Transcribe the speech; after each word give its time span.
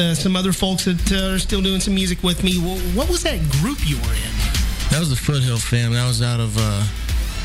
uh, 0.00 0.14
some 0.14 0.34
other 0.36 0.52
folks 0.52 0.86
that 0.86 1.12
uh, 1.12 1.34
are 1.34 1.38
still 1.38 1.60
doing 1.62 1.80
some 1.80 1.94
music 1.94 2.22
with 2.22 2.42
me. 2.42 2.54
Wh- 2.58 2.96
What 2.96 3.08
was 3.08 3.22
that 3.22 3.38
group 3.60 3.78
you 3.88 3.96
were 3.98 4.14
in? 4.14 4.34
That 4.90 4.98
was 4.98 5.10
the 5.10 5.16
Foothill 5.16 5.58
fam. 5.58 5.92
That 5.92 6.06
was 6.08 6.22
out 6.22 6.40
of 6.40 6.56
uh, 6.58 6.84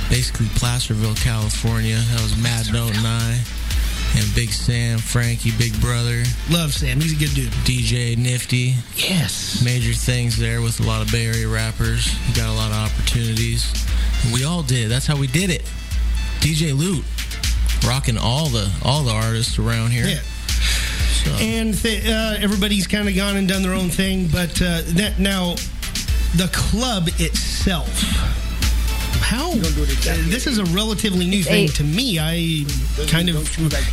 basically 0.10 0.48
Placerville, 0.56 1.16
California. 1.16 1.98
That 1.98 2.22
was 2.22 2.36
Mad 2.42 2.72
Note 2.74 2.96
and 2.98 3.06
I, 3.06 3.38
and 4.18 4.26
Big 4.34 4.50
Sam, 4.50 4.98
Frankie, 4.98 5.52
Big 5.58 5.80
Brother, 5.80 6.24
Love 6.50 6.74
Sam. 6.74 7.00
He's 7.00 7.14
a 7.14 7.20
good 7.20 7.36
dude. 7.36 7.52
DJ 7.68 8.18
Nifty. 8.18 8.74
Yes. 8.96 9.62
Major 9.64 9.94
things 9.94 10.38
there 10.38 10.62
with 10.62 10.80
a 10.80 10.84
lot 10.84 11.02
of 11.06 11.12
Bay 11.12 11.28
Area 11.28 11.48
rappers. 11.48 12.10
We 12.28 12.34
got 12.34 12.50
a 12.50 12.54
lot 12.58 12.72
of 12.72 12.78
opportunities. 12.92 13.70
And 14.24 14.34
we 14.34 14.44
all 14.44 14.64
did. 14.64 14.90
That's 14.90 15.06
how 15.06 15.18
we 15.18 15.28
did 15.28 15.50
it. 15.52 15.64
DJ 16.40 16.78
Loot, 16.78 17.04
rocking 17.88 18.18
all 18.18 18.48
the 18.50 18.72
all 18.84 19.04
the 19.04 19.12
artists 19.14 19.58
around 19.60 19.92
here. 19.92 20.06
Yeah. 20.06 20.20
So, 21.26 21.32
And 21.40 21.74
th- 21.76 22.06
uh, 22.08 22.38
everybody's 22.40 22.86
kind 22.88 23.10
of 23.10 23.16
gone 23.16 23.36
and 23.36 23.48
done 23.48 23.64
their 23.64 23.74
own 23.74 23.90
thing, 23.90 24.28
but 24.28 24.62
uh, 24.62 24.82
that 25.00 25.18
now 25.20 25.56
the 26.36 26.50
club 26.54 27.08
itself. 27.20 27.90
How 29.22 29.54
this 29.56 30.46
is 30.46 30.60
a 30.60 30.66
relatively 30.66 31.26
new 31.26 31.42
thing 31.42 31.64
eight. 31.64 31.74
to 31.76 31.84
me. 31.84 32.20
I 32.20 32.64
kind 33.08 33.28
of 33.30 33.36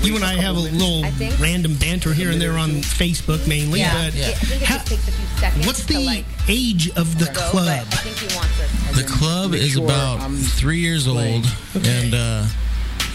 you 0.05 0.15
and 0.15 0.23
I 0.25 0.35
have 0.35 0.57
a 0.57 0.61
little 0.61 1.03
random 1.41 1.75
banter 1.77 2.13
here 2.13 2.31
and 2.31 2.39
there 2.41 2.59
on 2.59 2.71
Facebook 2.83 3.49
mainly, 3.49 3.81
Yeah. 3.81 3.95
but 3.95 4.15
I 4.15 4.35
think 4.35 4.63
how- 4.63 4.77
just 4.77 4.89
takes 4.89 5.09
a 5.09 5.13
few 5.13 5.39
seconds 5.39 5.67
what's 5.67 5.85
the 5.87 5.99
like 6.05 6.27
age 6.49 6.91
of 6.97 7.19
the 7.19 7.27
go, 7.33 7.41
club? 7.51 7.87
but 7.89 7.99
I 7.99 8.03
think 8.03 8.19
he 8.31 8.37
wants 8.37 8.61
us. 8.61 8.97
the 8.97 9.05
club 9.11 9.55
is 9.55 9.77
about 9.77 10.19
three 10.59 10.81
years 10.81 11.09
old, 11.09 11.47
and 11.83 12.13
uh, 12.15 12.45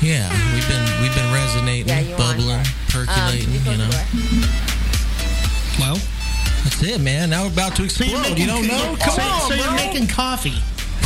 yeah, 0.02 0.30
we've 0.54 0.68
been 0.68 0.86
we've 1.02 1.16
been 1.16 1.34
resonating, 1.34 1.88
Yeah, 1.90 2.18
bubbling, 2.18 2.64
percolating. 2.90 3.48
Um, 3.48 3.54
you 3.54 3.60
close 3.62 3.78
know. 3.78 3.90
Well, 5.80 5.96
that's 6.64 6.84
it, 6.84 7.02
man. 7.02 7.30
Now 7.30 7.44
we're 7.46 7.52
about 7.54 7.76
to 7.78 7.90
so 7.90 8.04
you're 8.04 8.16
explode. 8.18 8.30
making, 8.30 8.42
You 8.42 8.48
don't 8.48 8.68
know? 8.68 8.96
Come 9.00 9.14
so, 9.16 9.22
on, 9.22 9.42
so 9.50 9.56
you're 9.56 9.66
bro. 9.66 9.76
making 9.76 10.08
coffee. 10.08 10.54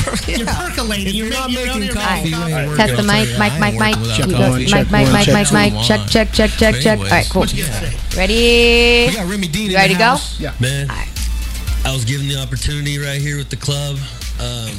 You're 0.28 0.48
percolating. 0.48 1.14
You're 1.14 1.30
not 1.30 1.52
you're 1.52 1.64
making 1.64 1.83
you're 1.83 1.94
coffee, 1.94 2.30
you 2.30 2.36
ain't 2.36 2.70
working. 2.70 2.75
Test 2.75 2.95
the 2.98 3.03
I'll 3.03 3.06
mic, 3.06 3.38
mic, 3.38 3.53
mic, 3.59 3.73
mic. 3.80 3.95
working 3.95 4.02
without 4.02 4.17
Check 4.17 4.25
coffee. 4.31 4.50
one, 4.50 4.81
mic, 4.81 4.92
mic, 4.92 5.28
mic, 5.28 5.52
mic, 5.53 5.73
mic. 5.73 5.86
Check, 5.86 6.08
check, 6.09 6.31
check, 6.31 6.50
check, 6.58 6.76
check. 6.81 6.98
All 6.98 7.05
anyways, 7.05 7.11
right, 7.11 7.30
cool. 7.30 7.42
What 7.42 7.53
you 7.53 7.67
gotta 7.67 7.92
say? 7.92 8.17
Ready? 8.17 9.08
We 9.09 9.16
got 9.16 9.30
Remy 9.30 9.48
Dean 9.50 9.70
You 9.70 9.76
ready 9.78 9.94
to 9.94 10.00
go? 10.00 10.16
Yeah. 10.39 10.53
Man, 10.59 10.88
I 10.89 11.94
was 11.94 12.03
given 12.05 12.28
the 12.28 12.38
opportunity 12.42 12.98
right 12.98 13.22
here 13.22 13.38
with 13.38 13.50
the 13.50 13.58
club. 13.58 13.98
Um, 14.42 14.72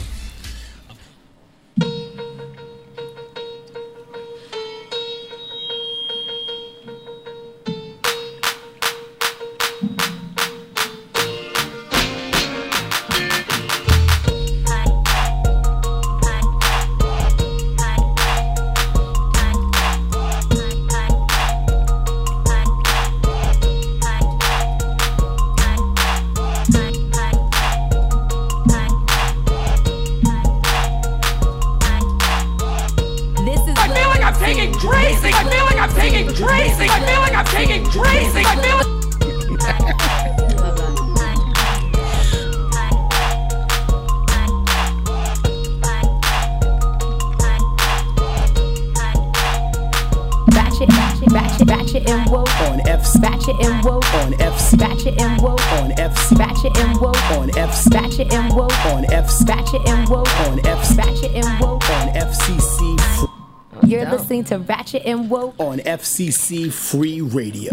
and 65.05 65.29
woke. 65.31 65.55
on 65.59 65.79
FCC 65.79 66.73
Free 66.73 67.21
Radio. 67.21 67.73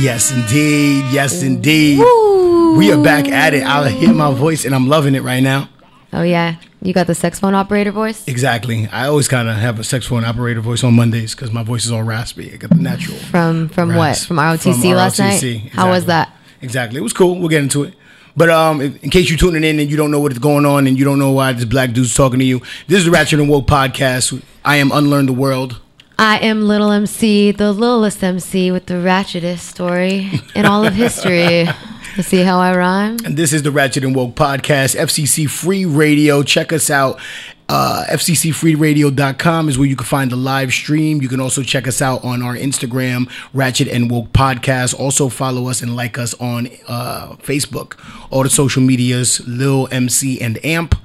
Yes, 0.00 0.30
indeed. 0.30 1.04
Yes, 1.10 1.42
indeed. 1.42 1.98
We 1.98 2.92
are 2.92 3.02
back 3.02 3.26
at 3.28 3.54
it. 3.54 3.64
I 3.64 3.88
hear 3.88 4.14
my 4.14 4.32
voice 4.32 4.64
and 4.64 4.74
I'm 4.74 4.88
loving 4.88 5.14
it 5.14 5.22
right 5.22 5.42
now. 5.42 5.68
Oh 6.12 6.22
yeah, 6.22 6.56
you 6.80 6.94
got 6.94 7.06
the 7.06 7.14
sex 7.14 7.38
phone 7.40 7.54
operator 7.54 7.90
voice. 7.90 8.26
Exactly. 8.28 8.86
I 8.88 9.08
always 9.08 9.28
kind 9.28 9.48
of 9.48 9.56
have 9.56 9.78
a 9.78 9.84
sex 9.84 10.06
phone 10.06 10.24
operator 10.24 10.60
voice 10.60 10.82
on 10.84 10.94
Mondays 10.94 11.34
because 11.34 11.52
my 11.52 11.62
voice 11.62 11.84
is 11.84 11.92
all 11.92 12.02
raspy. 12.02 12.52
I 12.52 12.56
got 12.56 12.70
the 12.70 12.76
natural. 12.76 13.18
From 13.18 13.68
from 13.68 13.88
what? 13.90 14.06
rasp 14.06 14.28
From 14.28 14.36
ROTC 14.38 14.94
last 14.94 15.18
night. 15.18 15.42
ROTC, 15.42 15.70
How 15.70 15.90
was 15.90 16.06
that? 16.06 16.32
Exactly. 16.62 16.98
It 16.98 17.02
was 17.02 17.12
cool. 17.12 17.38
We'll 17.38 17.48
get 17.48 17.62
into 17.62 17.82
it. 17.84 17.94
But 18.36 18.50
um, 18.50 18.80
in 18.80 19.10
case 19.10 19.28
you're 19.28 19.38
tuning 19.38 19.64
in 19.64 19.80
and 19.80 19.90
you 19.90 19.96
don't 19.96 20.10
know 20.12 20.20
what 20.20 20.30
is 20.32 20.38
going 20.38 20.64
on 20.64 20.86
and 20.86 20.96
you 20.96 21.04
don't 21.04 21.18
know 21.18 21.32
why 21.32 21.52
this 21.52 21.64
black 21.64 21.92
dude's 21.92 22.14
talking 22.14 22.38
to 22.38 22.44
you, 22.44 22.60
this 22.86 23.00
is 23.00 23.04
the 23.04 23.10
Ratchet 23.10 23.40
and 23.40 23.48
Woke 23.48 23.66
podcast. 23.66 24.40
I 24.64 24.76
am 24.76 24.92
Unlearn 24.92 25.26
the 25.26 25.32
World. 25.32 25.80
I 26.20 26.38
am 26.38 26.62
Little 26.66 26.90
MC, 26.90 27.52
the 27.52 27.72
littlest 27.72 28.24
MC 28.24 28.72
with 28.72 28.86
the 28.86 28.94
ratchetest 28.94 29.60
story 29.60 30.28
in 30.56 30.66
all 30.66 30.84
of 30.84 30.94
history. 30.94 31.66
You 32.16 32.24
see 32.24 32.42
how 32.42 32.58
I 32.58 32.76
rhyme? 32.76 33.18
And 33.24 33.36
this 33.36 33.52
is 33.52 33.62
the 33.62 33.70
Ratchet 33.70 34.02
and 34.02 34.12
Woke 34.12 34.34
podcast, 34.34 34.96
FCC 34.96 35.48
Free 35.48 35.84
Radio. 35.84 36.42
Check 36.42 36.72
us 36.72 36.90
out. 36.90 37.20
Uh, 37.68 38.02
FCCFreeRadio.com 38.10 39.68
is 39.68 39.78
where 39.78 39.86
you 39.86 39.94
can 39.94 40.04
find 40.04 40.32
the 40.32 40.36
live 40.36 40.72
stream. 40.72 41.22
You 41.22 41.28
can 41.28 41.38
also 41.38 41.62
check 41.62 41.86
us 41.86 42.02
out 42.02 42.24
on 42.24 42.42
our 42.42 42.56
Instagram, 42.56 43.30
Ratchet 43.54 43.86
and 43.86 44.10
Woke 44.10 44.32
Podcast. 44.32 44.98
Also 44.98 45.28
follow 45.28 45.68
us 45.68 45.80
and 45.80 45.94
like 45.94 46.18
us 46.18 46.34
on 46.40 46.66
uh, 46.88 47.36
Facebook. 47.36 47.96
All 48.30 48.42
the 48.42 48.50
social 48.50 48.82
medias, 48.82 49.46
Lil 49.46 49.86
MC 49.92 50.40
and 50.40 50.58
Amp, 50.64 50.96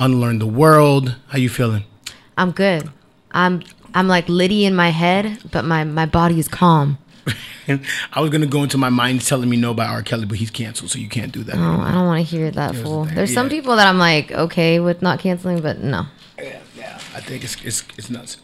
Unlearn 0.00 0.38
the 0.38 0.46
World. 0.46 1.16
How 1.28 1.36
you 1.36 1.50
feeling? 1.50 1.84
I'm 2.38 2.50
good. 2.52 2.88
I'm 3.32 3.62
I'm 3.94 4.08
like 4.08 4.28
Liddy 4.28 4.64
in 4.64 4.74
my 4.74 4.90
head, 4.90 5.38
but 5.50 5.64
my 5.64 5.84
my 5.84 6.06
body 6.06 6.38
is 6.38 6.48
calm. 6.48 6.98
I 8.12 8.20
was 8.20 8.30
gonna 8.30 8.46
go 8.46 8.62
into 8.62 8.76
my 8.78 8.88
mind 8.88 9.22
telling 9.24 9.48
me 9.48 9.56
no 9.56 9.72
by 9.74 9.86
R. 9.86 10.02
Kelly, 10.02 10.24
but 10.26 10.38
he's 10.38 10.50
canceled, 10.50 10.90
so 10.90 10.98
you 10.98 11.08
can't 11.08 11.30
do 11.32 11.44
that. 11.44 11.56
Oh, 11.56 11.80
I 11.80 11.92
don't 11.92 12.06
want 12.06 12.26
to 12.26 12.36
hear 12.36 12.50
that 12.50 12.74
fool. 12.74 13.04
thing, 13.04 13.14
There's 13.14 13.32
some 13.32 13.48
people 13.48 13.76
that 13.76 13.86
I'm 13.86 13.98
like 13.98 14.32
okay 14.32 14.80
with 14.80 15.02
not 15.02 15.20
canceling, 15.20 15.60
but 15.60 15.78
no. 15.78 16.06
Yeah, 16.38 16.58
yeah. 16.76 16.94
I 17.14 17.20
think 17.20 17.44
it's 17.44 17.56
it's 17.64 17.84
it's 17.96 18.10
nuts. 18.10 18.38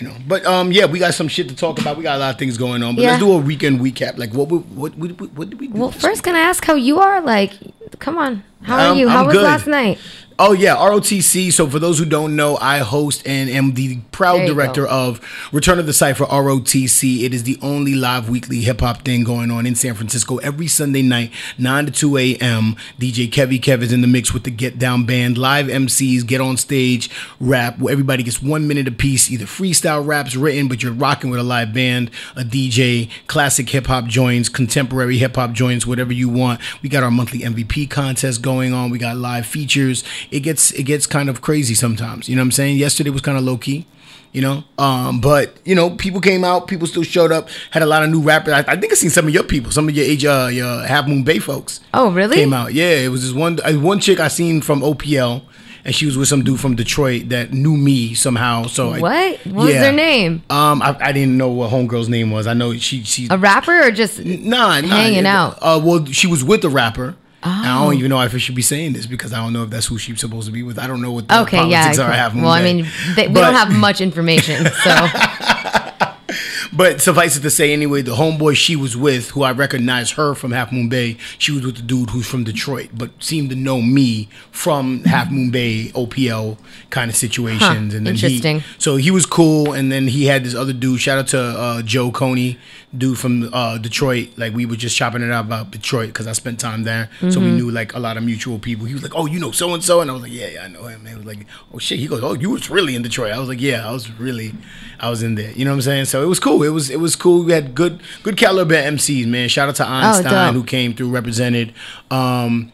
You 0.00 0.06
know, 0.08 0.14
but 0.28 0.44
um, 0.44 0.72
yeah, 0.72 0.84
we 0.84 0.98
got 0.98 1.14
some 1.14 1.26
shit 1.28 1.48
to 1.48 1.56
talk 1.56 1.78
about. 1.80 1.96
We 1.96 2.02
got 2.02 2.16
a 2.16 2.18
lot 2.20 2.30
of 2.34 2.38
things 2.38 2.58
going 2.58 2.82
on. 2.82 2.96
But 2.96 3.04
let's 3.04 3.18
do 3.18 3.32
a 3.32 3.38
weekend 3.38 3.80
recap. 3.80 4.18
Like, 4.18 4.32
what 4.34 4.48
we- 4.48 4.58
what 4.58 4.94
what 4.96 5.18
what, 5.20 5.32
what 5.32 5.50
did 5.50 5.58
we 5.60 5.68
do? 5.68 5.78
Well, 5.78 5.90
first, 5.90 6.22
can 6.22 6.34
I 6.34 6.40
ask 6.40 6.64
how 6.64 6.74
you 6.74 6.98
are? 6.98 7.20
Like, 7.22 7.52
come 7.98 8.18
on, 8.18 8.44
how 8.62 8.76
are 8.78 8.92
Um, 8.92 8.98
you? 8.98 9.08
How 9.08 9.20
I'm 9.20 9.26
was 9.26 9.34
good. 9.34 9.44
last 9.44 9.66
night? 9.66 9.98
Oh 10.38 10.52
yeah, 10.52 10.76
ROTC. 10.76 11.50
So 11.50 11.66
for 11.66 11.78
those 11.78 11.98
who 11.98 12.04
don't 12.04 12.36
know, 12.36 12.58
I 12.60 12.80
host 12.80 13.26
and 13.26 13.48
am 13.48 13.72
the 13.72 14.00
proud 14.12 14.46
director 14.46 14.82
go. 14.82 14.90
of 14.90 15.48
Return 15.50 15.78
of 15.78 15.86
the 15.86 15.94
Cipher 15.94 16.26
ROTC. 16.26 17.22
It 17.22 17.32
is 17.32 17.44
the 17.44 17.58
only 17.62 17.94
live 17.94 18.28
weekly 18.28 18.58
hip 18.60 18.80
hop 18.80 19.00
thing 19.02 19.24
going 19.24 19.50
on 19.50 19.64
in 19.64 19.74
San 19.74 19.94
Francisco 19.94 20.36
every 20.38 20.66
Sunday 20.66 21.00
night, 21.00 21.30
nine 21.56 21.86
to 21.86 21.90
two 21.90 22.18
a.m. 22.18 22.76
DJ 23.00 23.30
Kevy 23.30 23.58
Kev 23.58 23.80
is 23.80 23.94
in 23.94 24.02
the 24.02 24.06
mix 24.06 24.34
with 24.34 24.42
the 24.44 24.50
Get 24.50 24.78
Down 24.78 25.06
Band. 25.06 25.38
Live 25.38 25.68
MCs 25.68 26.26
get 26.26 26.42
on 26.42 26.58
stage, 26.58 27.08
rap. 27.40 27.78
Where 27.78 27.90
everybody 27.90 28.22
gets 28.22 28.42
one 28.42 28.68
minute 28.68 28.86
apiece. 28.86 29.30
Either 29.30 29.46
freestyle 29.46 30.06
raps 30.06 30.36
written, 30.36 30.68
but 30.68 30.82
you're 30.82 30.92
rocking 30.92 31.30
with 31.30 31.40
a 31.40 31.44
live 31.44 31.72
band, 31.72 32.10
a 32.36 32.42
DJ, 32.44 33.08
classic 33.26 33.70
hip 33.70 33.86
hop 33.86 34.04
joints, 34.04 34.50
contemporary 34.50 35.16
hip 35.16 35.36
hop 35.36 35.52
joints, 35.52 35.86
whatever 35.86 36.12
you 36.12 36.28
want. 36.28 36.60
We 36.82 36.90
got 36.90 37.02
our 37.02 37.10
monthly 37.10 37.38
MVP 37.38 37.88
contest 37.88 38.42
going 38.46 38.72
on. 38.72 38.88
We 38.90 38.98
got 38.98 39.16
live 39.18 39.44
features. 39.46 40.02
It 40.30 40.40
gets 40.40 40.70
it 40.72 40.84
gets 40.84 41.06
kind 41.06 41.28
of 41.28 41.42
crazy 41.42 41.74
sometimes. 41.74 42.28
You 42.28 42.36
know 42.36 42.40
what 42.42 42.46
I'm 42.46 42.52
saying? 42.52 42.78
Yesterday 42.78 43.10
was 43.10 43.20
kind 43.22 43.36
of 43.36 43.44
low 43.44 43.58
key. 43.58 43.84
You 44.32 44.42
know, 44.42 44.64
um, 44.76 45.20
but 45.20 45.56
you 45.64 45.74
know, 45.74 45.90
people 45.90 46.20
came 46.20 46.44
out. 46.44 46.66
People 46.68 46.86
still 46.86 47.02
showed 47.04 47.32
up. 47.32 47.48
Had 47.70 47.82
a 47.82 47.86
lot 47.86 48.02
of 48.04 48.10
new 48.10 48.20
rappers. 48.20 48.52
I, 48.52 48.64
I 48.72 48.76
think 48.76 48.92
I 48.92 48.94
seen 48.94 49.08
some 49.10 49.26
of 49.26 49.32
your 49.32 49.44
people, 49.44 49.70
some 49.72 49.88
of 49.88 49.94
your 49.96 50.04
age, 50.04 50.24
uh, 50.26 50.48
your 50.52 50.84
Half 50.86 51.06
Moon 51.08 51.22
Bay 51.24 51.38
folks 51.38 51.80
Oh, 51.94 52.10
really? 52.12 52.36
came 52.36 52.52
out. 52.52 52.74
Yeah, 52.74 52.96
it 53.06 53.08
was 53.08 53.22
this 53.22 53.32
one 53.32 53.58
uh, 53.64 53.72
one 53.80 53.98
chick 53.98 54.20
I 54.20 54.28
seen 54.28 54.60
from 54.60 54.82
OPL, 54.82 55.40
and 55.86 55.94
she 55.94 56.04
was 56.04 56.18
with 56.18 56.28
some 56.28 56.42
dude 56.44 56.60
from 56.60 56.74
Detroit 56.76 57.30
that 57.30 57.54
knew 57.54 57.78
me 57.78 58.12
somehow. 58.12 58.64
So 58.66 58.90
I- 58.90 59.00
What? 59.00 59.38
What 59.46 59.54
was 59.66 59.74
their 59.74 59.92
name? 59.92 60.42
Um, 60.50 60.82
I, 60.82 60.94
I 61.00 61.12
didn't 61.12 61.38
know 61.38 61.48
what 61.48 61.70
homegirl's 61.70 62.10
name 62.10 62.30
was. 62.30 62.46
I 62.46 62.52
know 62.52 62.74
she 62.76 63.04
she 63.04 63.28
A 63.30 63.38
rapper 63.38 63.86
or 63.86 63.90
just? 63.90 64.22
nah, 64.22 64.80
nah 64.82 64.86
hanging 64.88 65.24
yeah, 65.24 65.44
out? 65.44 65.58
Uh, 65.62 65.80
well, 65.82 66.04
she 66.06 66.26
was 66.26 66.44
with 66.44 66.60
the 66.60 66.68
rapper. 66.68 67.16
And 67.46 67.66
I 67.66 67.78
Oh. 67.80 67.84
don't 67.84 67.98
even 67.98 68.10
know 68.10 68.20
if 68.22 68.34
I 68.34 68.38
should 68.38 68.54
be 68.54 68.62
saying 68.62 68.92
this 68.94 69.06
because 69.06 69.32
I 69.32 69.38
don't 69.38 69.52
know 69.52 69.62
if 69.64 69.70
that's 69.70 69.86
who 69.86 69.98
she's 69.98 70.20
supposed 70.20 70.46
to 70.46 70.52
be 70.52 70.62
with. 70.62 70.78
I 70.78 70.86
don't 70.86 71.00
know 71.02 71.12
what 71.12 71.28
the 71.28 71.40
Okay, 71.42 71.56
yeah. 71.68 71.82
politics 71.82 71.98
are. 71.98 72.10
I 72.10 72.16
have 72.16 72.34
Well, 72.34 72.48
I 72.48 72.62
mean, 72.62 72.86
they, 73.14 73.28
we 73.28 73.34
But- 73.34 73.40
don't 73.42 73.54
have 73.54 73.70
much 73.72 74.00
information, 74.00 74.66
so 74.84 75.08
but 76.72 77.00
suffice 77.00 77.36
it 77.36 77.40
to 77.40 77.50
say, 77.50 77.72
anyway, 77.72 78.02
the 78.02 78.16
homeboy 78.16 78.54
she 78.56 78.76
was 78.76 78.96
with, 78.96 79.30
who 79.30 79.42
I 79.44 79.52
recognized 79.52 80.14
her 80.14 80.34
from 80.34 80.52
Half 80.52 80.72
Moon 80.72 80.88
Bay, 80.88 81.16
she 81.38 81.52
was 81.52 81.64
with 81.64 81.76
the 81.76 81.82
dude 81.82 82.10
who's 82.10 82.26
from 82.26 82.44
Detroit, 82.44 82.90
but 82.92 83.10
seemed 83.22 83.48
to 83.50 83.56
know 83.56 83.80
me 83.80 84.28
from 84.50 85.04
Half 85.04 85.30
Moon 85.30 85.50
Bay 85.50 85.90
OPL 85.94 86.58
kind 86.90 87.10
of 87.10 87.16
situations. 87.16 87.94
and 87.94 88.06
then 88.06 88.14
interesting. 88.14 88.60
He, 88.60 88.66
so 88.78 88.96
he 88.96 89.10
was 89.10 89.24
cool, 89.24 89.72
and 89.72 89.90
then 89.90 90.08
he 90.08 90.26
had 90.26 90.44
this 90.44 90.54
other 90.54 90.72
dude. 90.72 91.00
Shout 91.00 91.18
out 91.18 91.28
to 91.28 91.40
uh, 91.40 91.82
Joe 91.82 92.10
Coney, 92.10 92.58
dude 92.98 93.18
from 93.18 93.50
uh, 93.52 93.78
Detroit. 93.78 94.30
Like 94.36 94.54
we 94.54 94.66
were 94.66 94.76
just 94.76 94.96
chopping 94.96 95.22
it 95.22 95.30
up 95.30 95.46
about 95.46 95.70
Detroit 95.70 96.08
because 96.08 96.26
I 96.26 96.32
spent 96.32 96.58
time 96.60 96.84
there, 96.84 97.08
so 97.20 97.26
Mm-hmm. 97.26 97.40
we 97.44 97.50
knew 97.52 97.70
like 97.70 97.94
a 97.94 97.98
lot 97.98 98.16
of 98.16 98.22
mutual 98.24 98.58
people. 98.58 98.86
He 98.86 98.94
was 98.94 99.02
like, 99.02 99.14
"Oh, 99.14 99.26
you 99.26 99.38
know 99.38 99.50
so 99.50 99.72
and 99.74 99.82
so," 99.84 100.00
and 100.00 100.10
I 100.10 100.14
was 100.14 100.22
like, 100.22 100.32
"Yeah, 100.32 100.48
yeah, 100.48 100.64
I 100.64 100.68
know 100.68 100.84
him." 100.84 101.00
And 101.00 101.08
he 101.08 101.14
was 101.16 101.24
like, 101.26 101.46
"Oh 101.72 101.78
shit," 101.78 101.98
he 101.98 102.06
goes, 102.06 102.22
"Oh, 102.22 102.34
you 102.34 102.50
was 102.50 102.70
really 102.70 102.94
in 102.96 103.02
Detroit?" 103.02 103.32
I 103.32 103.38
was 103.38 103.48
like, 103.48 103.60
"Yeah, 103.60 103.88
I 103.88 103.92
was 103.92 104.10
really, 104.18 104.54
I 105.00 105.10
was 105.10 105.22
in 105.22 105.34
there." 105.34 105.52
You 105.52 105.64
know 105.64 105.72
what 105.72 105.76
I'm 105.76 105.82
saying? 105.82 106.04
So 106.06 106.22
it 106.22 106.26
was 106.26 106.40
cool. 106.40 106.62
It 106.62 106.70
was 106.70 106.90
it 106.90 107.00
was 107.00 107.16
cool. 107.16 107.44
We 107.44 107.52
had 107.52 107.74
good 107.74 108.00
good 108.22 108.36
caliber 108.36 108.74
MCs, 108.74 109.26
man. 109.26 109.48
Shout 109.48 109.68
out 109.68 109.76
to 109.76 109.86
Einstein 109.88 110.50
Oh, 110.50 110.52
who 110.52 110.64
came 110.64 110.94
through, 110.94 111.10
represented. 111.10 111.72
Um, 112.10 112.72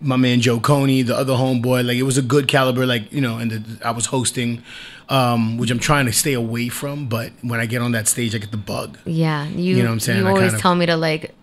my 0.00 0.16
man 0.16 0.40
Joe 0.40 0.60
Coney, 0.60 1.02
the 1.02 1.16
other 1.16 1.32
homeboy, 1.34 1.86
like 1.86 1.96
it 1.96 2.02
was 2.02 2.18
a 2.18 2.22
good 2.22 2.48
caliber, 2.48 2.84
like 2.86 3.12
you 3.12 3.20
know, 3.20 3.38
and 3.38 3.50
the, 3.50 3.86
I 3.86 3.90
was 3.92 4.06
hosting, 4.06 4.62
um, 5.08 5.56
which 5.58 5.70
I'm 5.70 5.78
trying 5.78 6.06
to 6.06 6.12
stay 6.12 6.34
away 6.34 6.68
from. 6.68 7.06
But 7.06 7.32
when 7.42 7.60
I 7.60 7.66
get 7.66 7.80
on 7.82 7.92
that 7.92 8.06
stage, 8.08 8.34
I 8.34 8.38
get 8.38 8.50
the 8.50 8.56
bug. 8.56 8.98
Yeah, 9.04 9.46
you. 9.48 9.76
You 9.76 9.82
know 9.82 9.88
what 9.88 9.92
I'm 9.94 10.00
saying? 10.00 10.20
You 10.20 10.26
I 10.26 10.30
always 10.30 10.42
kind 10.44 10.54
of- 10.54 10.60
tell 10.60 10.74
me 10.74 10.86
to 10.86 10.96
like 10.96 11.34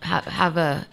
have 0.00 0.24
have 0.24 0.56
a 0.56 0.86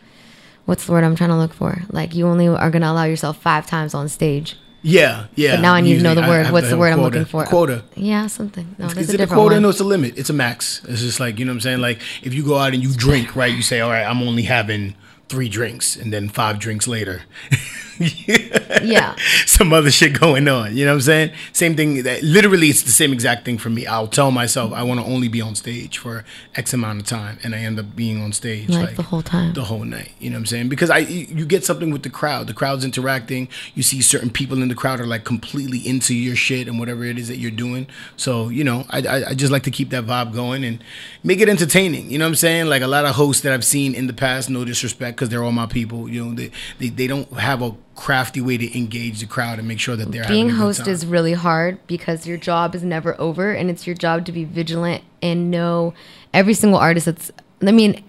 what's 0.66 0.86
the 0.86 0.92
word 0.92 1.04
I'm 1.04 1.16
trying 1.16 1.30
to 1.30 1.38
look 1.38 1.54
for? 1.54 1.84
Like 1.92 2.16
you 2.16 2.28
only 2.28 2.48
are 2.48 2.70
gonna 2.72 2.92
allow 2.92 3.06
yourself 3.06 3.38
five 3.38 3.68
times 3.68 3.94
on 3.94 4.10
stage. 4.10 4.56
Yeah, 4.84 5.26
yeah. 5.36 5.56
But 5.56 5.62
now 5.62 5.74
I 5.74 5.82
need 5.82 5.98
to 5.98 6.04
know 6.04 6.16
the 6.16 6.22
word. 6.22 6.52
What's 6.52 6.70
the 6.70 6.78
word 6.78 6.94
I'm 6.94 7.02
looking 7.02 7.26
for? 7.26 7.44
Quota. 7.46 7.84
Yeah, 7.96 8.28
something. 8.28 8.76
No, 8.78 8.86
Is 8.86 8.96
a 8.96 9.00
it 9.00 9.04
a 9.10 9.12
different 9.18 9.32
quota? 9.34 9.56
one. 9.56 9.64
No, 9.64 9.70
it's 9.70 9.80
a 9.80 9.84
limit. 9.84 10.18
It's 10.18 10.30
a 10.30 10.34
max. 10.34 10.82
It's 10.88 11.02
just 11.02 11.20
like 11.20 11.40
you 11.40 11.46
know 11.46 11.52
what 11.52 11.56
I'm 11.58 11.62
saying. 11.62 11.80
Like 11.80 12.00
if 12.22 12.34
you 12.34 12.44
go 12.44 12.58
out 12.58 12.74
and 12.74 12.82
you 12.84 12.94
drink, 12.94 13.36
right? 13.36 13.54
You 13.54 13.62
say, 13.64 13.80
all 13.82 13.90
right, 13.90 14.04
I'm 14.06 14.22
only 14.22 14.44
having 14.44 14.96
three 15.30 15.50
drinks, 15.50 15.96
and 15.96 16.12
then 16.14 16.30
five 16.30 16.60
drinks 16.60 16.88
later. 16.88 17.24
Yeah. 18.00 19.16
some 19.46 19.74
other 19.74 19.90
shit 19.90 20.20
going 20.20 20.48
on. 20.48 20.78
You 20.78 20.86
know 20.86 20.92
what 20.92 20.96
I'm 20.98 21.02
saying? 21.02 21.32
Same 21.52 21.76
thing. 21.76 22.04
That 22.04 22.22
literally, 22.22 22.68
it's 22.70 22.84
the 22.84 22.92
same 22.92 23.12
exact 23.12 23.44
thing 23.46 23.58
for 23.58 23.70
me. 23.72 23.88
I'll 23.88 24.08
tell 24.08 24.30
myself 24.30 24.72
I 24.72 24.84
want 24.84 25.00
to 25.00 25.06
only 25.06 25.28
be 25.28 25.42
on 25.42 25.56
stage 25.56 25.98
for 25.98 26.24
X 26.56 26.74
amount 26.74 27.02
of 27.02 27.08
time, 27.08 27.40
and 27.44 27.56
I 27.56 27.60
end 27.60 27.80
up 27.80 27.96
being 27.96 28.22
on 28.22 28.34
stage 28.34 28.70
Like 28.70 28.96
the 28.96 29.02
whole 29.04 29.24
time. 29.24 29.54
the 29.54 29.64
whole 29.64 29.84
night. 29.84 30.12
You 30.20 30.30
know 30.30 30.36
what 30.36 30.42
I'm 30.42 30.46
saying? 30.46 30.70
Because 30.70 30.90
I, 30.92 31.00
you 31.00 31.26
you 31.38 31.46
get 31.46 31.66
something 31.66 31.90
with 31.92 32.04
the 32.04 32.10
crowd. 32.12 32.46
The 32.48 32.54
crowd's 32.54 32.86
interacting. 32.86 33.48
You 33.74 33.82
see 33.84 34.02
certain 34.02 34.30
people 34.30 34.62
in 34.62 34.68
the 34.68 34.76
crowd 34.76 35.00
are 35.00 35.08
like 35.08 35.24
completely 35.24 35.80
into 35.80 36.14
your 36.14 36.36
shit 36.36 36.68
and 36.68 36.78
whatever 36.80 37.04
it 37.04 37.18
is 37.18 37.28
that 37.30 37.38
you're 37.38 37.50
doing. 37.52 37.88
So 38.16 38.50
you 38.50 38.64
know, 38.64 38.86
I, 38.92 39.00
I, 39.00 39.30
I 39.30 39.34
just 39.34 39.52
like 39.52 39.64
to 39.64 39.72
keep 39.72 39.90
that 39.90 40.06
vibe 40.06 40.34
going 40.34 40.64
and 40.64 40.84
make 41.24 41.40
it 41.42 41.50
entertaining. 41.50 42.12
You 42.12 42.20
know 42.20 42.26
what 42.26 42.30
I'm 42.30 42.36
saying? 42.36 42.68
Like 42.68 42.84
a 42.84 42.88
lot 42.88 43.06
of 43.06 43.16
hosts 43.16 43.42
that 43.42 43.54
I've 43.54 43.66
seen 43.66 43.96
in 43.96 44.06
the 44.08 44.14
past, 44.14 44.50
no 44.52 44.64
disrespect, 44.66 45.17
because 45.18 45.30
they're 45.30 45.44
all 45.44 45.52
my 45.52 45.66
people. 45.66 46.08
You 46.08 46.26
know, 46.26 46.34
they, 46.34 46.52
they 46.80 46.90
they 46.90 47.08
don't 47.08 47.32
have 47.34 47.62
a 47.62 47.76
crafty 47.96 48.40
way 48.40 48.58
to 48.58 48.78
engage 48.78 49.20
the 49.20 49.26
crowd 49.26 49.60
and 49.60 49.68
make 49.68 49.80
sure 49.80 49.96
that 49.96 50.12
they're 50.12 50.28
Being 50.28 50.50
having 50.50 50.62
a 50.62 50.68
good 50.68 50.78
host 50.78 50.88
is 50.88 51.06
really 51.06 51.34
hard 51.34 51.86
because 51.88 52.28
your 52.28 52.38
job 52.38 52.76
is 52.76 52.84
never 52.84 53.20
over, 53.20 53.52
and 53.52 53.70
it's 53.70 53.88
your 53.88 53.96
job 53.96 54.26
to 54.28 54.32
be 54.32 54.46
vigilant 54.46 55.04
and 55.22 55.50
know 55.52 55.94
every 56.34 56.54
single 56.54 56.80
artist 56.80 57.08
that's. 57.08 57.32
I 57.62 57.72
mean, 57.72 58.04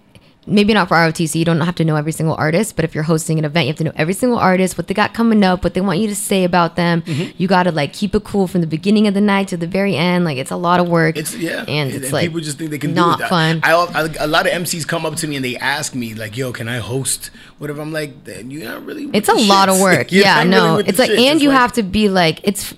maybe 0.49 0.73
not 0.75 0.89
for 0.89 0.95
ROTC. 0.97 1.35
You 1.37 1.45
don't 1.45 1.61
have 1.61 1.75
to 1.77 1.85
know 1.85 1.97
every 1.97 2.13
single 2.13 2.35
artist, 2.37 2.75
but 2.77 2.85
if 2.85 2.95
you're 2.95 3.05
hosting 3.05 3.39
an 3.39 3.45
event, 3.45 3.67
you 3.67 3.71
have 3.73 3.79
to 3.79 3.85
know 3.85 3.93
every 3.97 4.15
single 4.15 4.39
artist, 4.39 4.77
what 4.79 4.87
they 4.89 4.95
got 4.95 5.15
coming 5.15 5.45
up, 5.45 5.63
what 5.63 5.75
they 5.75 5.81
want 5.81 5.99
you 6.01 6.09
to 6.09 6.15
say 6.17 6.45
about 6.45 6.77
them. 6.77 7.03
Mm-hmm. 7.03 7.31
You 7.37 7.47
got 7.49 7.65
to 7.65 7.73
like 7.73 7.93
keep 7.93 8.15
it 8.15 8.25
cool 8.25 8.47
from 8.49 8.61
the 8.63 8.67
beginning 8.67 9.07
of 9.07 9.15
the 9.15 9.21
night 9.21 9.49
to 9.49 9.57
the 9.57 9.67
very 9.67 9.95
end. 9.97 10.25
Like 10.25 10.39
it's 10.39 10.51
a 10.51 10.57
lot 10.57 10.81
of 10.81 10.89
work. 10.89 11.17
It's 11.17 11.35
yeah, 11.37 11.65
and 11.69 11.91
it's 11.93 12.13
like 12.13 12.25
people 12.27 12.41
just 12.41 12.59
think 12.59 12.71
they 12.71 12.79
can 12.79 12.95
not 12.95 13.19
do 13.19 13.25
it. 13.25 13.29
fun. 13.29 13.61
I, 13.63 13.73
I, 13.75 14.09
a 14.21 14.27
lot 14.27 14.47
of 14.47 14.53
MCs 14.53 14.87
come 14.87 15.05
up 15.07 15.17
to 15.17 15.29
me 15.29 15.37
and 15.37 15.45
they 15.45 15.57
ask 15.57 15.95
me 15.95 16.15
like, 16.15 16.37
"Yo, 16.37 16.53
can 16.53 16.69
I 16.69 16.79
host 16.79 17.31
whatever?" 17.59 17.81
I'm 17.81 17.93
like, 17.93 18.25
"Then 18.25 18.51
you're 18.51 18.65
not 18.65 18.85
really." 18.85 19.11
it's 19.13 19.29
a 19.29 19.33
the 19.35 19.43
lot 19.43 19.69
of 19.69 19.81
work. 19.81 20.11
Yeah, 20.13 20.43
not 20.43 20.45
really 20.45 20.51
no, 20.51 20.77
it's 20.89 20.99
like, 20.99 21.11
shits. 21.11 21.19
and 21.19 21.35
It's 21.37 21.43
you 21.43 21.51
like- 21.51 21.59
have 21.59 21.73
to 21.75 21.83
be 21.83 22.09
like, 22.09 22.41
it's 22.43 22.75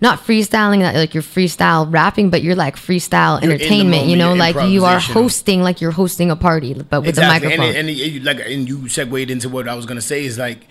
not 0.00 0.18
freestyling 0.20 0.80
that 0.80 0.94
like 0.94 1.14
you're 1.14 1.22
freestyle 1.22 1.90
rapping, 1.92 2.30
but 2.30 2.42
you're 2.42 2.54
like 2.56 2.76
freestyle 2.76 3.40
You're 3.42 3.52
entertainment. 3.52 4.06
you 4.06 4.16
know, 4.16 4.34
like 4.34 4.56
you 4.70 4.84
are 4.84 4.98
hosting 5.00 5.62
like 5.62 5.80
you're 5.80 5.90
hosting 5.92 6.30
a 6.30 6.36
party, 6.36 6.74
but 6.74 7.00
with 7.00 7.10
exactly. 7.10 7.54
a 7.54 7.56
microphone. 7.58 7.76
And, 7.76 7.88
it- 7.90 8.16
and 8.16 8.24
like, 8.24 8.40
and 8.40 8.68
you 8.68 8.88
segued 8.88 9.30
into 9.30 9.48
what 9.48 9.68
I 9.68 9.74
was 9.74 9.86
gonna 9.86 10.00
say 10.00 10.24
is 10.24 10.38
like. 10.38 10.66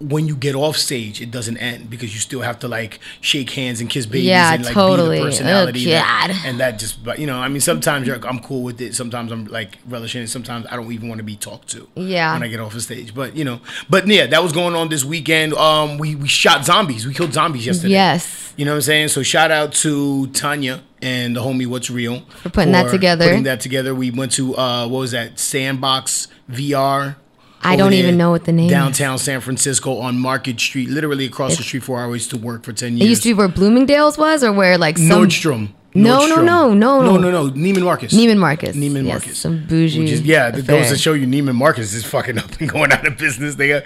When 0.00 0.26
you 0.26 0.34
get 0.36 0.54
off 0.54 0.76
stage, 0.76 1.20
it 1.22 1.30
doesn't 1.30 1.56
end 1.58 1.88
because 1.88 2.12
you 2.12 2.20
still 2.20 2.40
have 2.40 2.58
to 2.60 2.68
like 2.68 2.98
shake 3.20 3.50
hands 3.50 3.80
and 3.80 3.88
kiss 3.88 4.06
babies 4.06 4.26
Yeah, 4.26 4.52
and 4.54 4.64
like 4.64 4.74
totally. 4.74 5.16
be 5.18 5.22
the 5.24 5.30
personality. 5.30 5.86
Oh, 5.86 5.90
that- 5.90 6.42
and 6.44 6.60
that 6.60 6.78
just, 6.78 7.02
but 7.04 7.18
you 7.18 7.26
know, 7.26 7.38
I 7.38 7.48
mean, 7.48 7.60
sometimes 7.60 8.06
you're, 8.06 8.16
I'm 8.26 8.40
cool 8.40 8.62
with 8.64 8.80
it. 8.80 8.94
Sometimes 8.94 9.30
I'm 9.32 9.44
like 9.46 9.78
relishing 9.88 10.22
it. 10.22 10.28
Sometimes 10.28 10.66
I 10.68 10.76
don't 10.76 10.92
even 10.92 11.08
want 11.08 11.18
to 11.20 11.24
be 11.24 11.36
talked 11.36 11.68
to. 11.70 11.88
Yeah. 11.94 12.32
When 12.34 12.42
I 12.42 12.48
get 12.48 12.60
off 12.60 12.72
the 12.74 12.80
stage, 12.80 13.14
but 13.14 13.36
you 13.36 13.44
know, 13.44 13.60
but 13.88 14.06
yeah, 14.08 14.26
that 14.26 14.42
was 14.42 14.52
going 14.52 14.74
on 14.74 14.88
this 14.88 15.04
weekend. 15.04 15.54
Um, 15.54 15.96
we 15.98 16.14
we 16.16 16.28
shot 16.28 16.64
zombies. 16.64 17.06
We 17.06 17.14
killed 17.14 17.32
zombies 17.32 17.64
yesterday. 17.64 17.92
Yes. 17.92 18.52
You 18.56 18.64
know 18.64 18.72
what 18.72 18.76
I'm 18.76 18.82
saying? 18.82 19.08
So 19.08 19.22
shout 19.22 19.50
out 19.50 19.72
to 19.74 20.26
Tanya 20.28 20.82
and 21.02 21.34
the 21.36 21.40
homie 21.40 21.66
What's 21.66 21.90
Real 21.90 22.20
for 22.42 22.50
putting 22.50 22.72
that 22.72 22.90
together. 22.90 23.26
Putting 23.26 23.42
that 23.44 23.60
together. 23.60 23.94
We 23.94 24.10
went 24.10 24.32
to 24.32 24.56
uh 24.56 24.86
what 24.88 24.98
was 25.00 25.10
that? 25.12 25.38
Sandbox 25.38 26.28
VR. 26.50 27.16
I 27.64 27.76
don't 27.76 27.92
even 27.94 28.16
know 28.16 28.30
what 28.30 28.44
the 28.44 28.52
name 28.52 28.66
is. 28.66 28.70
Downtown 28.72 29.18
San 29.18 29.40
Francisco 29.40 29.98
on 29.98 30.18
Market 30.18 30.60
Street, 30.60 30.88
literally 30.90 31.24
across 31.24 31.56
the 31.56 31.62
street 31.62 31.82
for 31.82 31.98
I 32.00 32.08
used 32.12 32.30
to 32.30 32.36
work 32.38 32.62
for 32.64 32.72
ten 32.72 32.96
years. 32.96 33.06
It 33.06 33.08
used 33.10 33.22
to 33.22 33.28
be 33.30 33.34
where 33.34 33.48
Bloomingdale's 33.48 34.18
was, 34.18 34.44
or 34.44 34.52
where 34.52 34.76
like 34.78 34.98
some 34.98 35.08
Nordstrom. 35.08 35.68
No, 35.96 36.26
no, 36.26 36.42
no, 36.42 36.74
no, 36.74 36.74
no, 36.74 37.02
no. 37.02 37.16
no, 37.18 37.30
no. 37.30 37.50
Neiman 37.52 37.84
Marcus. 37.84 38.12
Neiman 38.12 38.36
Marcus. 38.38 38.74
Neiman 38.74 39.04
Yes, 39.04 39.12
Marcus. 39.12 39.38
some 39.38 39.64
bougie 39.64 40.00
Which 40.00 40.10
is, 40.10 40.22
yeah, 40.22 40.50
that 40.50 40.66
goes 40.66 40.88
to 40.88 40.98
show 40.98 41.12
you 41.12 41.24
Neiman 41.24 41.54
Marcus 41.54 41.94
is 41.94 42.04
fucking 42.04 42.36
up 42.44 42.50
and 42.60 42.68
going 42.68 42.90
out 42.90 43.06
of 43.06 43.16
business. 43.16 43.54
They 43.54 43.68
got 43.68 43.84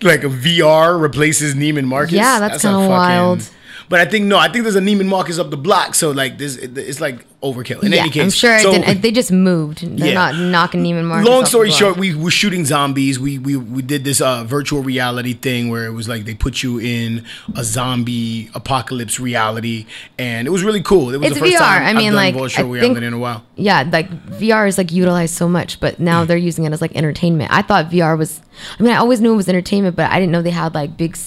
like 0.00 0.24
a 0.24 0.28
VR 0.28 0.98
replaces 0.98 1.54
Neiman 1.54 1.84
Marcus. 1.84 2.14
Yeah, 2.14 2.38
that's 2.38 2.64
a 2.64 2.68
kinda 2.68 2.78
fucking- 2.78 2.88
wild. 2.90 3.48
But 3.90 4.00
I 4.00 4.04
think 4.06 4.24
no, 4.26 4.38
I 4.38 4.48
think 4.48 4.62
there's 4.62 4.76
a 4.76 4.80
Neiman 4.80 5.06
Marcus 5.06 5.38
up 5.40 5.50
the 5.50 5.56
block, 5.56 5.94
so 5.96 6.12
like 6.12 6.38
this, 6.38 6.54
it's 6.56 7.00
like 7.00 7.26
overkill. 7.42 7.82
In 7.82 7.90
yeah, 7.92 8.02
any 8.02 8.10
case, 8.10 8.22
I'm 8.22 8.30
sure 8.30 8.54
it 8.54 8.62
so- 8.62 8.70
didn't, 8.72 9.02
they 9.02 9.10
just 9.10 9.32
moved. 9.32 9.80
They're 9.98 10.08
Yeah. 10.08 10.14
not 10.14 10.36
knocking 10.36 10.84
Neiman 10.84 11.06
Marcus. 11.06 11.28
Long 11.28 11.44
story 11.44 11.72
short, 11.72 11.96
we 11.96 12.14
were 12.14 12.30
shooting 12.30 12.64
zombies. 12.64 13.18
We 13.18 13.38
we 13.38 13.56
we 13.56 13.82
did 13.82 14.04
this 14.04 14.20
uh, 14.20 14.44
virtual 14.44 14.82
reality 14.84 15.32
thing 15.34 15.70
where 15.70 15.86
it 15.86 15.90
was 15.92 16.08
like 16.08 16.24
they 16.24 16.34
put 16.34 16.62
you 16.62 16.78
in 16.78 17.24
a 17.56 17.64
zombie 17.64 18.48
apocalypse 18.54 19.18
reality, 19.18 19.86
and 20.20 20.46
it 20.46 20.50
was 20.50 20.62
really 20.62 20.82
cool. 20.82 21.12
It 21.12 21.16
was 21.18 21.26
It's 21.32 21.34
the 21.40 21.46
first 21.46 21.56
VR. 21.56 21.58
time 21.58 21.82
I 21.82 21.90
I've 21.90 21.96
mean, 21.96 22.12
done 22.12 22.14
like, 22.14 22.34
virtual 22.36 22.66
I 22.66 22.70
reality 22.70 22.94
think- 22.94 23.04
in 23.06 23.12
a 23.12 23.18
while. 23.18 23.42
yeah, 23.56 23.82
like 23.92 24.08
VR 24.38 24.68
is 24.68 24.78
like 24.78 24.92
utilized 24.92 25.34
so 25.34 25.48
much, 25.48 25.80
but 25.80 25.98
now 25.98 26.24
they're 26.24 26.36
using 26.36 26.64
it 26.64 26.72
as 26.72 26.80
like 26.80 26.94
entertainment. 26.94 27.50
I 27.52 27.62
thought 27.62 27.90
VR 27.90 28.16
was, 28.16 28.40
I 28.78 28.82
mean, 28.84 28.92
I 28.92 28.98
always 28.98 29.20
knew 29.20 29.32
it 29.32 29.36
was 29.36 29.48
entertainment, 29.48 29.96
but 29.96 30.08
I 30.12 30.20
didn't 30.20 30.30
know 30.30 30.42
they 30.42 30.50
had 30.50 30.74
like 30.76 30.96
big, 30.96 31.18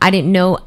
I 0.00 0.10
didn't 0.10 0.32
know 0.32 0.58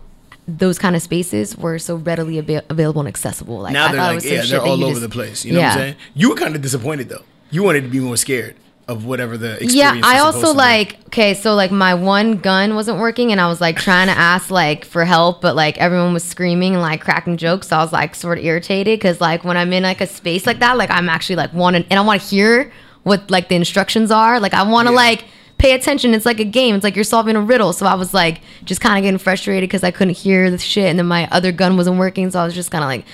those 0.47 0.77
kind 0.77 0.95
of 0.95 1.01
spaces 1.01 1.57
were 1.57 1.79
so 1.79 1.95
readily 1.95 2.37
ava- 2.37 2.63
available 2.69 3.01
and 3.01 3.07
accessible. 3.07 3.59
Like 3.61 3.73
Now 3.73 3.87
I 3.87 3.91
they're 3.91 4.01
like, 4.01 4.15
was 4.15 4.25
yeah, 4.25 4.41
they're 4.45 4.61
all 4.61 4.83
over 4.83 4.91
just- 4.91 5.01
the 5.01 5.09
place. 5.09 5.43
You 5.45 5.53
know 5.53 5.59
what 5.61 5.71
I'm 5.71 5.77
saying? 5.77 5.95
You 6.13 6.29
were 6.29 6.35
kind 6.35 6.55
of 6.55 6.61
disappointed 6.61 7.09
though. 7.09 7.23
You 7.51 7.63
wanted 7.63 7.81
to 7.81 7.89
be 7.89 7.99
more 7.99 8.17
scared 8.17 8.55
of 8.87 9.03
whatever 9.05 9.35
the 9.37 9.53
experience. 9.53 9.73
Yeah, 9.75 10.01
I 10.03 10.19
also 10.19 10.53
like 10.53 10.99
okay, 11.07 11.33
so 11.33 11.55
like 11.55 11.71
my 11.71 11.95
one 11.95 12.37
gun 12.37 12.75
wasn't 12.75 12.99
working, 12.99 13.31
and 13.31 13.41
I 13.41 13.47
was 13.47 13.59
like 13.59 13.77
trying 13.77 14.05
to 14.07 14.13
ask 14.17 14.51
like 14.51 14.85
for 14.85 15.03
help, 15.05 15.41
but 15.41 15.55
like 15.55 15.79
everyone 15.79 16.13
was 16.13 16.23
screaming 16.23 16.73
and 16.73 16.81
like 16.83 17.01
cracking 17.01 17.37
jokes. 17.37 17.69
So 17.69 17.77
I 17.77 17.81
was 17.81 17.91
like 17.91 18.13
sort 18.13 18.37
of 18.37 18.45
irritated 18.45 18.99
because 18.99 19.19
like 19.19 19.43
when 19.43 19.57
I'm 19.57 19.73
in 19.73 19.81
like 19.81 20.01
a 20.01 20.07
space 20.07 20.45
like 20.45 20.59
that, 20.59 20.77
like 20.77 20.91
I'm 20.91 21.09
actually 21.09 21.37
like 21.37 21.51
wanting 21.53 21.85
and 21.89 21.99
I 21.99 22.03
want 22.03 22.21
to 22.21 22.27
hear 22.27 22.71
what 23.01 23.31
like 23.31 23.49
the 23.49 23.55
instructions 23.55 24.11
are. 24.11 24.39
Like 24.39 24.53
I 24.53 24.61
want 24.61 24.87
to 24.87 24.91
Yeah. 24.93 24.97
like 24.99 25.25
pay 25.57 25.73
attention. 25.73 26.13
It's 26.13 26.25
like 26.25 26.39
a 26.39 26.45
game. 26.45 26.75
It's 26.75 26.83
like 26.83 26.95
you're 26.95 27.03
solving 27.03 27.35
a 27.35 27.41
riddle. 27.41 27.73
So 27.73 27.85
I 27.85 27.95
was 27.95 28.13
like 28.13 28.41
just 28.65 28.81
kind 28.81 28.97
of 28.97 29.03
getting 29.03 29.17
frustrated 29.17 29.67
because 29.69 29.83
I 29.83 29.91
couldn't 29.91 30.15
hear 30.17 30.49
the 30.51 30.57
shit, 30.57 30.85
and 30.87 30.97
then 30.99 31.05
my 31.07 31.27
other 31.31 31.51
gun 31.51 31.77
wasn't 31.77 31.97
working. 31.97 32.29
So 32.31 32.39
I 32.39 32.45
was 32.45 32.53
just 32.55 32.71
kind 32.71 32.83
of 32.83 32.87
like. 32.89 33.05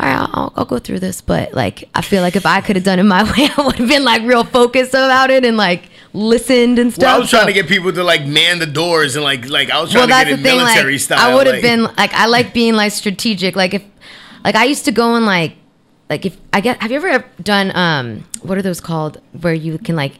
All 0.00 0.06
right, 0.06 0.26
I'll, 0.32 0.52
I'll 0.56 0.64
go 0.64 0.78
through 0.78 1.00
this, 1.00 1.20
but 1.20 1.52
like 1.52 1.84
I 1.94 2.00
feel 2.00 2.22
like 2.22 2.34
if 2.34 2.46
I 2.46 2.62
could 2.62 2.76
have 2.76 2.84
done 2.84 2.98
it 2.98 3.02
my 3.02 3.24
way, 3.36 3.46
I 3.58 3.62
would 3.66 3.74
have 3.76 3.88
been 3.88 4.04
like 4.04 4.22
real 4.22 4.42
focused 4.42 4.94
about 4.94 5.30
it 5.30 5.44
and 5.44 5.58
like 5.58 5.90
listened 6.14 6.78
and 6.78 6.90
stuff. 6.94 7.04
Well, 7.04 7.16
I 7.16 7.18
was 7.18 7.28
trying 7.28 7.42
So- 7.42 7.46
to 7.48 7.52
get 7.52 7.68
people 7.68 7.92
to 7.92 8.02
like 8.02 8.24
man 8.24 8.58
the 8.58 8.64
doors 8.64 9.16
and 9.16 9.22
like 9.22 9.50
like 9.50 9.68
I 9.68 9.82
was 9.82 9.92
trying 9.92 10.08
well, 10.08 10.18
to 10.24 10.24
get 10.30 10.34
the 10.34 10.40
it 10.40 10.42
thing. 10.42 10.56
military 10.56 10.92
Like, 10.92 11.00
style. 11.02 11.18
I 11.30 11.34
would 11.34 11.46
have 11.46 11.56
like- 11.56 11.62
been 11.62 11.82
like, 11.84 12.14
I 12.14 12.24
like 12.24 12.54
being 12.54 12.72
like 12.74 12.92
strategic. 12.92 13.54
Like 13.54 13.74
if, 13.74 13.84
like 14.42 14.54
I 14.54 14.64
used 14.64 14.86
to 14.86 14.92
go 14.92 15.14
and 15.14 15.26
like, 15.26 15.56
like 16.08 16.24
if 16.24 16.38
I 16.54 16.62
get, 16.62 16.80
have 16.80 16.90
you 16.90 16.96
ever 16.96 17.22
done 17.42 17.70
um, 17.76 18.24
what 18.40 18.56
are 18.56 18.62
those 18.62 18.80
called 18.80 19.20
where 19.42 19.52
you 19.52 19.76
can 19.76 19.94
like 19.94 20.14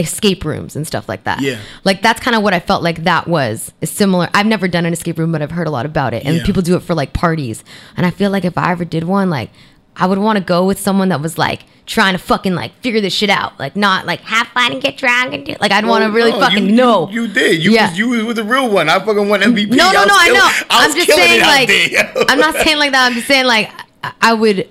escape 0.00 0.44
rooms 0.44 0.74
and 0.74 0.86
stuff 0.86 1.08
like 1.08 1.24
that? 1.24 1.40
Yeah. 1.40 1.58
Like 1.84 2.02
that's 2.02 2.20
kind 2.20 2.36
of 2.36 2.42
what 2.42 2.52
I 2.54 2.60
felt 2.60 2.82
like 2.82 3.04
that 3.04 3.28
was 3.28 3.72
is 3.80 3.90
similar. 3.90 4.28
I've 4.34 4.46
never 4.46 4.66
done 4.66 4.84
an 4.86 4.92
escape 4.92 5.18
room, 5.18 5.30
but 5.32 5.42
I've 5.42 5.52
heard 5.52 5.66
a 5.66 5.70
lot 5.70 5.86
about 5.86 6.14
it, 6.14 6.24
and 6.24 6.36
Yeah. 6.38 6.44
people 6.44 6.62
do 6.62 6.74
it 6.76 6.80
for 6.82 6.94
like 6.94 7.12
parties. 7.12 7.62
And 7.96 8.04
I 8.06 8.10
feel 8.10 8.30
like 8.30 8.44
if 8.44 8.58
I 8.58 8.72
ever 8.72 8.84
did 8.84 9.04
one, 9.04 9.30
like 9.30 9.50
I 9.96 10.06
would 10.06 10.18
want 10.18 10.38
to 10.38 10.44
go 10.44 10.64
with 10.66 10.80
someone 10.80 11.08
that 11.10 11.20
was 11.20 11.36
like 11.36 11.62
trying 11.84 12.12
to 12.14 12.18
fucking 12.18 12.54
like 12.54 12.72
figure 12.80 13.00
this 13.00 13.12
shit 13.12 13.28
out, 13.28 13.58
like 13.58 13.74
not 13.76 14.06
like 14.06 14.20
have 14.20 14.46
fun 14.48 14.72
and 14.72 14.80
get 14.80 14.96
drunk 14.96 15.34
and 15.34 15.44
do. 15.44 15.54
Like 15.60 15.72
I'd 15.72 15.84
want 15.84 16.02
to 16.02 16.06
oh, 16.06 16.08
Well, 16.08 16.16
really 16.16 16.30
no, 16.32 16.40
fucking 16.40 16.66
you, 16.66 16.72
know. 16.72 17.08
You, 17.10 17.22
you 17.22 17.28
did. 17.28 17.62
You 17.62 17.72
Yeah. 17.72 17.88
was 17.90 17.98
you 17.98 18.08
was 18.08 18.24
with 18.24 18.36
the 18.36 18.44
real 18.44 18.70
one. 18.70 18.88
I 18.88 18.98
fucking 19.00 19.28
won 19.28 19.40
MVP. 19.40 19.70
No, 19.70 19.90
no, 19.92 20.04
no, 20.04 20.14
I 20.14 20.26
killing- 20.26 20.38
know. 20.40 20.46
I 20.70 20.84
I'm 20.86 20.94
just 20.94 21.10
saying, 21.10 21.40
like. 21.40 22.28
I'm 22.30 22.38
not 22.38 22.54
saying 22.54 22.78
like 22.78 22.92
that. 22.92 23.06
I'm 23.06 23.14
just 23.14 23.26
saying, 23.26 23.44
like, 23.46 23.68
I- 24.04 24.12
I 24.22 24.32
would, 24.32 24.68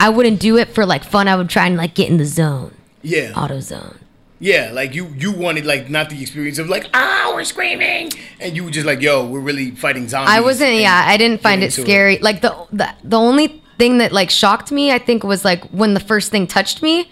I 0.00 0.08
wouldn't 0.08 0.40
do 0.40 0.56
it 0.56 0.68
for 0.68 0.86
like 0.86 1.04
fun. 1.04 1.28
I 1.28 1.36
would 1.36 1.48
try 1.50 1.66
and 1.66 1.76
like 1.76 1.94
get 1.94 2.08
in 2.08 2.16
the 2.16 2.24
zone, 2.24 2.72
Yeah. 3.02 3.32
auto 3.36 3.60
zone. 3.60 3.98
Yeah, 4.42 4.72
like 4.72 4.92
you 4.92 5.06
you 5.16 5.30
wanted 5.30 5.64
like 5.64 5.88
not 5.88 6.10
the 6.10 6.20
experience 6.20 6.58
of 6.58 6.68
like 6.68 6.86
ah 6.94 7.30
we're 7.32 7.44
screaming 7.44 8.10
and 8.40 8.56
you 8.56 8.64
were 8.64 8.72
just 8.72 8.84
like 8.84 9.00
yo 9.00 9.24
we're 9.24 9.38
really 9.38 9.70
fighting 9.70 10.08
zombies. 10.08 10.34
I 10.34 10.40
wasn't. 10.40 10.74
Yeah, 10.74 11.04
I 11.06 11.16
didn't 11.16 11.40
find 11.40 11.62
it 11.62 11.72
scary. 11.72 12.18
Like 12.18 12.40
the, 12.40 12.66
the 12.72 12.92
the 13.04 13.16
only 13.16 13.62
thing 13.78 13.98
that 13.98 14.10
like 14.10 14.30
shocked 14.30 14.72
me, 14.72 14.90
I 14.90 14.98
think, 14.98 15.22
was 15.22 15.44
like 15.44 15.62
when 15.70 15.94
the 15.94 16.00
first 16.00 16.32
thing 16.32 16.48
touched 16.48 16.82
me, 16.82 17.08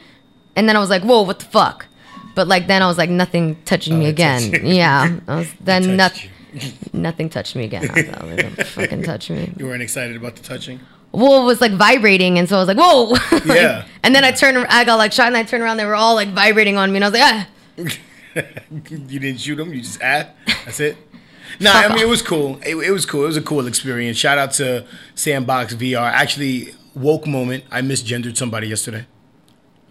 and 0.56 0.68
then 0.68 0.74
I 0.74 0.80
was 0.80 0.90
like, 0.90 1.04
"Whoa, 1.04 1.22
what 1.22 1.38
the 1.38 1.44
fuck?" 1.44 1.86
But 2.34 2.48
like 2.48 2.66
then 2.66 2.82
I 2.82 2.88
was 2.88 2.98
like, 2.98 3.10
nothing 3.10 3.62
touching 3.64 3.96
me 4.00 4.06
again. 4.06 4.50
touched. 4.50 4.64
Yeah, 4.64 5.20
I 5.28 5.36
was, 5.36 5.52
then 5.60 5.96
nothing. 5.96 6.30
Nothing 6.92 7.28
touched 7.28 7.54
me 7.54 7.64
again. 7.64 7.88
I 7.88 7.94
was 7.94 8.06
like, 8.08 8.22
"Oh, 8.24 8.36
don't 8.36 8.66
fucking 8.66 9.02
touch 9.04 9.30
me. 9.30 9.52
You 9.56 9.66
weren't 9.66 9.82
excited 9.82 10.16
about 10.16 10.34
the 10.34 10.42
touching. 10.42 10.80
Well, 11.12 11.42
it 11.42 11.44
was 11.44 11.60
like 11.60 11.72
vibrating, 11.72 12.38
and 12.38 12.48
so 12.48 12.56
I 12.56 12.58
was 12.60 12.68
like, 12.68 12.76
"Whoa!" 12.78 13.04
Like, 13.32 13.44
Yeah. 13.46 13.84
and 14.02 14.14
then 14.14 14.24
I 14.24 14.30
turned, 14.30 14.58
I 14.58 14.84
got 14.84 14.96
like 14.96 15.12
shot, 15.12 15.26
and 15.26 15.36
I 15.36 15.42
turned 15.42 15.62
around. 15.62 15.76
They 15.78 15.84
were 15.84 15.94
all 15.96 16.14
like 16.14 16.28
vibrating 16.28 16.76
on 16.76 16.90
me, 16.92 16.96
and 16.98 17.04
I 17.04 17.08
was 17.08 17.18
like, 17.18 17.32
"Ah." 17.32 17.48
you 18.74 19.18
didn't 19.18 19.38
shoot 19.40 19.56
them. 19.56 19.72
You 19.74 19.80
just 19.82 20.00
ah. 20.02 20.26
That's 20.64 20.80
it. 20.80 20.96
No, 21.58 21.72
I 21.72 21.88
mean 21.88 21.98
it 21.98 22.08
was 22.08 22.22
cool. 22.22 22.58
It, 22.64 22.76
it 22.76 22.90
was 22.92 23.04
cool. 23.04 23.24
It 23.24 23.26
was 23.26 23.36
a 23.36 23.42
cool 23.42 23.66
experience. 23.66 24.16
Shout 24.16 24.38
out 24.38 24.52
to 24.52 24.86
Sandbox 25.16 25.74
VR. 25.74 26.10
Actually, 26.10 26.74
woke 26.94 27.26
moment. 27.26 27.64
I 27.72 27.82
misgendered 27.82 28.36
somebody 28.36 28.68
yesterday. 28.68 29.04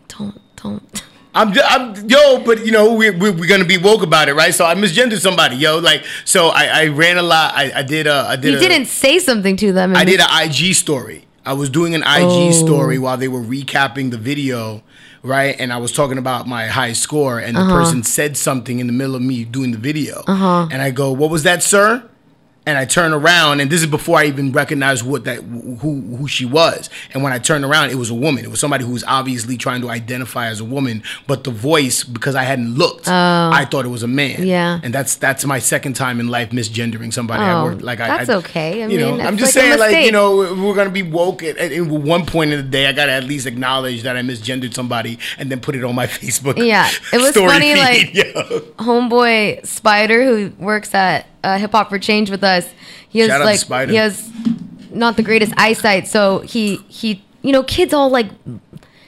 Don't, 0.07 0.39
don't. 0.55 1.03
I'm, 1.33 1.53
I'm 1.63 2.09
yo, 2.09 2.43
but 2.43 2.65
you 2.65 2.71
know 2.71 2.93
we're, 2.95 3.15
we're, 3.17 3.31
we're 3.31 3.47
gonna 3.47 3.65
be 3.65 3.77
woke 3.77 4.01
about 4.01 4.29
it, 4.29 4.33
right? 4.33 4.53
So 4.53 4.65
I 4.65 4.73
misgendered 4.75 5.19
somebody, 5.19 5.57
yo. 5.57 5.77
Like 5.79 6.03
so, 6.25 6.47
I, 6.47 6.65
I 6.65 6.87
ran 6.87 7.17
a 7.17 7.21
lot. 7.21 7.53
I, 7.55 7.71
I 7.75 7.83
did 7.83 8.07
a 8.07 8.25
I 8.29 8.35
did 8.35 8.51
You 8.51 8.57
a, 8.57 8.59
didn't 8.59 8.87
say 8.87 9.19
something 9.19 9.55
to 9.57 9.71
them. 9.71 9.95
I 9.95 10.05
did 10.05 10.19
an 10.19 10.27
IG 10.49 10.73
story. 10.75 11.25
I 11.45 11.53
was 11.53 11.69
doing 11.69 11.93
an 11.95 12.01
IG 12.01 12.49
Oh. 12.49 12.51
story 12.51 12.97
while 12.99 13.17
they 13.17 13.27
were 13.27 13.41
recapping 13.41 14.11
the 14.11 14.17
video, 14.17 14.83
right? 15.23 15.55
And 15.59 15.71
I 15.71 15.77
was 15.77 15.91
talking 15.91 16.17
about 16.17 16.47
my 16.47 16.67
high 16.67 16.93
score, 16.93 17.39
and 17.39 17.55
the 17.55 17.61
Uh-huh. 17.61 17.73
person 17.73 18.03
said 18.03 18.35
something 18.35 18.79
in 18.79 18.87
the 18.87 18.93
middle 18.93 19.15
of 19.15 19.21
me 19.21 19.45
doing 19.45 19.71
the 19.71 19.77
video, 19.77 20.23
and 20.27 20.81
I 20.81 20.89
go, 20.91 21.11
"What 21.11 21.29
was 21.29 21.43
that, 21.43 21.61
sir?" 21.63 22.03
And 22.69 22.77
I 22.77 22.85
turn 22.85 23.13
around, 23.13 23.61
and 23.61 23.71
this 23.71 23.81
is 23.81 23.87
before 23.87 24.19
I 24.19 24.25
even 24.25 24.51
recognized 24.51 25.03
what 25.03 25.23
that 25.23 25.37
who 25.41 26.01
who 26.17 26.27
she 26.27 26.45
was. 26.45 26.87
And 27.13 27.23
when 27.23 27.33
I 27.33 27.39
turned 27.39 27.65
around, 27.65 27.89
it 27.89 27.95
was 27.95 28.11
a 28.11 28.13
woman. 28.13 28.43
It 28.45 28.51
was 28.51 28.59
somebody 28.59 28.83
who 28.85 28.91
was 28.91 29.03
obviously 29.07 29.57
trying 29.57 29.81
to 29.81 29.89
identify 29.89 30.47
as 30.47 30.59
a 30.59 30.65
woman, 30.65 31.01
but 31.25 31.43
the 31.45 31.49
voice, 31.51 32.03
because 32.03 32.35
I 32.35 32.43
hadn't 32.43 32.75
looked, 32.75 33.07
I 33.07 33.65
thought 33.65 33.85
it 33.85 33.89
was 33.89 34.03
a 34.03 34.07
man. 34.07 34.41
Oh. 34.41 34.43
Yeah. 34.43 34.79
and 34.83 34.93
that's 34.93 35.15
that's 35.15 35.43
my 35.45 35.57
second 35.57 35.93
time 35.95 36.19
in 36.19 36.27
life 36.27 36.51
misgendering 36.51 37.11
somebody. 37.11 37.41
I 37.41 37.59
Oh, 37.59 37.63
worked 37.63 37.81
like 37.81 37.99
I, 37.99 38.07
that's 38.17 38.29
I, 38.29 38.35
okay. 38.35 38.83
I 38.83 38.87
you 38.87 38.99
know, 38.99 39.11
mean, 39.13 39.21
I'm 39.25 39.37
just 39.37 39.55
like 39.55 39.63
saying, 39.65 39.79
like 39.79 40.05
you 40.05 40.11
know, 40.11 40.35
we're 40.61 40.75
gonna 40.75 40.89
be 40.91 41.01
woke 41.03 41.41
at, 41.41 41.57
at, 41.57 41.71
at 41.71 41.81
one 41.87 42.25
point 42.27 42.51
in 42.51 42.57
the 42.57 42.63
day. 42.69 42.85
I 42.85 42.91
gotta 42.91 43.13
at 43.13 43.23
least 43.23 43.47
acknowledge 43.47 44.03
that 44.03 44.15
I 44.15 44.21
misgendered 44.21 44.73
somebody 44.75 45.17
and 45.39 45.49
then 45.51 45.59
put 45.59 45.75
it 45.75 45.83
on 45.83 45.95
my 45.95 46.05
Facebook. 46.19 46.57
Yeah, 46.63 46.87
it 47.13 47.17
was 47.21 47.33
funny, 47.35 47.73
feed, 47.73 47.79
like- 47.79 48.13
yo. 48.35 48.59
homeboy 48.77 49.65
Spider 49.65 50.23
who 50.23 50.51
works 50.63 50.93
at 50.93 51.25
uh, 51.43 51.57
Hip 51.57 51.71
Hop 51.71 51.89
for 51.89 51.97
Change 51.99 52.29
with 52.29 52.43
us. 52.43 52.58
He 53.09 53.19
has 53.19 53.29
Shout 53.29 53.69
like 53.69 53.89
he 53.89 53.95
has 53.95 54.29
not 54.91 55.17
the 55.17 55.23
greatest 55.23 55.53
eyesight, 55.57 56.07
so 56.07 56.39
he 56.39 56.77
he 56.87 57.23
you 57.41 57.51
know 57.51 57.63
kids 57.63 57.93
all 57.93 58.09
like 58.09 58.27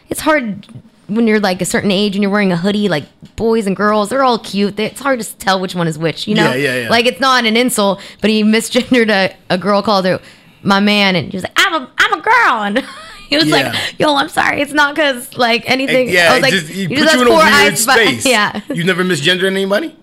it's 0.10 0.22
hard 0.22 0.67
when 1.08 1.27
you're 1.27 1.39
like 1.39 1.62
a 1.62 1.65
certain 1.65 1.91
age 1.91 2.15
and 2.15 2.24
you're 2.24 2.31
wearing 2.31 2.51
a 2.51 2.58
hoodie. 2.58 2.88
Like 2.89 3.05
boys 3.36 3.67
and 3.67 3.75
girls, 3.75 4.10
they're 4.10 4.24
all 4.24 4.39
cute. 4.39 4.75
They, 4.77 4.86
it's 4.86 5.01
hard 5.01 5.20
to 5.20 5.38
tell 5.38 5.60
which 5.60 5.75
one 5.75 5.88
is 5.88 5.98
which. 5.98 6.27
You 6.27 6.36
know, 6.36 6.51
Yeah, 6.53 6.55
yeah, 6.55 6.81
yeah. 6.84 6.89
Like 6.89 7.05
it's 7.05 7.20
not 7.20 7.46
an 7.46 7.58
insult, 7.58 8.01
but 8.22 8.29
he 8.29 8.43
misgendered 8.43 9.10
a, 9.10 9.36
a 9.50 9.58
girl 9.58 9.81
called 9.81 10.05
her 10.05 10.20
my 10.63 10.79
man, 10.79 11.15
and 11.15 11.31
he 11.31 11.36
was 11.38 11.43
like, 11.43 11.53
I'm 11.55 11.74
a 11.84 11.91
I'm 11.98 12.20
a 12.20 12.22
girl, 12.22 12.63
and. 12.63 12.84
He 13.31 13.38
was 13.38 13.48
Yeah. 13.48 13.72
like, 13.72 13.98
"Yo, 13.98 14.13
I'm 14.13 14.27
sorry. 14.27 14.60
It's 14.62 14.74
not 14.74 14.93
because 14.93 15.38
like 15.38 15.63
anything." 15.70 16.10
yeah, 16.10 16.31
I 16.31 16.34
was 16.34 16.41
like, 16.41 16.51
just, 16.51 16.67
he 16.67 16.81
"You 16.81 16.89
put 16.89 16.98
just 16.98 17.15
you 17.15 17.22
in 17.22 17.27
a 17.29 17.31
weird 17.31 17.43
eyes, 17.43 17.86
but-" 17.86 17.96
space. 17.96 18.25
Yeah. 18.29 18.60
You've 18.67 18.86
never 18.86 19.05
misgendered 19.05 19.46
anybody, 19.46 19.96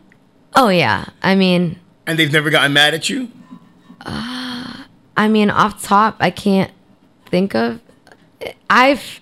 Oh 0.54 0.70
yeah. 0.70 1.04
I 1.22 1.34
mean, 1.34 1.78
and 2.06 2.18
they've 2.18 2.32
never 2.32 2.48
gotten 2.48 2.72
mad 2.72 2.94
at 2.94 3.10
you. 3.10 3.30
I 4.10 5.28
mean, 5.28 5.50
off 5.50 5.82
top, 5.82 6.16
I 6.20 6.30
can't 6.30 6.70
think 7.26 7.54
of. 7.54 7.80
I've, 8.70 9.20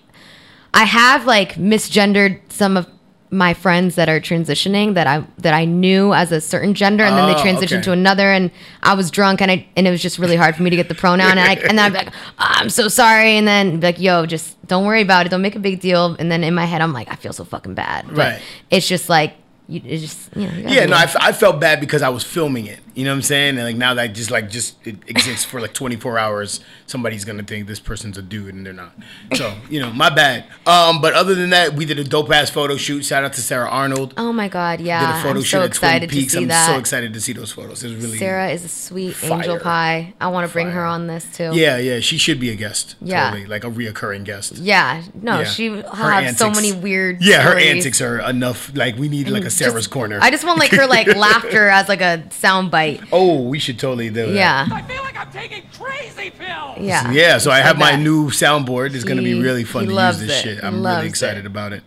I 0.73 0.83
have 0.83 1.25
like 1.25 1.53
misgendered 1.55 2.39
some 2.49 2.77
of 2.77 2.87
my 3.29 3.53
friends 3.53 3.95
that 3.95 4.07
are 4.07 4.21
transitioning 4.21 4.93
that 4.93 5.05
I 5.05 5.21
that 5.39 5.53
I 5.53 5.65
knew 5.65 6.13
as 6.13 6.31
a 6.31 6.39
certain 6.39 6.73
gender, 6.73 7.03
and 7.03 7.17
then 7.17 7.25
Oh, 7.25 7.33
they 7.33 7.41
transitioned 7.41 7.77
okay. 7.79 7.81
to 7.81 7.91
another, 7.91 8.31
and 8.31 8.51
I 8.83 8.93
was 8.93 9.11
drunk, 9.11 9.41
and 9.41 9.51
I 9.51 9.67
and 9.75 9.85
it 9.87 9.91
was 9.91 10.01
just 10.01 10.17
really 10.17 10.37
hard 10.37 10.55
for 10.55 10.63
me 10.63 10.69
to 10.69 10.75
get 10.77 10.87
the 10.87 10.95
pronoun, 10.95 11.31
and 11.31 11.39
I 11.39 11.53
and 11.69 11.77
then 11.77 11.85
I'm 11.87 11.93
like, 11.93 12.13
ah, 12.39 12.59
I'm 12.61 12.69
so 12.69 12.87
sorry, 12.87 13.31
and 13.31 13.45
then 13.47 13.81
like, 13.81 13.99
yo, 13.99 14.25
just 14.25 14.55
don't 14.67 14.85
worry 14.85 15.01
about 15.01 15.25
it, 15.25 15.29
don't 15.29 15.41
make 15.41 15.55
a 15.55 15.59
big 15.59 15.81
deal, 15.81 16.15
and 16.19 16.31
then 16.31 16.43
in 16.43 16.53
my 16.53 16.65
head, 16.65 16.79
I'm 16.81 16.93
like, 16.93 17.09
I 17.11 17.15
feel 17.15 17.33
so 17.33 17.43
fucking 17.43 17.73
bad, 17.73 18.05
but 18.07 18.17
Right. 18.17 18.41
It's 18.71 18.87
just 18.87 19.09
like 19.09 19.33
you, 19.67 19.81
it's 19.83 20.01
just 20.03 20.29
you 20.37 20.47
know. 20.47 20.53
you 20.57 20.75
Yeah, 20.75 20.85
no, 20.85 20.95
I, 20.95 21.03
f- 21.03 21.17
I 21.19 21.31
felt 21.33 21.59
bad 21.59 21.81
because 21.81 22.01
I 22.01 22.09
was 22.09 22.23
filming 22.23 22.65
it. 22.67 22.79
You 22.97 23.03
know 23.03 23.11
what 23.11 23.17
I'm 23.17 23.21
saying? 23.21 23.57
And 23.57 23.63
like 23.63 23.75
now 23.75 23.93
that 23.93 24.07
just 24.13 24.31
like 24.31 24.49
just 24.49 24.75
it 24.87 24.95
exists 25.07 25.45
for 25.45 25.61
like 25.61 25.73
24 25.73 26.17
hours, 26.17 26.59
somebody's 26.87 27.23
gonna 27.25 27.43
think 27.43 27.67
this 27.67 27.79
person's 27.79 28.17
a 28.17 28.21
dude 28.23 28.53
and 28.55 28.65
they're 28.65 28.73
not. 28.73 28.91
So 29.35 29.53
you 29.69 29.79
know, 29.79 29.91
my 29.91 30.09
bad. 30.09 30.45
Um, 30.65 30.99
but 30.99 31.13
other 31.13 31.35
than 31.35 31.51
that, 31.51 31.73
we 31.73 31.85
did 31.85 31.99
a 31.99 32.03
dope 32.03 32.31
ass 32.31 32.49
photo 32.49 32.75
shoot. 32.75 33.05
Shout 33.05 33.23
out 33.23 33.33
to 33.33 33.41
Sarah 33.41 33.69
Arnold. 33.69 34.15
Oh 34.17 34.33
my 34.33 34.47
god, 34.47 34.81
yeah! 34.81 34.99
did 35.11 35.19
a 35.19 35.21
photo 35.21 35.37
I'm 35.39 35.43
shoot 35.43 35.49
so 35.49 35.57
at 35.57 35.61
Twin 35.61 35.69
excited 35.71 36.09
to 36.09 36.15
Peaks. 36.15 36.33
see 36.33 36.39
I'm 36.41 36.47
that. 36.47 36.65
so 36.67 36.77
excited 36.79 37.13
to 37.13 37.21
see 37.21 37.33
those 37.33 37.51
photos. 37.51 37.83
It 37.83 37.93
was 37.93 38.03
really 38.03 38.17
Sarah 38.17 38.49
is 38.49 38.65
a 38.65 38.67
sweet 38.69 39.15
angel 39.23 39.59
pie. 39.59 40.13
I 40.19 40.27
want 40.29 40.47
to 40.47 40.51
bring 40.53 40.71
her 40.71 40.83
on 40.83 41.05
this 41.05 41.25
too. 41.37 41.51
Yeah, 41.53 41.77
yeah, 41.77 41.99
she 41.99 42.17
should 42.17 42.39
be 42.39 42.49
a 42.49 42.55
guest. 42.55 42.95
Yeah. 42.99 43.29
totally, 43.29 43.45
like 43.45 43.63
a 43.63 43.69
reoccurring 43.69 44.23
guest. 44.23 44.57
Yeah. 44.57 45.03
No, 45.13 45.39
Yeah. 45.39 45.43
she 45.45 45.67
Her 45.67 45.83
have 46.11 46.35
so 46.37 46.49
many 46.49 46.71
weird. 46.73 47.21
Yeah, 47.21 47.41
her 47.43 47.51
stories. 47.51 47.67
antics 47.67 48.01
are 48.01 48.19
enough. 48.27 48.71
Like 48.75 48.97
we 48.97 49.07
need 49.07 49.29
like 49.29 49.41
a 49.43 49.45
Just- 49.45 49.59
Sarah's 49.59 49.85
corner. 49.87 50.17
I 50.19 50.31
just 50.31 50.43
want 50.43 50.57
like 50.57 50.71
her 50.71 50.87
like 50.87 51.07
laughter 51.15 51.67
as 51.69 51.87
like 51.87 52.01
a 52.01 52.23
sound 52.31 52.71
bite. 52.95 53.09
oh, 53.11 53.41
we 53.41 53.59
should 53.59 53.79
totally 53.79 54.09
do 54.09 54.27
that. 54.27 54.33
Yeah. 54.33 54.67
I 54.71 54.81
feel 54.83 55.03
like 55.03 55.17
I'm 55.17 55.31
taking 55.31 55.63
crazy 55.73 56.31
pills. 56.31 56.77
Yeah. 56.79 57.11
Yeah, 57.11 57.37
so 57.37 57.51
I 57.51 57.59
have 57.59 57.77
my 57.77 57.95
new 57.95 58.29
soundboard. 58.29 58.93
It's 58.95 59.03
going 59.03 59.17
to 59.17 59.23
be 59.23 59.39
really 59.41 59.63
fun 59.63 59.87
to 59.87 59.93
use 59.93 60.19
this 60.19 60.39
it. 60.39 60.41
shit. 60.43 60.63
I'm 60.63 60.81
loves 60.81 60.97
really 60.97 61.09
excited 61.09 61.45
it. 61.45 61.47
about 61.47 61.73
it. 61.73 61.83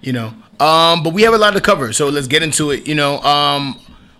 You 0.00 0.14
know, 0.14 0.34
um, 0.58 1.02
but 1.02 1.12
we 1.12 1.22
have 1.22 1.34
a 1.34 1.38
lot 1.38 1.52
to 1.52 1.60
cover, 1.60 1.92
so 1.92 2.08
let's 2.08 2.26
get 2.26 2.42
into 2.42 2.70
it. 2.70 2.86
You 2.86 2.94
know, 2.94 3.20
um, 3.20 3.78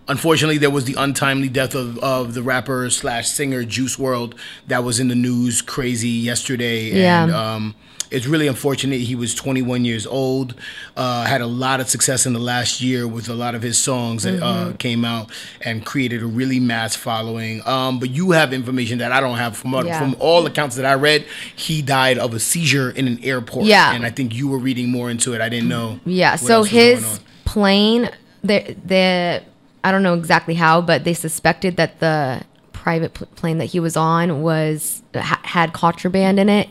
unfortunately, 0.08 0.58
there 0.58 0.70
was 0.70 0.84
the 0.84 0.94
untimely 0.98 1.48
death 1.48 1.74
of, 1.74 1.98
of 2.00 2.34
the 2.34 2.42
rapper 2.42 2.90
slash 2.90 3.28
singer 3.28 3.64
Juice 3.64 3.96
WRLD 3.96 4.36
that 4.66 4.84
was 4.84 5.00
in 5.00 5.08
the 5.08 5.14
news 5.14 5.62
crazy 5.62 6.08
yesterday. 6.08 6.90
Yeah. 6.90 7.24
And, 7.24 7.32
um, 7.32 7.74
it's 8.10 8.26
really 8.26 8.46
unfortunate. 8.48 9.00
He 9.00 9.14
was 9.14 9.34
21 9.34 9.84
years 9.84 10.06
old. 10.06 10.54
Uh, 10.96 11.24
had 11.24 11.40
a 11.40 11.46
lot 11.46 11.80
of 11.80 11.88
success 11.88 12.26
in 12.26 12.32
the 12.32 12.40
last 12.40 12.80
year 12.80 13.06
with 13.06 13.28
a 13.28 13.34
lot 13.34 13.54
of 13.54 13.62
his 13.62 13.78
songs 13.78 14.24
that 14.24 14.34
Mm-hmm. 14.40 14.70
uh, 14.70 14.72
came 14.78 15.04
out 15.04 15.30
and 15.60 15.84
created 15.86 16.22
a 16.22 16.26
really 16.26 16.58
mass 16.60 16.96
following. 16.96 17.66
Um, 17.66 17.98
but 18.00 18.10
you 18.10 18.32
have 18.32 18.52
information 18.52 18.98
that 18.98 19.12
I 19.12 19.20
don't 19.20 19.36
have 19.38 19.56
from 19.56 19.72
Yeah. 19.86 19.98
from 19.98 20.16
all 20.18 20.44
accounts 20.46 20.76
that 20.76 20.84
I 20.84 20.94
read. 20.94 21.24
He 21.54 21.82
died 21.82 22.18
of 22.18 22.34
a 22.34 22.40
seizure 22.40 22.90
in 22.90 23.06
an 23.06 23.18
airport. 23.22 23.66
Yeah. 23.66 23.92
and 23.92 24.04
I 24.04 24.10
think 24.10 24.34
you 24.34 24.48
were 24.48 24.58
reading 24.58 24.90
more 24.90 25.10
into 25.10 25.32
it. 25.34 25.40
I 25.40 25.48
didn't 25.48 25.68
know. 25.68 26.00
Yeah. 26.04 26.36
So 26.36 26.54
else 26.56 26.62
was 26.64 26.72
going 26.72 26.96
his 26.96 27.20
plane, 27.44 28.10
the 28.42 28.76
the 28.86 29.42
I 29.84 29.92
don't 29.92 30.02
know 30.02 30.14
exactly 30.14 30.54
how, 30.54 30.80
but 30.80 31.04
they 31.04 31.14
suspected 31.14 31.76
that 31.76 32.00
the 32.00 32.42
private 32.72 33.14
pl- 33.14 33.26
plane 33.36 33.58
that 33.58 33.66
he 33.66 33.80
was 33.80 33.96
on 33.96 34.42
was 34.42 35.02
ha- 35.14 35.40
had 35.44 35.72
contraband 35.72 36.40
in 36.40 36.48
it. 36.48 36.68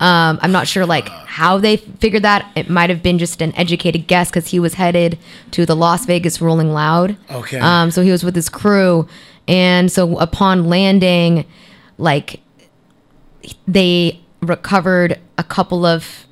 Um, 0.00 0.38
I'm 0.42 0.52
not 0.52 0.66
sure 0.66 0.86
like 0.86 1.08
how 1.08 1.58
they 1.58 1.76
figured 1.76 2.22
that. 2.22 2.50
It 2.56 2.68
might 2.70 2.90
have 2.90 3.02
been 3.02 3.18
just 3.18 3.40
an 3.42 3.54
educated 3.56 4.06
guess 4.06 4.30
because 4.30 4.48
he 4.48 4.58
was 4.60 4.74
headed 4.74 5.18
to 5.52 5.66
the 5.66 5.76
Las 5.76 6.06
Vegas 6.06 6.40
Rolling 6.40 6.72
Loud. 6.72 7.16
Okay. 7.30 7.58
Um, 7.58 7.90
so 7.90 8.02
he 8.02 8.10
was 8.10 8.24
with 8.24 8.34
his 8.34 8.48
crew, 8.48 9.06
and 9.48 9.90
so 9.92 10.18
upon 10.18 10.64
landing, 10.68 11.44
like 11.98 12.40
they 13.66 14.20
recovered 14.42 15.18
a 15.38 15.44
couple 15.44 15.84
of 15.86 16.26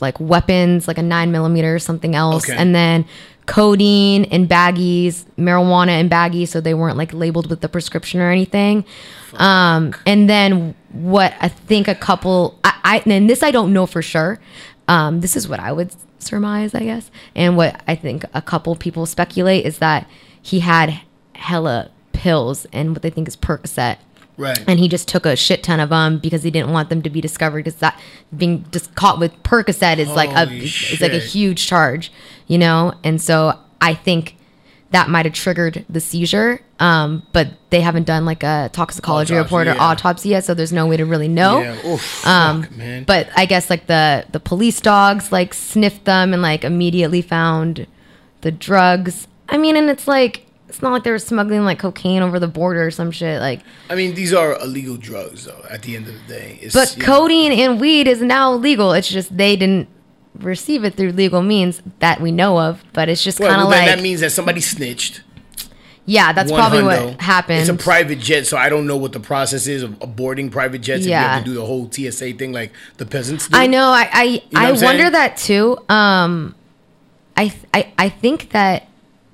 like 0.00 0.18
weapons, 0.20 0.88
like 0.88 0.98
a 0.98 1.02
nine 1.02 1.30
millimeter 1.32 1.74
or 1.74 1.78
something 1.78 2.14
else, 2.14 2.44
Okay. 2.48 2.58
and 2.58 2.74
then 2.74 3.04
codeine 3.52 4.24
in 4.24 4.48
baggies, 4.48 5.26
marijuana 5.36 6.00
in 6.00 6.08
baggies, 6.08 6.48
so 6.48 6.58
they 6.58 6.72
weren't 6.72 6.96
like 6.96 7.12
labeled 7.12 7.50
with 7.50 7.60
the 7.60 7.68
prescription 7.68 8.18
or 8.18 8.30
anything. 8.30 8.82
Um, 9.34 9.94
and 10.06 10.28
then 10.28 10.74
what 10.90 11.34
I 11.38 11.48
think 11.48 11.86
a 11.86 11.94
couple, 11.94 12.58
I, 12.64 12.72
I 12.82 13.02
and 13.04 13.28
this 13.28 13.42
I 13.42 13.50
don't 13.50 13.74
know 13.74 13.84
for 13.84 14.00
sure. 14.00 14.40
Um, 14.88 15.20
this 15.20 15.36
is 15.36 15.50
what 15.50 15.60
I 15.60 15.70
would 15.70 15.94
surmise, 16.18 16.74
I 16.74 16.80
guess, 16.80 17.10
and 17.36 17.58
what 17.58 17.82
I 17.86 17.94
think 17.94 18.24
a 18.32 18.40
couple 18.40 18.74
people 18.74 19.04
speculate 19.04 19.66
is 19.66 19.78
that 19.78 20.08
he 20.40 20.60
had 20.60 21.02
hella 21.34 21.90
pills 22.14 22.66
and 22.72 22.92
what 22.92 23.02
they 23.02 23.10
think 23.10 23.28
is 23.28 23.36
Percocet 23.36 23.98
right. 24.42 24.64
and 24.66 24.78
he 24.78 24.88
just 24.88 25.08
took 25.08 25.24
a 25.24 25.36
shit 25.36 25.62
ton 25.62 25.80
of 25.80 25.90
them 25.90 26.18
because 26.18 26.42
he 26.42 26.50
didn't 26.50 26.72
want 26.72 26.88
them 26.88 27.02
to 27.02 27.10
be 27.10 27.20
discovered 27.20 27.64
because 27.64 27.80
that 27.80 27.98
being 28.36 28.64
just 28.70 28.94
caught 28.94 29.18
with 29.18 29.32
Percocet 29.42 29.98
is 29.98 30.08
like 30.08 30.30
a 30.30 30.46
Holy 30.46 30.64
is 30.64 31.00
like 31.00 31.12
a 31.12 31.18
huge 31.18 31.66
charge, 31.66 32.12
you 32.46 32.58
know. 32.58 32.94
And 33.04 33.20
so 33.20 33.58
I 33.80 33.94
think 33.94 34.36
that 34.90 35.08
might 35.08 35.24
have 35.24 35.34
triggered 35.34 35.84
the 35.88 36.00
seizure. 36.00 36.60
Um, 36.78 37.26
but 37.32 37.48
they 37.70 37.80
haven't 37.80 38.04
done 38.04 38.24
like 38.24 38.42
a 38.42 38.68
toxicology 38.72 39.34
Autopsy, 39.34 39.44
report 39.44 39.68
or 39.68 39.74
yeah. 39.74 39.82
autopsy 39.82 40.30
yet, 40.30 40.44
so 40.44 40.52
there's 40.52 40.72
no 40.72 40.86
way 40.86 40.96
to 40.96 41.06
really 41.06 41.28
know. 41.28 41.60
Yeah, 41.60 41.86
oof, 41.86 42.26
Um, 42.26 42.64
fuck, 42.64 43.06
but 43.06 43.28
I 43.36 43.46
guess 43.46 43.70
like 43.70 43.86
the 43.86 44.26
the 44.32 44.40
police 44.40 44.80
dogs 44.80 45.32
like 45.32 45.54
sniffed 45.54 46.04
them 46.04 46.32
and 46.32 46.42
like 46.42 46.64
immediately 46.64 47.22
found 47.22 47.86
the 48.40 48.50
drugs. 48.50 49.28
I 49.48 49.58
mean, 49.58 49.76
and 49.76 49.88
it's 49.88 50.08
like 50.08 50.46
it's 50.72 50.82
not 50.82 50.92
like 50.92 51.04
they 51.04 51.10
were 51.10 51.18
smuggling 51.18 51.64
like 51.64 51.78
cocaine 51.78 52.22
over 52.22 52.38
the 52.40 52.48
border 52.48 52.86
or 52.86 52.90
some 52.90 53.10
shit. 53.10 53.40
Like, 53.40 53.60
I 53.90 53.94
mean, 53.94 54.14
these 54.14 54.32
are 54.32 54.58
illegal 54.60 54.96
drugs, 54.96 55.44
though. 55.44 55.64
At 55.70 55.82
the 55.82 55.96
end 55.96 56.08
of 56.08 56.14
the 56.14 56.32
day, 56.34 56.58
it's, 56.62 56.74
but 56.74 56.96
you 56.96 57.00
know, 57.02 57.06
codeine 57.06 57.52
and 57.52 57.80
weed 57.80 58.08
is 58.08 58.22
now 58.22 58.52
legal. 58.52 58.92
It's 58.92 59.08
just 59.08 59.36
they 59.36 59.54
didn't 59.56 59.88
receive 60.38 60.82
it 60.84 60.94
through 60.94 61.12
legal 61.12 61.42
means 61.42 61.82
that 61.98 62.20
we 62.20 62.32
know 62.32 62.58
of. 62.58 62.82
But 62.92 63.08
it's 63.08 63.22
just 63.22 63.38
Well, 63.38 63.50
kind 63.50 63.60
of 63.62 63.68
well, 63.68 63.78
like 63.78 63.86
that 63.94 64.02
means 64.02 64.20
that 64.20 64.30
somebody 64.32 64.60
snitched. 64.62 65.22
yeah, 66.06 66.32
that's 66.32 66.50
probably 66.50 66.78
hundo. 66.80 67.06
what 67.10 67.20
happened. 67.20 67.60
It's 67.60 67.68
a 67.68 67.74
private 67.74 68.18
jet, 68.18 68.46
so 68.46 68.56
I 68.56 68.68
don't 68.68 68.86
know 68.86 68.96
what 68.96 69.12
the 69.12 69.20
process 69.20 69.66
is 69.66 69.82
of 69.82 69.98
boarding 70.16 70.48
private 70.50 70.80
jets. 70.80 71.00
If 71.00 71.06
you 71.06 71.10
Yeah. 71.12 71.34
have 71.34 71.44
to 71.44 71.50
do 71.50 71.54
the 71.54 71.64
whole 71.66 71.88
TSA 71.90 72.32
thing 72.32 72.52
like 72.52 72.72
the 72.96 73.06
peasants 73.06 73.46
do. 73.48 73.56
I 73.56 73.66
know. 73.66 73.88
I 73.88 74.08
I, 74.12 74.26
know 74.52 74.58
I 74.60 74.72
wonder 74.72 74.78
saying? 75.02 75.12
that 75.12 75.36
too. 75.36 75.76
Um, 75.88 76.54
I, 77.36 77.52
I 77.72 77.92
I 77.98 78.08
think 78.08 78.50
that 78.50 78.88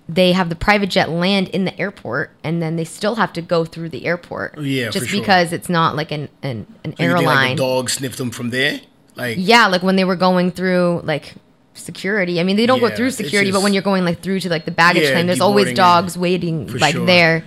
they 0.08 0.32
have 0.32 0.48
the 0.48 0.56
private 0.56 0.88
jet 0.88 1.10
land 1.10 1.48
in 1.48 1.64
the 1.64 1.78
airport, 1.78 2.30
and 2.42 2.62
then 2.62 2.76
they 2.76 2.84
still 2.84 3.16
have 3.16 3.32
to 3.34 3.42
go 3.42 3.64
through 3.64 3.90
the 3.90 4.06
airport. 4.06 4.58
Yeah, 4.58 4.88
just 4.90 5.06
for 5.06 5.10
sure. 5.10 5.20
because 5.20 5.52
it's 5.52 5.68
not 5.68 5.96
like 5.96 6.10
an 6.12 6.28
an, 6.42 6.66
an 6.84 6.96
So 6.96 7.04
like, 7.04 7.10
airline. 7.20 7.56
the 7.56 7.62
dog 7.62 7.90
sniffed 7.90 8.18
them 8.18 8.30
from 8.30 8.50
there. 8.50 8.80
Like, 9.16 9.36
yeah, 9.38 9.66
like 9.66 9.82
when 9.82 9.96
they 9.96 10.04
were 10.04 10.16
going 10.16 10.50
through 10.50 11.02
like 11.04 11.34
security. 11.74 12.40
I 12.40 12.42
mean, 12.42 12.56
they 12.56 12.66
don't 12.66 12.80
Yeah, 12.82 12.88
go 12.90 12.96
through 12.96 13.10
security, 13.12 13.52
but 13.52 13.62
when 13.62 13.72
you're 13.72 13.82
going 13.82 14.04
like 14.04 14.20
through 14.20 14.40
to 14.40 14.48
like 14.48 14.64
the 14.64 14.70
baggage 14.70 15.04
Yeah, 15.04 15.12
claim, 15.12 15.26
there's 15.26 15.40
always 15.40 15.72
dogs 15.74 16.16
waiting 16.18 16.66
like 16.78 16.94
sure. 16.94 17.06
there. 17.06 17.44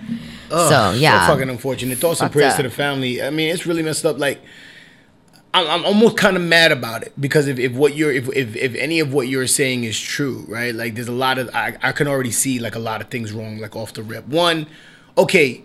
ugh, 0.50 0.68
so 0.70 0.98
yeah, 0.98 1.26
fucking 1.26 1.48
unfortunate. 1.50 1.98
Thoughts 1.98 2.20
and 2.20 2.30
prayers 2.32 2.52
up. 2.52 2.56
to 2.58 2.62
the 2.64 2.70
family. 2.70 3.22
I 3.22 3.30
mean, 3.30 3.52
it's 3.52 3.66
really 3.66 3.82
messed 3.82 4.06
up. 4.06 4.18
Like, 4.18 4.40
I'm, 5.54 5.66
I'm 5.68 5.84
almost 5.84 6.16
kind 6.16 6.36
of 6.36 6.42
mad 6.42 6.72
about 6.72 7.02
it 7.02 7.12
because 7.20 7.46
if, 7.46 7.58
if 7.58 7.72
what 7.72 7.94
you're 7.94 8.10
if, 8.12 8.28
if 8.34 8.56
if 8.56 8.74
any 8.74 9.00
of 9.00 9.12
what 9.12 9.28
you're 9.28 9.46
saying 9.46 9.84
is 9.84 9.98
true, 10.00 10.44
right? 10.48 10.74
Like, 10.74 10.94
there's 10.94 11.08
a 11.08 11.12
lot 11.12 11.38
of 11.38 11.50
I 11.54 11.76
I 11.82 11.92
can 11.92 12.08
already 12.08 12.30
see 12.30 12.58
like 12.58 12.74
a 12.74 12.78
lot 12.78 13.00
of 13.02 13.08
things 13.08 13.32
wrong, 13.32 13.58
like 13.58 13.76
off 13.76 13.92
the 13.92 14.02
rip. 14.02 14.26
One, 14.28 14.66
okay, 15.18 15.62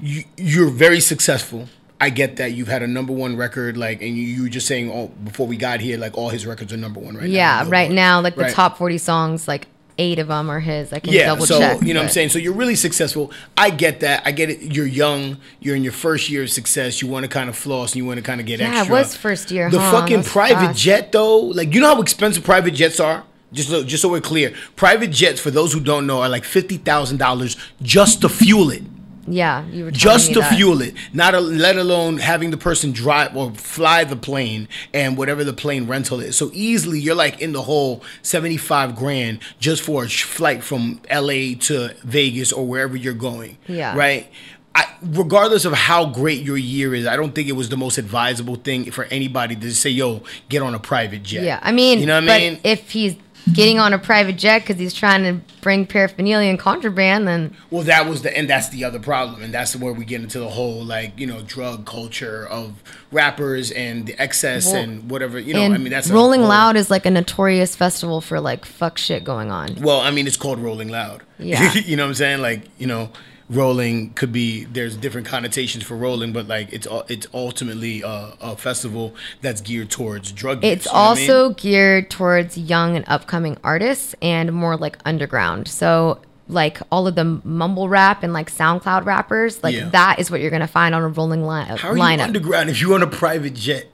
you, 0.00 0.24
you're 0.36 0.68
very 0.70 1.00
successful. 1.00 1.68
I 2.00 2.10
get 2.10 2.36
that 2.36 2.52
you've 2.52 2.68
had 2.68 2.82
a 2.82 2.86
number 2.86 3.12
one 3.14 3.36
record, 3.36 3.76
like, 3.78 4.02
and 4.02 4.10
you, 4.16 4.24
you 4.24 4.42
were 4.42 4.48
just 4.50 4.66
saying, 4.66 4.90
oh, 4.90 5.06
before 5.22 5.46
we 5.46 5.56
got 5.56 5.80
here, 5.80 5.96
like 5.96 6.18
all 6.18 6.28
his 6.28 6.44
records 6.44 6.70
are 6.72 6.76
number 6.76 7.00
one 7.00 7.14
right 7.16 7.24
now. 7.24 7.30
yeah. 7.34 7.64
Right 7.66 7.90
now, 7.90 8.20
like 8.20 8.34
the 8.34 8.42
Right. 8.42 8.52
top 8.52 8.76
40 8.76 8.98
songs, 8.98 9.48
like 9.48 9.68
eight 9.98 10.18
of 10.18 10.28
them 10.28 10.50
are 10.50 10.60
his. 10.60 10.92
I 10.92 10.98
can 10.98 11.12
Yeah, 11.12 11.26
double 11.26 11.46
so 11.46 11.58
check. 11.58 11.82
you 11.82 11.94
know 11.94 12.00
what 12.00 12.06
I'm 12.06 12.10
saying. 12.10 12.30
So 12.30 12.38
you're 12.38 12.52
really 12.52 12.74
successful. 12.74 13.30
I 13.56 13.70
get 13.70 14.00
that. 14.00 14.22
I 14.24 14.32
get 14.32 14.50
it. 14.50 14.60
You're 14.74 14.86
young. 14.86 15.38
You're 15.60 15.76
in 15.76 15.84
your 15.84 15.92
first 15.92 16.28
year 16.30 16.42
of 16.42 16.50
success. 16.50 17.00
You 17.00 17.08
want 17.08 17.24
to 17.24 17.28
kind 17.28 17.48
of 17.48 17.56
floss 17.56 17.92
and 17.92 17.96
you 17.98 18.04
want 18.06 18.18
to 18.18 18.22
kind 18.22 18.40
of 18.40 18.46
get 18.46 18.60
extra. 18.60 18.76
Yeah, 18.76 18.84
it 18.84 18.90
was 18.90 19.16
first 19.16 19.50
year, 19.50 19.70
The 19.70 19.78
huh? 19.80 19.92
fucking 20.00 20.24
private 20.24 20.66
fast. 20.68 20.78
jet 20.80 21.12
though, 21.12 21.38
like 21.38 21.74
you 21.74 21.80
know 21.80 21.94
how 21.94 22.00
expensive 22.02 22.44
private 22.44 22.72
jets 22.72 22.98
are. 23.00 23.24
Just 23.52 23.68
so, 23.68 23.84
just 23.84 24.02
so 24.02 24.08
we're 24.08 24.20
clear, 24.20 24.52
private 24.74 25.12
jets 25.12 25.40
for 25.40 25.52
those 25.52 25.72
who 25.72 25.78
don't 25.78 26.08
know 26.08 26.22
are 26.22 26.28
like 26.28 26.42
fifty 26.44 26.76
thousand 26.76 27.18
dollars 27.18 27.56
just 27.80 28.20
to 28.22 28.28
fuel 28.28 28.70
it. 28.70 28.82
Yeah, 29.26 29.66
you 29.66 29.84
were 29.84 29.90
just 29.90 30.32
to 30.34 30.40
that. 30.40 30.54
fuel 30.54 30.82
it, 30.82 30.94
not 31.12 31.34
a, 31.34 31.40
let 31.40 31.76
alone 31.76 32.18
having 32.18 32.50
the 32.50 32.56
person 32.56 32.92
drive 32.92 33.36
or 33.36 33.50
fly 33.52 34.04
the 34.04 34.16
plane 34.16 34.68
and 34.92 35.16
whatever 35.16 35.44
the 35.44 35.52
plane 35.52 35.86
rental 35.86 36.20
is. 36.20 36.36
So 36.36 36.50
easily, 36.52 36.98
you're 37.00 37.14
like 37.14 37.40
in 37.40 37.52
the 37.52 37.62
hole 37.62 38.02
seventy 38.22 38.56
five 38.56 38.96
grand 38.96 39.40
just 39.58 39.82
for 39.82 40.04
a 40.04 40.08
flight 40.08 40.62
from 40.62 41.00
L.A. 41.08 41.54
to 41.56 41.94
Vegas 42.04 42.52
or 42.52 42.66
wherever 42.66 42.96
you're 42.96 43.14
going. 43.14 43.58
Yeah. 43.66 43.96
right. 43.96 44.30
I, 44.76 44.86
regardless 45.02 45.64
of 45.64 45.72
how 45.72 46.06
great 46.06 46.42
your 46.42 46.56
year 46.56 46.96
is, 46.96 47.06
I 47.06 47.14
don't 47.14 47.32
think 47.32 47.48
it 47.48 47.52
was 47.52 47.68
the 47.68 47.76
most 47.76 47.96
advisable 47.96 48.56
thing 48.56 48.90
for 48.90 49.04
anybody 49.04 49.54
to 49.54 49.72
say, 49.72 49.90
"Yo, 49.90 50.22
get 50.48 50.62
on 50.62 50.74
a 50.74 50.80
private 50.80 51.22
jet." 51.22 51.44
Yeah, 51.44 51.60
I 51.62 51.70
mean, 51.70 52.00
you 52.00 52.06
know 52.06 52.16
what 52.16 52.26
but 52.26 52.32
I 52.32 52.38
mean? 52.38 52.60
if 52.64 52.90
he's 52.90 53.14
getting 53.52 53.78
on 53.78 53.92
a 53.92 53.98
private 53.98 54.36
jet 54.36 54.60
because 54.60 54.78
he's 54.78 54.94
trying 54.94 55.22
to 55.22 55.40
bring 55.60 55.86
paraphernalia 55.86 56.48
and 56.48 56.58
contraband, 56.58 57.28
then 57.28 57.54
Well, 57.70 57.82
that 57.84 58.08
was 58.08 58.22
the 58.22 58.36
and 58.36 58.48
that's 58.48 58.68
the 58.70 58.84
other 58.84 58.98
problem, 58.98 59.42
and 59.42 59.52
that's 59.52 59.76
where 59.76 59.92
we 59.92 60.04
get 60.04 60.22
into 60.22 60.38
the 60.38 60.48
whole 60.48 60.84
like 60.84 61.18
you 61.18 61.26
know 61.26 61.42
drug 61.42 61.86
culture 61.86 62.46
of 62.48 62.82
rappers 63.12 63.70
and 63.70 64.06
the 64.06 64.20
excess 64.20 64.66
Well, 64.66 64.82
and 64.82 65.10
whatever 65.10 65.38
you 65.38 65.54
know. 65.54 65.62
I 65.62 65.78
mean, 65.78 65.90
that's 65.90 66.10
Rolling 66.10 66.42
Loud 66.42 66.76
is 66.76 66.90
like 66.90 67.06
a 67.06 67.10
notorious 67.10 67.76
festival 67.76 68.20
for 68.20 68.40
like 68.40 68.64
fuck 68.64 68.98
shit 68.98 69.24
going 69.24 69.50
on. 69.50 69.76
Well, 69.80 70.00
I 70.00 70.10
mean, 70.10 70.26
it's 70.26 70.36
called 70.36 70.58
Rolling 70.58 70.88
Loud. 70.88 71.22
Yeah. 71.38 71.72
you 71.74 71.96
know 71.96 72.04
what 72.04 72.10
I'm 72.10 72.14
saying? 72.14 72.40
Like 72.40 72.62
you 72.78 72.86
know, 72.86 73.10
rolling 73.50 74.10
could 74.14 74.32
be 74.32 74.64
there's 74.64 74.96
different 74.96 75.26
connotations 75.26 75.84
for 75.84 75.96
rolling, 75.96 76.32
but 76.32 76.48
like 76.48 76.72
it's 76.72 76.86
it's 77.08 77.26
ultimately 77.34 78.02
a, 78.02 78.32
a 78.40 78.56
festival 78.56 79.14
that's 79.42 79.60
geared 79.60 79.90
towards 79.90 80.32
drug. 80.32 80.62
use, 80.64 80.72
It's 80.72 80.86
you 80.86 80.92
know 80.92 80.98
what 80.98 81.10
I 81.10 81.14
mean? 81.20 81.30
also 81.30 81.50
geared 81.54 82.10
towards 82.10 82.56
young 82.56 82.96
and 82.96 83.04
upcoming 83.08 83.58
artists 83.62 84.14
and 84.22 84.52
more 84.52 84.76
like 84.76 84.98
underground. 85.04 85.68
So 85.68 86.20
like 86.48 86.78
all 86.92 87.06
of 87.06 87.14
the 87.14 87.24
mumble 87.44 87.88
rap 87.88 88.22
and 88.22 88.32
like 88.32 88.50
SoundCloud 88.50 89.04
rappers, 89.06 89.62
like 89.62 89.74
Yeah. 89.74 89.88
that 89.90 90.18
is 90.18 90.30
what 90.30 90.40
you're 90.40 90.50
gonna 90.50 90.66
find 90.66 90.94
on 90.94 91.02
a 91.02 91.08
rolling 91.08 91.46
li- 91.46 91.64
How 91.64 91.88
are 91.90 91.96
you 91.96 92.02
lineup. 92.02 92.24
underground 92.24 92.70
if 92.70 92.80
you're 92.80 92.94
on 92.94 93.02
a 93.02 93.06
private 93.06 93.54
jet? 93.54 93.86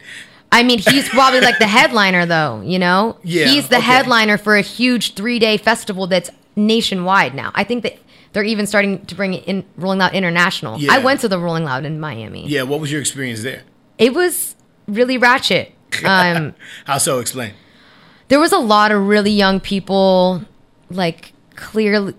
I 0.52 0.64
mean, 0.64 0.80
he's 0.80 1.08
probably 1.08 1.40
like 1.40 1.58
the 1.60 1.68
headliner, 1.68 2.26
though. 2.26 2.60
You 2.62 2.80
know, 2.80 3.16
Yeah, 3.22 3.46
he's 3.46 3.68
the 3.68 3.76
okay. 3.76 3.84
headliner 3.86 4.36
for 4.36 4.56
a 4.56 4.62
huge 4.62 5.14
three 5.14 5.38
day 5.38 5.56
festival 5.56 6.08
that's 6.08 6.28
nationwide 6.56 7.34
now. 7.36 7.52
I 7.54 7.62
think 7.62 7.84
that 7.84 7.98
they're 8.32 8.44
even 8.44 8.66
starting 8.66 9.04
to 9.06 9.14
bring 9.14 9.34
it 9.34 9.44
in 9.44 9.64
Rolling 9.76 9.98
Loud 9.98 10.14
International. 10.14 10.78
Yeah. 10.78 10.92
I 10.92 10.98
went 10.98 11.20
to 11.20 11.28
the 11.28 11.38
Rolling 11.38 11.64
Loud 11.64 11.84
in 11.84 11.98
Miami. 12.00 12.46
Yeah, 12.46 12.62
what 12.62 12.80
was 12.80 12.90
your 12.92 13.00
experience 13.00 13.42
there? 13.42 13.62
It 13.98 14.14
was 14.14 14.54
really 14.86 15.18
ratchet. 15.18 15.72
Um, 16.04 16.54
How 16.84 16.98
so? 16.98 17.18
Explain. 17.18 17.52
there 18.28 18.38
was 18.38 18.52
a 18.52 18.58
lot 18.58 18.92
of 18.92 19.06
really 19.06 19.32
young 19.32 19.60
people, 19.60 20.42
like 20.90 21.32
clearly. 21.56 22.14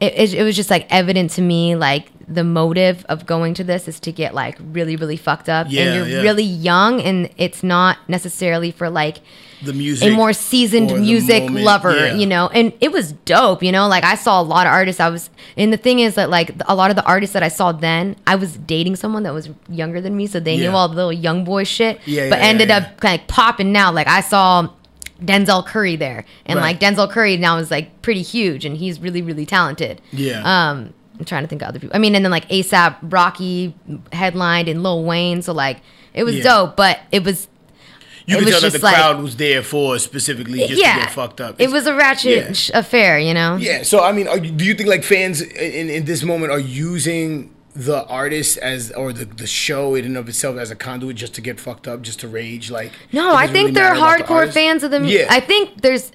It, 0.00 0.12
it, 0.14 0.34
it 0.34 0.42
was 0.44 0.54
just 0.54 0.70
like 0.70 0.86
evident 0.90 1.30
to 1.32 1.42
me, 1.42 1.74
like 1.74 2.10
the 2.30 2.44
motive 2.44 3.06
of 3.08 3.24
going 3.24 3.54
to 3.54 3.64
this 3.64 3.88
is 3.88 3.98
to 4.00 4.12
get 4.12 4.34
like 4.34 4.58
really, 4.60 4.96
really 4.96 5.16
fucked 5.16 5.48
up, 5.48 5.66
Yeah, 5.70 5.82
and 5.84 5.96
you're 5.96 6.18
yeah. 6.18 6.22
really 6.22 6.42
young, 6.44 7.00
and 7.00 7.30
it's 7.38 7.62
not 7.62 7.96
necessarily 8.06 8.70
for 8.70 8.90
like 8.90 9.20
The 9.62 9.72
music, 9.72 10.12
a 10.12 10.14
more 10.14 10.32
seasoned 10.34 10.92
music 11.00 11.48
lover, 11.50 11.96
yeah. 11.96 12.14
you 12.14 12.26
know, 12.26 12.48
and 12.52 12.72
it 12.80 12.92
was 12.92 13.12
dope, 13.24 13.62
you 13.62 13.72
know. 13.72 13.88
Like 13.88 14.04
I 14.04 14.14
saw 14.14 14.40
a 14.40 14.44
lot 14.44 14.66
of 14.66 14.72
artists. 14.74 15.00
I 15.00 15.08
was, 15.08 15.30
and 15.56 15.72
the 15.72 15.78
thing 15.78 16.00
is 16.00 16.16
that 16.16 16.28
like 16.28 16.50
a 16.66 16.74
lot 16.74 16.90
of 16.90 16.96
the 16.96 17.04
artists 17.06 17.32
that 17.32 17.42
I 17.42 17.48
saw 17.48 17.72
then, 17.72 18.14
I 18.26 18.36
was 18.36 18.58
dating 18.58 18.96
someone 18.96 19.22
that 19.22 19.32
was 19.32 19.48
younger 19.70 20.00
than 20.02 20.14
me, 20.16 20.26
so 20.26 20.38
they 20.38 20.58
knew 20.58 20.70
all 20.70 20.88
the 20.88 20.94
little 20.96 21.12
young 21.12 21.44
boy 21.44 21.64
shit. 21.64 21.98
Yeah, 22.06 22.28
but 22.28 22.40
ended 22.40 22.70
up 22.70 23.02
like 23.02 23.26
popping 23.28 23.72
now. 23.72 23.90
Like 23.90 24.06
I 24.06 24.20
saw 24.20 24.68
Denzel 25.22 25.64
Curry 25.66 25.96
there, 25.96 26.24
and 26.46 26.58
Right. 26.60 26.78
like 26.78 26.80
Denzel 26.80 27.10
Curry 27.10 27.36
now 27.38 27.56
is 27.56 27.70
like 27.70 28.02
pretty 28.02 28.22
huge, 28.22 28.64
and 28.66 28.76
he's 28.76 29.00
really 29.00 29.22
really 29.22 29.46
talented. 29.46 30.00
Yeah. 30.12 30.42
Um, 30.44 30.92
I'm 31.18 31.24
trying 31.24 31.42
to 31.42 31.48
think 31.48 31.62
of 31.62 31.68
other 31.68 31.78
people. 31.80 31.96
I 31.96 31.98
mean, 31.98 32.14
and 32.14 32.24
then 32.24 32.30
like 32.32 32.48
ASAP 32.48 32.96
Rocky 33.02 33.74
headlined 34.12 34.68
and 34.68 34.82
Lil 34.82 35.04
Wayne, 35.04 35.42
so 35.42 35.52
like 35.52 35.78
it 36.14 36.24
was 36.24 36.36
Yeah. 36.36 36.42
dope, 36.44 36.76
but 36.76 37.00
it 37.12 37.24
was 37.24 37.48
You 38.26 38.36
it 38.36 38.38
could 38.40 38.44
was 38.46 38.60
tell 38.60 38.70
that 38.70 38.78
the 38.78 38.84
like- 38.84 38.94
crowd 38.94 39.22
was 39.22 39.36
there 39.36 39.62
for 39.62 39.98
specifically 39.98 40.58
just 40.60 40.70
to 40.70 40.76
get 40.76 41.10
fucked 41.10 41.40
up. 41.40 41.56
It 41.60 41.70
was 41.70 41.86
a 41.86 41.94
ratchet 41.94 42.68
Yeah. 42.70 42.78
affair, 42.78 43.18
you 43.18 43.34
know. 43.34 43.56
Yeah. 43.56 43.82
So 43.82 44.02
I 44.02 44.12
mean, 44.12 44.28
are 44.28 44.38
you, 44.38 44.50
do 44.50 44.64
you 44.64 44.74
think 44.74 44.88
like 44.88 45.02
fans 45.04 45.40
in, 45.40 45.90
in 45.90 46.04
this 46.04 46.22
moment 46.22 46.52
are 46.52 46.58
using 46.60 47.50
the 47.74 48.04
artist 48.06 48.58
as 48.58 48.90
or 48.92 49.12
the, 49.12 49.24
the 49.24 49.46
show 49.46 49.94
in 49.94 50.04
and 50.04 50.16
of 50.16 50.28
itself 50.28 50.56
as 50.58 50.70
a 50.70 50.74
conduit 50.76 51.16
just 51.16 51.34
to 51.34 51.40
get 51.40 51.58
fucked 51.60 51.86
up, 51.88 52.02
just 52.02 52.20
to 52.20 52.28
rage? 52.28 52.70
Like 52.70 52.92
No, 53.12 53.34
I 53.34 53.46
think 53.46 53.56
really 53.56 53.70
they're 53.72 53.94
about 53.94 54.18
the 54.18 54.24
hardcore 54.24 54.52
fans 54.52 54.82
of 54.82 54.90
the 54.90 54.98
Yeah. 54.98 55.02
music. 55.02 55.26
I 55.30 55.40
think 55.40 55.82
there's, 55.82 56.12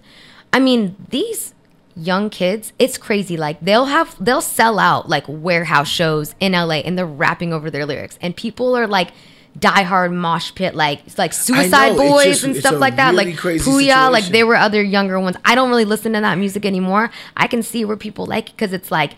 I 0.52 0.60
mean, 0.60 0.96
these 1.10 1.53
young 1.96 2.30
kids, 2.30 2.74
it's 2.80 2.98
crazy. 2.98 3.38
Like 3.38 3.60
they'll 3.62 3.86
have, 3.86 4.16
they'll 4.24 4.42
sell 4.42 4.80
out 4.80 5.10
like 5.10 5.26
warehouse 5.28 5.88
shows 5.88 6.36
in 6.40 6.54
LA 6.54 6.76
and 6.86 6.98
they're 6.98 7.06
rapping 7.06 7.54
over 7.54 7.70
their 7.70 7.86
lyrics, 7.86 8.18
and 8.22 8.36
people 8.36 8.76
are 8.78 8.88
like. 8.88 9.12
diehard 9.60 10.12
mosh 10.12 10.52
pit 10.56 10.74
like 10.74 11.06
it's 11.06 11.20
like 11.20 11.32
Suicide 11.32 11.90
know, 11.96 12.10
Boys 12.10 12.26
just- 12.26 12.44
and 12.44 12.56
stuff 12.56 12.80
like 12.80 12.96
that. 12.96 13.12
Really 13.12 13.26
like 13.26 13.38
crazy 13.38 13.70
Pouya 13.70 14.12
like 14.12 14.26
there 14.26 14.48
were 14.48 14.56
other 14.56 14.82
younger 14.82 15.20
ones. 15.20 15.38
I 15.46 15.54
don't 15.54 15.70
really 15.70 15.86
listen 15.86 16.14
to 16.14 16.22
that 16.22 16.40
music 16.40 16.66
anymore. 16.66 17.12
I 17.38 17.46
can 17.46 17.62
see 17.62 17.86
where 17.86 17.96
people 17.96 18.26
like 18.26 18.50
it 18.50 18.56
because 18.56 18.74
it's 18.74 18.90
like 18.90 19.12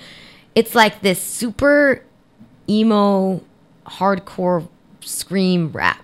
it's 0.53 0.75
like 0.75 0.99
this 1.01 1.21
super 1.21 2.03
emo 2.69 3.41
hardcore 3.87 4.67
scream 4.99 5.71
rap 5.71 6.03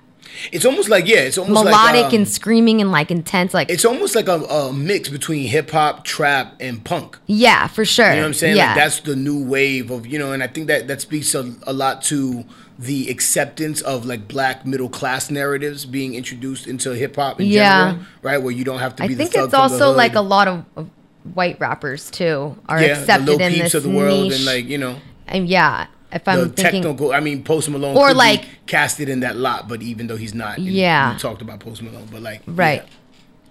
It's 0.52 0.66
almost 0.66 0.90
like 0.90 1.08
yeah, 1.08 1.20
it's 1.20 1.38
almost 1.38 1.64
melodic 1.66 2.04
like, 2.04 2.06
um, 2.14 2.16
and 2.16 2.28
screaming 2.28 2.82
and 2.82 2.92
like 2.92 3.12
intense 3.12 3.54
like 3.54 3.70
it's 3.70 3.86
almost 3.86 4.16
like 4.16 4.28
a, 4.28 4.40
a 4.46 4.74
mix 4.74 5.10
between 5.10 5.48
hip 5.48 5.70
hop, 5.72 6.04
trap, 6.04 6.56
and 6.60 6.84
punk. 6.84 7.18
yeah 7.28 7.68
for 7.68 7.86
sure 7.86 8.10
You 8.10 8.16
know 8.16 8.22
what 8.22 8.28
I'm 8.28 8.34
saying? 8.34 8.56
yeah 8.58 8.68
Like 8.68 8.76
that's 8.76 9.00
the 9.02 9.16
new 9.16 9.44
wave 9.44 9.92
of 9.92 10.08
you 10.08 10.18
know, 10.20 10.32
and 10.34 10.42
I 10.44 10.48
think 10.48 10.68
that 10.68 10.88
that 10.88 11.02
speaks 11.02 11.36
a, 11.36 11.54
a 11.68 11.74
lot 11.74 12.02
to 12.04 12.46
the 12.80 13.10
acceptance 13.10 13.82
of 13.82 14.06
like 14.06 14.28
black 14.28 14.66
middle 14.66 14.90
class 14.90 15.30
narratives 15.30 15.86
being 15.86 16.16
introduced 16.16 16.66
into 16.66 16.92
hip 16.92 17.16
hop 17.16 17.40
in 17.40 17.48
Yeah. 17.48 17.92
general, 17.92 18.06
right? 18.24 18.38
Where 18.42 18.52
you 18.54 18.64
don't 18.64 18.80
have 18.80 18.96
to 18.96 19.08
be. 19.08 19.14
I 19.14 19.18
think 19.18 19.32
the 19.34 19.44
it's 19.44 19.54
also 19.54 19.92
like 19.92 20.16
a 20.16 20.22
lot 20.22 20.48
of, 20.48 20.66
of 20.76 20.90
white 21.36 21.60
rappers 21.60 22.10
too 22.10 22.58
are 22.68 22.82
yeah, 22.82 22.88
the 22.96 23.00
accepted 23.02 23.26
little 23.28 23.42
in 23.48 23.60
this 23.60 23.74
of 23.76 23.84
the 23.84 23.90
world, 23.90 24.24
niche. 24.30 24.34
and 24.38 24.46
like 24.46 24.66
you 24.66 24.78
know, 24.80 24.96
and 25.28 25.48
yeah, 25.48 25.86
if 26.14 26.28
I'm 26.28 26.40
the 26.40 26.46
thinking, 26.50 26.82
technical. 26.84 27.14
I 27.14 27.20
mean, 27.20 27.44
Post 27.44 27.70
Malone 27.70 27.96
Or 27.98 28.10
could 28.10 28.18
like- 28.18 28.42
be 28.42 28.48
casted 28.68 29.10
in 29.10 29.22
that 29.22 29.38
lot, 29.38 29.68
but 29.68 29.82
even 29.82 30.08
though 30.08 30.18
he's 30.18 30.34
not, 30.34 30.60
Yeah. 30.60 31.14
we 31.14 31.20
talked 31.20 31.42
about 31.42 31.60
Post 31.60 31.82
Malone, 31.82 32.08
but 32.12 32.22
like, 32.22 32.42
right, 32.48 32.84
yeah. 32.84 32.90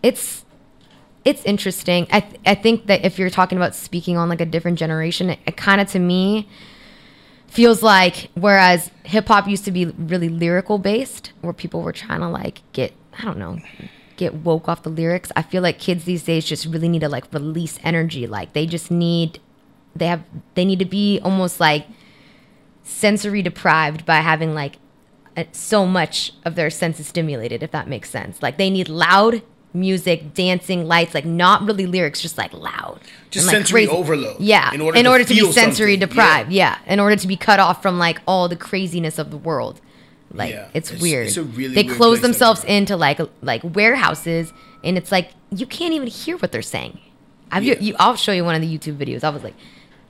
it's 0.03 0.45
it's 1.25 1.45
interesting. 1.45 2.07
I 2.11 2.21
th- 2.21 2.41
I 2.47 2.55
think 2.55 2.87
that 2.87 3.05
if 3.05 3.19
you're 3.19 3.29
talking 3.31 3.59
about 3.59 3.75
speaking 3.75 4.17
on 4.17 4.29
like 4.29 4.41
a 4.41 4.47
different 4.47 4.79
generation, 4.79 5.31
it, 5.31 5.39
it 5.47 5.57
kind 5.57 5.81
of 5.81 5.89
to 5.91 5.99
me 5.99 6.49
feels 7.47 7.83
like 7.83 8.31
whereas 8.35 8.91
hip 9.05 9.27
hop 9.29 9.49
used 9.49 9.65
to 9.65 9.71
be 9.71 9.87
really 9.87 10.29
lyrical 10.29 10.79
based, 10.79 11.33
where 11.41 11.53
people 11.53 11.83
were 11.83 11.93
trying 11.93 12.21
to 12.21 12.29
like 12.29 12.63
get 12.73 12.93
I 13.19 13.25
don't 13.25 13.39
know 13.39 13.59
get 14.17 14.35
woke 14.35 14.69
off 14.69 14.83
the 14.83 14.91
lyrics. 14.91 15.33
I 15.35 15.43
feel 15.43 15.63
like 15.63 15.79
kids 15.79 16.05
these 16.05 16.23
days 16.25 16.45
just 16.45 16.67
really 16.67 16.89
need 16.89 17.01
to 17.01 17.09
like 17.09 17.25
release 17.33 17.79
energy. 17.83 18.27
Like 18.27 18.53
they 18.53 18.67
just 18.67 18.91
need 18.91 19.41
they 19.97 20.07
have 20.07 20.23
they 20.55 20.65
need 20.65 20.79
to 20.79 20.85
be 20.85 21.21
almost 21.23 21.59
like 21.61 21.87
sensory 22.91 23.43
deprived 23.43 24.05
by 24.05 24.17
having 24.17 24.55
like 24.55 24.77
so 25.53 25.87
much 25.87 26.33
of 26.45 26.55
their 26.55 26.69
senses 26.71 27.07
stimulated 27.07 27.63
if 27.63 27.71
that 27.71 27.89
makes 27.89 28.11
sense 28.11 28.43
like 28.43 28.59
they 28.59 28.69
need 28.69 28.89
loud 28.89 29.43
music 29.73 30.35
dancing 30.35 30.87
lights 30.87 31.15
like 31.15 31.25
not 31.25 31.63
really 31.63 31.87
lyrics 31.87 32.21
just 32.21 32.37
like 32.37 32.53
loud 32.53 33.01
Just 33.31 33.45
and, 33.45 33.55
like, 33.55 33.57
sensory 33.67 33.87
overload, 33.87 34.39
yeah 34.41 34.73
in 34.75 34.81
order 35.07 35.25
to 35.25 35.35
to, 35.35 35.47
be 35.47 35.53
sensory 35.53 35.95
something. 35.95 36.09
deprived 36.09 36.53
yeah. 36.53 36.79
in 36.87 37.01
order 37.01 37.17
to 37.17 37.27
be 37.27 37.37
cut 37.37 37.59
off 37.61 37.81
from 37.81 37.99
like 37.99 38.21
all 38.27 38.49
the 38.49 38.57
craziness 38.57 39.19
of 39.19 39.31
the 39.31 39.39
world 39.39 39.81
like 40.33 40.51
Yeah, 40.53 40.69
it's, 40.75 40.91
it's- 40.91 41.01
weird 41.01 41.29
it's 41.29 41.39
really 41.39 41.75
they 41.75 41.85
weird 41.85 41.97
close 41.97 42.21
themselves 42.21 42.63
into 42.65 42.97
like 42.97 43.21
like 43.41 43.63
warehouses 43.65 44.53
and 44.85 44.99
it's 44.99 45.11
like 45.13 45.31
you 45.55 45.65
can't 45.67 45.95
even 45.95 46.09
hear 46.09 46.37
what 46.37 46.53
they're 46.53 46.61
saying 46.63 46.99
I've, 47.53 47.65
Yeah. 47.65 47.79
you, 47.81 47.95
I'll 47.99 48.17
show 48.17 48.33
you 48.33 48.45
one 48.45 48.55
of 48.55 48.61
the 48.61 48.79
YouTube 48.79 48.97
videos. 48.97 49.25
I 49.25 49.31
was 49.31 49.43
like, 49.43 49.55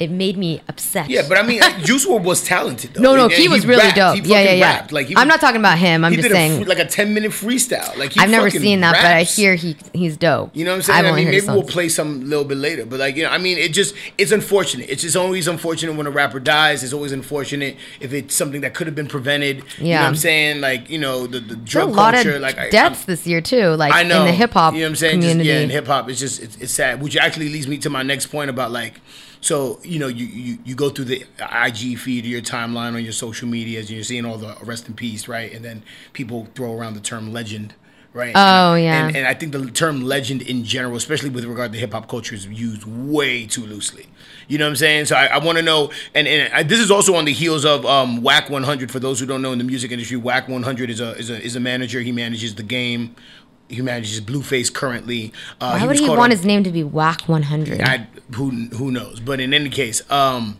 it 0.01 0.11
made 0.11 0.37
me 0.39 0.63
upset. 0.67 1.11
Yeah, 1.11 1.29
but 1.29 1.37
I 1.39 1.43
mean, 1.43 1.61
Juice 1.85 2.07
WRLD 2.07 2.25
was 2.25 2.43
talented 2.43 2.95
though. 2.95 3.03
No, 3.03 3.15
no, 3.17 3.25
And- 3.25 3.33
he 3.35 3.45
and 3.45 3.53
was 3.53 3.67
really 3.67 3.83
rapped. 3.83 3.97
dope. 3.97 4.17
He 4.17 4.23
Yeah, 4.33 4.41
yeah, 4.43 4.53
yeah. 4.55 4.65
rapped. 4.77 4.93
Like, 4.93 5.07
he 5.09 5.17
I'm 5.17 5.29
not 5.29 5.41
talking 5.41 5.61
about 5.61 5.77
him. 5.79 6.05
I'm 6.05 6.13
he 6.13 6.17
just 6.17 6.31
a 6.31 6.33
saying. 6.33 6.63
fr- 6.65 6.69
like 6.69 6.79
a 6.79 6.87
10 6.87 7.13
minute 7.13 7.33
freestyle. 7.33 7.97
Like 7.99 8.13
he 8.15 8.21
I've 8.21 8.31
never 8.31 8.49
seen 8.51 8.81
that, 8.81 8.95
but 8.95 9.05
I 9.05 9.23
hear 9.25 9.55
he 9.55 9.77
he's 9.93 10.17
dope. 10.17 10.57
You 10.57 10.65
know 10.65 10.71
what 10.73 10.77
I'm 10.77 10.83
saying? 10.83 11.05
I've 11.05 11.13
I 11.13 11.17
mean, 11.17 11.31
maybe 11.31 11.47
we'll 11.47 11.63
play 11.63 11.89
some 11.91 12.23
a 12.23 12.25
little 12.25 12.45
bit 12.47 12.57
later, 12.59 12.87
but 12.87 12.99
like 12.99 13.15
you 13.17 13.25
know, 13.25 13.31
I 13.31 13.39
mean, 13.39 13.59
it 13.59 13.73
just 13.75 13.95
it's 14.19 14.33
unfortunate. 14.33 14.89
It's 14.89 15.03
just 15.03 15.17
always 15.17 15.47
unfortunate 15.47 15.95
when 15.97 16.07
a 16.07 16.11
rapper 16.11 16.41
dies. 16.41 16.83
It's 16.83 16.95
always 16.95 17.13
unfortunate 17.13 17.77
if 18.01 18.13
it's 18.15 18.35
something 18.35 18.63
that 18.63 18.73
could 18.75 18.87
have 18.87 18.97
been 18.97 19.07
prevented. 19.07 19.59
You 19.77 19.85
know 19.85 19.89
Yeah. 19.91 20.01
what 20.01 20.09
I'm 20.09 20.17
saying? 20.17 20.61
Like 20.63 20.89
you 20.89 20.99
know, 20.99 21.27
the, 21.27 21.41
the 21.41 21.55
a 21.55 21.57
drug 21.57 21.95
culture. 21.95 22.39
like 22.39 22.57
I- 22.59 22.71
deaths 22.71 23.05
this 23.05 23.27
year 23.27 23.43
too, 23.43 23.69
like 23.77 23.93
I 23.93 24.03
know 24.03 24.21
in 24.23 24.27
the 24.29 24.33
hip 24.33 24.53
hop 24.55 24.73
You 24.73 24.81
know 24.81 24.87
what 24.87 24.91
I'm 24.91 24.97
saying? 24.97 25.21
Just, 25.21 25.37
yeah, 25.41 25.59
in 25.61 25.69
hip 25.69 25.87
hop, 25.87 26.09
it's 26.09 26.19
just 26.21 26.41
it's, 26.41 26.57
it's 26.57 26.73
sad. 26.73 27.03
Which 27.03 27.19
actually 27.19 27.51
leads 27.51 27.69
me 27.69 27.77
to 27.79 27.91
my 27.91 28.03
next 28.03 28.27
point 28.27 28.49
about 28.49 28.71
like, 28.73 28.95
so 29.41 29.81
you 29.83 29.99
know, 29.99 30.09
you, 30.09 30.27
you 30.27 30.59
you 30.65 30.75
go 30.75 30.91
through 30.91 31.07
the 31.07 31.25
IG 31.41 31.99
feed 31.99 32.25
or 32.25 32.29
your 32.29 32.43
timeline 32.43 32.95
on 32.95 33.03
your 33.03 33.13
social 33.13 33.49
medias, 33.49 33.87
and 33.89 33.97
you're 33.97 34.05
seeing 34.05 34.25
all 34.25 34.37
the 34.37 34.57
rest 34.63 34.89
in 34.89 34.95
peace, 34.95 35.29
right? 35.29 35.53
And 35.53 35.65
then 35.65 35.83
people 36.13 36.49
throw 36.55 36.77
around 36.77 36.95
the 36.95 37.01
term 37.01 37.33
legend. 37.33 37.75
Right. 38.13 38.33
Oh, 38.35 38.75
and, 38.75 38.83
yeah. 38.83 39.07
And, 39.07 39.17
and 39.19 39.27
I 39.29 39.35
think 39.35 39.53
the 39.53 39.71
term 39.71 40.03
legend 40.03 40.43
in 40.43 40.65
general, 40.65 40.97
especially 40.97 41.31
with 41.31 41.45
regard 41.45 41.73
to 41.73 41.79
hip 41.79 41.93
hop 41.93 42.09
culture, 42.09 42.35
is 42.35 42.45
used 42.45 42.83
way 42.85 43.47
too 43.47 43.65
loosely. 43.65 44.09
You 44.49 44.59
know 44.59 44.65
what 44.65 44.71
I'm 44.71 44.77
saying? 44.77 45.05
So 45.05 45.15
I, 45.15 45.27
I 45.27 45.39
want 45.39 45.59
to 45.59 45.63
know, 45.63 45.93
and, 46.13 46.27
and 46.27 46.53
I, 46.53 46.65
this 46.65 46.81
is 46.81 46.91
also 46.91 47.15
on 47.15 47.25
the 47.25 47.33
heels 47.33 47.65
of 47.65 47.87
um, 47.87 48.21
Whack 48.21 48.51
100. 48.51 48.91
For 48.91 48.99
those 48.99 49.21
who 49.21 49.27
don't 49.27 49.43
know 49.43 49.53
in 49.53 49.59
the 49.59 49.65
music 49.65 49.93
industry, 49.93 50.17
Whack 50.17 50.49
100 50.49 50.91
is 50.91 51.01
a 51.01 51.13
is 51.19 51.31
a 51.31 51.41
is 51.41 51.55
a 51.55 51.61
manager. 51.61 52.01
He 52.01 52.11
manages 52.11 52.57
the 52.57 52.65
game. 52.65 53.15
He 53.71 53.81
manages 53.83 54.21
Blueface 54.21 54.73
currently. 54.73 55.33
Uh, 55.61 55.79
Why 55.79 55.87
would 55.87 55.99
he 55.99 56.09
want 56.09 56.21
on- 56.21 56.31
his 56.31 56.45
name 56.45 56.65
to 56.65 56.71
be 56.71 56.83
Whack 56.85 57.23
100? 57.29 57.81
I, 57.81 58.07
who 58.35 58.51
who 58.51 58.91
knows? 58.91 59.21
But 59.21 59.41
in 59.41 59.55
any 59.55 59.69
case, 59.71 60.03
um, 60.11 60.59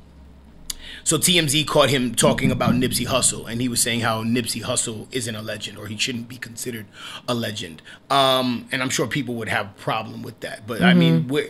so 1.03 1.19
TMZ 1.19 1.67
caught 1.67 1.91
him 1.91 2.15
talking 2.15 2.51
about 2.51 2.73
Nipsey 2.75 3.07
Hussle, 3.07 3.51
and 3.51 3.61
he 3.61 3.69
was 3.69 3.81
saying 3.81 4.01
how 4.01 4.23
Nipsey 4.23 4.63
Hussle 4.63 5.09
isn't 5.13 5.35
a 5.35 5.43
legend, 5.43 5.77
or 5.79 5.87
he 5.89 5.97
shouldn't 5.97 6.29
be 6.29 6.37
considered 6.37 6.87
a 7.27 7.35
legend. 7.35 7.83
Um, 8.11 8.69
and 8.71 8.83
I'm 8.83 8.91
sure 8.91 9.07
people 9.07 9.35
would 9.37 9.49
have 9.49 9.67
a 9.67 9.81
problem 9.81 10.23
with 10.23 10.39
that. 10.41 10.67
But 10.67 10.83
I 10.83 10.95
mean, 10.95 11.23
Mm-hmm. 11.23 11.29
where 11.33 11.49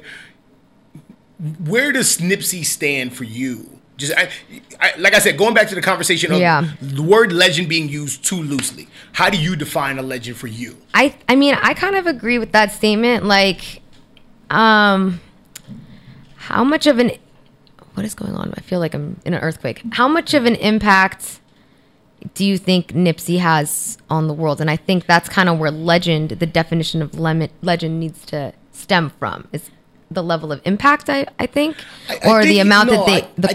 where 1.65 1.93
does 1.93 2.19
Nipsey 2.19 2.65
stand 2.65 3.15
for 3.17 3.25
you? 3.25 3.80
Just 4.01 4.13
I, 4.17 4.31
I, 4.81 4.89
like 4.99 5.15
I 5.15 5.19
said, 5.21 5.37
going 5.37 5.55
back 5.55 5.69
to 5.69 5.75
the 5.75 5.83
conversation 5.83 6.33
of 6.33 6.39
Yeah. 6.41 6.67
the 6.81 7.03
word 7.03 7.33
legend 7.33 7.69
being 7.69 7.89
used 7.89 8.25
too 8.25 8.43
loosely. 8.53 8.89
How 9.13 9.29
do 9.31 9.39
you 9.47 9.55
define 9.57 9.99
a 9.99 10.03
legend 10.03 10.37
for 10.37 10.47
you? 10.47 10.77
I 10.95 11.15
I 11.29 11.35
mean, 11.37 11.55
I 11.71 11.75
kind 11.75 11.97
of 11.97 12.07
agree 12.07 12.39
with 12.39 12.53
that 12.53 12.73
statement. 12.73 13.25
Like, 13.27 13.83
um, 14.51 15.21
how 16.37 16.65
much 16.65 16.87
of 16.87 16.99
an 16.99 17.11
what 17.95 18.05
is 18.07 18.15
going 18.15 18.35
on? 18.35 18.55
I 18.57 18.61
feel 18.61 18.79
like 18.81 18.95
I'm 18.95 19.21
in 19.25 19.35
an 19.35 19.41
earthquake. 19.41 19.83
How 19.93 20.09
much 20.09 20.33
of 20.35 20.45
an 20.47 20.55
impact 20.57 21.41
do 22.35 22.45
you 22.45 22.57
think 22.59 22.93
Nipsey 22.95 23.39
has 23.41 23.99
on 24.09 24.29
the 24.29 24.35
world? 24.35 24.61
And 24.61 24.71
I 24.71 24.77
think 24.77 25.07
that's 25.07 25.29
kind 25.29 25.49
of 25.49 25.59
where 25.59 25.71
legend, 25.71 26.31
the 26.31 26.47
definition 26.47 27.03
of 27.03 27.19
lemon, 27.19 27.51
legend, 27.63 28.01
needs 28.01 28.25
to 28.27 28.53
stem 28.73 29.11
from. 29.19 29.49
Is 29.53 29.71
the 30.11 30.23
level 30.23 30.53
of 30.53 30.61
impact? 30.65 31.09
I 31.11 31.27
I 31.39 31.47
think, 31.47 31.77
I- 32.09 32.19
I 32.25 32.29
or 32.31 32.45
the 32.45 32.61
amount 32.61 32.91
no, 32.91 32.97
that 32.97 33.07
they 33.07 33.49
the 33.49 33.55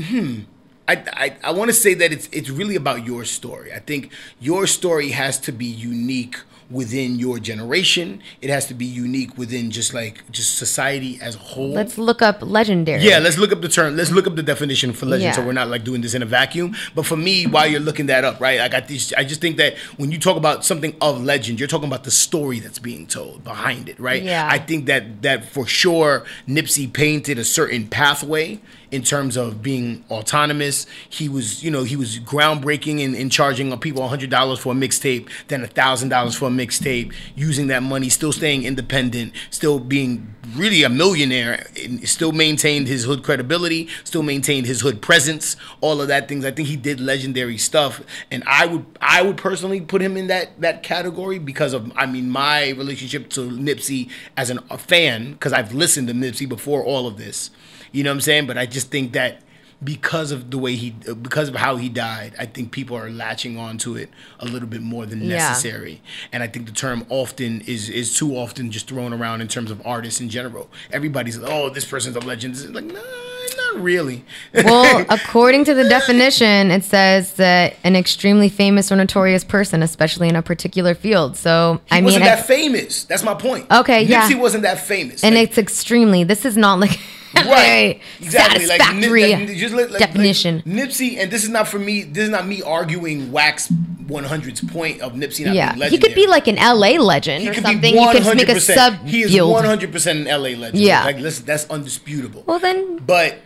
Hmm. 0.00 0.40
I- 0.40 0.44
I, 0.86 1.02
I, 1.14 1.36
I 1.44 1.50
want 1.52 1.70
to 1.70 1.74
say 1.74 1.94
that 1.94 2.12
it's 2.12 2.28
it's 2.30 2.50
really 2.50 2.76
about 2.76 3.06
your 3.06 3.24
story. 3.24 3.72
I 3.72 3.78
think 3.78 4.10
your 4.38 4.66
story 4.66 5.12
has 5.12 5.38
to 5.40 5.50
be 5.50 5.64
unique 5.64 6.36
within 6.70 7.18
your 7.18 7.38
generation. 7.38 8.20
It 8.42 8.50
has 8.50 8.66
to 8.66 8.74
be 8.74 8.84
unique 8.84 9.38
within 9.38 9.70
just 9.70 9.94
like 9.94 10.30
just 10.30 10.58
society 10.58 11.18
as 11.22 11.36
a 11.36 11.38
whole. 11.38 11.70
let's 11.70 11.96
look 11.96 12.20
up 12.20 12.42
legendary. 12.42 13.00
yeah, 13.02 13.18
let's 13.18 13.38
look 13.38 13.50
up 13.50 13.62
the 13.62 13.68
term. 13.70 13.96
Let's 13.96 14.10
look 14.10 14.26
up 14.26 14.36
the 14.36 14.42
definition 14.42 14.92
for 14.92 15.06
legend, 15.06 15.34
so 15.34 15.42
we're 15.46 15.52
not 15.52 15.68
like 15.68 15.84
doing 15.84 16.02
this 16.02 16.12
in 16.12 16.20
a 16.22 16.26
vacuum. 16.26 16.76
But 16.94 17.06
for 17.06 17.16
me, 17.16 17.46
while 17.46 17.66
you're 17.66 17.80
looking 17.80 18.06
that 18.06 18.24
up, 18.24 18.38
right? 18.38 18.58
Like 18.58 18.74
I, 18.74 18.80
just, 18.80 19.14
I 19.16 19.24
just 19.24 19.40
think 19.40 19.56
that 19.56 19.78
when 19.96 20.12
you 20.12 20.18
talk 20.18 20.36
about 20.36 20.66
something 20.66 20.94
of 21.00 21.22
legend, 21.24 21.58
you're 21.60 21.68
talking 21.68 21.88
about 21.88 22.04
the 22.04 22.10
story 22.10 22.60
that's 22.60 22.78
being 22.78 23.06
told 23.06 23.42
behind 23.42 23.88
it, 23.88 23.98
right? 23.98 24.22
Yeah. 24.22 24.46
I 24.50 24.58
think 24.58 24.84
that 24.84 25.22
that 25.22 25.46
for 25.46 25.66
sure, 25.66 26.24
Nipsey 26.46 26.92
painted 26.92 27.38
a 27.38 27.44
certain 27.44 27.86
pathway 27.88 28.60
in 28.94 29.02
terms 29.02 29.36
of 29.36 29.60
being 29.60 30.04
autonomous. 30.08 30.86
He 31.08 31.28
was, 31.28 31.64
you 31.64 31.70
know, 31.70 31.82
he 31.82 31.96
was 31.96 32.20
groundbreaking 32.20 33.00
in, 33.00 33.14
in 33.16 33.28
charging 33.28 33.76
people 33.78 34.06
hundred 34.06 34.30
dollars 34.30 34.60
for 34.60 34.72
a 34.72 34.76
mixtape, 34.76 35.28
then 35.48 35.66
thousand 35.66 36.10
dollars 36.10 36.36
for 36.36 36.46
a 36.46 36.52
mixtape, 36.52 37.12
using 37.34 37.66
that 37.66 37.82
money, 37.82 38.08
still 38.08 38.32
staying 38.32 38.62
independent, 38.62 39.32
still 39.50 39.80
being 39.80 40.34
really 40.54 40.84
a 40.84 40.88
millionaire, 40.88 41.66
still 42.04 42.30
maintained 42.30 42.86
his 42.86 43.04
hood 43.04 43.24
credibility, 43.24 43.88
still 44.04 44.22
maintained 44.22 44.66
his 44.66 44.82
hood 44.82 45.02
presence, 45.02 45.56
all 45.80 46.00
of 46.00 46.06
that 46.06 46.28
things. 46.28 46.44
I 46.44 46.52
think 46.52 46.68
he 46.68 46.76
did 46.76 47.00
legendary 47.00 47.58
stuff, 47.58 48.00
and 48.30 48.44
I 48.46 48.66
would 48.66 48.86
I 49.00 49.22
would 49.22 49.36
personally 49.36 49.80
put 49.80 50.02
him 50.02 50.16
in 50.16 50.28
that 50.28 50.60
that 50.60 50.84
category 50.84 51.40
because 51.40 51.72
of 51.72 51.90
I 51.96 52.06
mean 52.06 52.30
my 52.30 52.70
relationship 52.70 53.28
to 53.30 53.40
Nipsey 53.40 54.08
as 54.36 54.50
an, 54.50 54.60
a 54.70 54.78
fan 54.78 55.32
because 55.32 55.52
I've 55.52 55.74
listened 55.74 56.06
to 56.08 56.14
Nipsey 56.14 56.48
before 56.48 56.84
all 56.84 57.08
of 57.08 57.16
this. 57.16 57.50
You 57.94 58.02
know 58.04 58.10
what 58.10 58.14
I'm 58.16 58.20
saying? 58.20 58.46
But 58.46 58.58
I 58.58 58.66
just 58.66 58.90
think 58.90 59.12
that 59.12 59.40
because 59.82 60.30
of 60.32 60.50
the 60.50 60.56
way 60.58 60.74
he 60.76 60.90
because 61.22 61.48
of 61.48 61.54
how 61.56 61.76
he 61.76 61.88
died, 61.88 62.34
I 62.38 62.46
think 62.46 62.70
people 62.72 62.96
are 62.96 63.10
latching 63.10 63.58
onto 63.58 63.94
it 63.96 64.08
a 64.40 64.46
little 64.46 64.68
bit 64.68 64.82
more 64.82 65.04
than 65.06 65.20
Yeah. 65.22 65.36
necessary. 65.36 66.00
And 66.32 66.42
I 66.42 66.46
think 66.46 66.66
the 66.66 66.72
term 66.72 67.06
often 67.08 67.60
is 67.66 67.88
is 67.88 68.16
too 68.16 68.36
often 68.36 68.70
just 68.70 68.88
thrown 68.88 69.12
around 69.12 69.40
in 69.42 69.48
terms 69.48 69.70
of 69.70 69.80
artists 69.86 70.20
in 70.20 70.28
general. 70.28 70.70
Everybody's 70.92 71.38
like, 71.38 71.50
"Oh, 71.52 71.68
this 71.70 71.84
person's 71.84 72.16
a 72.16 72.20
legend." 72.20 72.54
It's 72.54 72.64
like, 72.66 72.84
nah, 72.84 72.94
not 72.94 73.82
really. 73.82 74.24
well, 74.54 75.04
according 75.10 75.64
to 75.66 75.74
the 75.74 75.84
definition, 75.88 76.70
it 76.70 76.84
says 76.84 77.34
that 77.34 77.76
an 77.84 77.94
extremely 77.94 78.48
famous 78.48 78.90
or 78.90 78.96
notorious 78.96 79.44
person, 79.44 79.82
especially 79.82 80.28
in 80.28 80.36
a 80.36 80.42
particular 80.42 80.94
field. 80.94 81.36
So 81.36 81.80
he 81.86 81.96
I 81.96 81.96
mean, 81.96 82.04
wasn't 82.06 82.24
I- 82.24 82.28
that 82.36 82.46
famous. 82.46 83.04
That's 83.04 83.22
my 83.22 83.34
point. 83.34 83.70
Okay, 83.70 84.02
yeah. 84.04 84.28
Nipsey 84.28 84.38
wasn't 84.38 84.62
that 84.62 84.80
famous. 84.80 85.22
and 85.22 85.34
Like, 85.34 85.48
it's 85.50 85.58
extremely. 85.58 86.24
This 86.24 86.44
is 86.44 86.56
not 86.56 86.80
like 86.80 86.98
right 87.46 88.00
exactly 88.20 88.66
like, 88.66 88.80
satisfactory 88.80 89.34
Nip- 89.34 89.48
like, 89.48 89.58
just 89.58 89.74
like- 89.74 89.98
definition. 89.98 90.56
like 90.56 90.64
Nipsey, 90.64 91.18
and 91.18 91.30
this 91.30 91.42
is 91.44 91.50
not 91.50 91.68
for 91.68 91.78
me. 91.78 92.02
This 92.02 92.24
is 92.24 92.30
not 92.30 92.46
me 92.46 92.62
arguing 92.62 93.32
Whack 93.32 93.58
100's 93.58 94.60
point 94.62 95.00
of 95.00 95.12
Nipsey 95.14 95.46
not 95.46 95.54
yeah, 95.54 95.74
he 95.88 95.98
could 95.98 96.14
be 96.14 96.26
like 96.26 96.46
an 96.46 96.56
LA 96.56 97.00
legend 97.02 97.42
He 97.42 97.48
or 97.48 97.54
something. 97.54 97.94
You 97.94 98.12
could 98.12 98.36
make 98.36 98.48
a 98.48 98.52
100%. 98.54 98.60
sub 98.74 99.06
He 99.06 99.22
is 99.22 99.32
100% 99.32 100.10
an 100.10 100.24
LA 100.24 100.58
legend. 100.58 100.78
Yeah. 100.78 101.04
Like, 101.04 101.18
listen, 101.18 101.46
that's 101.46 101.68
undisputable. 101.70 102.44
Well, 102.46 102.58
then- 102.58 102.98
But 102.98 103.38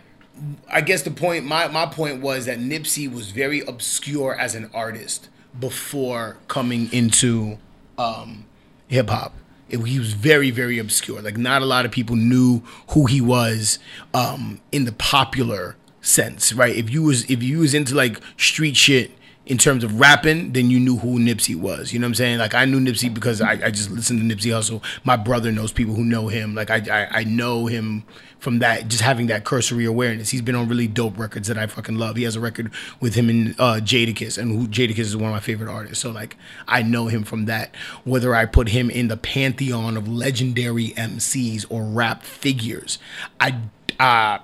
I 0.69 0.81
guess 0.81 1.03
the 1.03 1.11
point, 1.11 1.45
my, 1.45 1.67
my 1.67 1.85
point 1.85 2.21
was 2.21 2.45
that 2.45 2.59
Nipsey 2.59 3.11
was 3.11 3.31
very 3.31 3.61
obscure 3.61 4.35
as 4.35 4.55
an 4.55 4.69
artist 4.73 5.29
before 5.59 6.37
coming 6.47 6.91
into 6.93 7.57
um, 7.97 8.45
hip 8.87 9.09
hop. 9.09 9.33
It- 9.69 9.79
He 9.85 9.99
was 9.99 10.13
very, 10.13 10.51
very 10.51 10.79
obscure. 10.79 11.21
Like, 11.21 11.37
not 11.37 11.61
a 11.61 11.65
lot 11.65 11.85
of 11.85 11.91
people 11.91 12.15
knew 12.15 12.61
who 12.89 13.05
he 13.05 13.21
was 13.21 13.79
um, 14.13 14.59
in 14.71 14.85
the 14.85 14.91
popular 14.91 15.75
sense, 16.01 16.53
right? 16.53 16.75
If 16.75 16.89
you 16.89 17.03
was 17.03 17.23
if 17.29 17.43
you 17.43 17.59
was 17.59 17.73
into 17.73 17.93
like 17.95 18.19
street 18.37 18.75
shit 18.77 19.11
in 19.45 19.57
terms 19.57 19.83
of 19.83 19.99
rapping, 19.99 20.53
then 20.53 20.69
you 20.69 20.79
knew 20.79 20.97
who 20.97 21.19
Nipsey 21.19 21.55
was. 21.55 21.91
You 21.91 21.99
know 21.99 22.05
what 22.05 22.09
I'm 22.09 22.15
saying? 22.15 22.37
Like 22.39 22.53
I 22.53 22.65
knew 22.65 22.79
Nipsey 22.79 23.13
because 23.13 23.41
I, 23.41 23.53
I 23.53 23.71
just 23.71 23.89
listened 23.91 24.19
to 24.29 24.35
Nipsey 24.35 24.51
Hussle. 24.51 24.81
My 25.03 25.15
brother 25.17 25.51
knows 25.51 25.71
people 25.71 25.95
who 25.95 26.03
know 26.05 26.27
him. 26.27 26.55
Like 26.55 26.69
I, 26.69 26.77
I 26.91 27.19
I 27.19 27.23
know 27.23 27.65
him 27.65 28.03
from 28.39 28.59
that 28.59 28.87
just 28.87 29.01
having 29.03 29.27
that 29.27 29.43
cursory 29.43 29.85
awareness. 29.85 30.29
He's 30.29 30.41
been 30.41 30.55
on 30.55 30.67
really 30.67 30.87
dope 30.87 31.17
records 31.19 31.47
that 31.49 31.57
I 31.57 31.67
fucking 31.67 31.97
love. 31.97 32.15
He 32.15 32.23
has 32.23 32.35
a 32.35 32.39
record 32.39 32.71
with 32.99 33.15
him 33.15 33.29
and 33.29 33.55
uh, 33.59 33.79
Jadakiss, 33.81 34.37
and 34.37 34.51
who 34.51 34.67
Jadakiss 34.67 34.99
is 34.99 35.15
one 35.17 35.25
of 35.29 35.33
my 35.33 35.39
favorite 35.39 35.69
artists. 35.69 35.99
So 36.01 36.09
like 36.11 36.37
I 36.67 36.81
know 36.81 37.07
him 37.07 37.23
from 37.23 37.45
that. 37.45 37.75
Whether 38.05 38.33
I 38.33 38.45
put 38.45 38.69
him 38.69 38.89
in 38.89 39.09
the 39.09 39.17
pantheon 39.17 39.97
of 39.97 40.07
legendary 40.07 40.89
MCs 40.89 41.65
or 41.69 41.83
rap 41.83 42.23
figures, 42.23 42.97
I 43.39 43.55
uh 43.99 44.39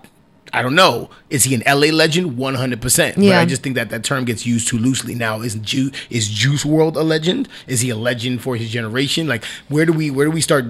I 0.54 0.62
don't 0.62 0.76
know. 0.76 1.10
Is 1.30 1.44
he 1.44 1.56
an 1.56 1.64
LA 1.66 1.88
legend? 1.88 2.38
One 2.38 2.54
hundred 2.56 2.82
percent. 2.82 3.16
But 3.16 3.26
Yeah. 3.26 3.40
I 3.40 3.46
just 3.46 3.62
think 3.62 3.76
that 3.76 3.90
that 3.90 4.04
term 4.06 4.24
gets 4.26 4.46
used 4.46 4.68
too 4.70 4.78
loosely 4.78 5.14
now. 5.14 5.42
Is 5.42 5.56
Ju- 5.56 5.92
is 6.10 6.30
Juice 6.30 6.64
WRLD 6.64 6.96
a 6.96 7.02
legend? 7.02 7.50
Is 7.68 7.82
he 7.82 7.90
a 7.90 7.96
legend 7.98 8.42
for 8.42 8.56
his 8.56 8.70
generation? 8.70 9.28
Like 9.28 9.44
where 9.68 9.86
do 9.86 9.92
we 9.92 10.10
where 10.12 10.26
do 10.26 10.32
we 10.32 10.40
start 10.42 10.66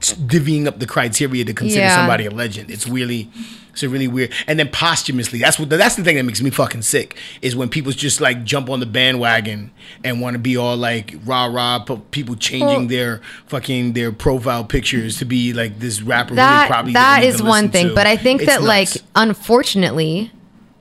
divvying 0.00 0.66
up 0.66 0.78
the 0.78 0.86
criteria 0.86 1.44
to 1.44 1.52
consider 1.52 1.82
Yeah. 1.82 1.96
somebody 1.96 2.26
a 2.26 2.30
legend? 2.30 2.70
It's 2.70 2.88
really 2.88 3.30
it's 3.72 3.84
a 3.84 3.88
really 3.88 4.08
weird. 4.08 4.32
And 4.48 4.58
then 4.58 4.68
posthumously, 4.68 5.38
that's 5.38 5.56
what 5.58 5.68
that's 5.70 5.94
the 5.94 6.02
thing 6.02 6.16
that 6.16 6.24
makes 6.24 6.42
me 6.42 6.50
fucking 6.50 6.82
sick 6.82 7.16
is 7.40 7.54
when 7.54 7.68
people 7.68 7.92
just 7.92 8.20
like 8.20 8.42
jump 8.44 8.68
on 8.68 8.80
the 8.80 8.86
bandwagon 8.86 9.70
and 10.02 10.20
want 10.20 10.34
to 10.34 10.38
be 10.40 10.56
all 10.56 10.76
like 10.76 11.14
rah 11.24 11.44
rah. 11.46 11.78
People 12.10 12.34
changing 12.34 12.66
Well- 12.66 12.86
their 12.88 13.20
fucking 13.46 13.92
their 13.92 14.10
profile 14.10 14.64
pictures 14.64 15.18
to 15.18 15.24
be 15.24 15.52
like 15.52 15.78
this 15.78 16.02
rapper. 16.02 16.34
that 16.34 16.68
probably 16.68 16.94
that 16.94 17.22
is 17.22 17.40
one 17.42 17.68
thing 17.70 17.88
to. 17.90 17.94
but 17.94 18.06
i 18.08 18.16
think 18.16 18.42
It's 18.42 18.50
that 18.50 18.62
like 18.62 18.88
unfortunately 19.14 20.32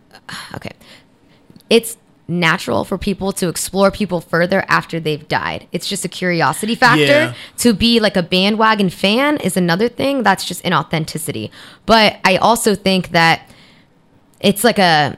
okay 0.55 0.71
it's 1.69 1.97
natural 2.29 2.85
for 2.85 2.97
people 2.97 3.31
to 3.33 3.49
explore 3.49 3.89
people 3.91 4.21
further 4.21 4.63
after 4.67 4.99
they've 4.99 5.27
died 5.27 5.67
it's 5.71 5.87
just 5.87 6.05
a 6.05 6.07
curiosity 6.07 6.75
factor 6.75 7.01
Yeah. 7.03 7.33
to 7.57 7.73
be 7.73 7.99
like 7.99 8.15
a 8.15 8.23
bandwagon 8.23 8.89
fan 8.89 9.37
is 9.37 9.57
another 9.57 9.89
thing 9.89 10.23
that's 10.23 10.45
just 10.45 10.63
inauthenticity 10.63 11.49
but 11.85 12.17
i 12.23 12.37
also 12.37 12.75
think 12.75 13.09
that 13.11 13.49
it's 14.39 14.63
like 14.63 14.79
a 14.79 15.17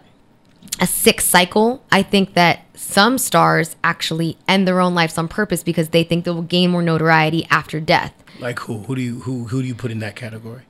a 0.80 0.88
sick 0.88 1.21
cycle. 1.21 1.84
I 1.91 2.02
think 2.02 2.34
that 2.34 2.65
some 2.76 3.17
stars 3.19 3.76
actually 3.84 4.38
end 4.47 4.67
their 4.67 4.80
own 4.80 4.95
lives 4.95 5.15
on 5.17 5.28
purpose 5.28 5.62
because 5.63 5.89
they 5.89 6.04
think 6.04 6.26
they 6.26 6.32
will 6.32 6.41
gain 6.41 6.71
more 6.71 6.82
notoriety 6.82 7.45
after 7.52 7.80
death. 7.80 8.13
like 8.39 8.58
who 8.60 8.80
who 8.80 8.95
do 8.95 9.02
you 9.02 9.19
who 9.19 9.43
who 9.45 9.62
do 9.62 9.67
you 9.67 9.76
put 9.76 9.91
in 9.91 10.00
that 10.00 10.15
category? 10.15 10.62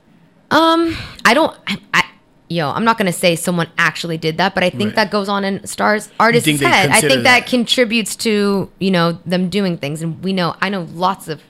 Um, 0.49 0.97
I 1.23 1.33
don't. 1.33 1.55
I, 1.65 1.77
I 1.93 2.00
yo, 2.51 2.69
I'm 2.71 2.83
not 2.83 2.97
gonna 2.97 3.13
say 3.13 3.35
someone 3.35 3.67
actually 3.77 4.17
did 4.17 4.37
that, 4.37 4.53
but 4.53 4.63
I 4.63 4.69
think 4.69 4.89
Right. 4.89 4.95
that 4.95 5.11
goes 5.11 5.29
on 5.29 5.43
in 5.43 5.65
stars 5.65 6.09
artists' 6.19 6.59
head. 6.61 6.89
I 6.89 6.99
think 7.01 7.13
that, 7.13 7.23
that? 7.23 7.45
contributes 7.47 8.15
to 8.17 8.69
you 8.79 8.91
know 8.91 9.19
them 9.25 9.49
doing 9.49 9.77
things, 9.77 10.01
and 10.01 10.23
we 10.23 10.33
know. 10.33 10.55
I 10.61 10.69
know 10.69 10.87
lots 10.93 11.27
of. 11.27 11.41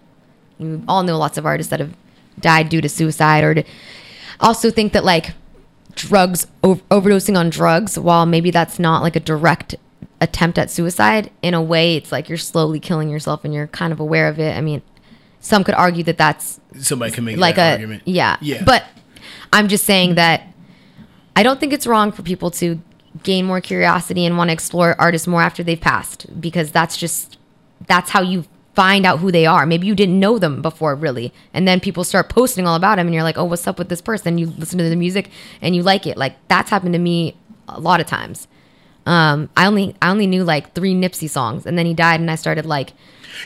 We 0.59 0.79
all 0.87 1.03
know 1.03 1.17
lots 1.17 1.37
of 1.37 1.45
artists 1.45 1.69
that 1.71 1.79
have 1.79 1.93
died 2.39 2.69
due 2.69 2.81
to 2.81 2.89
suicide, 2.89 3.43
or 3.43 3.53
to, 3.55 3.63
also 4.39 4.69
think 4.69 4.93
that 4.93 5.03
like 5.03 5.33
drugs 5.95 6.47
o- 6.63 6.81
overdosing 6.89 7.37
on 7.37 7.49
drugs, 7.49 7.97
while 7.99 8.25
maybe 8.25 8.51
that's 8.51 8.79
not 8.79 9.01
like 9.01 9.15
a 9.15 9.19
direct 9.19 9.75
attempt 10.21 10.57
at 10.59 10.69
suicide, 10.69 11.31
in 11.41 11.53
a 11.55 11.61
way, 11.61 11.95
it's 11.95 12.11
like 12.11 12.29
you're 12.29 12.37
slowly 12.37 12.79
killing 12.79 13.09
yourself, 13.09 13.43
and 13.43 13.53
you're 13.53 13.67
kind 13.67 13.91
of 13.91 13.99
aware 13.99 14.27
of 14.27 14.39
it. 14.39 14.55
I 14.55 14.61
mean, 14.61 14.81
some 15.39 15.63
could 15.63 15.73
argue 15.75 16.03
that 16.03 16.17
that's 16.19 16.59
Somebody 16.79 17.11
can 17.11 17.25
make 17.25 17.37
like 17.37 17.55
that 17.55 17.69
a 17.69 17.71
argument. 17.73 18.03
yeah 18.05 18.37
Yeah. 18.39 18.63
but 18.63 18.85
i'm 19.51 19.67
just 19.67 19.83
saying 19.83 20.15
that 20.15 20.50
i 21.35 21.43
don't 21.43 21.59
think 21.59 21.73
it's 21.73 21.87
wrong 21.87 22.11
for 22.11 22.21
people 22.21 22.51
to 22.51 22.81
gain 23.23 23.45
more 23.45 23.61
curiosity 23.61 24.25
and 24.25 24.37
want 24.37 24.49
to 24.49 24.53
explore 24.53 24.99
artists 24.99 25.27
more 25.27 25.41
after 25.41 25.63
they've 25.63 25.81
passed 25.81 26.39
because 26.39 26.71
that's 26.71 26.97
just 26.97 27.37
that's 27.87 28.11
how 28.11 28.21
you 28.21 28.45
find 28.73 29.05
out 29.05 29.19
who 29.19 29.33
they 29.33 29.45
are. 29.45 29.65
Maybe 29.65 29.85
you 29.85 29.95
didn't 29.95 30.17
know 30.17 30.39
them 30.39 30.61
before 30.61 30.95
really 30.95 31.33
and 31.53 31.67
then 31.67 31.79
people 31.79 32.03
start 32.03 32.29
posting 32.29 32.65
all 32.67 32.75
about 32.75 32.95
them 32.95 33.07
and 33.07 33.13
you're 33.13 33.23
like 33.23 33.37
oh 33.37 33.43
what's 33.43 33.67
up 33.67 33.77
with 33.77 33.89
this 33.89 34.01
person? 34.01 34.37
You 34.37 34.47
listen 34.47 34.77
to 34.77 34.89
the 34.89 34.95
music 34.95 35.29
and 35.61 35.75
you 35.75 35.83
like 35.83 36.07
it. 36.07 36.17
Like 36.17 36.35
that's 36.47 36.69
happened 36.69 36.93
to 36.93 36.99
me 36.99 37.35
a 37.67 37.79
lot 37.79 37.99
of 37.99 38.07
times. 38.07 38.47
Um 39.05 39.49
i 39.57 39.65
only 39.65 39.95
i 40.01 40.09
only 40.09 40.27
knew 40.27 40.43
like 40.43 40.73
three 40.73 40.93
nipsey 40.93 41.29
songs 41.29 41.65
and 41.65 41.77
then 41.77 41.85
he 41.85 41.93
died 41.93 42.19
and 42.19 42.29
i 42.31 42.35
started 42.35 42.65
like 42.65 42.93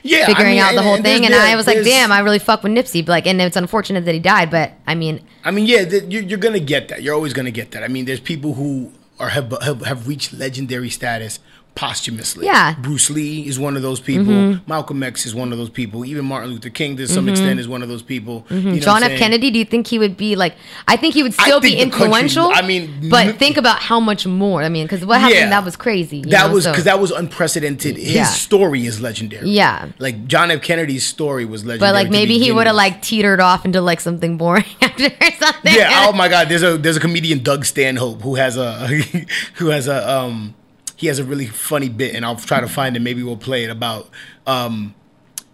yeah, 0.03 0.23
I 0.23 0.25
figuring 0.25 0.55
mean, 0.55 0.61
out 0.61 0.75
the 0.75 0.83
whole 0.83 1.01
thing 1.01 1.25
and 1.25 1.33
i 1.35 1.55
was 1.55 1.67
like 1.67 1.83
damn 1.83 2.11
i 2.11 2.19
really 2.19 2.39
fuck 2.39 2.63
with 2.63 2.71
nipsey 2.71 3.05
but 3.05 3.11
like 3.11 3.27
and 3.27 3.41
it's 3.41 3.57
unfortunate 3.57 4.05
that 4.05 4.13
he 4.13 4.19
died 4.19 4.49
but 4.51 4.73
i 4.87 4.95
mean 4.95 5.21
I 5.45 5.51
mean, 5.51 5.67
yeah, 5.67 5.85
th- 5.85 6.05
you're, 6.09 6.23
you're 6.23 6.39
gonna 6.39 6.59
get 6.59 6.87
that. 6.87 7.03
You're 7.03 7.13
always 7.13 7.31
gonna 7.31 7.51
get 7.51 7.69
that. 7.71 7.83
I 7.83 7.87
mean, 7.87 8.05
there's 8.05 8.19
people 8.19 8.55
who 8.55 8.91
are 9.19 9.29
have 9.29 9.53
have, 9.61 9.85
have 9.85 10.07
reached 10.07 10.33
legendary 10.33 10.89
status 10.89 11.39
posthumously. 11.75 12.45
Yeah. 12.45 12.71
Mm-hmm. 12.73 12.81
Bruce 12.81 13.09
Lee 13.09 13.45
is 13.47 13.59
one 13.59 13.75
of 13.75 13.81
those 13.81 13.99
people. 13.99 14.59
Malcolm 14.65 15.03
X 15.03 15.25
is 15.25 15.35
one 15.35 15.51
of 15.51 15.57
those 15.57 15.69
people. 15.69 16.05
Even 16.05 16.25
Martin 16.25 16.49
Luther 16.51 16.69
King, 16.69 16.95
to 16.97 17.07
some 17.07 17.27
extent, 17.29 17.59
is 17.59 17.67
one 17.67 17.83
of 17.83 17.89
those 17.89 18.01
people. 18.01 18.45
You 18.49 18.55
know 18.61 18.71
Mm-hmm. 18.71 18.77
John 18.79 19.03
F. 19.03 19.17
Kennedy, 19.19 19.51
do 19.51 19.59
you 19.59 19.65
think 19.65 19.87
he 19.87 19.99
would 19.99 20.15
be 20.17 20.35
like? 20.35 20.55
I 20.87 20.95
think 20.95 21.13
he 21.13 21.21
would 21.23 21.33
still 21.33 21.59
be 21.59 21.71
the 21.75 21.75
country- 21.81 22.01
influential. 22.05 22.47
I 22.53 22.61
mean, 22.61 23.09
but 23.09 23.27
n- 23.27 23.37
think 23.37 23.57
about 23.57 23.79
how 23.79 23.99
much 23.99 24.25
more. 24.25 24.63
I 24.63 24.69
mean, 24.69 24.85
because 24.85 25.05
what 25.05 25.19
happened 25.19 25.39
Yeah. 25.39 25.49
that 25.49 25.65
was 25.65 25.75
crazy. 25.75 26.17
you 26.17 26.23
That 26.25 26.47
know, 26.47 26.53
was 26.53 26.63
so- 26.63 26.71
because 26.71 26.85
that 26.85 26.99
was 26.99 27.11
unprecedented. 27.11 27.97
His 27.97 28.15
Yeah. 28.15 28.23
story 28.25 28.85
is 28.85 29.01
legendary. 29.01 29.49
Yeah. 29.49 29.89
like 29.99 30.27
John 30.27 30.51
F. 30.51 30.61
Kennedy's 30.61 31.05
story 31.05 31.45
was 31.45 31.65
legendary. 31.65 31.91
But 31.91 31.93
like 31.95 32.09
maybe 32.09 32.39
he 32.39 32.51
would 32.51 32.67
have 32.67 32.75
like 32.75 33.01
teetered 33.01 33.39
off 33.41 33.65
into 33.65 33.81
like 33.81 33.99
something 33.99 34.37
boring 34.37 34.63
after 34.81 35.05
or 35.07 35.31
something. 35.39 35.73
Yeah. 35.73 36.05
Oh 36.07 36.13
my 36.13 36.27
God. 36.29 36.47
There's 36.49 36.63
a 36.63 36.77
there's 36.77 36.97
a 36.97 36.99
comedian 37.01 37.39
Doug 37.43 37.65
Stanhope 37.65 38.21
who 38.21 38.35
has 38.35 38.55
a 38.57 38.87
who 39.55 39.67
has 39.67 39.87
a 39.87 40.09
um 40.09 40.55
he 40.95 41.07
has 41.07 41.19
a 41.19 41.23
really 41.23 41.47
funny 41.47 41.89
bit, 41.89 42.15
and 42.15 42.25
I'll 42.25 42.35
try 42.35 42.61
to 42.61 42.67
find 42.67 42.95
it. 42.95 42.99
Maybe 43.01 43.21
we'll 43.23 43.37
play 43.37 43.63
it 43.63 43.69
about 43.69 44.09
um 44.47 44.93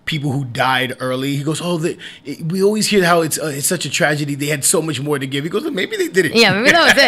people 0.04 0.32
who 0.32 0.44
died 0.44 0.98
early. 1.00 1.36
He 1.38 1.44
goes, 1.44 1.62
"Oh, 1.62 1.78
the, 1.78 1.98
we 2.44 2.62
always 2.62 2.88
hear 2.88 3.06
how 3.06 3.22
it's 3.22 3.40
uh, 3.40 3.46
it's 3.54 3.68
such 3.68 3.86
a 3.86 3.90
tragedy. 3.90 4.36
They 4.36 4.48
had 4.48 4.66
so 4.66 4.82
much 4.82 5.00
more 5.00 5.18
to 5.20 5.26
give." 5.28 5.44
He 5.44 5.50
goes, 5.50 5.64
"Maybe 5.72 5.96
they 5.96 6.08
did 6.10 6.26
it." 6.26 6.36
Yeah, 6.36 6.54
maybe 6.54 6.72
that 6.72 6.96
was 6.96 7.04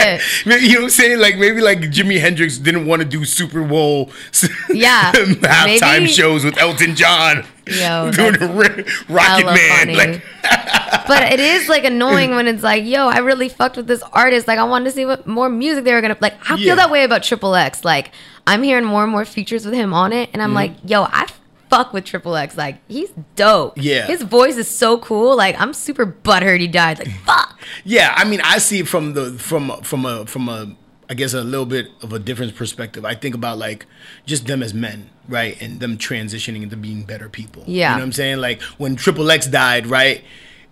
it. 0.55 0.61
You 0.63 0.73
know 0.73 0.79
what 0.79 0.83
I'm 0.85 0.89
saying? 0.91 1.19
Like 1.19 1.37
maybe 1.37 1.59
like 1.61 1.79
Jimi 1.79 2.19
Hendrix 2.19 2.57
didn't 2.57 2.85
want 2.85 3.01
to 3.01 3.07
do 3.07 3.25
Super 3.25 3.63
Bowl 3.63 4.11
Yeah, 4.69 5.11
halftime 5.11 5.99
maybe- 5.99 6.07
shows 6.07 6.43
with 6.45 6.57
Elton 6.57 6.95
John 6.95 7.45
Yo, 7.67 8.11
doing 8.15 8.33
that's 8.33 8.43
a 8.43 8.47
ri- 8.53 8.85
Rocket 9.09 9.45
Man. 9.45 9.95
Like 9.95 10.23
but 11.07 11.31
it 11.31 11.39
is 11.39 11.69
like 11.69 11.83
annoying 11.85 12.31
when 12.31 12.47
it's 12.47 12.63
like, 12.63 12.83
yo, 12.85 13.07
I 13.07 13.19
really 13.19 13.49
fucked 13.49 13.77
with 13.77 13.87
this 13.87 14.01
artist. 14.13 14.47
Like, 14.47 14.59
I 14.59 14.63
wanted 14.63 14.85
to 14.85 14.91
see 14.91 15.05
what 15.05 15.25
more 15.27 15.49
music 15.49 15.83
they 15.85 15.93
were 15.93 16.01
gonna 16.01 16.17
like. 16.19 16.33
I 16.49 16.55
Yeah. 16.55 16.65
feel 16.65 16.75
that 16.77 16.91
way 16.91 17.03
about 17.03 17.23
Triple 17.23 17.55
X. 17.55 17.83
Like, 17.85 18.11
I'm 18.45 18.63
hearing 18.63 18.85
more 18.85 19.03
and 19.03 19.11
more 19.11 19.25
features 19.25 19.65
with 19.65 19.73
him 19.73 19.93
on 19.93 20.11
it, 20.13 20.29
and 20.33 20.41
I'm 20.41 20.49
Mm-hmm. 20.49 20.55
like, 20.55 20.71
yo, 20.85 21.03
I 21.03 21.27
fuck 21.69 21.93
with 21.93 22.03
Triple 22.05 22.35
X. 22.35 22.57
Like, 22.57 22.77
he's 22.87 23.11
dope. 23.35 23.73
Yeah. 23.77 24.05
his 24.07 24.21
voice 24.23 24.57
is 24.57 24.67
so 24.69 24.97
cool. 24.99 25.35
Like, 25.37 25.59
I'm 25.59 25.73
super 25.73 26.05
butthurt 26.05 26.59
he 26.59 26.67
died. 26.67 26.99
Like, 26.99 27.11
fuck. 27.25 27.59
Yeah, 27.85 28.13
I 28.15 28.25
mean, 28.25 28.41
I 28.43 28.57
see 28.57 28.79
it 28.79 28.87
from 28.89 29.13
the 29.13 29.31
from 29.33 29.71
from 29.83 30.05
a 30.05 30.25
from 30.25 30.49
a 30.49 30.75
I 31.13 31.15
guess 31.15 31.35
a 31.35 31.43
little 31.43 31.67
bit 31.67 31.91
of 32.01 32.11
a 32.11 32.17
different 32.17 32.55
perspective. 32.55 33.05
I 33.05 33.13
think 33.13 33.35
about 33.35 33.59
like 33.59 33.85
just 34.25 34.47
them 34.47 34.63
as 34.63 34.73
men, 34.73 35.11
right, 35.29 35.55
and 35.61 35.79
them 35.79 35.99
transitioning 35.99 36.63
into 36.63 36.75
being 36.75 37.03
better 37.03 37.29
people. 37.29 37.63
Yeah. 37.67 37.91
you 37.91 37.97
know 37.97 38.01
what 38.01 38.05
I'm 38.05 38.11
saying? 38.13 38.37
Like 38.39 38.63
when 38.79 38.95
Triple 38.95 39.29
X 39.29 39.45
died, 39.45 39.85
right? 39.85 40.23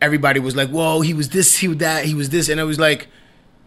Everybody 0.01 0.39
was 0.39 0.55
like, 0.55 0.69
"Whoa, 0.69 1.01
he 1.01 1.13
was 1.13 1.29
this, 1.29 1.57
he 1.57 1.67
was 1.67 1.77
that, 1.77 2.05
he 2.05 2.15
was 2.15 2.29
this," 2.31 2.49
and 2.49 2.59
I 2.59 2.63
was 2.63 2.79
like. 2.79 3.07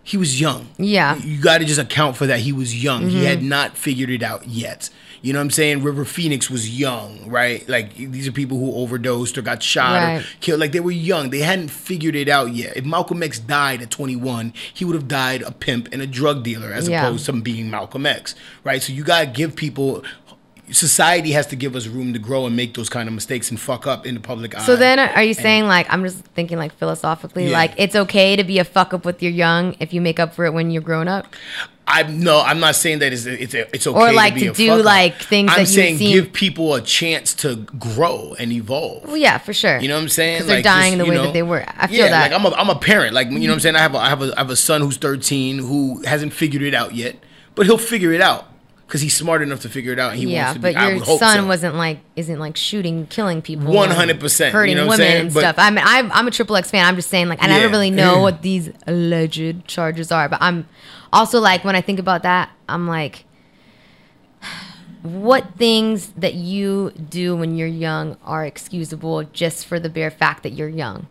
He 0.06 0.18
was 0.18 0.38
young. 0.38 0.68
Yeah. 0.76 1.14
Mm-hmm. 1.14 1.28
You 1.30 1.40
got 1.40 1.58
to 1.58 1.64
just 1.64 1.80
account 1.80 2.18
for 2.18 2.26
that. 2.26 2.40
He 2.40 2.52
was 2.52 2.84
young. 2.84 3.08
He 3.08 3.24
had 3.24 3.42
not 3.42 3.74
figured 3.74 4.10
it 4.10 4.22
out 4.22 4.46
yet. 4.46 4.90
You 5.24 5.32
know 5.32 5.38
what 5.38 5.44
I'm 5.44 5.50
saying? 5.52 5.82
River 5.82 6.04
Phoenix 6.04 6.50
was 6.50 6.68
young, 6.78 7.26
right? 7.30 7.66
Like 7.66 7.94
these 7.96 8.28
are 8.28 8.32
people 8.32 8.58
who 8.58 8.74
overdosed 8.74 9.38
or 9.38 9.42
got 9.42 9.62
shot 9.62 10.20
or 10.20 10.24
killed. 10.40 10.60
Like 10.60 10.72
they 10.72 10.80
were 10.80 10.90
young. 10.90 11.30
They 11.30 11.38
hadn't 11.38 11.68
figured 11.68 12.14
it 12.14 12.28
out 12.28 12.52
yet. 12.54 12.76
If 12.76 12.84
Malcolm 12.84 13.22
X 13.22 13.38
died 13.38 13.80
at 13.80 13.90
21, 13.90 14.52
he 14.74 14.84
would 14.84 14.94
have 14.94 15.08
died 15.08 15.40
a 15.40 15.50
pimp 15.50 15.88
and 15.92 16.02
a 16.02 16.06
drug 16.06 16.42
dealer 16.42 16.70
as 16.72 16.88
Yeah. 16.90 17.06
opposed 17.06 17.24
to 17.24 17.32
being 17.32 17.70
Malcolm 17.70 18.04
X, 18.04 18.34
right? 18.64 18.82
So 18.82 18.92
you 18.92 19.02
gotta 19.02 19.24
give 19.26 19.56
people. 19.56 20.04
Society 20.70 21.32
has 21.32 21.46
to 21.48 21.56
give 21.56 21.76
us 21.76 21.86
room 21.86 22.12
to 22.14 22.18
grow 22.18 22.46
and 22.46 22.56
make 22.56 22.74
those 22.74 22.88
kind 22.88 23.06
of 23.08 23.14
mistakes 23.14 23.50
and 23.50 23.60
fuck 23.60 23.86
up 23.86 24.06
in 24.06 24.14
the 24.14 24.20
public 24.20 24.54
eye. 24.54 24.64
So 24.64 24.76
then, 24.76 24.98
are 24.98 25.22
you 25.22 25.34
saying 25.34 25.66
like 25.66 25.86
I'm 25.92 26.02
just 26.04 26.18
thinking 26.34 26.56
like 26.56 26.72
philosophically, 26.74 27.48
Yeah. 27.48 27.58
like 27.58 27.74
it's 27.76 27.94
okay 27.94 28.34
to 28.36 28.44
be 28.44 28.58
a 28.58 28.64
fuck 28.64 28.94
up 28.94 29.04
with 29.04 29.22
your 29.22 29.32
young 29.32 29.76
if 29.78 29.92
you 29.92 30.00
make 30.00 30.18
up 30.18 30.34
for 30.34 30.46
it 30.46 30.52
when 30.54 30.70
you're 30.70 30.82
grown 30.82 31.06
up? 31.06 31.26
I'm 31.86 32.20
no, 32.20 32.40
I'm 32.40 32.60
not 32.60 32.76
saying 32.76 33.00
that 33.00 33.12
it's 33.12 33.26
it's 33.26 33.52
it's 33.52 33.86
okay 33.86 33.98
Or, 33.98 34.10
like, 34.14 34.32
to, 34.32 34.40
be 34.40 34.44
to 34.46 34.50
a 34.52 34.54
do, 34.54 34.68
fuck 34.68 34.78
up. 34.78 34.84
like, 34.86 35.16
things 35.20 35.52
I'm 35.54 35.66
saying 35.66 35.98
give 35.98 36.32
people 36.32 36.72
a 36.74 36.80
chance 36.80 37.34
to 37.34 37.56
grow 37.56 38.34
and 38.38 38.50
evolve. 38.50 39.04
Well, 39.04 39.18
yeah, 39.18 39.36
for 39.36 39.52
sure. 39.52 39.78
You 39.80 39.88
know 39.88 39.96
what 39.96 40.02
I'm 40.04 40.08
saying? 40.08 40.36
Because 40.38 40.46
they're 40.46 40.62
dying 40.62 40.96
the 40.96 41.04
way 41.04 41.16
know, 41.16 41.24
that 41.24 41.34
they 41.34 41.42
were. 41.42 41.62
I 41.68 41.88
feel 41.88 41.98
yeah, 41.98 42.08
that. 42.08 42.30
like 42.32 42.40
I'm 42.40 42.46
a 42.46 42.56
I'm 42.56 42.70
a 42.70 42.78
parent. 42.78 43.12
Like 43.12 43.30
you 43.30 43.38
know 43.40 43.48
what 43.48 43.52
I'm 43.54 43.60
saying? 43.60 43.76
I 43.76 43.80
have 43.80 43.94
a 43.94 43.98
I 43.98 44.08
have 44.08 44.22
a 44.22 44.32
I 44.34 44.38
have 44.40 44.48
a 44.50 44.56
son 44.56 44.80
who's 44.80 44.96
13 44.96 45.58
who 45.58 46.00
hasn't 46.04 46.32
figured 46.32 46.62
it 46.62 46.72
out 46.72 46.94
yet, 46.94 47.16
but 47.54 47.66
he'll 47.66 47.76
figure 47.76 48.12
it 48.14 48.22
out 48.22 48.46
because 48.94 49.02
he's 49.02 49.16
smart 49.16 49.42
enough 49.42 49.58
to 49.58 49.68
figure 49.68 49.92
it 49.92 49.98
out. 49.98 50.14
He 50.14 50.24
yeah, 50.26 50.44
wants 50.44 50.54
to 50.54 50.60
but 50.60 50.74
be. 50.74 50.76
I 50.76 50.90
your 50.92 51.04
son 51.04 51.18
so. 51.38 51.46
wasn't 51.48 51.74
like 51.74 51.98
isn't 52.14 52.38
like 52.38 52.56
shooting, 52.56 53.08
killing 53.08 53.42
people, 53.42 53.66
100%, 53.66 54.52
hurting 54.52 54.70
you 54.70 54.76
know 54.76 54.86
what 54.86 55.00
women 55.00 55.06
saying? 55.12 55.20
and 55.26 55.34
But- 55.34 55.40
stuff. 55.40 55.56
I 55.58 55.70
mean, 55.70 55.82
I'm, 55.84 56.12
I'm 56.12 56.28
a 56.28 56.30
Triple 56.30 56.54
X 56.54 56.70
fan. 56.70 56.86
I'm 56.86 56.94
just 56.94 57.10
saying, 57.10 57.28
like, 57.28 57.42
I 57.42 57.48
never 57.48 57.64
Yeah. 57.64 57.70
really 57.72 57.90
know 57.90 58.20
what 58.22 58.42
these 58.42 58.70
alleged 58.86 59.66
charges 59.66 60.12
are. 60.12 60.28
But 60.28 60.38
I'm 60.40 60.68
also 61.12 61.40
like, 61.40 61.64
when 61.64 61.74
I 61.74 61.80
think 61.80 61.98
about 61.98 62.22
that, 62.22 62.50
I'm 62.68 62.86
like, 62.86 63.24
what 65.02 65.56
things 65.58 66.10
that 66.16 66.34
you 66.34 66.92
do 66.92 67.34
when 67.34 67.56
you're 67.56 67.66
young 67.66 68.16
are 68.24 68.46
excusable 68.46 69.24
just 69.24 69.66
for 69.66 69.80
the 69.80 69.88
bare 69.88 70.12
fact 70.12 70.44
that 70.44 70.52
you're 70.52 70.68
young? 70.68 71.08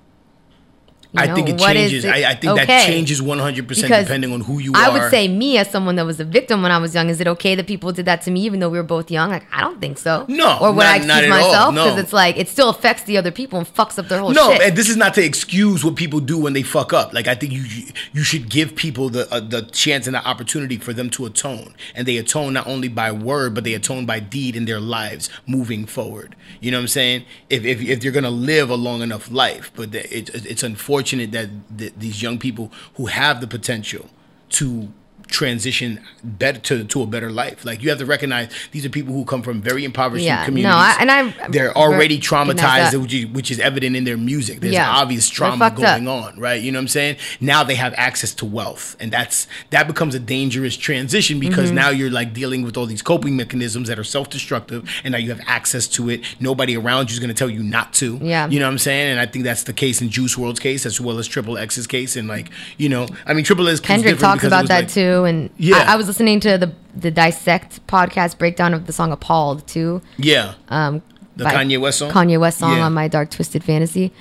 You 1.14 1.22
I 1.22 1.34
think 1.34 1.48
it 1.50 1.60
changes. 1.60 2.06
it- 2.06 2.10
I, 2.10 2.32
I 2.32 2.36
think 2.36 2.56
that 2.58 2.86
changes 2.88 3.22
100% 3.22 3.68
Because 3.68 4.06
depending 4.06 4.34
on 4.34 4.42
who 4.42 4.58
you 4.58 4.72
I 4.76 4.88
are. 4.88 4.90
I 4.90 4.94
would 4.94 5.12
say 5.12 5.28
me 5.28 5.60
as 5.60 5.70
someone 5.70 5.96
that 5.98 6.06
was 6.08 6.20
a 6.20 6.26
victim 6.26 6.64
when 6.64 6.72
I 6.72 6.80
was 6.80 6.96
young. 6.96 7.10
Is 7.10 7.22
it 7.22 7.28
okay 7.28 7.54
that 7.54 7.68
people 7.68 7.92
did 7.92 8.06
that 8.08 8.24
to 8.24 8.32
me 8.32 8.42
even 8.42 8.60
though 8.60 8.70
we 8.70 8.80
were 8.80 8.84
both 8.84 9.12
young? 9.12 9.30
Like 9.30 9.46
I 9.54 9.62
don't 9.62 9.80
think 9.80 10.00
so. 10.00 10.26
No, 10.28 10.58
Or 10.60 10.72
would 10.72 10.78
not- 10.84 10.86
I 10.88 10.96
excuse 10.96 11.08
not 11.08 11.24
at 11.24 11.32
all, 11.32 11.38
myself 11.52 11.76
no. 11.76 11.84
because 11.86 12.00
it's 12.00 12.14
like 12.14 12.38
it 12.38 12.48
still 12.48 12.70
affects 12.70 13.04
the 13.04 13.18
other 13.18 13.30
people 13.30 13.60
and 13.60 13.68
fucks 13.72 14.00
up 14.00 14.08
their 14.08 14.20
whole 14.20 14.32
no, 14.32 14.54
shit. 14.54 14.62
and 14.64 14.76
this 14.76 14.90
is 14.90 14.98
not 14.98 15.14
to 15.14 15.24
excuse 15.24 15.86
what 15.86 15.96
people 15.96 16.20
do 16.20 16.40
when 16.40 16.54
they 16.54 16.64
fuck 16.64 16.94
up. 16.94 17.14
Like 17.14 17.28
I 17.28 17.36
think 17.36 17.54
you 17.54 17.64
you 18.12 18.24
should 18.24 18.50
give 18.50 18.76
people 18.76 19.10
the 19.10 19.32
uh, 19.32 19.40
the 19.40 19.62
chance 19.62 20.08
and 20.08 20.16
the 20.16 20.26
opportunity 20.28 20.78
for 20.78 20.94
them 20.94 21.12
to 21.12 21.28
atone, 21.28 21.76
and 21.94 22.08
they 22.08 22.18
atone 22.18 22.54
not 22.54 22.66
only 22.66 22.88
by 22.88 23.12
word 23.12 23.54
but 23.54 23.64
they 23.66 23.76
atone 23.76 24.08
by 24.08 24.20
deed 24.20 24.56
in 24.56 24.66
their 24.66 24.80
lives 24.80 25.30
moving 25.46 25.86
forward. 25.86 26.36
You 26.60 26.72
know 26.72 26.78
what 26.78 26.84
I'm 26.84 26.88
saying? 26.88 27.26
If 27.52 27.64
if, 27.66 27.82
if 27.84 28.04
you're 28.04 28.14
gonna 28.14 28.32
live 28.32 28.72
a 28.72 28.76
long 28.76 29.04
enough 29.04 29.30
life, 29.30 29.72
but 29.76 29.94
it, 29.94 30.32
it's 30.34 30.64
unfortunate 30.64 31.03
that 31.32 31.50
th- 31.78 31.94
these 31.98 32.22
young 32.22 32.38
people 32.38 32.72
who 32.96 33.08
have 33.08 33.42
the 33.42 33.48
potential 33.48 34.10
to 34.50 34.88
transition 35.34 36.00
better 36.24 36.60
to, 36.60 36.84
to 36.86 37.02
a 37.02 37.08
better 37.08 37.30
life. 37.32 37.66
Like 37.66 37.82
you 37.84 37.90
have 37.90 37.98
to 38.00 38.06
recognize 38.06 38.50
these 38.72 38.86
are 38.86 38.90
people 38.90 39.14
who 39.14 39.26
come 39.26 39.42
from 39.42 39.62
very 39.62 39.84
impoverished 39.84 40.24
Yeah, 40.26 40.40
no, 40.42 40.46
communities. 40.46 40.76
I- 40.76 40.98
and 41.02 41.12
I- 41.12 41.48
they're 41.50 41.76
already 41.76 42.20
traumatized, 42.20 42.96
which 43.02 43.14
is, 43.14 43.26
which 43.28 43.52
is 43.52 43.60
evident 43.60 43.96
in 43.96 44.04
their 44.04 44.16
music. 44.16 44.60
There's 44.62 44.74
Yeah, 44.74 44.90
obvious 44.90 45.28
trauma 45.30 45.58
fucked 45.58 45.80
up. 45.80 45.98
going 45.98 46.08
on, 46.08 46.40
right? 46.40 46.62
You 46.62 46.72
know 46.72 46.78
what 46.78 46.84
I'm 46.84 46.88
saying? 46.88 47.18
Now 47.42 47.64
they 47.64 47.76
have 47.76 47.94
access 47.98 48.34
to 48.36 48.46
wealth, 48.46 48.96
and 49.00 49.12
that's 49.12 49.48
that 49.72 49.88
becomes 49.88 50.14
a 50.16 50.20
dangerous 50.20 50.78
transition 50.78 51.40
because 51.40 51.66
Mm-hmm. 51.68 51.76
now 51.76 51.90
you're 51.90 52.12
like 52.12 52.34
dealing 52.34 52.62
with 52.62 52.78
all 52.78 52.86
these 52.86 53.02
coping 53.02 53.36
mechanisms 53.36 53.88
that 53.88 53.98
are 53.98 54.04
self-destructive, 54.04 54.88
and 55.04 55.12
now 55.14 55.18
you 55.18 55.30
have 55.30 55.42
access 55.48 55.88
to 55.90 56.10
it. 56.10 56.22
Nobody 56.40 56.78
around 56.78 57.10
you 57.10 57.14
is 57.16 57.20
going 57.20 57.30
to 57.30 57.34
tell 57.34 57.50
you 57.50 57.64
not 57.64 57.92
to. 57.94 58.20
Yeah. 58.22 58.48
you 58.48 58.60
know 58.60 58.66
what 58.68 58.72
I'm 58.74 58.78
saying? 58.78 59.12
And 59.12 59.20
I 59.20 59.26
think 59.26 59.44
that's 59.46 59.64
the 59.64 59.74
case 59.74 60.02
in 60.02 60.10
Juice 60.10 60.36
WRLD's 60.36 60.60
case 60.60 60.86
as 60.86 61.02
well 61.02 61.18
as 61.20 61.28
Triple 61.28 61.58
X's 61.58 61.88
case, 61.88 62.16
and 62.16 62.28
like 62.28 62.50
you 62.78 62.90
know, 62.90 63.08
I 63.26 63.34
mean, 63.34 63.44
Triple 63.46 63.68
X 63.68 63.80
Kendrick 63.80 64.20
talks 64.20 64.44
about 64.44 64.68
that 64.68 64.84
like- 64.86 64.92
too, 64.94 65.23
and 65.26 65.50
Yeah. 65.58 65.78
I, 65.88 65.94
I 65.94 65.96
was 65.96 66.08
listening 66.08 66.40
to 66.42 66.58
the 66.58 66.72
the 66.96 67.12
Dissect 67.12 67.86
podcast 67.88 68.38
breakdown 68.38 68.74
of 68.74 68.86
the 68.88 68.94
song 68.94 69.12
"Appalled" 69.12 69.66
too. 69.68 70.02
Yeah, 70.18 70.54
Um, 70.70 71.02
the 71.36 71.46
Kanye 71.46 71.80
West 71.82 72.00
song. 72.00 72.12
Kanye 72.12 72.40
West 72.40 72.60
song 72.60 72.78
Yeah. 72.78 72.86
on 72.86 72.94
my 72.94 73.08
Dark 73.08 73.32
Twisted 73.32 73.64
Fantasy, 73.64 74.12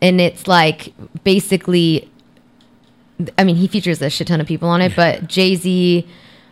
and 0.00 0.20
it's 0.20 0.46
like 0.48 0.94
basically, 1.24 2.10
I 3.36 3.44
mean, 3.44 3.56
he 3.56 3.66
features 3.68 4.00
a 4.00 4.08
shit 4.10 4.26
ton 4.28 4.40
of 4.40 4.46
people 4.46 4.68
on 4.68 4.80
it, 4.80 4.94
but 4.96 5.26
Jay 5.28 5.54
Z, 5.56 6.06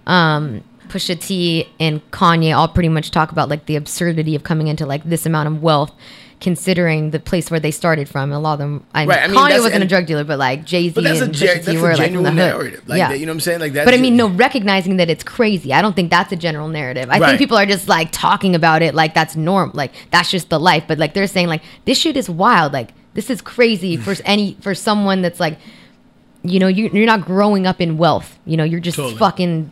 um, 0.07 0.62
Pusha 0.88 1.18
T, 1.20 1.66
and 1.81 2.09
Kanye 2.11 2.57
all 2.57 2.68
pretty 2.68 2.88
much 2.88 3.11
talk 3.11 3.33
about 3.33 3.49
like 3.49 3.66
the 3.66 3.77
absurdity 3.77 4.35
of 4.35 4.42
coming 4.44 4.66
into 4.68 4.85
like 4.87 5.03
this 5.05 5.25
amount 5.27 5.49
of 5.49 5.62
wealth. 5.62 5.92
Considering 6.38 7.12
the 7.12 7.18
place 7.18 7.51
where 7.51 7.59
they 7.59 7.70
started 7.70 8.11
from, 8.11 8.31
a 8.31 8.38
lot 8.38 8.53
of 8.55 8.59
them. 8.59 8.85
I 8.94 9.01
mean, 9.01 9.09
Right, 9.09 9.22
I 9.22 9.27
mean, 9.29 9.37
Kanye 9.38 9.59
wasn't 9.62 9.85
a 9.85 9.87
drug 9.87 10.05
dealer, 10.05 10.22
but 10.22 10.38
like 10.38 10.66
Jay 10.66 10.88
Z 10.90 10.94
But 10.94 11.05
that's 11.05 11.20
a 11.22 11.25
and 11.25 11.35
ge- 11.35 11.40
Pusha 11.40 11.64
T 11.64 11.77
a 11.77 11.81
were 11.81 11.96
like 11.96 12.12
from 12.12 12.22
the 12.25 12.31
narrative. 12.31 12.83
Like, 12.87 12.99
that- 12.99 13.18
you 13.18 13.25
know 13.25 13.31
what 13.31 13.37
I'm 13.37 13.40
saying? 13.40 13.61
Like, 13.61 13.72
that. 13.72 13.87
But 13.87 13.94
I 13.94 13.96
mean, 13.96 14.16
no, 14.16 14.29
recognizing 14.29 14.99
that 14.99 15.09
it's 15.09 15.25
crazy. 15.25 15.72
I 15.72 15.81
don't 15.81 15.96
think 15.96 16.11
that's 16.11 16.31
a 16.33 16.37
general 16.37 16.68
narrative. 16.68 17.09
I 17.11 17.18
Right. 17.18 17.29
think 17.29 17.38
people 17.38 17.57
are 17.57 17.64
just 17.64 17.88
like 17.88 18.11
talking 18.12 18.55
about 18.55 18.83
it 18.83 18.94
like 18.94 19.14
that's 19.14 19.35
norm, 19.35 19.70
like 19.72 19.92
that's 20.11 20.31
just 20.31 20.51
the 20.51 20.61
life. 20.61 20.85
But 20.87 20.99
like 20.99 21.14
they're 21.14 21.27
saying 21.27 21.49
like 21.49 21.62
this 21.87 21.99
shit 21.99 22.18
is 22.18 22.29
wild. 22.29 22.75
Like 22.75 22.90
this 23.14 23.31
is 23.31 23.40
crazy 23.40 23.96
for 23.96 24.14
any 24.27 24.59
for 24.61 24.75
someone 24.75 25.22
that's 25.22 25.40
like, 25.40 25.59
you 26.42 26.61
know, 26.61 26.68
you, 26.68 26.90
you're 26.92 27.07
not 27.07 27.22
growing 27.25 27.66
up 27.66 27.81
in 27.81 27.96
wealth. 27.96 28.38
You 28.44 28.59
know, 28.59 28.64
you're 28.64 28.79
just 28.81 28.96
Totally. 28.99 29.16
fucking. 29.16 29.70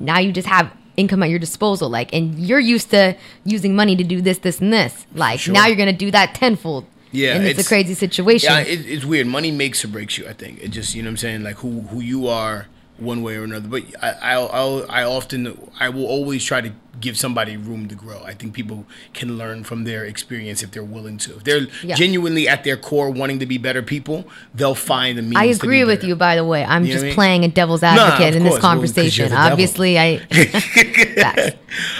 Now 0.00 0.20
you 0.20 0.32
just 0.32 0.48
have 0.48 0.70
income 0.96 1.22
at 1.22 1.30
your 1.30 1.38
disposal, 1.38 1.88
like, 1.88 2.12
and 2.14 2.38
you're 2.38 2.60
used 2.60 2.90
to 2.90 3.16
using 3.44 3.74
money 3.76 3.96
to 3.96 4.04
do 4.04 4.20
this, 4.20 4.38
this, 4.38 4.60
and 4.60 4.72
this. 4.72 5.06
Like 5.14 5.40
Sure. 5.40 5.54
now 5.54 5.66
you're 5.66 5.76
gonna 5.76 5.92
do 5.92 6.10
that 6.10 6.34
tenfold. 6.34 6.84
Yeah, 7.12 7.34
and 7.34 7.44
it's, 7.44 7.52
it's- 7.58 7.66
a 7.66 7.68
crazy 7.68 7.94
situation. 7.94 8.50
Yeah, 8.52 8.60
it, 8.60 8.84
it's 8.86 9.04
weird. 9.04 9.26
Money 9.26 9.50
makes 9.50 9.84
or 9.84 9.88
breaks 9.88 10.18
you. 10.18 10.26
I 10.28 10.32
think 10.32 10.62
it 10.62 10.68
just 10.68 10.94
you 10.94 11.02
know 11.02 11.08
what 11.08 11.12
I'm 11.12 11.16
saying 11.18 11.42
like 11.42 11.56
who 11.56 11.82
who 11.82 12.00
you 12.00 12.26
are 12.28 12.66
one 12.98 13.22
way 13.22 13.36
or 13.36 13.44
another. 13.44 13.68
But 13.68 13.82
I 14.02 14.10
I 14.10 14.32
I'll, 14.34 14.86
I 14.88 15.02
often 15.04 15.58
I 15.78 15.88
will 15.88 16.06
always 16.06 16.44
try 16.44 16.60
to 16.60 16.72
give 16.98 17.18
somebody 17.18 17.58
room 17.58 17.88
to 17.88 17.94
grow. 17.94 18.22
I 18.24 18.32
think 18.32 18.54
people 18.54 18.86
can 19.12 19.36
learn 19.36 19.64
from 19.64 19.84
their 19.84 20.06
experience 20.06 20.62
if 20.62 20.70
they're 20.70 20.82
willing 20.82 21.18
to. 21.18 21.36
If 21.36 21.44
they're 21.44 21.66
Yeah. 21.82 21.94
genuinely 21.94 22.48
at 22.48 22.64
their 22.64 22.78
core 22.78 23.10
wanting 23.10 23.38
to 23.40 23.44
be 23.46 23.58
better 23.58 23.82
people, 23.82 24.24
they'll 24.54 24.74
find 24.74 25.18
the 25.18 25.22
means. 25.22 25.36
I 25.36 25.42
to 25.42 25.58
be 25.60 25.66
agree 25.66 25.84
with 25.84 25.98
better. 25.98 26.06
you, 26.08 26.16
by 26.16 26.36
the 26.36 26.44
way. 26.44 26.64
I'm 26.64 26.84
You 26.86 26.92
just 26.92 27.02
what 27.02 27.04
I 27.04 27.08
mean? 27.08 27.14
playing 27.14 27.44
a 27.44 27.48
devil's 27.48 27.82
advocate 27.82 28.30
of 28.30 28.36
in 28.36 28.44
this. 28.44 28.52
Well, 28.52 28.60
conversation. 28.62 29.28
devil. 29.28 29.44
Obviously, 29.52 29.98
I. 29.98 30.26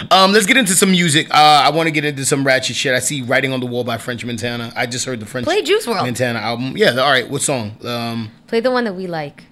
Um, 0.09 0.31
let's 0.31 0.45
get 0.47 0.57
into 0.57 0.73
some 0.73 0.89
music. 0.91 1.29
Uh, 1.29 1.33
I 1.65 1.69
want 1.69 1.85
to 1.87 1.91
get 1.91 2.03
into 2.05 2.25
some 2.25 2.43
ratchet 2.43 2.75
shit. 2.75 2.93
I 2.95 2.99
see 2.99 3.21
"Writing 3.21 3.53
on 3.53 3.59
the 3.59 3.65
Wall" 3.67 3.83
by 3.83 3.97
French 3.99 4.25
Montana. 4.25 4.73
I 4.75 4.87
just 4.87 5.05
heard 5.05 5.19
the 5.19 5.25
French 5.27 5.45
Play 5.45 5.61
Juice 5.61 5.85
WRLD. 5.85 6.01
Montana 6.03 6.39
album. 6.39 6.75
Yeah, 6.75 6.91
all 6.97 7.11
right. 7.11 7.29
What 7.29 7.41
song? 7.43 7.77
Um, 7.85 8.31
Play 8.47 8.59
the 8.61 8.71
one 8.71 8.85
that 8.85 8.95
we 8.95 9.05
like. 9.07 9.43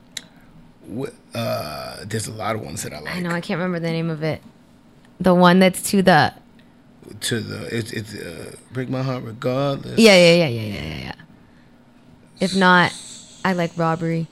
wh- 0.92 1.10
uh, 1.36 2.04
there's 2.06 2.28
a 2.28 2.32
lot 2.32 2.56
of 2.56 2.62
ones 2.62 2.84
that 2.84 2.94
I 2.94 3.00
like. 3.00 3.16
I 3.16 3.20
know 3.20 3.30
I 3.30 3.42
can't 3.42 3.60
remember 3.60 3.80
the 3.80 3.92
name 3.92 4.10
of 4.10 4.24
it. 4.24 4.42
The 5.20 5.34
one 5.34 5.60
that's 5.60 5.82
to 5.92 6.02
the 6.02 6.34
to 7.22 7.40
the 7.40 7.76
it's 7.76 7.92
it's 7.92 8.16
uh, 8.16 8.56
break 8.72 8.90
my 8.90 9.02
heart 9.02 9.24
regardless. 9.24 10.00
yeah 10.00 10.16
yeah 10.16 10.36
yeah 10.36 10.48
yeah 10.48 10.62
yeah 10.62 10.84
yeah. 10.84 10.98
yeah. 10.98 11.16
If 12.40 12.56
not, 12.56 12.94
I 13.44 13.54
like 13.54 13.72
robbery. 13.78 14.28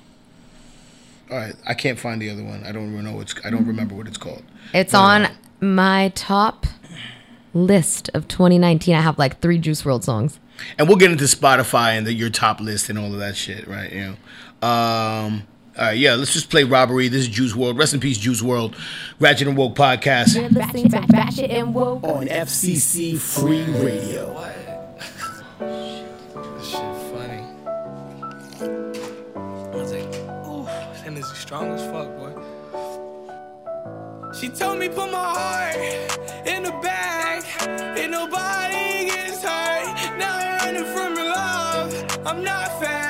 All 1.31 1.37
right, 1.37 1.55
I 1.65 1.73
can't 1.73 1.97
find 1.97 2.21
the 2.21 2.29
other 2.29 2.43
one. 2.43 2.63
I 2.65 2.71
don't 2.71 2.93
know 3.03 3.13
what's. 3.13 3.33
I 3.45 3.49
don't 3.49 3.65
remember 3.65 3.95
what 3.95 4.07
it's 4.07 4.17
called. 4.17 4.43
It's 4.73 4.91
But, 4.91 4.97
uh, 4.97 5.01
on 5.01 5.27
my 5.61 6.11
top 6.15 6.65
list 7.53 8.09
of 8.13 8.27
2019. 8.27 8.95
I 8.95 9.01
have 9.01 9.17
like 9.17 9.39
three 9.39 9.57
Juice 9.57 9.83
WRLD 9.83 10.03
songs. 10.03 10.39
And 10.77 10.87
we'll 10.87 10.97
get 10.97 11.11
into 11.11 11.23
Spotify 11.25 11.97
and 11.97 12.05
the, 12.05 12.13
your 12.13 12.29
top 12.29 12.59
list 12.59 12.89
and 12.89 12.99
all 12.99 13.13
of 13.13 13.19
that 13.19 13.35
shit, 13.35 13.67
right? 13.67 13.91
You 13.91 14.15
know. 14.61 14.67
Um. 14.67 15.43
All 15.75 15.85
right, 15.85 15.97
yeah. 15.97 16.13
Let's 16.13 16.33
just 16.33 16.49
play 16.51 16.63
robbery. 16.63 17.07
This 17.07 17.21
is 17.21 17.27
Juice 17.29 17.53
WRLD. 17.53 17.77
Rest 17.79 17.93
in 17.95 17.99
peace, 17.99 18.17
Juice 18.19 18.41
WRLD. 18.41 18.75
Ratchet 19.19 19.47
and 19.47 19.57
Woke 19.57 19.73
podcast 19.75 20.35
You're 20.35 20.49
Listening 20.49 20.89
to 20.89 21.03
Ratchet 21.11 21.49
and 21.49 21.73
Woke. 21.73 22.03
on 22.03 22.27
FCC 22.27 23.17
Free 23.17 23.63
Radio. 23.63 24.33
What? 25.59 26.45
this 26.57 26.67
shit 26.69 26.95
funny. 27.11 27.43
I 29.35 29.75
was 29.75 29.91
like, 29.93 30.03
ooh, 30.47 30.65
that 30.65 31.11
music 31.11 31.35
strong 31.37 31.71
as 31.71 31.81
fuck, 31.91 32.07
boy. 32.17 32.33
She 34.39 34.49
told 34.49 34.79
me 34.79 34.89
put 34.89 35.11
my 35.11 35.17
heart 35.17 35.75
in 36.47 36.63
the 36.63 36.71
bag, 36.81 37.43
and 37.67 38.11
nobody 38.11 39.05
gets 39.05 39.41
hurt. 39.43 40.17
Now 40.17 40.37
I'm 40.37 40.57
running 40.75 40.85
from 40.93 41.15
your 41.15 41.27
love. 41.29 41.93
I'm 42.25 42.43
not 42.43 42.67
fast, 42.81 43.02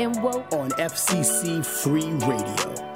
and 0.00 0.22
woke 0.22 0.50
on 0.54 0.70
FCC 0.70 1.64
Free 1.64 2.10
Radio. 2.26 2.89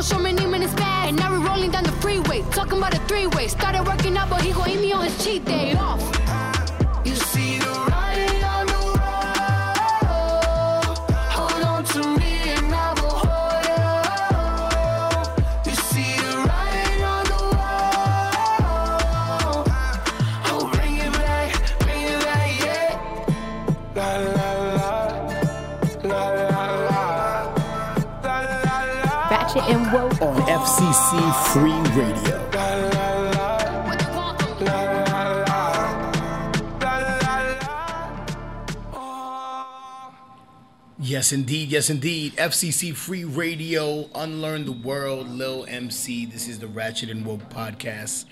don't 0.00 0.08
show 0.08 0.18
many 0.18 0.46
minutes 0.46 0.72
back. 0.74 1.08
And 1.08 1.16
now 1.18 1.30
we're 1.30 1.46
rolling 1.46 1.70
down 1.70 1.84
the 1.84 1.92
freeway, 1.92 2.42
talking 2.52 2.78
about 2.78 2.94
a 2.94 3.00
three 3.00 3.26
way. 3.26 3.48
Started 3.48 3.84
working 3.84 4.16
out, 4.16 4.30
but 4.30 4.40
he 4.40 4.52
gon' 4.52 4.70
eat 4.70 4.80
me 4.80 4.92
on 4.92 5.04
his 5.04 5.24
cheat 5.24 5.44
day. 5.44 5.74
Off. 5.74 6.19
FCC 30.60 31.34
Free 31.54 31.72
Radio. 31.98 32.50
Yes, 40.98 41.32
indeed. 41.32 41.70
Yes, 41.70 41.88
indeed. 41.88 42.36
FCC 42.36 42.94
Free 42.94 43.24
Radio, 43.24 44.10
Unlearn 44.14 44.66
the 44.66 44.72
World, 44.72 45.30
Lil 45.30 45.64
MC. 45.66 46.26
This 46.26 46.46
is 46.46 46.58
the 46.58 46.66
Ratchet 46.66 47.08
and 47.08 47.24
Woke 47.24 47.48
podcast. 47.48 48.26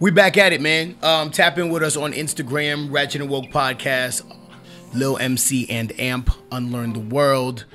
We 0.00 0.10
back 0.10 0.38
at 0.38 0.54
it, 0.54 0.62
man. 0.62 0.96
Um, 1.02 1.30
tap 1.30 1.58
in 1.58 1.68
with 1.68 1.82
us 1.82 1.98
on 1.98 2.14
Instagram, 2.14 2.90
Ratchet 2.90 3.20
and 3.20 3.28
Woke 3.30 3.50
podcast, 3.50 4.22
Lil 4.94 5.18
MC 5.18 5.68
and 5.68 5.92
Amp, 6.00 6.30
Unlearn 6.50 6.94
the 6.94 7.14
World. 7.14 7.66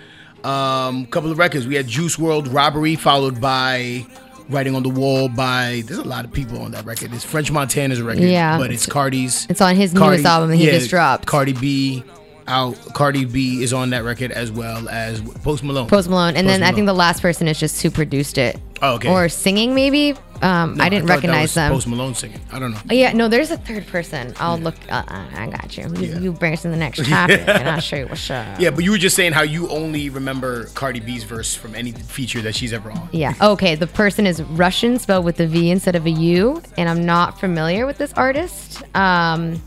Um, 0.48 1.06
couple 1.08 1.30
of 1.32 1.38
records. 1.38 1.68
We 1.68 1.76
had 1.76 1.88
Juice 1.88 2.16
WRLD 2.16 2.54
Robbery, 2.54 2.96
followed 2.96 3.42
by 3.42 4.06
Writing 4.50 4.76
on 4.76 4.84
the 4.84 4.90
Wall 4.90 5.28
by. 5.28 5.84
There's 5.86 6.00
a 6.00 6.04
lot 6.08 6.24
of 6.24 6.32
people 6.32 6.62
on 6.62 6.72
that 6.72 6.86
record. 6.86 7.14
It's 7.14 7.26
French 7.26 7.52
Montana's 7.52 8.02
record, 8.02 8.24
Yeah. 8.24 8.58
but 8.58 8.72
it's 8.72 8.86
Cardi's. 8.86 9.46
It's 9.50 9.60
on 9.62 9.76
his 9.76 9.94
newest 9.94 10.26
album 10.26 10.50
that 10.52 10.56
he 10.56 10.66
just 10.68 10.90
dropped. 10.90 11.26
Cardi 11.26 11.52
B 11.54 12.04
out. 12.48 12.76
Cardi 12.94 13.26
B 13.26 13.62
is 13.62 13.74
on 13.74 13.90
that 13.90 14.06
record 14.06 14.32
as 14.32 14.50
well 14.52 14.88
as 14.88 15.20
Post 15.20 15.64
Malone. 15.64 15.88
Post 15.88 16.10
Malone, 16.10 16.38
and 16.38 16.48
then 16.48 16.62
Post 16.62 16.72
I 16.72 16.76
think 16.76 16.86
the 16.86 16.94
last 16.94 17.22
person 17.22 17.48
is 17.50 17.60
just 17.60 17.82
who 17.84 17.92
produced 17.92 18.38
it. 18.38 18.58
Oh, 18.82 18.96
okay. 18.96 19.10
Or 19.10 19.28
singing 19.30 19.74
maybe. 19.76 20.16
Um, 20.40 20.76
No, 20.78 20.84
I 20.84 20.90
didn't 20.90 21.08
that 21.08 21.16
recognize 21.16 21.42
was 21.50 21.54
them. 21.56 21.72
Post 21.72 21.88
Malone 21.88 22.14
singing. 22.14 22.40
I 22.52 22.60
don't 22.60 22.70
know. 22.72 22.78
Oh, 22.92 22.94
yeah, 22.94 23.12
no, 23.12 23.28
there's 23.28 23.50
a 23.50 23.58
third 23.58 23.88
person. 23.88 24.36
I'll 24.40 24.60
look. 24.60 24.76
Uh, 24.88 25.02
uh, 25.08 25.26
I 25.36 25.48
got 25.50 25.76
you. 25.76 25.88
You, 25.98 26.20
you 26.20 26.32
bring 26.32 26.54
us 26.54 26.64
in 26.64 26.70
the 26.70 26.78
next 26.78 27.04
topic, 27.10 27.40
and 27.48 27.68
I'll 27.68 27.80
show 27.80 27.96
you 27.96 28.06
what's 28.06 28.30
up. 28.30 28.60
Yeah, 28.60 28.70
but 28.70 28.84
you 28.84 28.92
were 28.92 29.00
just 29.00 29.16
saying 29.16 29.34
how 29.34 29.42
you 29.42 29.68
only 29.70 30.10
remember 30.12 30.66
Cardi 30.76 31.00
B's 31.00 31.24
verse 31.24 31.56
from 31.56 31.74
any 31.74 31.92
feature 31.92 32.42
that 32.42 32.54
she's 32.56 32.72
ever 32.72 32.92
on. 32.92 33.10
Yeah. 33.12 33.34
Okay. 33.42 33.74
The 33.74 33.88
person 33.88 34.28
is 34.28 34.44
Russian, 34.44 35.00
spelled 35.00 35.26
with 35.26 35.40
a 35.40 35.48
V 35.48 35.72
instead 35.72 35.96
of 35.96 36.06
a 36.06 36.12
U, 36.12 36.62
and 36.78 36.88
I'm 36.88 37.04
not 37.04 37.40
familiar 37.40 37.88
with 37.88 37.98
this 37.98 38.14
artist. 38.14 38.84
Um, 38.96 39.60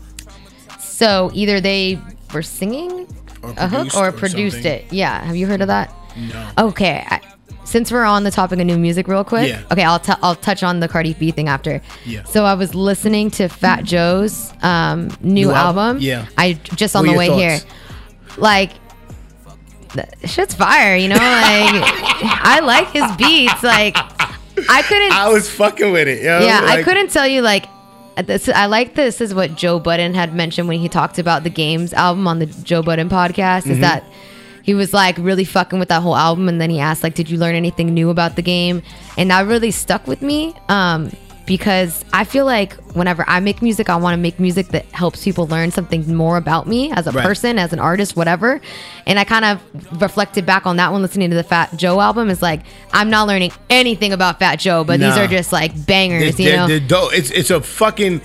so 0.79 1.31
either 1.33 1.59
they 1.59 1.99
were 2.33 2.41
singing 2.43 3.07
a 3.43 3.67
hook 3.67 3.93
or 3.95 4.07
or 4.07 4.11
produced 4.13 4.57
something. 4.57 4.71
it. 4.85 4.93
Yeah. 4.93 5.21
Have 5.23 5.35
you 5.35 5.47
heard 5.47 5.59
of 5.61 5.67
that? 5.67 5.93
No. 6.15 6.49
Okay. 6.69 7.03
I, 7.09 7.19
since 7.63 7.91
we're 7.91 8.03
on 8.03 8.23
the 8.23 8.31
topic 8.31 8.59
of 8.59 8.65
new 8.65 8.77
music, 8.77 9.07
real 9.07 9.23
quick. 9.23 9.47
Yeah. 9.49 9.61
Okay, 9.71 9.83
I'll 9.83 9.99
t- 9.99 10.13
I'll 10.21 10.35
touch 10.35 10.63
on 10.63 10.79
the 10.79 10.87
Cardi 10.87 11.13
B 11.13 11.31
thing 11.31 11.47
after. 11.47 11.81
Yeah. 12.05 12.23
So 12.23 12.43
I 12.45 12.53
was 12.55 12.73
listening 12.75 13.29
to 13.31 13.47
Fat 13.47 13.83
Joe's 13.83 14.51
um, 14.63 15.09
new, 15.21 15.47
New 15.47 15.51
album? 15.51 15.77
album. 15.79 16.01
Yeah. 16.01 16.25
I 16.37 16.53
just 16.53 16.95
on 16.95 17.05
What 17.05 17.13
the 17.13 17.17
way 17.17 17.27
your 17.27 17.35
here. 17.37 17.59
Like. 18.37 18.71
Shit's 20.23 20.55
fire, 20.55 20.95
you 20.95 21.09
know. 21.09 21.15
Like 21.15 21.21
I 21.23 22.61
like 22.63 22.87
his 22.91 23.03
beats. 23.17 23.61
Like 23.61 23.95
I 23.97 24.81
couldn't. 24.83 25.11
I 25.11 25.27
was 25.29 25.49
fucking 25.49 25.91
with 25.91 26.07
it. 26.07 26.23
Yo. 26.23 26.39
yeah, 26.39 26.61
I 26.63 26.81
couldn't 26.83 27.11
tell 27.11 27.27
you 27.27 27.41
like. 27.41 27.65
This, 28.25 28.47
I 28.49 28.65
like 28.67 28.93
this 28.95 29.19
is 29.19 29.33
what 29.33 29.55
Joe 29.55 29.79
Budden 29.79 30.13
had 30.13 30.33
mentioned 30.35 30.67
when 30.67 30.79
he 30.79 30.87
talked 30.89 31.17
about 31.17 31.43
the 31.43 31.49
Games 31.49 31.91
album 31.93 32.27
on 32.27 32.39
the 32.39 32.45
Joe 32.45 32.81
Budden 32.83 33.09
podcast. 33.09 33.67
Is 33.69 33.77
Mhm. 33.77 33.81
that 33.81 34.03
he 34.63 34.73
was 34.73 34.93
like 34.93 35.17
really 35.17 35.45
fucking 35.45 35.79
with 35.79 35.89
that 35.89 36.01
whole 36.01 36.15
album, 36.15 36.47
and 36.49 36.59
then 36.61 36.69
he 36.69 36.79
asked 36.79 37.03
like, 37.03 37.13
"Did 37.15 37.29
you 37.29 37.37
learn 37.37 37.55
anything 37.55 37.93
new 37.93 38.09
about 38.09 38.35
the 38.35 38.41
game?" 38.41 38.81
And 39.17 39.31
that 39.31 39.45
really 39.47 39.71
stuck 39.71 40.07
with 40.07 40.21
me 40.21 40.53
um, 40.69 41.11
because 41.45 42.05
I 42.13 42.23
feel 42.23 42.45
like 42.45 42.73
whenever 42.93 43.25
I 43.27 43.39
make 43.39 43.61
music, 43.61 43.89
I 43.89 43.95
want 43.95 44.13
to 44.13 44.17
make 44.21 44.39
music 44.39 44.67
that 44.69 44.85
helps 44.87 45.23
people 45.23 45.47
learn 45.47 45.71
something 45.71 46.15
more 46.15 46.37
about 46.37 46.67
me 46.67 46.91
as 46.93 47.07
a 47.07 47.11
Right. 47.11 47.25
person, 47.25 47.57
as 47.59 47.73
an 47.73 47.79
artist, 47.79 48.15
whatever. 48.15 48.61
And 49.07 49.17
I 49.19 49.23
kind 49.23 49.43
of 49.45 49.59
reflected 50.01 50.45
back 50.45 50.65
on 50.65 50.77
that 50.77 50.91
one 50.91 51.01
listening 51.01 51.29
to 51.31 51.35
the 51.35 51.43
Fat 51.43 51.75
Joe 51.75 51.99
album. 51.99 52.29
Is 52.29 52.41
like 52.41 52.61
I'm 52.93 53.09
not 53.09 53.27
learning 53.27 53.51
anything 53.69 54.13
about 54.13 54.39
Fat 54.39 54.57
Joe, 54.59 54.83
but 54.83 54.99
these 54.99 55.17
are 55.17 55.27
just 55.27 55.51
like 55.51 55.85
bangers, 55.87 56.35
They're- 56.37 56.49
you 56.51 56.55
know. 56.55 56.67
they're- 56.67 56.79
they're 56.79 56.87
dope. 56.87 57.13
It's 57.13 57.31
it's 57.31 57.49
a 57.49 57.59
fucking. 57.61 58.21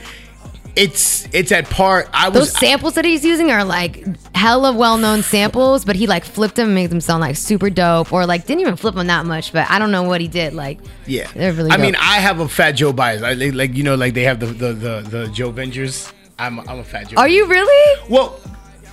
It's 0.76 1.26
it's 1.32 1.52
at 1.52 1.70
part. 1.70 2.08
I 2.12 2.28
was 2.28 2.52
Those 2.52 2.58
samples 2.60 2.94
that 2.94 3.06
he's 3.06 3.24
using 3.24 3.50
are 3.50 3.64
like 3.64 4.04
hella 4.34 4.72
well 4.74 4.98
known 4.98 5.22
samples, 5.22 5.86
but 5.86 5.96
he 5.96 6.06
like 6.06 6.22
flipped 6.22 6.56
them 6.56 6.66
and 6.66 6.74
made 6.74 6.90
them 6.90 7.00
sound 7.00 7.22
like 7.22 7.36
super 7.36 7.70
dope, 7.70 8.12
or 8.12 8.26
like 8.26 8.46
didn't 8.46 8.60
even 8.60 8.76
flip 8.76 8.94
them 8.94 9.06
that 9.06 9.24
much. 9.24 9.52
But 9.54 9.70
I 9.70 9.78
don't 9.78 9.90
know 9.90 10.02
what 10.02 10.20
he 10.20 10.28
did. 10.28 10.52
Like, 10.52 10.78
Yeah, 11.06 11.28
they're 11.34 11.52
really. 11.54 11.70
I 11.70 11.76
dope. 11.78 11.86
mean, 11.86 11.96
I 11.96 12.18
have 12.20 12.40
a 12.40 12.48
Fat 12.48 12.72
Joe 12.72 12.92
bias. 12.92 13.22
I 13.22 13.32
like, 13.32 13.74
you 13.74 13.84
know, 13.84 13.94
like 13.94 14.12
they 14.12 14.24
have 14.24 14.38
the 14.38 14.46
the 14.46 14.72
the, 14.74 15.00
the 15.08 15.26
Joe 15.28 15.50
Vengers. 15.50 16.12
I'm 16.38 16.60
I'm 16.60 16.80
a 16.80 16.84
Fat 16.84 17.08
Joe. 17.08 17.16
are 17.16 17.28
you 17.28 17.46
really? 17.46 18.02
Well, 18.10 18.38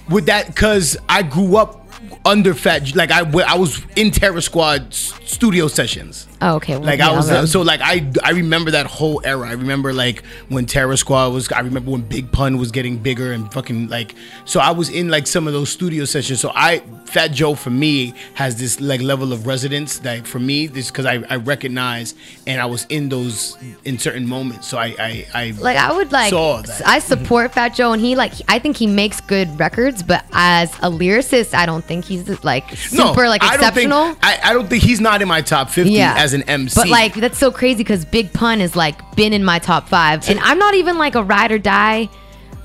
with 0.09 0.25
that, 0.27 0.47
because 0.47 0.95
I 1.09 1.21
grew 1.23 1.57
up 1.57 1.85
under 2.25 2.53
Fat. 2.53 2.95
Like 2.95 3.11
I 3.11 3.29
I 3.45 3.57
was 3.57 3.85
in 3.97 4.11
Terror 4.11 4.39
Squad 4.39 4.93
studio 4.93 5.67
sessions. 5.67 6.27
Oh, 6.45 6.55
okay. 6.57 6.73
Well, 6.75 6.83
Like 6.83 6.99
yeah, 6.99 7.09
I 7.11 7.15
was, 7.15 7.51
so 7.51 7.61
like 7.61 7.79
I 7.81 8.11
I 8.23 8.31
remember 8.31 8.71
that 8.71 8.85
whole 8.85 9.21
era. 9.23 9.47
I 9.47 9.53
remember 9.53 9.93
like 9.93 10.23
when 10.49 10.65
Terror 10.65 10.97
Squad 10.97 11.31
was. 11.33 11.49
I 11.51 11.61
remember 11.61 11.91
when 11.91 12.01
Big 12.01 12.31
Pun 12.31 12.57
was 12.57 12.69
getting 12.71 12.97
bigger 12.97 13.31
and 13.31 13.51
fucking 13.53 13.87
like. 13.87 14.13
So 14.43 14.59
I 14.59 14.71
was 14.71 14.89
in 14.89 15.07
like 15.09 15.25
some 15.25 15.47
of 15.47 15.53
those 15.53 15.69
studio 15.69 16.03
sessions. 16.05 16.41
So 16.41 16.51
I 16.53 16.79
Fat 17.05 17.29
Joe 17.29 17.55
for 17.55 17.69
me 17.69 18.13
has 18.33 18.57
this 18.59 18.81
like 18.81 19.01
level 19.01 19.31
of 19.31 19.47
residence 19.47 19.99
that 19.99 20.27
for 20.27 20.39
me 20.39 20.67
this 20.67 20.91
because 20.91 21.05
I 21.05 21.23
I 21.29 21.37
recognize 21.37 22.13
and 22.45 22.59
I 22.59 22.65
was 22.65 22.85
in 22.89 23.07
those 23.09 23.57
in 23.85 23.97
certain 23.97 24.27
moments. 24.27 24.67
So 24.67 24.77
I 24.77 24.95
I, 24.99 25.25
I 25.33 25.51
like 25.61 25.77
I 25.77 25.95
would 25.95 26.11
like 26.11 26.29
saw 26.29 26.61
that. 26.61 26.81
I 26.85 26.99
support 26.99 27.53
Fat 27.53 27.69
Joe 27.69 27.93
and 27.93 28.01
he 28.01 28.15
like 28.15 28.33
I 28.49 28.59
think 28.59 28.75
he 28.75 28.87
makes 28.87 29.21
good 29.21 29.47
records, 29.57 30.03
but 30.03 30.25
as 30.33 30.73
a 30.81 30.89
lyricist, 30.89 31.53
I 31.53 31.65
don't 31.65 31.85
think 31.85 32.03
he's 32.03 32.43
like 32.43 32.69
super 32.75 33.29
like 33.29 33.41
I 33.43 33.55
don't 33.57 33.73
think- 33.73 33.87
exceptional. 33.87 34.17
I, 34.21 34.39
I 34.43 34.53
don't 34.53 34.67
think 34.67 34.83
he's 34.83 34.99
not 34.99 35.21
in 35.21 35.27
my 35.29 35.41
top 35.41 35.69
fifty 35.69 35.93
as 36.01 36.32
an 36.33 36.43
MC. 36.43 36.73
But 36.75 36.89
like 36.89 37.13
that's 37.15 37.37
so 37.37 37.51
crazy 37.51 37.77
because 37.77 38.05
Big 38.05 38.31
Pun 38.33 38.61
is 38.61 38.75
like 38.75 39.15
been 39.15 39.33
in 39.33 39.43
my 39.43 39.59
top 39.59 39.87
five, 39.89 40.27
and 40.29 40.39
I'm 40.39 40.59
not 40.59 40.73
even 40.75 40.97
like 40.97 41.15
a 41.15 41.23
ride 41.23 41.51
or 41.51 41.59
die 41.59 42.09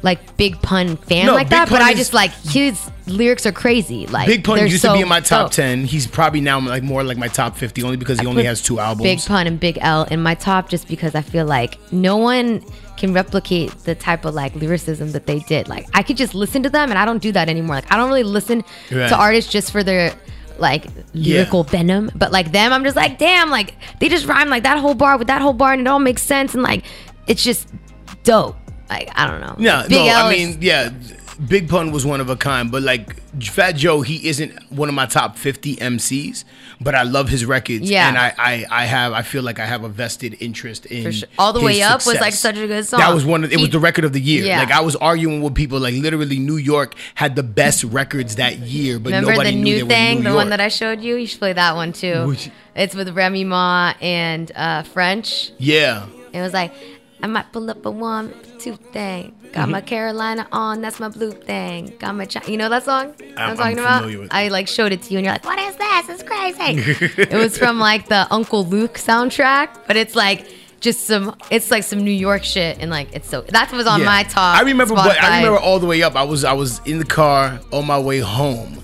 like 0.00 0.36
Big 0.36 0.60
Pun 0.62 0.96
fan 0.96 1.26
No, 1.26 1.34
like 1.34 1.46
Big 1.46 1.50
that. 1.50 1.68
But 1.68 1.78
Pun 1.80 1.88
I 1.88 1.90
is- 1.90 1.98
just 1.98 2.14
like 2.14 2.30
his 2.30 2.88
lyrics 3.08 3.46
are 3.46 3.52
crazy. 3.52 4.06
Like 4.06 4.28
Big 4.28 4.44
Pun 4.44 4.56
they're 4.58 4.66
used 4.66 4.82
so 4.82 4.90
to 4.90 4.94
be 4.94 5.00
in 5.02 5.08
my 5.08 5.18
top 5.20 5.46
dope. 5.46 5.52
ten. 5.54 5.84
He's 5.84 6.06
probably 6.06 6.40
now 6.40 6.60
like 6.60 6.84
more 6.84 7.02
like 7.02 7.18
my 7.18 7.26
top 7.28 7.56
fifty 7.56 7.82
only 7.82 7.96
because 7.96 8.20
he 8.20 8.26
only 8.26 8.42
put 8.42 8.46
has 8.48 8.62
two 8.62 8.78
albums. 8.78 9.02
Big 9.02 9.18
Pun 9.20 9.46
and 9.48 9.58
Big 9.58 9.76
L 9.80 10.04
in 10.04 10.22
my 10.22 10.34
top 10.36 10.68
just 10.68 10.86
because 10.86 11.14
I 11.16 11.22
feel 11.22 11.46
like 11.46 11.78
no 11.92 12.16
one 12.16 12.64
can 12.96 13.12
replicate 13.12 13.70
the 13.84 13.94
type 13.96 14.24
of 14.24 14.34
like 14.34 14.54
lyricism 14.54 15.10
that 15.12 15.26
they 15.26 15.40
did. 15.40 15.68
Like 15.68 15.86
I 15.94 16.04
could 16.04 16.16
just 16.16 16.32
listen 16.34 16.62
to 16.62 16.70
them 16.70 16.90
and 16.90 16.98
I 16.98 17.04
don't 17.04 17.20
do 17.22 17.32
that 17.32 17.48
anymore. 17.48 17.74
Like 17.76 17.92
I 17.92 17.96
don't 17.96 18.08
really 18.08 18.22
listen 18.22 18.62
Right. 18.92 19.08
to 19.08 19.16
artists 19.16 19.50
just 19.50 19.72
for 19.72 19.82
their 19.82 20.12
like 20.58 20.86
lyrical 21.14 21.64
venom. 21.64 22.10
But 22.14 22.32
like 22.32 22.52
them, 22.52 22.72
I'm 22.72 22.84
just 22.84 22.96
like, 22.96 23.18
damn, 23.18 23.50
like 23.50 23.74
they 24.00 24.08
just 24.08 24.26
rhyme 24.26 24.48
like 24.48 24.62
that 24.62 24.78
whole 24.78 24.94
bar 24.94 25.18
with 25.18 25.28
that 25.28 25.42
whole 25.42 25.52
bar 25.52 25.72
and 25.72 25.82
it 25.82 25.86
all 25.86 25.98
makes 25.98 26.22
sense 26.22 26.54
and 26.54 26.62
like 26.62 26.84
it's 27.26 27.42
just 27.42 27.68
dope. 28.24 28.56
Like 28.88 29.10
I 29.14 29.26
don't 29.26 29.40
know. 29.40 29.54
Yeah, 29.58 29.86
no, 29.88 30.06
L 30.06 30.26
I 30.26 30.32
mean, 30.32 30.58
yeah, 30.60 30.90
Big 31.46 31.68
Pun 31.68 31.92
was 31.92 32.04
one 32.04 32.20
of 32.20 32.28
a 32.30 32.34
kind, 32.36 32.68
but 32.70 32.82
like 32.82 33.20
Fat 33.42 33.72
Joe, 33.72 34.00
he 34.00 34.28
isn't 34.28 34.52
one 34.72 34.88
of 34.88 34.94
my 34.96 35.06
top 35.06 35.36
fifty 35.38 35.76
MCs, 35.76 36.42
but 36.80 36.96
I 36.96 37.02
love 37.04 37.28
his 37.28 37.44
records. 37.44 37.88
Yeah. 37.88 38.08
and 38.08 38.18
I, 38.18 38.34
I, 38.36 38.66
I 38.70 38.84
have, 38.86 39.12
I 39.12 39.22
feel 39.22 39.44
like 39.44 39.60
I 39.60 39.64
have 39.66 39.84
a 39.84 39.88
vested 39.88 40.36
interest 40.40 40.86
in. 40.86 41.12
Sure. 41.12 41.28
All 41.38 41.52
the 41.52 41.60
Way 41.60 41.80
Up 41.82 42.04
was, 42.04 42.20
like, 42.20 42.32
such 42.32 42.56
a 42.56 42.66
good 42.66 42.84
song. 42.86 42.98
That 42.98 43.14
was 43.14 43.24
one. 43.24 43.44
Of, 43.44 43.52
it 43.52 43.60
was 43.60 43.70
the 43.70 43.78
record 43.78 44.04
of 44.04 44.12
the 44.12 44.20
year. 44.20 44.44
Yeah. 44.46 44.58
Like 44.58 44.72
I 44.72 44.80
was 44.80 44.96
arguing 44.96 45.40
with 45.42 45.54
people, 45.54 45.78
like 45.78 45.94
literally, 45.94 46.40
New 46.40 46.56
York 46.56 46.94
had 47.14 47.36
the 47.36 47.44
best 47.44 47.84
records 47.84 48.34
that 48.36 48.58
year, 48.58 48.98
but 48.98 49.10
Remember 49.10 49.30
nobody 49.30 49.50
the 49.52 49.56
knew 49.62 49.76
new 49.82 49.86
thing, 49.86 50.24
New 50.24 50.30
the 50.30 50.34
one 50.34 50.50
that 50.50 50.60
I 50.60 50.68
showed 50.68 51.00
you? 51.00 51.14
You 51.14 51.26
should 51.26 51.38
play 51.38 51.52
that 51.52 51.76
one 51.76 51.92
too. 51.92 52.26
Which- 52.26 52.50
It's 52.74 52.94
with 52.96 53.10
Remy 53.10 53.44
Ma 53.44 53.94
and 54.00 54.50
uh, 54.56 54.82
French. 54.82 55.52
yeah. 55.58 56.06
It 56.30 56.42
was 56.42 56.52
like, 56.52 56.74
I 57.22 57.26
might 57.26 57.50
pull 57.52 57.68
up 57.70 57.84
a 57.84 57.90
one, 57.90 58.32
two 58.58 58.76
thing. 58.76 59.34
Got 59.52 59.62
Mm-hmm. 59.62 59.70
my 59.72 59.80
Carolina 59.80 60.46
on, 60.52 60.80
that's 60.82 61.00
my 61.00 61.08
blue 61.08 61.32
thing. 61.32 61.94
Got 61.98 62.14
my, 62.14 62.26
chi- 62.26 62.44
you 62.46 62.56
know 62.58 62.68
that 62.68 62.84
song? 62.84 63.14
I'm- 63.36 63.50
I'm 63.50 63.56
talking 63.56 63.78
I'm 63.80 64.04
about. 64.14 64.28
I 64.30 64.48
like 64.48 64.68
showed 64.68 64.92
it 64.92 65.02
to 65.02 65.10
you, 65.12 65.18
and 65.18 65.24
you're 65.24 65.34
like, 65.34 65.44
what 65.44 65.58
is 65.58 65.74
this? 65.76 66.08
It's 66.10 66.22
crazy. 66.22 67.18
it 67.22 67.32
was 67.32 67.56
from 67.58 67.78
like 67.90 68.08
the 68.08 68.26
Uncle 68.30 68.64
Luke 68.66 68.94
soundtrack, 68.94 69.70
but 69.86 69.96
it's 69.96 70.14
like 70.14 70.46
just 70.80 71.06
some. 71.06 71.34
It's 71.50 71.70
like 71.72 71.82
some 71.82 72.04
New 72.04 72.10
York 72.12 72.44
shit, 72.44 72.78
and 72.78 72.90
like 72.90 73.08
it's 73.14 73.28
so. 73.28 73.40
That 73.40 73.72
was 73.72 73.86
on 73.86 74.00
Yeah. 74.00 74.06
my 74.06 74.22
top. 74.24 74.56
I 74.58 74.62
remember, 74.62 74.94
but 74.94 75.20
I 75.20 75.38
remember 75.38 75.58
all 75.58 75.78
the 75.80 75.86
way 75.86 76.02
up. 76.02 76.14
I 76.14 76.22
was 76.24 76.44
I 76.44 76.52
was 76.52 76.80
in 76.84 76.98
the 76.98 77.04
car 77.04 77.58
on 77.72 77.86
my 77.86 77.98
way 77.98 78.18
home, 78.20 78.78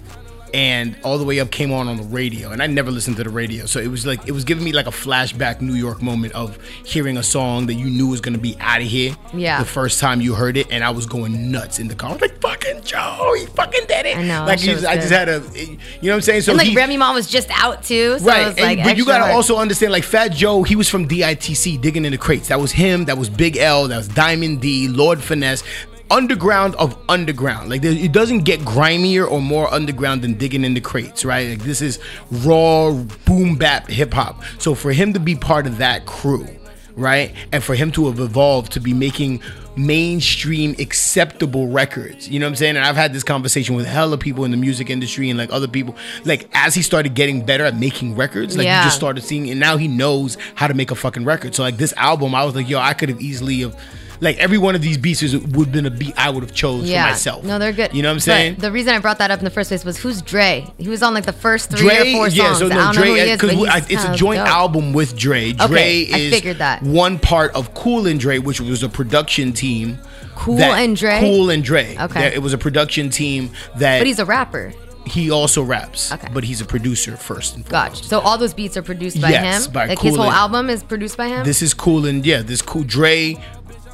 and 0.55 0.97
all 1.03 1.19
the 1.19 1.25
way 1.25 1.41
up 1.41 1.51
came 1.51 1.73
on 1.73 1.89
on 1.89 1.97
the 1.97 2.05
radio, 2.05 2.53
and 2.53 2.63
I 2.63 2.69
never 2.69 2.91
listened 2.93 3.17
to 3.17 3.25
the 3.25 3.29
radio, 3.31 3.67
so 3.67 3.81
it 3.81 3.89
was 3.89 4.07
like 4.07 4.27
it 4.29 4.33
was 4.33 4.45
giving 4.45 4.63
me 4.65 4.73
like 4.73 4.87
a 4.87 4.91
flashback 4.91 5.61
New 5.61 5.75
York 5.75 6.01
moment 6.01 6.33
of 6.33 6.57
hearing 6.85 7.17
a 7.17 7.23
song 7.25 7.67
that 7.67 7.75
you 7.75 7.87
knew 7.91 8.07
was 8.07 8.21
gonna 8.21 8.39
be 8.39 8.57
out 8.61 8.81
of 8.81 8.87
here. 8.87 9.17
Yeah. 9.35 9.59
The 9.59 9.65
first 9.67 9.99
time 9.99 10.21
you 10.21 10.35
heard 10.35 10.57
it, 10.57 10.69
and 10.71 10.85
I 10.85 10.91
was 10.91 11.07
going 11.07 11.51
nuts 11.51 11.79
in 11.81 11.89
the 11.89 11.95
car. 11.97 12.11
I 12.11 12.13
was 12.15 12.23
like, 12.23 12.41
"Fucking 12.41 12.83
Joe, 12.85 13.35
he 13.37 13.47
fucking 13.47 13.87
did 13.89 14.07
it!" 14.07 14.17
I 14.17 14.23
know, 14.23 14.41
Like 14.45 14.59
that 14.59 14.61
shit 14.61 14.69
he's, 14.69 14.77
was 14.77 14.85
I 14.85 14.95
just 14.97 15.11
had 15.11 15.29
a, 15.29 15.43
you 15.57 15.67
know 16.03 16.11
what 16.11 16.15
I'm 16.15 16.21
saying? 16.23 16.43
So 16.43 16.53
and 16.53 16.59
like 16.59 16.69
he- 16.69 16.77
Remy 16.77 16.97
Ma 16.99 17.13
was 17.13 17.27
just 17.29 17.49
out 17.51 17.83
too, 17.83 18.19
so 18.21 18.25
right, 18.27 18.47
and- 18.47 18.59
like. 18.61 18.85
but 18.85 18.97
you 18.97 19.05
gotta 19.05 19.25
hard. 19.25 19.35
also 19.35 19.57
understand, 19.57 19.91
like 19.91 20.05
Fat 20.05 20.29
Joe, 20.29 20.63
he 20.63 20.77
was 20.77 20.89
from 20.89 21.09
DITC, 21.09 21.81
digging 21.81 22.05
in 22.05 22.13
the 22.13 22.19
crates. 22.19 22.47
That 22.49 22.61
was 22.61 22.71
him. 22.71 23.07
That 23.07 23.19
was 23.19 23.29
Big 23.29 23.57
L. 23.57 23.89
That 23.89 23.97
was 23.97 24.07
Diamond 24.09 24.61
D, 24.61 24.87
Lord 24.87 25.21
Finesse. 25.21 25.65
Underground 26.11 26.75
of 26.77 26.97
underground. 27.09 27.71
Like 27.71 27.83
there, 27.83 27.93
it 27.93 28.13
doesn't 28.13 28.41
get 28.41 28.61
grimier 28.61 29.27
or 29.27 29.41
more 29.41 29.73
underground 29.73 30.23
than 30.23 30.35
digging 30.35 30.65
in 30.65 30.75
the 30.75 30.81
crates, 30.81 31.25
right? 31.25 31.49
Like 31.51 31.61
this 31.61 31.81
is 31.81 31.99
raw 32.31 32.93
boom 33.25 33.57
bap 33.57 33.89
hip 33.89 34.13
hop. 34.13 34.43
So 34.59 34.75
for 34.75 34.93
him 34.93 35.13
to 35.15 35.21
be 35.21 35.35
part 35.35 35.67
of 35.67 35.79
that 35.79 36.07
crew, 36.07 36.47
right, 36.95 37.35
and 37.53 37.63
for 37.63 37.75
him 37.75 37.91
to 37.93 38.07
have 38.07 38.21
evolved 38.21 38.73
to 38.73 38.81
be 38.81 38.93
making 38.93 39.41
mainstream 39.77 40.75
acceptable 40.79 41.67
records. 41.67 42.29
You 42.29 42.39
know 42.39 42.47
what 42.47 42.51
I'm 42.51 42.57
saying? 42.57 42.77
And 42.77 42.85
I've 42.87 42.95
had 42.95 43.13
this 43.13 43.25
conversation 43.25 43.75
with 43.75 43.87
hella 43.87 44.17
people 44.19 44.45
in 44.45 44.53
the 44.53 44.57
music 44.57 44.89
industry 44.89 45.31
and 45.31 45.39
like 45.39 45.53
other 45.53 45.67
people. 45.67 45.97
Like 46.25 46.49
as 46.53 46.75
he 46.77 46.83
started 46.83 47.15
getting 47.15 47.45
better 47.45 47.65
at 47.65 47.77
making 47.77 48.15
records, 48.15 48.57
like 48.57 48.67
Yeah. 48.67 48.81
you 48.83 48.87
just 48.87 48.97
started 48.97 49.23
seeing 49.25 49.51
and 49.51 49.59
now 49.59 49.77
he 49.77 49.89
knows 49.89 50.37
how 50.55 50.69
to 50.69 50.75
make 50.75 50.93
a 50.93 50.95
fucking 50.95 51.25
record. 51.25 51.57
So 51.57 51.63
like 51.65 51.77
this 51.77 51.93
album, 51.95 52.35
I 52.37 52.45
was 52.45 52.55
like, 52.55 52.69
yo, 52.69 52.79
I 52.79 52.95
could 52.95 53.09
have 53.09 53.21
easily 53.21 53.61
have 53.63 53.77
like 54.25 54.39
every 54.39 54.59
one 54.59 54.75
of 54.75 54.83
these 54.83 54.99
beats 54.99 55.22
is- 55.22 55.37
would 55.37 55.66
have 55.66 55.72
been 55.72 55.87
a 55.87 55.91
beat 55.91 56.14
I 56.16 56.31
would 56.31 56.43
have 56.43 56.53
chose 56.55 56.89
Yeah. 56.89 57.05
for 57.05 57.11
myself. 57.11 57.45
No, 57.45 57.59
they're 57.61 57.72
good. 57.72 57.95
You 57.95 58.03
know 58.03 58.09
what 58.09 58.12
I'm 58.14 58.16
But 58.16 58.22
saying? 58.25 58.55
the 58.59 58.72
reason 58.72 58.95
I 58.95 58.99
brought 58.99 59.18
that 59.18 59.31
up 59.31 59.39
in 59.39 59.45
the 59.45 59.51
first 59.51 59.70
place 59.70 59.85
was 59.85 59.99
who's 59.99 60.20
Dre? 60.22 60.66
He 60.79 60.89
was 60.89 61.03
on 61.03 61.14
like 61.14 61.27
the 61.27 61.33
first 61.33 61.70
three 61.70 61.81
Dre, 61.89 61.99
or 61.99 62.12
four 62.16 62.25
songs. 62.31 62.37
yeah, 62.37 62.55
so 62.55 62.66
no, 62.68 62.75
don't 62.75 62.97
know 62.97 63.03
who 63.03 63.14
he 63.14 63.20
Dre, 63.20 63.31
uh, 63.31 63.37
but 63.37 63.49
because 63.51 63.91
it's 63.91 64.05
a 64.05 64.14
joint 64.16 64.39
dope. 64.39 64.49
album 64.49 64.93
with 64.93 65.16
Dre. 65.16 65.53
Dre 65.53 65.64
Okay, 65.66 66.12
I 66.12 66.16
is 66.18 66.35
figured 66.35 66.59
that. 66.59 66.83
one 66.83 67.18
part 67.20 67.55
of 67.55 67.75
Cool 67.75 68.07
and 68.09 68.18
Dre, 68.18 68.39
which 68.39 68.61
was 68.61 68.83
a 68.83 68.89
production 68.89 69.53
team. 69.53 69.99
Cool 70.35 70.57
that- 70.57 70.79
and 70.81 70.97
Dre? 70.97 71.20
Cool 71.20 71.51
and 71.51 71.62
Dre. 71.62 71.97
Okay. 72.01 72.20
That- 72.20 72.33
it 72.35 72.43
was 72.43 72.53
a 72.53 72.59
production 72.59 73.11
team 73.11 73.51
that. 73.77 73.99
But 73.99 74.07
he's 74.07 74.18
a 74.18 74.25
rapper. 74.25 74.72
he 75.07 75.31
also 75.31 75.62
raps. 75.62 76.11
Okay. 76.12 76.29
But 76.33 76.45
he's 76.45 76.62
a 76.62 76.64
producer 76.64 77.14
first 77.18 77.55
and 77.57 77.66
foremost. 77.66 77.93
Gotcha. 78.01 78.09
So 78.09 78.20
all 78.20 78.39
those 78.39 78.55
beats 78.55 78.75
are 78.79 78.83
produced 78.83 79.20
by 79.20 79.29
Yes, 79.29 79.66
him. 79.66 79.72
by 79.72 79.85
like 79.87 80.01
his 80.01 80.16
whole 80.16 80.31
album 80.31 80.70
is 80.70 80.83
produced 80.83 81.18
by 81.18 81.29
him. 81.29 81.45
This 81.45 81.61
is 81.61 81.75
cool 81.75 82.07
and 82.07 82.25
yeah, 82.25 82.41
this 82.41 82.62
cool. 82.62 82.85
Dre 82.85 83.37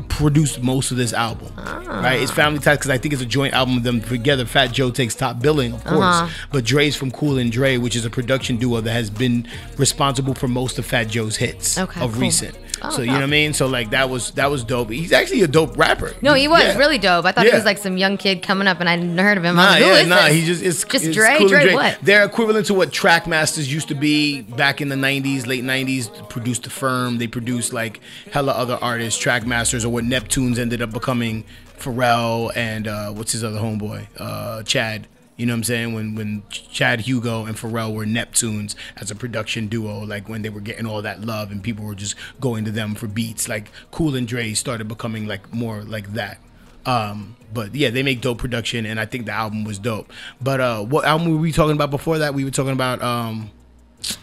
produced 0.09 0.63
most 0.63 0.91
of 0.91 0.97
this 0.97 1.13
album, 1.13 1.53
Ah. 1.59 2.01
right? 2.03 2.21
It's 2.21 2.31
family 2.31 2.59
ties 2.61 2.79
because 2.79 2.91
I 2.91 2.99
think 2.99 3.13
it's 3.15 3.23
a 3.23 3.27
joint 3.27 3.55
album 3.55 3.77
of 3.79 3.83
them 3.83 4.01
together. 4.01 4.45
Fat 4.47 4.69
Joe 4.73 4.91
takes 4.91 5.15
top 5.15 5.41
billing, 5.41 5.73
of 5.73 5.85
course, 5.85 6.01
Uh-huh. 6.03 6.29
but 6.53 6.65
Dre's 6.65 6.97
from 6.97 7.11
Cool 7.11 7.39
and 7.39 7.51
Dre, 7.53 7.77
which 7.77 7.95
is 7.97 8.05
a 8.05 8.11
production 8.11 8.57
duo 8.57 8.81
that 8.81 8.93
has 8.93 9.11
been 9.11 9.47
responsible 9.77 10.35
for 10.35 10.49
most 10.49 10.79
of 10.79 10.87
Fat 10.87 11.05
Joe's 11.09 11.37
hits 11.37 11.79
Okay, 11.79 12.01
of 12.01 12.13
cool. 12.13 12.21
recent. 12.21 12.55
Oh, 12.83 12.91
so 12.91 13.03
you 13.03 13.09
know 13.09 13.15
what 13.15 13.23
I 13.23 13.27
mean? 13.27 13.53
So 13.53 13.67
like 13.67 13.91
that 13.91 14.09
was 14.09 14.31
that 14.33 14.51
was 14.51 14.65
dope. 14.65 14.91
He's 14.91 15.13
actually 15.13 15.43
a 15.43 15.49
dope 15.49 15.77
rapper. 15.77 16.15
no, 16.23 16.35
he 16.35 16.49
was 16.49 16.63
Yeah. 16.63 16.79
really 16.79 16.99
dope. 16.99 17.25
I 17.27 17.33
thought 17.33 17.45
Yeah. 17.45 17.51
he 17.53 17.57
was 17.57 17.65
like 17.65 17.79
some 17.79 17.97
young 17.97 18.17
kid 18.17 18.43
coming 18.43 18.67
up, 18.67 18.81
and 18.81 18.89
I 18.89 18.93
hadn't 18.93 19.19
heard 19.19 19.37
of 19.39 19.45
him. 19.45 19.59
I 19.59 19.63
Nah, 19.63 19.69
was 19.69 19.73
like, 19.75 19.83
Who 19.83 19.89
yeah, 19.89 20.01
is 20.03 20.09
nah. 20.09 20.25
this? 20.25 20.35
He 20.35 20.45
just 20.47 20.63
it's 20.63 20.85
just 20.85 21.05
it's 21.07 21.17
Dre. 21.17 21.35
Cool 21.39 21.41
and 21.41 21.49
Dre, 21.67 21.75
what? 21.75 21.99
They're 22.03 22.25
equivalent 22.25 22.67
to 22.67 22.75
what 22.75 22.91
Trackmasters 22.91 23.69
used 23.69 23.89
to 23.89 23.95
be 23.95 24.41
back 24.43 24.81
in 24.81 24.89
the 24.89 24.97
'90s, 24.97 25.47
late 25.47 25.65
'90s. 25.65 26.09
Produced 26.29 26.63
the 26.65 26.71
firm. 26.71 27.19
They 27.19 27.27
produced 27.27 27.73
like 27.73 28.01
hella 28.33 28.53
other 28.53 28.79
artists, 28.81 29.23
Trackmasters, 29.23 29.85
or 29.85 29.89
what 29.91 30.05
Neptunes 30.05 30.59
ended 30.59 30.81
up 30.83 30.91
becoming. 30.93 31.45
Pharrell 31.79 32.51
and 32.55 32.87
uh, 32.87 33.09
what's 33.11 33.33
his 33.33 33.43
other 33.43 33.59
homeboy, 33.59 34.07
uh, 34.19 34.63
Chad. 34.65 35.07
You 35.41 35.47
know 35.47 35.55
what 35.55 35.59
I'm 35.59 35.65
saying? 35.65 35.95
When 35.95 36.15
when 36.17 36.43
Chad 36.51 37.01
Hugo 37.01 37.47
and 37.47 37.57
Pharrell 37.57 37.95
were 37.95 38.05
Neptunes 38.05 38.75
as 38.99 39.11
a 39.11 39.15
production 39.15 39.69
duo, 39.69 40.05
like 40.05 40.29
when 40.29 40.43
they 40.43 40.51
were 40.51 40.61
getting 40.61 40.85
all 40.85 41.01
that 41.01 41.23
love 41.23 41.51
and 41.51 41.63
people 41.63 41.87
were 41.87 41.95
just 41.95 42.15
going 42.41 42.67
to 42.67 42.71
them 42.71 42.95
for 42.95 43.07
beats, 43.07 43.49
like 43.49 43.71
Cool 43.91 44.17
and 44.17 44.29
Dre 44.29 44.53
started 44.53 44.87
becoming 44.87 45.27
like 45.27 45.51
more 45.51 45.81
like 45.81 46.13
that. 46.13 46.41
Um, 46.85 47.37
but 47.55 47.75
yeah, 47.75 47.89
they 47.89 48.03
make 48.03 48.21
dope 48.21 48.37
production, 48.37 48.85
and 48.85 49.01
I 49.01 49.07
think 49.07 49.25
the 49.25 49.33
album 49.33 49.65
was 49.65 49.79
dope. 49.79 50.13
But 50.43 50.61
uh, 50.61 50.83
what 50.83 51.07
album 51.07 51.31
were 51.31 51.39
we 51.39 51.53
talking 51.53 51.75
about 51.75 51.91
before 51.91 52.19
that? 52.19 52.35
We 52.35 52.45
were 52.45 52.51
talking 52.51 52.73
about 52.73 53.01
um, 53.01 53.51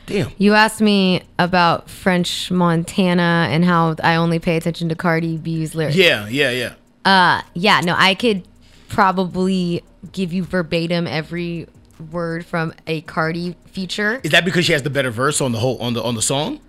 damn. 0.05 0.30
You 0.38 0.53
asked 0.53 0.82
me 0.82 1.24
about 1.39 1.89
French 1.89 2.51
Montana 2.51 3.47
and 3.49 3.65
how 3.65 3.95
I 4.03 4.18
only 4.18 4.38
pay 4.38 4.55
attention 4.55 4.88
to 4.89 4.95
Cardi 4.95 5.38
B's 5.38 5.74
lyrics. 5.74 5.97
Yeah, 5.97 6.28
yeah, 6.28 6.51
yeah. 6.51 6.74
Uh, 7.05 7.41
yeah, 7.55 7.80
no, 7.80 7.95
I 7.97 8.13
could 8.13 8.43
probably 8.88 9.84
give 10.12 10.34
you 10.34 10.44
verbatim 10.44 11.08
every 11.08 11.68
word 12.12 12.46
from 12.46 12.74
a 12.86 13.02
Cardi 13.02 13.56
feature. 13.66 14.22
Is 14.24 14.32
that 14.32 14.46
because 14.46 14.66
she 14.66 14.74
has 14.74 14.84
the 14.84 14.90
better 14.90 15.12
verse 15.12 15.42
on 15.42 15.52
the 15.52 15.60
whole 15.60 15.78
on 15.80 15.94
the 15.94 16.04
on 16.04 16.16
the 16.16 16.22
song? 16.22 16.60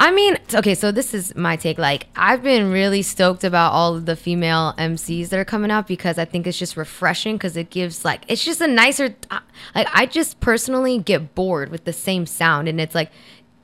I 0.00 0.12
mean, 0.12 0.38
okay, 0.54 0.76
so 0.76 0.92
this 0.92 1.12
is 1.12 1.34
my 1.34 1.56
take. 1.56 1.76
Like, 1.76 2.06
I've 2.14 2.40
been 2.40 2.70
really 2.70 3.02
stoked 3.02 3.42
about 3.42 3.72
all 3.72 3.96
of 3.96 4.06
the 4.06 4.14
female 4.14 4.72
MCs 4.78 5.30
that 5.30 5.40
are 5.40 5.44
coming 5.44 5.72
out 5.72 5.88
because 5.88 6.18
I 6.18 6.24
think 6.24 6.46
it's 6.46 6.56
just 6.56 6.76
refreshing 6.76 7.34
because 7.34 7.56
it 7.56 7.70
gives, 7.70 8.04
like, 8.04 8.22
it's 8.28 8.44
just 8.44 8.60
a 8.60 8.68
nicer, 8.68 9.16
uh, 9.32 9.40
like, 9.74 9.88
I 9.92 10.06
just 10.06 10.38
personally 10.38 10.98
get 11.00 11.34
bored 11.34 11.70
with 11.70 11.84
the 11.84 11.92
same 11.92 12.26
sound. 12.26 12.68
And 12.68 12.80
it's 12.80 12.94
like, 12.94 13.10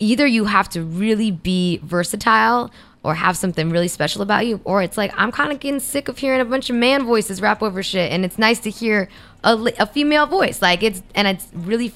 either 0.00 0.26
you 0.26 0.46
have 0.46 0.68
to 0.70 0.82
really 0.82 1.30
be 1.30 1.78
versatile 1.84 2.72
or 3.04 3.14
have 3.14 3.36
something 3.36 3.70
really 3.70 3.86
special 3.86 4.22
about 4.22 4.46
you, 4.46 4.60
or 4.64 4.82
it's 4.82 4.96
like, 4.96 5.12
I'm 5.16 5.30
kind 5.30 5.52
of 5.52 5.60
getting 5.60 5.78
sick 5.78 6.08
of 6.08 6.18
hearing 6.18 6.40
a 6.40 6.44
bunch 6.44 6.70
of 6.70 6.76
man 6.76 7.04
voices 7.04 7.40
rap 7.40 7.62
over 7.62 7.82
shit. 7.82 8.10
And 8.10 8.24
it's 8.24 8.38
nice 8.38 8.58
to 8.60 8.70
hear 8.70 9.08
a, 9.44 9.54
a 9.78 9.86
female 9.86 10.26
voice. 10.26 10.60
Like, 10.60 10.82
it's, 10.82 11.02
and 11.14 11.28
it's 11.28 11.46
really, 11.52 11.92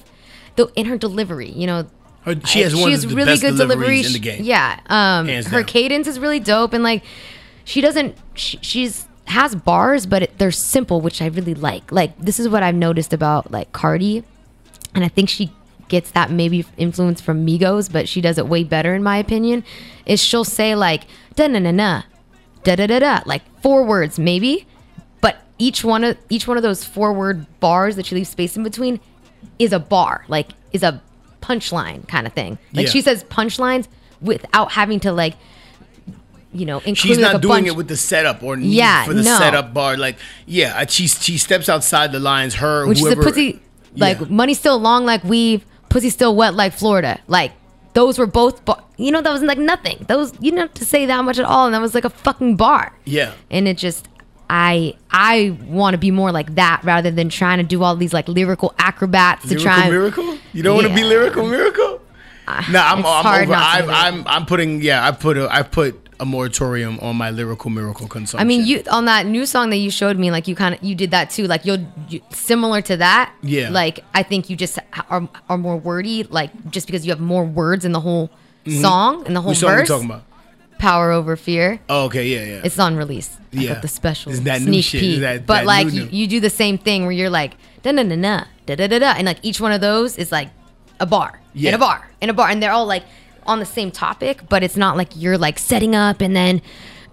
though, 0.55 0.69
in 0.75 0.85
her 0.85 0.97
delivery, 0.97 1.49
you 1.49 1.67
know, 1.67 1.87
Her, 2.25 2.35
she 2.45 2.61
has 2.61 2.75
one 2.75 2.91
has 2.91 3.03
of 3.03 3.09
the 3.09 3.15
best 3.25 3.41
deliveries 3.41 4.07
in 4.07 4.13
the 4.13 4.19
game. 4.19 4.43
Yeah, 4.43 4.79
um, 4.87 5.27
her 5.27 5.41
down. 5.41 5.63
cadence 5.63 6.05
is 6.05 6.19
really 6.19 6.39
dope, 6.39 6.73
and 6.73 6.83
like 6.83 7.01
she 7.63 7.79
doesn't. 7.79 8.17
She, 8.33 8.59
she's 8.61 9.07
has 9.25 9.55
bars, 9.55 10.05
but 10.05 10.23
it, 10.23 10.37
they're 10.37 10.51
simple, 10.51 10.99
which 10.99 11.21
I 11.21 11.27
really 11.27 11.55
like. 11.55 11.91
Like 11.93 12.19
this 12.19 12.37
is 12.37 12.49
what 12.49 12.61
I've 12.61 12.75
noticed 12.75 13.13
about 13.13 13.51
like 13.51 13.71
Cardi, 13.71 14.23
and 14.93 15.05
I 15.05 15.07
think 15.07 15.29
she 15.29 15.51
gets 15.89 16.11
that 16.11 16.31
maybe 16.31 16.65
influence 16.77 17.19
from 17.19 17.45
Migos, 17.45 17.91
but 17.91 18.07
she 18.07 18.21
does 18.21 18.37
it 18.37 18.47
way 18.47 18.63
better 18.63 18.93
in 18.95 19.03
my 19.03 19.17
opinion. 19.17 19.63
Is 20.05 20.21
she'll 20.23 20.45
say 20.45 20.75
like 20.75 21.03
da 21.35 21.47
na 21.47 21.59
na 21.59 21.71
na, 21.71 22.03
da 22.63 22.75
da 22.75 22.87
da 22.87 22.99
da, 22.99 23.19
like 23.25 23.41
four 23.61 23.83
words 23.83 24.17
maybe, 24.17 24.65
but 25.21 25.37
each 25.57 25.83
one 25.83 26.03
of 26.03 26.17
each 26.29 26.47
one 26.47 26.55
of 26.57 26.63
those 26.63 26.83
four 26.85 27.11
word 27.13 27.45
bars 27.59 27.95
that 27.97 28.05
she 28.05 28.15
leaves 28.15 28.29
space 28.29 28.55
in 28.55 28.63
between 28.63 28.99
is 29.57 29.73
a 29.73 29.79
bar, 29.79 30.23
like 30.29 30.49
is 30.71 30.83
a 30.83 31.01
punchline 31.41 32.07
kind 32.07 32.25
of 32.27 32.33
thing. 32.33 32.57
Like 32.73 32.85
Yeah. 32.85 32.91
she 32.91 33.01
says 33.01 33.23
punchlines 33.25 33.87
without 34.21 34.71
having 34.73 34.99
to 35.01 35.11
like, 35.11 35.35
you 36.51 36.65
know, 36.65 36.77
include 36.79 36.97
She's 36.97 37.17
like 37.17 37.33
not 37.33 37.35
a 37.35 37.39
doing 37.39 37.53
bunch. 37.63 37.67
it 37.67 37.75
with 37.75 37.87
the 37.87 37.95
setup 37.97 38.41
or 38.43 38.57
need 38.57 38.73
Yeah, 38.73 39.05
for 39.05 39.13
the 39.13 39.23
no. 39.23 39.37
setup 39.37 39.73
bar. 39.73 39.97
Like, 39.97 40.17
yeah, 40.45 40.77
uh, 40.79 40.85
she 40.87 41.07
she 41.07 41.37
steps 41.37 41.69
outside 41.69 42.11
the 42.11 42.19
lines. 42.19 42.55
Her 42.55 42.87
which 42.87 42.99
whoever, 42.99 43.21
is 43.21 43.27
a 43.27 43.29
pussy 43.29 43.61
like 43.95 44.29
money 44.29 44.53
still 44.53 44.79
long 44.79 45.05
like 45.05 45.23
weave, 45.23 45.65
pussy 45.89 46.09
still 46.09 46.35
wet 46.35 46.53
like 46.53 46.73
Florida. 46.73 47.19
Like 47.27 47.51
those 47.93 48.17
were 48.19 48.27
both, 48.27 48.63
bar- 48.65 48.83
you 48.97 49.11
know, 49.11 49.21
that 49.21 49.31
was 49.31 49.41
like 49.41 49.57
nothing. 49.57 50.05
Those 50.07 50.33
you 50.33 50.51
didn't 50.51 50.59
have 50.59 50.73
to 50.75 50.85
say 50.85 51.05
that 51.07 51.23
much 51.23 51.39
at 51.39 51.45
all, 51.45 51.65
and 51.65 51.73
that 51.73 51.81
was 51.81 51.93
like 51.95 52.05
a 52.05 52.09
fucking 52.09 52.55
bar. 52.55 52.95
Yeah. 53.05 53.33
and 53.49 53.67
it 53.67 53.77
just 53.77 54.07
I 54.49 54.95
I 55.11 55.57
want 55.67 55.93
to 55.93 55.97
be 55.97 56.11
more 56.11 56.31
like 56.31 56.55
that 56.55 56.81
rather 56.83 57.11
than 57.11 57.29
trying 57.29 57.57
to 57.59 57.63
do 57.63 57.83
all 57.83 57.95
these 57.95 58.13
like 58.13 58.27
lyrical 58.27 58.73
acrobats 58.79 59.47
to 59.49 59.55
try 59.55 59.81
and 59.83 59.91
miracle? 59.91 60.37
You 60.53 60.63
don't 60.63 60.75
want 60.75 60.87
to 60.87 60.93
be 60.93 61.03
lyrical 61.03 61.47
miracle? 61.47 62.01
Uh, 62.47 62.63
no, 62.71 62.79
I'm, 62.81 63.05
I'm 63.05 63.43
over. 63.43 63.45
Be. 63.45 63.53
I'm 63.53 64.27
I'm 64.27 64.45
putting 64.47 64.81
yeah. 64.81 65.05
I 65.05 65.11
put 65.11 65.37
a 65.37 65.47
I 65.53 65.61
put 65.61 66.08
a 66.19 66.25
moratorium 66.25 66.99
on 66.99 67.15
my 67.15 67.31
lyrical 67.31 67.69
miracle 67.69 68.07
consumption. 68.07 68.39
I 68.39 68.43
mean, 68.43 68.65
you 68.65 68.83
on 68.91 69.05
that 69.05 69.25
new 69.25 69.45
song 69.45 69.69
that 69.69 69.77
you 69.77 69.89
showed 69.89 70.17
me, 70.17 70.31
like 70.31 70.47
you 70.47 70.55
kind 70.55 70.75
of 70.75 70.83
you 70.83 70.95
did 70.95 71.11
that 71.11 71.29
too. 71.29 71.47
Like 71.47 71.65
you'll 71.65 71.85
you, 72.09 72.21
similar 72.31 72.81
to 72.83 72.97
that. 72.97 73.33
Yeah. 73.41 73.69
Like 73.69 74.03
I 74.13 74.23
think 74.23 74.49
you 74.49 74.55
just 74.55 74.79
are 75.09 75.29
are 75.47 75.57
more 75.57 75.77
wordy. 75.77 76.23
Like 76.23 76.71
just 76.71 76.87
because 76.87 77.05
you 77.05 77.11
have 77.11 77.21
more 77.21 77.45
words 77.45 77.85
in 77.85 77.91
the 77.91 78.01
whole 78.01 78.29
mm-hmm. 78.65 78.81
song 78.81 79.25
and 79.25 79.35
the 79.35 79.41
whole 79.41 79.51
Which 79.51 79.61
verse. 79.61 79.87
Song 79.87 79.97
are 79.97 79.99
talking 79.99 80.09
about? 80.09 80.23
Power 80.77 81.11
over 81.11 81.35
fear. 81.35 81.81
Oh, 81.89 82.05
okay, 82.05 82.25
yeah, 82.25 82.55
yeah. 82.55 82.61
It's 82.63 82.79
on 82.79 82.95
release. 82.95 83.37
Like, 83.51 83.67
Got 83.67 83.81
the 83.81 83.89
special 83.89 84.31
Is 84.31 84.43
that 84.43 84.61
sneak 84.61 84.85
peek. 84.85 85.19
That, 85.19 85.45
but 85.45 85.55
that 85.55 85.65
like 85.65 85.87
new, 85.87 85.93
you, 85.93 86.05
new. 86.05 86.17
you 86.17 86.27
do 86.27 86.39
the 86.39 86.49
same 86.49 86.77
thing 86.77 87.03
where 87.03 87.11
you're 87.11 87.29
like 87.29 87.55
da 87.83 87.91
da 87.91 88.03
da 88.03 88.15
da 88.15 88.45
da 88.65 88.87
da 88.87 88.99
da, 88.99 89.13
and 89.17 89.25
like 89.25 89.39
each 89.41 89.59
one 89.59 89.71
of 89.71 89.81
those 89.81 90.17
is 90.17 90.31
like 90.31 90.49
a 90.99 91.05
bar, 91.05 91.41
yeah. 91.53 91.75
a 91.75 91.77
bar, 91.77 92.09
in 92.21 92.29
a 92.29 92.33
bar, 92.33 92.49
and 92.49 92.61
they're 92.63 92.71
all 92.71 92.85
like 92.85 93.03
on 93.49 93.59
the 93.59 93.65
same 93.65 93.91
topic, 93.91 94.47
but 94.47 94.63
it's 94.63 94.77
not 94.77 94.95
like 94.95 95.09
you're 95.15 95.37
like 95.37 95.59
setting 95.59 95.95
up 95.95 96.21
and 96.21 96.35
then 96.35 96.61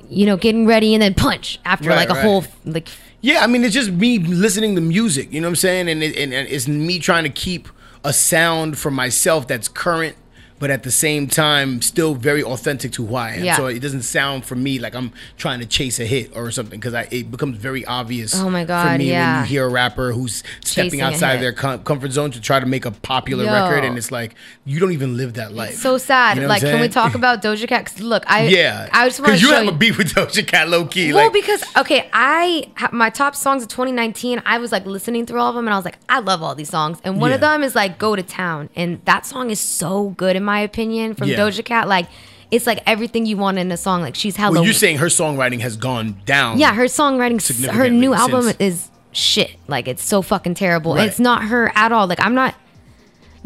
you 0.08 0.24
know 0.26 0.36
getting 0.36 0.66
ready 0.66 0.94
and 0.94 1.02
then 1.02 1.14
punch 1.14 1.58
after 1.64 1.88
Right, 1.88 1.96
like 1.96 2.10
a 2.10 2.14
right. 2.14 2.22
whole 2.24 2.44
like 2.64 2.88
Yeah, 3.22 3.42
I 3.42 3.46
mean, 3.48 3.64
it's 3.64 3.74
just 3.74 3.90
me 3.90 4.18
listening 4.18 4.74
to 4.76 4.80
music. 4.80 5.32
You 5.32 5.40
know 5.40 5.48
what 5.48 5.52
I'm 5.52 5.56
saying? 5.56 5.88
And, 5.88 6.02
it, 6.02 6.16
and, 6.16 6.32
and 6.32 6.46
it's 6.48 6.68
me 6.68 6.98
trying 7.00 7.24
to 7.24 7.30
keep 7.30 7.68
a 8.04 8.12
sound 8.12 8.78
for 8.78 8.90
myself 8.90 9.48
that's 9.48 9.66
current, 9.68 10.14
but 10.58 10.70
at 10.70 10.82
the 10.82 10.90
same 10.90 11.26
time 11.28 11.82
still 11.82 12.14
very 12.14 12.42
authentic 12.42 12.92
to 12.92 13.06
who 13.06 13.14
I 13.16 13.32
am. 13.34 13.44
Yeah. 13.44 13.56
So 13.56 13.66
it 13.66 13.80
doesn't 13.80 14.02
sound 14.02 14.44
for 14.44 14.54
me 14.54 14.78
like 14.78 14.94
I'm 14.94 15.12
trying 15.36 15.60
to 15.60 15.66
chase 15.66 16.00
a 16.00 16.06
hit 16.06 16.34
or 16.36 16.50
something 16.50 16.80
because 16.80 16.94
it 17.10 17.30
becomes 17.30 17.58
very 17.58 17.84
obvious. 17.84 18.34
Oh 18.34 18.48
my 18.50 18.64
god! 18.64 18.92
For 18.92 18.98
me, 18.98 19.10
yeah. 19.10 19.40
when 19.40 19.44
you 19.44 19.48
hear 19.50 19.66
a 19.66 19.68
rapper 19.68 20.12
who's 20.12 20.42
stepping 20.64 20.90
Chasing 20.90 21.00
a 21.02 21.04
outside 21.04 21.36
their 21.40 21.52
com- 21.52 21.82
comfort 21.84 22.12
zone 22.12 22.30
to 22.32 22.40
try 22.40 22.60
to 22.60 22.66
make 22.66 22.84
a 22.84 22.90
popular 22.90 23.44
Yo. 23.44 23.52
record, 23.52 23.84
and 23.84 23.98
it's 23.98 24.10
like 24.10 24.34
you 24.64 24.80
don't 24.80 24.92
even 24.92 25.16
live 25.16 25.34
that 25.34 25.52
life. 25.52 25.74
so 25.74 25.98
sad. 25.98 26.36
You 26.36 26.42
know 26.42 26.48
like, 26.48 26.62
can 26.62 26.80
we 26.80 26.88
talk 26.88 27.14
about 27.14 27.42
Doja 27.42 27.68
Cat? 27.68 27.86
'Cause 27.86 28.00
look, 28.00 28.24
I 28.26 28.46
yeah, 28.48 28.88
I 28.92 29.08
just 29.08 29.20
want 29.20 29.28
to 29.28 29.32
because 29.32 29.42
you 29.42 29.52
have 29.52 29.64
you. 29.64 29.70
a 29.70 29.74
beef 29.74 29.98
with 29.98 30.08
Doja 30.14 30.46
Cat, 30.46 30.68
low 30.68 30.86
key. 30.86 31.12
Well, 31.12 31.24
like, 31.24 31.32
because 31.32 31.62
okay, 31.76 32.08
I 32.12 32.70
my 32.92 33.10
top 33.10 33.34
songs 33.36 33.62
of 33.62 33.68
2019. 33.68 34.42
I 34.46 34.58
was 34.58 34.72
like 34.72 34.86
listening 34.86 35.26
through 35.26 35.40
all 35.40 35.50
of 35.50 35.54
them, 35.56 35.66
and 35.66 35.74
I 35.74 35.76
was 35.76 35.84
like, 35.84 35.98
I 36.08 36.20
love 36.20 36.42
all 36.42 36.54
these 36.54 36.70
songs. 36.70 36.98
And 37.04 37.20
one 37.20 37.32
of 37.32 37.40
them 37.40 37.62
is 37.62 37.74
like 37.74 37.98
"Go 37.98 38.16
to 38.16 38.22
Town," 38.22 38.70
and 38.74 39.00
that 39.04 39.26
song 39.26 39.50
is 39.50 39.60
so 39.60 40.10
good 40.16 40.36
in 40.36 40.44
my 40.46 40.60
opinion 40.60 41.14
from 41.14 41.28
Yeah. 41.28 41.36
Doja 41.36 41.62
Cat. 41.62 41.86
Like, 41.88 42.06
it's 42.50 42.66
like 42.66 42.82
everything 42.86 43.26
you 43.26 43.36
want 43.36 43.58
in 43.58 43.70
a 43.70 43.76
song. 43.76 44.00
Like 44.00 44.14
she's 44.14 44.36
hella. 44.36 44.54
Well, 44.54 44.64
you're 44.64 44.72
saying 44.72 44.98
her 44.98 45.06
songwriting 45.08 45.60
has 45.60 45.76
gone 45.76 46.16
down. 46.24 46.58
yeah, 46.58 46.72
her 46.74 46.84
songwriting, 46.86 47.66
her 47.68 47.90
new 47.90 48.14
album 48.14 48.42
since- 48.44 48.56
is 48.60 48.90
shit. 49.12 49.50
Like 49.68 49.88
it's 49.88 50.02
so 50.04 50.22
fucking 50.22 50.54
terrible. 50.54 50.94
Right. 50.94 51.08
It's 51.08 51.18
not 51.20 51.44
her 51.44 51.70
at 51.74 51.92
all. 51.92 52.06
Like 52.06 52.20
I'm 52.24 52.34
not. 52.34 52.54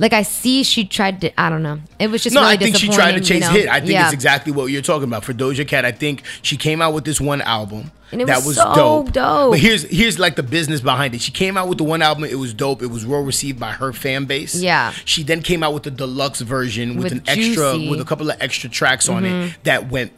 Like 0.01 0.12
I 0.14 0.22
see, 0.22 0.62
she 0.64 0.84
tried 0.86 1.20
to. 1.20 1.40
I 1.40 1.51
don't 1.51 1.62
know. 1.62 1.78
It 1.98 2.11
was 2.11 2.22
just 2.22 2.34
no, 2.34 2.40
really 2.40 2.55
I 2.55 2.57
think 2.57 2.76
she 2.76 2.88
tried 2.88 3.12
to 3.12 3.20
chase 3.20 3.30
you 3.34 3.40
know? 3.40 3.51
hit. 3.51 3.68
I 3.68 3.80
think 3.80 3.92
Yeah. 3.92 4.07
it's 4.07 4.14
exactly 4.14 4.51
what 4.51 4.66
you're 4.66 4.80
talking 4.82 5.05
about 5.05 5.24
for 5.24 5.34
Doja 5.34 5.68
Cat. 5.68 5.84
I 5.84 5.92
think 5.92 6.22
she 6.40 6.57
came 6.57 6.80
out 6.80 6.94
with 6.94 7.05
this 7.05 7.20
one 7.20 7.42
album 7.42 7.90
And 8.11 8.22
it 8.22 8.26
that 8.28 8.38
was 8.38 8.46
was 8.46 8.57
so 8.57 8.74
dope. 8.74 9.12
dope. 9.12 9.51
But 9.53 9.61
here's 9.61 9.82
here's 9.82 10.18
like 10.18 10.36
the 10.36 10.42
business 10.42 10.80
behind 10.80 11.14
it. 11.14 11.20
She 11.20 11.30
came 11.32 11.59
out 11.59 11.68
with 11.68 11.76
the 11.76 11.84
one 11.84 12.01
album. 12.01 12.24
It 12.24 12.36
was 12.38 12.55
dope. 12.55 12.80
It 12.82 12.86
was 12.86 13.05
well 13.05 13.20
received 13.22 13.61
by 13.61 13.72
her 13.72 13.92
fan 13.92 14.24
base. 14.24 14.55
Yeah. 14.55 14.92
She 15.05 15.22
then 15.22 15.42
came 15.42 15.62
out 15.62 15.74
with 15.74 15.82
the 15.82 15.90
deluxe 15.90 16.40
version 16.40 16.94
with, 16.96 17.05
With 17.05 17.12
an 17.12 17.22
extra 17.26 17.78
with 17.78 18.01
a 18.01 18.05
couple 18.07 18.30
of 18.30 18.36
extra 18.40 18.70
tracks 18.70 19.07
on 19.07 19.24
Mhm. 19.24 19.48
it 19.51 19.55
that 19.64 19.90
went 19.90 20.12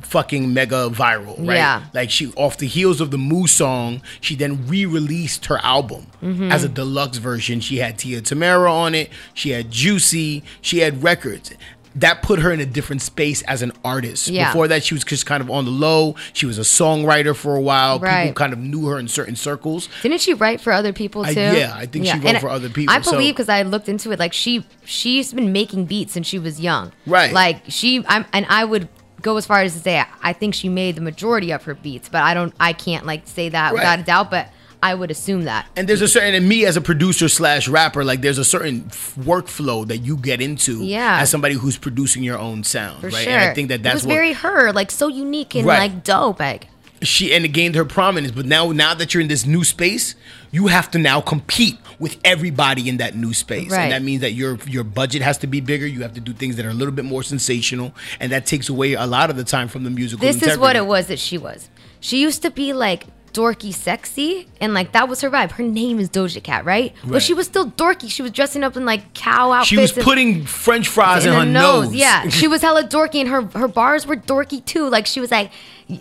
fucking 0.00 0.52
mega 0.52 0.88
viral, 0.90 1.36
right? 1.46 1.56
Yeah. 1.56 1.84
Like 1.94 2.10
she 2.10 2.32
off 2.36 2.58
the 2.58 2.66
heels 2.66 3.00
of 3.00 3.10
the 3.10 3.18
Moo 3.18 3.46
song, 3.46 4.02
she 4.20 4.34
then 4.34 4.66
re-released 4.66 5.46
her 5.46 5.58
album 5.62 6.06
Mhm. 6.22 6.50
as 6.50 6.64
a 6.64 6.68
deluxe 6.68 7.18
version. 7.18 7.60
She 7.60 7.78
had 7.78 7.98
Tia 7.98 8.20
Tamera 8.22 8.70
on 8.70 8.94
it, 8.94 9.10
she 9.34 9.50
had 9.50 9.70
Juicy, 9.70 10.42
she 10.60 10.78
had 10.78 11.02
records. 11.02 11.52
That 11.94 12.22
put 12.22 12.38
her 12.38 12.50
in 12.50 12.58
a 12.58 12.64
different 12.64 13.02
space 13.02 13.42
as 13.42 13.60
an 13.60 13.70
artist. 13.84 14.28
Yeah. 14.28 14.48
Before 14.48 14.66
that, 14.68 14.82
she 14.82 14.94
was 14.94 15.04
just 15.04 15.26
kind 15.26 15.42
of 15.42 15.50
on 15.50 15.66
the 15.66 15.70
low. 15.70 16.16
She 16.32 16.46
was 16.46 16.56
a 16.58 16.62
songwriter 16.62 17.36
for 17.36 17.54
a 17.54 17.60
while. 17.60 17.98
Right. 17.98 18.22
People 18.22 18.32
kind 18.34 18.54
of 18.54 18.58
knew 18.60 18.86
her 18.86 18.98
in 18.98 19.08
certain 19.08 19.36
circles. 19.36 19.90
Didn't 20.02 20.22
she 20.22 20.32
write 20.32 20.62
for 20.62 20.72
other 20.72 20.94
people 20.94 21.22
I- 21.26 21.34
too? 21.34 21.40
yeah, 21.40 21.74
I 21.76 21.84
think 21.84 22.06
she 22.06 22.12
wrote 22.14 22.24
and 22.24 22.38
for 22.40 22.48
other 22.48 22.70
people, 22.70 22.94
I 22.94 22.98
believe 22.98 23.34
because 23.34 23.50
I 23.50 23.60
looked 23.60 23.90
into 23.90 24.10
it. 24.10 24.18
Like 24.18 24.32
she, 24.32 24.64
she's 24.86 25.34
been 25.34 25.52
making 25.52 25.84
beats 25.84 26.14
since 26.14 26.26
she 26.26 26.38
was 26.38 26.58
young. 26.58 26.92
Right. 27.06 27.30
Like 27.30 27.60
she, 27.68 28.02
I'm, 28.08 28.24
and 28.32 28.46
I 28.48 28.64
would 28.64 28.88
go 29.22 29.36
as 29.36 29.46
far 29.46 29.62
as 29.62 29.72
to 29.74 29.80
say 29.80 30.04
I 30.22 30.32
think 30.32 30.54
she 30.54 30.68
made 30.68 30.96
the 30.96 31.00
majority 31.00 31.50
of 31.52 31.62
her 31.64 31.74
beats, 31.74 32.08
but 32.08 32.22
I 32.22 32.34
don't, 32.34 32.52
I 32.60 32.72
can't 32.72 33.06
like 33.06 33.22
say 33.26 33.48
that 33.48 33.72
Right. 33.72 33.74
without 33.80 33.98
a 34.00 34.02
doubt. 34.02 34.30
But 34.30 34.48
I 34.84 34.94
would 34.94 35.12
assume 35.12 35.44
that. 35.44 35.66
And 35.76 35.88
there's 35.88 36.02
a 36.02 36.08
certain, 36.08 36.34
and 36.34 36.48
me 36.48 36.64
as 36.66 36.76
a 36.76 36.80
producer 36.80 37.28
slash 37.28 37.68
rapper, 37.68 38.04
like 38.04 38.20
there's 38.20 38.38
a 38.38 38.44
certain 38.44 38.86
f- 38.88 39.14
workflow 39.16 39.86
that 39.86 39.98
you 39.98 40.16
get 40.16 40.40
into 40.40 40.82
Yeah. 40.84 41.18
as 41.20 41.30
somebody 41.30 41.54
who's 41.54 41.76
producing 41.78 42.24
your 42.24 42.36
own 42.36 42.64
sound, 42.64 43.00
For 43.00 43.06
right? 43.10 43.22
sure. 43.24 43.32
And 43.32 43.50
I 43.50 43.54
think 43.54 43.68
that 43.68 43.76
it 43.76 43.82
that's 43.84 43.94
was 43.94 44.06
what 44.06 44.14
very 44.14 44.32
her, 44.32 44.72
like 44.72 44.90
so 44.90 45.06
unique 45.06 45.54
and 45.54 45.66
Right. 45.66 45.78
like 45.78 46.02
dope. 46.02 46.40
Like 46.40 46.66
she 47.00 47.32
and 47.32 47.44
it 47.44 47.48
gained 47.48 47.76
her 47.76 47.84
prominence. 47.84 48.32
But 48.32 48.46
now, 48.46 48.72
now 48.72 48.92
that 48.94 49.14
you're 49.14 49.20
in 49.20 49.28
this 49.28 49.46
new 49.46 49.62
space, 49.62 50.16
you 50.52 50.68
have 50.68 50.88
to 50.92 50.98
now 50.98 51.20
compete 51.20 51.78
with 51.98 52.18
everybody 52.24 52.88
in 52.88 52.98
that 52.98 53.16
new 53.16 53.32
space, 53.34 53.70
Right. 53.70 53.82
and 53.84 53.92
that 53.92 54.02
means 54.02 54.20
that 54.20 54.32
your 54.34 54.58
your 54.68 54.84
budget 54.84 55.22
has 55.22 55.38
to 55.38 55.46
be 55.48 55.60
bigger. 55.60 55.86
You 55.86 56.02
have 56.02 56.14
to 56.14 56.20
do 56.20 56.32
things 56.32 56.54
that 56.56 56.64
are 56.66 56.70
a 56.70 56.74
little 56.74 56.94
bit 56.94 57.04
more 57.04 57.22
sensational, 57.24 57.92
and 58.20 58.30
that 58.32 58.46
takes 58.46 58.68
away 58.68 58.92
a 58.92 59.06
lot 59.06 59.30
of 59.30 59.36
the 59.36 59.44
time 59.44 59.66
from 59.68 59.82
the 59.82 59.90
musical. 59.90 60.24
this 60.26 60.42
is 60.42 60.58
what 60.58 60.76
it 60.76 60.86
was 60.86 61.08
that 61.08 61.18
she 61.18 61.36
was. 61.38 61.68
She 62.00 62.20
used 62.20 62.42
to 62.42 62.50
be 62.50 62.72
like 62.72 63.06
dorky 63.32 63.72
sexy 63.72 64.46
and 64.60 64.74
like 64.74 64.92
that 64.92 65.08
was 65.08 65.22
her 65.22 65.30
vibe. 65.30 65.52
Her 65.52 65.62
name 65.62 65.98
is 65.98 66.10
Doja 66.10 66.42
Cat, 66.42 66.66
right? 66.66 66.92
Right. 67.02 67.12
But 67.12 67.22
she 67.22 67.32
was 67.32 67.46
still 67.46 67.70
dorky. 67.70 68.10
She 68.10 68.20
was 68.20 68.30
dressing 68.30 68.62
up 68.62 68.76
in 68.76 68.84
like 68.84 69.14
cow 69.14 69.52
outfits. 69.52 69.68
She 69.68 69.78
was 69.78 69.92
putting 69.92 70.44
French 70.44 70.86
fries 70.88 71.24
in, 71.24 71.32
her 71.32 71.46
nose. 71.46 71.94
Yeah, 71.94 72.28
she 72.40 72.46
was 72.46 72.60
hella 72.60 72.84
dorky, 72.84 73.20
and 73.20 73.28
her 73.30 73.42
her 73.58 73.68
bars 73.68 74.06
were 74.06 74.16
dorky 74.16 74.62
too. 74.62 74.86
Like 74.90 75.06
she 75.06 75.18
was 75.20 75.30
like, 75.30 75.50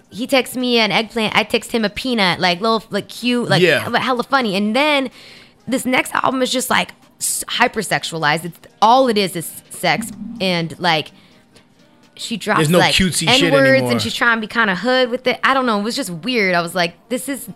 he 0.09 0.27
texts 0.27 0.55
me 0.55 0.79
an 0.79 0.91
eggplant, 0.91 1.35
I 1.35 1.43
text 1.43 1.71
him 1.71 1.83
a 1.85 1.89
peanut, 1.89 2.39
like 2.39 2.61
little 2.61 2.83
like 2.89 3.07
cute, 3.07 3.49
like 3.49 3.61
Yeah. 3.61 3.79
hella- 3.89 4.23
funny. 4.23 4.55
And 4.55 4.75
then 4.75 5.09
this 5.67 5.85
next 5.85 6.13
album 6.15 6.41
is 6.41 6.51
just 6.51 6.69
like 6.69 6.91
hypersexualized. 7.19 8.45
It's 8.45 8.59
all 8.81 9.07
it 9.07 9.17
is 9.17 9.35
is 9.35 9.63
sex 9.69 10.11
and 10.39 10.77
like. 10.79 11.11
She 12.15 12.37
drops 12.37 12.59
There's 12.59 12.69
no 12.69 12.77
like 12.77 12.93
cutesy 12.93 13.27
N 13.27 13.39
shit 13.39 13.51
words 13.51 13.89
and 13.89 13.99
she's 13.99 14.13
trying 14.13 14.37
to 14.37 14.41
be 14.41 14.47
kind 14.47 14.69
of 14.69 14.77
hood 14.77 15.09
with 15.09 15.25
it. 15.25 15.39
I 15.43 15.55
don't 15.55 15.65
know. 15.65 15.79
It 15.79 15.83
was 15.83 15.95
just 15.95 16.11
weird. 16.11 16.53
I 16.53 16.61
was 16.61 16.75
like, 16.75 16.93
this 17.09 17.27
is. 17.27 17.49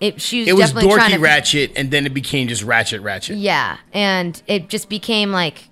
It. 0.00 0.20
She 0.20 0.40
was 0.40 0.48
it 0.48 0.56
was 0.56 0.72
dorky 0.74 1.08
to 1.12 1.18
ratchet, 1.18 1.72
and 1.76 1.90
then 1.90 2.04
it 2.04 2.12
became 2.12 2.48
just 2.48 2.62
ratchet 2.62 3.00
ratchet. 3.00 3.36
yeah, 3.38 3.78
and 3.94 4.42
it 4.46 4.68
just 4.68 4.88
became 4.90 5.30
like 5.30 5.69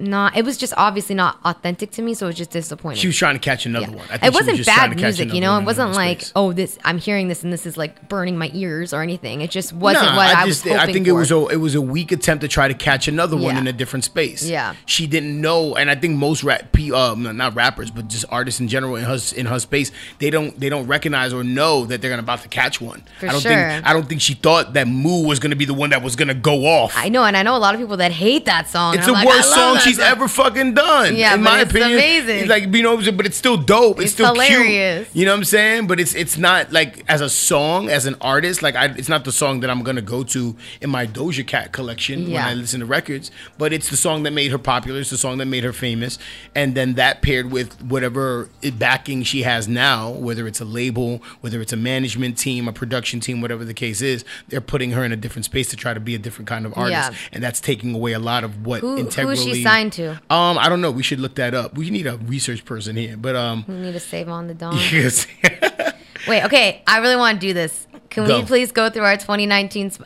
not. 0.00 0.36
It 0.36 0.44
was 0.44 0.56
just 0.56 0.72
obviously 0.76 1.14
not 1.14 1.38
authentic 1.44 1.90
to 1.92 2.02
me, 2.02 2.14
so 2.14 2.26
it 2.26 2.30
was 2.30 2.36
just 2.36 2.50
disappointing. 2.50 2.98
She 2.98 3.06
was 3.06 3.16
trying 3.16 3.34
to 3.34 3.40
catch 3.40 3.66
another 3.66 3.90
one. 3.92 4.06
I 4.10 4.18
think 4.18 4.22
it 4.22 4.24
she 4.24 4.28
was 4.28 4.34
wasn't 4.34 4.56
just 4.56 4.66
bad 4.68 4.96
music, 4.96 5.34
you 5.34 5.40
know. 5.40 5.58
It 5.58 5.64
wasn't 5.64 5.92
like, 5.92 6.20
space. 6.20 6.32
oh, 6.36 6.52
this 6.52 6.78
I'm 6.84 6.98
hearing 6.98 7.28
this 7.28 7.42
and 7.44 7.52
this 7.52 7.66
is 7.66 7.76
like 7.76 8.08
burning 8.08 8.36
my 8.38 8.50
ears 8.54 8.92
or 8.92 9.02
anything. 9.02 9.40
It 9.40 9.50
just 9.50 9.72
wasn't 9.72 10.06
Nah, 10.06 10.16
what 10.16 10.34
I, 10.36 10.46
just, 10.46 10.64
was 10.64 10.72
hoping 10.72 10.88
I 10.88 10.92
think 10.92 11.06
for. 11.06 11.10
it 11.10 11.14
was 11.14 11.30
a 11.30 11.46
it 11.48 11.56
was 11.56 11.74
a 11.74 11.80
weak 11.80 12.12
attempt 12.12 12.42
to 12.42 12.48
try 12.48 12.68
to 12.68 12.74
catch 12.74 13.08
another 13.08 13.36
one 13.36 13.56
in 13.56 13.66
a 13.66 13.72
different 13.72 14.04
space. 14.04 14.48
Yeah. 14.48 14.74
she 14.86 15.06
didn't 15.06 15.40
know, 15.40 15.76
and 15.76 15.90
I 15.90 15.94
think 15.94 16.16
most 16.16 16.42
rap, 16.44 16.74
uh, 16.78 17.14
not 17.18 17.54
rappers, 17.54 17.90
but 17.90 18.08
just 18.08 18.24
artists 18.30 18.60
in 18.60 18.68
general 18.68 18.96
in 18.96 19.04
her 19.04 19.18
in 19.36 19.46
her 19.46 19.58
space, 19.58 19.92
they 20.18 20.30
don't 20.30 20.58
they 20.58 20.68
don't 20.68 20.86
recognize 20.86 21.32
or 21.32 21.44
know 21.44 21.84
that 21.86 22.00
they're 22.00 22.10
gonna 22.10 22.22
about 22.22 22.42
to 22.42 22.48
catch 22.48 22.80
one. 22.80 23.02
For 23.18 23.26
I 23.28 23.32
don't 23.32 23.40
sure. 23.40 23.52
think 23.52 23.86
I 23.86 23.92
don't 23.92 24.08
think 24.08 24.20
she 24.20 24.34
thought 24.34 24.74
that 24.74 24.86
Moo 24.88 25.26
was 25.26 25.38
gonna 25.38 25.56
be 25.56 25.64
the 25.64 25.74
one 25.74 25.90
that 25.90 26.02
was 26.02 26.16
gonna 26.16 26.34
go 26.34 26.66
off. 26.66 26.92
I 26.96 27.08
know, 27.08 27.24
and 27.24 27.36
I 27.36 27.42
know 27.42 27.56
a 27.56 27.58
lot 27.58 27.74
of 27.74 27.80
people 27.80 27.96
that 27.98 28.12
hate 28.12 28.44
that 28.46 28.68
song. 28.68 28.94
It's 28.96 29.06
the 29.06 29.12
like, 29.12 29.26
worst 29.26 29.52
song 29.54 29.74
that 29.74 29.82
she's 29.90 29.98
ever 29.98 30.28
fucking 30.28 30.74
done. 30.74 31.16
Yeah, 31.16 31.34
in 31.34 31.42
my 31.42 31.60
it's 31.62 31.70
opinion, 31.70 31.92
amazing. 31.98 32.48
Like 32.48 32.74
you 32.74 32.82
know, 32.82 32.96
but 33.12 33.26
it's 33.26 33.36
still 33.36 33.56
dope. 33.56 33.96
It's, 33.98 34.04
It's 34.06 34.12
still 34.14 34.32
hilarious. 34.34 35.06
cute. 35.08 35.16
You 35.16 35.24
know 35.26 35.32
what 35.32 35.38
I'm 35.38 35.44
saying? 35.44 35.86
But 35.86 36.00
it's 36.00 36.14
it's 36.14 36.36
not 36.38 36.72
like 36.72 37.04
as 37.08 37.20
a 37.20 37.28
song, 37.28 37.88
as 37.88 38.06
an 38.06 38.16
artist, 38.20 38.62
like 38.62 38.76
I, 38.76 38.86
it's 38.86 39.08
not 39.08 39.24
the 39.24 39.32
song 39.32 39.60
that 39.60 39.70
I'm 39.70 39.82
gonna 39.82 40.02
go 40.02 40.22
to 40.24 40.56
in 40.80 40.90
my 40.90 41.06
Doja 41.06 41.46
Cat 41.46 41.72
collection 41.72 42.30
when 42.32 42.42
I 42.42 42.54
listen 42.54 42.80
to 42.80 42.86
records. 42.86 43.30
But 43.58 43.72
it's 43.72 43.90
the 43.90 43.96
song 43.96 44.22
that 44.24 44.32
made 44.32 44.50
her 44.50 44.58
popular. 44.58 45.00
It's 45.00 45.10
the 45.10 45.18
song 45.18 45.38
that 45.38 45.46
made 45.46 45.64
her 45.64 45.72
famous, 45.72 46.18
and 46.54 46.74
then 46.74 46.94
that 46.94 47.22
paired 47.22 47.50
with 47.50 47.80
whatever 47.82 48.48
backing 48.78 49.22
she 49.22 49.42
has 49.42 49.68
now, 49.68 50.10
whether 50.10 50.46
it's 50.46 50.60
a 50.60 50.64
label, 50.64 51.22
whether 51.40 51.60
it's 51.60 51.72
a 51.72 51.76
management 51.76 52.38
team, 52.38 52.68
a 52.68 52.72
production 52.72 53.20
team, 53.20 53.40
whatever 53.40 53.64
the 53.64 53.74
case 53.74 54.00
is, 54.00 54.24
they're 54.48 54.60
putting 54.60 54.92
her 54.92 55.04
in 55.04 55.12
a 55.12 55.16
different 55.16 55.44
space 55.44 55.68
to 55.70 55.76
try 55.76 55.94
to 55.94 56.00
be 56.00 56.14
a 56.14 56.18
different 56.18 56.48
kind 56.48 56.66
of 56.66 56.76
artist, 56.76 57.12
Yeah. 57.12 57.16
and 57.32 57.42
that's 57.42 57.60
taking 57.60 57.94
away 57.94 58.12
a 58.12 58.18
lot 58.18 58.44
of 58.44 58.64
what 58.66 58.80
Who- 58.80 58.90
who 58.94 58.98
integrally. 58.98 59.36
she 59.54 59.62
signed 59.80 59.92
to? 59.94 60.10
Um, 60.34 60.58
I 60.58 60.68
don't 60.68 60.80
know. 60.80 60.90
We 60.90 61.02
should 61.02 61.20
look 61.20 61.34
that 61.36 61.54
up. 61.54 61.74
We 61.74 61.90
need 61.90 62.06
a 62.06 62.16
research 62.18 62.64
person 62.64 62.96
here, 62.96 63.16
but 63.16 63.36
um, 63.36 63.64
We 63.68 63.74
need 63.74 63.92
to 63.92 64.00
save 64.00 64.28
on 64.28 64.46
the 64.48 64.54
dawn. 64.62 64.76
yes. 64.76 65.26
Wait, 66.28 66.44
okay. 66.44 66.82
I 66.86 66.98
really 66.98 67.16
want 67.16 67.40
to 67.40 67.46
do 67.46 67.54
this. 67.54 67.86
Can 68.10 68.26
Go. 68.26 68.40
we 68.40 68.44
please 68.44 68.72
go 68.72 68.90
through 68.90 69.04
our 69.04 69.16
2019? 69.16 69.90
Sp- 69.94 70.04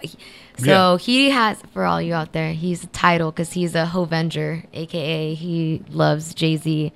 so 0.57 0.65
Yeah. 0.93 0.99
he 0.99 1.31
has, 1.31 1.59
for 1.73 1.85
all 1.85 2.01
you 2.01 2.15
out 2.15 2.33
there, 2.33 2.53
he's 2.53 2.85
a 2.85 2.87
Tidal 2.89 3.33
because 3.33 3.53
he's 3.53 3.75
a 3.75 3.87
Hovenger, 3.87 4.63
aka 4.73 5.35
he 5.35 5.83
loves 5.91 6.33
Jay 6.35 6.57
Z. 6.57 6.93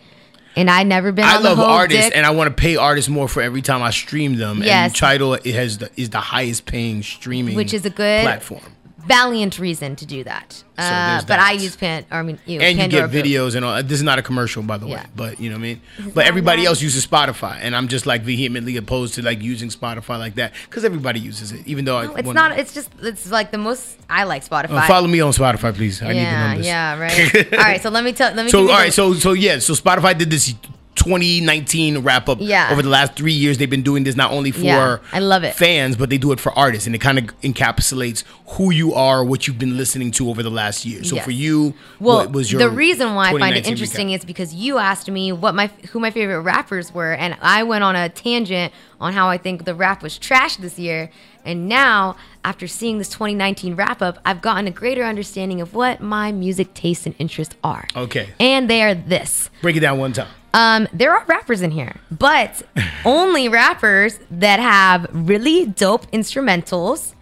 And 0.55 0.71
I 0.71 0.83
never 0.83 1.13
been. 1.13 1.25
I 1.25 1.39
love 1.39 1.59
artists, 1.61 2.07
dick. 2.07 2.17
and 2.17 2.27
I 2.27 2.31
want 2.31 2.49
to 2.49 2.61
pay 2.61 2.77
artists 2.77 3.09
more 3.09 3.29
for 3.29 3.41
every 3.43 3.63
time 3.63 3.83
I 3.83 3.91
stream 3.91 4.37
them. 4.37 4.61
Yes. 4.63 4.91
And 4.91 4.95
Tidal 4.97 5.35
it 5.35 5.47
has 5.55 5.79
the, 5.79 5.91
is 5.97 6.11
the 6.11 6.19
highest 6.21 6.67
paying 6.67 7.03
streaming, 7.03 7.55
which 7.57 7.73
is 7.75 7.85
a 7.87 7.91
good 7.91 8.23
platform. 8.23 8.63
Valiant 9.09 9.59
reason 9.59 9.97
to 9.97 10.07
do 10.07 10.23
that. 10.25 10.63
uh, 10.79 11.13
there's 11.13 11.25
but 11.25 11.41
I 11.41 11.53
use 11.53 11.75
Pan. 11.77 12.05
Or 12.11 12.19
I 12.19 12.23
mean, 12.23 12.39
you, 12.47 12.61
and 12.61 12.77
you 12.77 12.83
Pandora 12.83 13.09
get 13.09 13.13
Boom. 13.13 13.23
videos 13.33 13.55
and 13.57 13.65
all. 13.65 13.83
This 13.83 13.99
is 13.99 14.03
not 14.05 14.19
a 14.19 14.23
commercial, 14.23 14.63
by 14.63 14.77
the 14.79 14.87
way, 14.87 14.93
Yeah. 14.93 15.07
but 15.17 15.41
you 15.41 15.51
know 15.51 15.57
what 15.57 15.61
I 15.61 15.63
mean. 15.63 15.81
But 16.15 16.27
everybody 16.27 16.65
else 16.67 16.81
uses 16.81 17.07
Spotify, 17.07 17.59
and 17.61 17.75
I'm 17.75 17.89
just 17.89 18.07
like 18.07 18.23
vehemently 18.23 18.77
opposed 18.77 19.15
to 19.15 19.23
like 19.23 19.43
using 19.43 19.71
Spotify 19.71 20.19
like 20.19 20.35
that 20.37 20.53
because 20.67 20.85
everybody 20.85 21.19
uses 21.21 21.51
it, 21.53 21.67
even 21.67 21.85
though 21.85 22.01
No, 22.03 22.13
I 22.15 22.19
it's 22.21 22.29
not. 22.29 22.59
It's 22.59 22.75
just. 22.75 22.91
It's 23.03 23.31
like 23.31 23.51
the 23.51 23.59
most. 23.59 23.99
I 24.09 24.25
like 24.25 24.45
Spotify. 24.45 24.79
Uh, 24.85 24.87
follow 24.87 25.09
me 25.09 25.21
on 25.21 25.33
Spotify, 25.33 25.75
please. 25.75 26.01
I 26.03 26.09
need 26.09 26.15
the 26.15 26.23
yeah, 26.23 26.47
numbers. 26.49 26.67
yeah, 26.67 26.99
right. 26.99 27.53
all 27.53 27.59
right, 27.59 27.83
so 27.83 27.91
let 27.91 28.05
me 28.05 28.13
tell. 28.13 28.33
Let 28.35 28.45
me. 28.45 28.51
So 28.51 28.61
all 28.61 28.65
you 28.67 28.71
right, 28.73 28.87
the- 28.87 28.93
so 28.93 29.15
so 29.15 29.33
yeah, 29.33 29.59
so 29.59 29.73
Spotify 29.75 30.17
did 30.17 30.31
this 30.31 30.55
2019 30.99 31.99
wrap 31.99 32.29
up. 32.29 32.39
Yeah. 32.41 32.69
Over 32.71 32.83
the 32.83 32.89
last 32.89 33.15
three 33.15 33.33
years, 33.33 33.59
they've 33.59 33.71
been 33.71 33.83
doing 33.83 34.05
this 34.05 34.17
not 34.17 34.31
only 34.33 34.51
for 34.51 34.61
Yeah, 34.61 34.99
I 35.13 35.19
love 35.21 35.45
it. 35.45 35.55
fans, 35.55 35.97
but 35.97 36.11
they 36.11 36.19
do 36.19 36.33
it 36.33 36.41
for 36.41 36.53
artists, 36.59 36.87
and 36.87 36.95
it 36.95 36.99
kind 36.99 37.19
of 37.19 37.25
encapsulates 37.41 38.25
who 38.49 38.71
you 38.71 38.95
are, 38.95 39.25
what 39.25 39.47
you've 39.47 39.59
been 39.59 39.77
listening 39.77 40.11
to 40.13 40.29
over 40.31 40.43
the 40.43 40.51
last 40.51 40.85
year. 40.85 41.05
So 41.05 41.17
Yes. 41.17 41.25
for 41.25 41.31
you, 41.31 41.75
Well, 42.01 42.19
what 42.19 42.33
was 42.33 42.51
your 42.53 42.61
the 42.61 42.71
reason 42.71 43.15
why 43.15 43.29
I 43.31 43.39
find 43.39 43.57
it 43.57 43.67
interesting 43.67 44.09
recap? 44.09 44.17
is 44.19 44.25
because 44.25 44.55
you 44.55 44.79
asked 44.79 45.11
me 45.11 45.33
what 45.33 45.55
my 45.55 45.71
who 45.91 46.01
my 46.01 46.11
favorite 46.11 46.41
rappers 46.43 46.93
were, 46.93 47.13
and 47.13 47.37
I 47.41 47.63
went 47.63 47.85
on 47.85 47.97
a 47.97 48.09
tangent 48.09 48.73
on 49.01 49.13
how 49.13 49.29
I 49.29 49.39
think 49.39 49.65
the 49.65 49.75
rap 49.75 50.03
was 50.03 50.19
trash 50.19 50.57
this 50.57 50.79
year. 50.79 51.11
And 51.45 51.67
now, 51.69 52.17
after 52.45 52.67
seeing 52.67 52.99
this 52.99 53.09
2019 53.09 53.75
wrap 53.75 54.03
up, 54.03 54.19
I've 54.27 54.43
gotten 54.43 54.67
a 54.67 54.71
greater 54.71 55.05
understanding 55.05 55.61
of 55.63 55.73
what 55.73 56.01
my 56.03 56.31
music 56.33 56.75
tastes 56.75 57.07
and 57.07 57.15
interests 57.19 57.55
are. 57.65 57.87
Okay, 57.97 58.31
And 58.39 58.69
they 58.69 58.83
are 58.83 58.95
this. 58.95 59.49
break 59.63 59.77
it 59.77 59.81
down 59.81 59.99
one 59.99 60.13
time. 60.13 60.27
Um, 60.55 60.89
there 60.93 61.15
are 61.15 61.25
rappers 61.27 61.61
in 61.63 61.71
here, 61.71 61.97
but 62.11 62.63
only 63.05 63.49
rappers 63.49 64.19
that 64.31 64.61
have 64.61 65.07
really 65.13 65.67
dope 65.67 66.11
instrumentals 66.11 67.15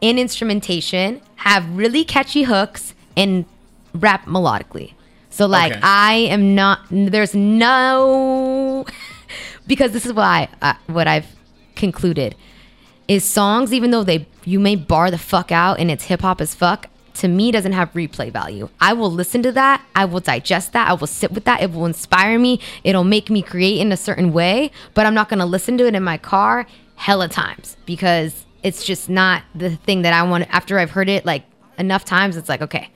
and 0.00 0.18
instrumentation, 0.18 1.20
have 1.36 1.68
really 1.76 2.04
catchy 2.04 2.42
hooks, 2.44 2.94
and 3.16 3.44
rap 3.94 4.26
melodically. 4.26 4.94
So, 5.30 5.46
like, 5.46 5.72
Okay. 5.72 5.80
I 5.82 6.14
am 6.30 6.54
not. 6.54 6.80
There's 6.90 7.34
no 7.34 8.84
because 9.66 9.92
this 9.92 10.04
is 10.06 10.12
why 10.12 10.48
uh, 10.60 10.74
what 10.86 11.06
I've 11.06 11.26
concluded 11.76 12.34
is 13.08 13.24
songs, 13.24 13.72
even 13.72 13.90
though 13.90 14.04
they 14.04 14.26
you 14.44 14.58
may 14.58 14.76
bar 14.76 15.10
the 15.10 15.18
fuck 15.18 15.52
out 15.52 15.78
and 15.78 15.90
it's 15.90 16.04
hip 16.04 16.20
hop 16.22 16.40
as 16.40 16.54
fuck. 16.54 16.88
To 17.14 17.28
me 17.28 17.50
doesn't 17.52 17.72
have 17.72 17.92
replay 17.92 18.30
value. 18.32 18.68
I 18.80 18.92
will 18.92 19.10
listen 19.10 19.42
to 19.42 19.52
that, 19.52 19.84
I 19.94 20.04
will 20.04 20.20
digest 20.20 20.72
that, 20.72 20.88
I 20.88 20.94
will 20.94 21.06
sit 21.06 21.32
with 21.32 21.44
that, 21.44 21.60
it 21.62 21.72
will 21.72 21.86
inspire 21.86 22.38
me, 22.38 22.60
it'll 22.84 23.04
make 23.04 23.30
me 23.30 23.42
create 23.42 23.80
in 23.80 23.92
a 23.92 23.96
certain 23.96 24.32
way, 24.32 24.70
but 24.94 25.06
I'm 25.06 25.14
not 25.14 25.28
going 25.28 25.40
to 25.40 25.46
listen 25.46 25.76
to 25.78 25.86
it 25.86 25.94
in 25.94 26.02
my 26.02 26.18
car 26.18 26.66
hella 26.96 27.28
times 27.28 27.76
because 27.86 28.44
it's 28.62 28.84
just 28.84 29.08
not 29.08 29.42
the 29.54 29.76
thing 29.76 30.02
that 30.02 30.12
I 30.12 30.22
want 30.22 30.46
after 30.54 30.78
I've 30.78 30.92
heard 30.92 31.08
it 31.08 31.26
like 31.26 31.44
enough 31.78 32.04
times 32.04 32.36
it's 32.36 32.48
like 32.48 32.62
okay. 32.62 32.88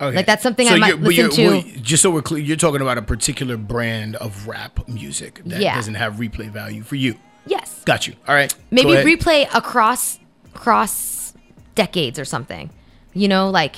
Okay. 0.00 0.14
Like 0.16 0.26
that's 0.26 0.42
something 0.44 0.68
I 0.68 0.76
might 0.76 1.00
listen 1.00 1.30
to. 1.30 1.46
well, 1.48 1.62
just 1.82 2.02
so 2.02 2.10
we're 2.10 2.22
clear, 2.22 2.40
you're 2.42 2.56
talking 2.56 2.80
about 2.80 2.98
a 2.98 3.02
particular 3.02 3.56
brand 3.56 4.14
of 4.16 4.46
rap 4.46 4.86
music 4.86 5.40
that 5.46 5.60
Yeah. 5.60 5.74
doesn't 5.74 5.94
have 5.94 6.14
replay 6.16 6.48
value 6.50 6.82
for 6.84 6.94
you. 6.94 7.16
Yes. 7.46 7.82
Got 7.84 8.06
you. 8.06 8.14
All 8.28 8.34
right. 8.34 8.54
maybe 8.70 8.90
replay 8.90 9.48
across 9.54 10.20
across 10.54 11.32
decades 11.74 12.18
or 12.18 12.24
something. 12.24 12.70
You 13.18 13.28
know, 13.28 13.50
like 13.50 13.76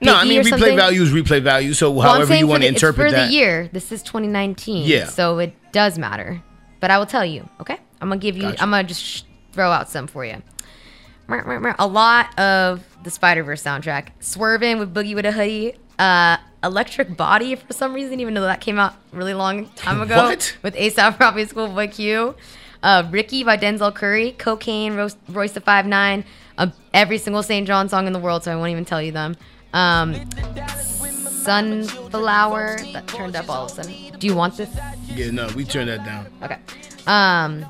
No, 0.00 0.14
I 0.14 0.24
mean 0.24 0.42
replay 0.42 0.76
value 0.76 1.02
is 1.02 1.10
replay 1.10 1.40
value. 1.42 1.72
So 1.72 1.90
Well, 1.90 2.12
however 2.12 2.34
you 2.36 2.46
want 2.46 2.62
to 2.62 2.68
the- 2.68 2.74
it's 2.74 2.80
for 2.80 3.10
that. 3.10 3.28
the 3.28 3.32
year. 3.32 3.68
This 3.72 3.90
is 3.92 4.02
2019. 4.02 4.86
Yeah. 4.86 5.06
So 5.06 5.38
it 5.38 5.54
does 5.72 5.98
matter. 5.98 6.42
But 6.80 6.90
I 6.90 6.98
will 6.98 7.06
tell 7.06 7.24
you. 7.24 7.48
Okay. 7.60 7.78
I'm 8.00 8.08
gonna 8.10 8.20
give 8.20 8.36
you. 8.36 8.42
Gotcha. 8.42 8.62
I'm 8.62 8.70
gonna 8.70 8.84
just 8.84 9.02
sh- 9.02 9.22
throw 9.52 9.70
out 9.70 9.88
some 9.88 10.06
for 10.06 10.24
you. 10.24 10.42
A 11.28 11.86
lot 11.86 12.38
of 12.38 12.84
the 13.02 13.10
Spider 13.10 13.42
Verse 13.42 13.62
soundtrack. 13.62 14.08
Swerving 14.20 14.78
with 14.78 14.94
Boogie 14.94 15.14
wit 15.14 15.24
da 15.24 15.30
Hoodie. 15.32 15.74
Uh, 15.98 16.36
Electric 16.62 17.16
Body 17.16 17.54
for 17.54 17.72
some 17.72 17.94
reason, 17.94 18.20
even 18.20 18.34
though 18.34 18.42
that 18.42 18.60
came 18.60 18.78
out 18.78 18.94
really 19.12 19.34
long 19.34 19.66
time 19.76 20.00
ago. 20.02 20.16
What? 20.16 20.56
With 20.62 20.74
ASAP 20.76 21.18
Rocky 21.18 21.46
Schoolboy 21.46 21.88
Q. 21.88 22.34
Uh, 22.82 23.04
Ricky 23.10 23.42
by 23.44 23.56
Denzel 23.56 23.94
Curry. 23.94 24.32
Cocaine, 24.38 24.94
Royce, 24.94 25.16
Royce 25.28 25.52
the 25.52 25.60
Five 25.60 25.86
Nine. 25.86 26.24
Uh, 26.58 26.68
every 26.94 27.18
single 27.18 27.42
SAINt 27.42 27.68
JHN 27.68 27.90
song 27.90 28.06
in 28.06 28.12
the 28.12 28.18
world, 28.18 28.44
so 28.44 28.52
I 28.52 28.56
won't 28.56 28.70
even 28.70 28.84
tell 28.84 29.02
you 29.02 29.12
them. 29.12 29.36
Um, 29.72 30.14
Sunflower. 31.46 32.78
That 32.92 33.06
turned 33.06 33.36
up 33.36 33.48
all 33.48 33.66
of 33.66 33.70
a 33.72 33.74
sudden. 33.74 33.94
Do 34.18 34.26
you 34.26 34.34
want 34.34 34.56
this? 34.56 34.74
Yeah, 35.06 35.30
no, 35.30 35.48
we 35.54 35.64
turned 35.64 35.88
that 35.88 36.04
down. 36.04 36.26
Okay. 36.42 36.58
Um, 37.06 37.66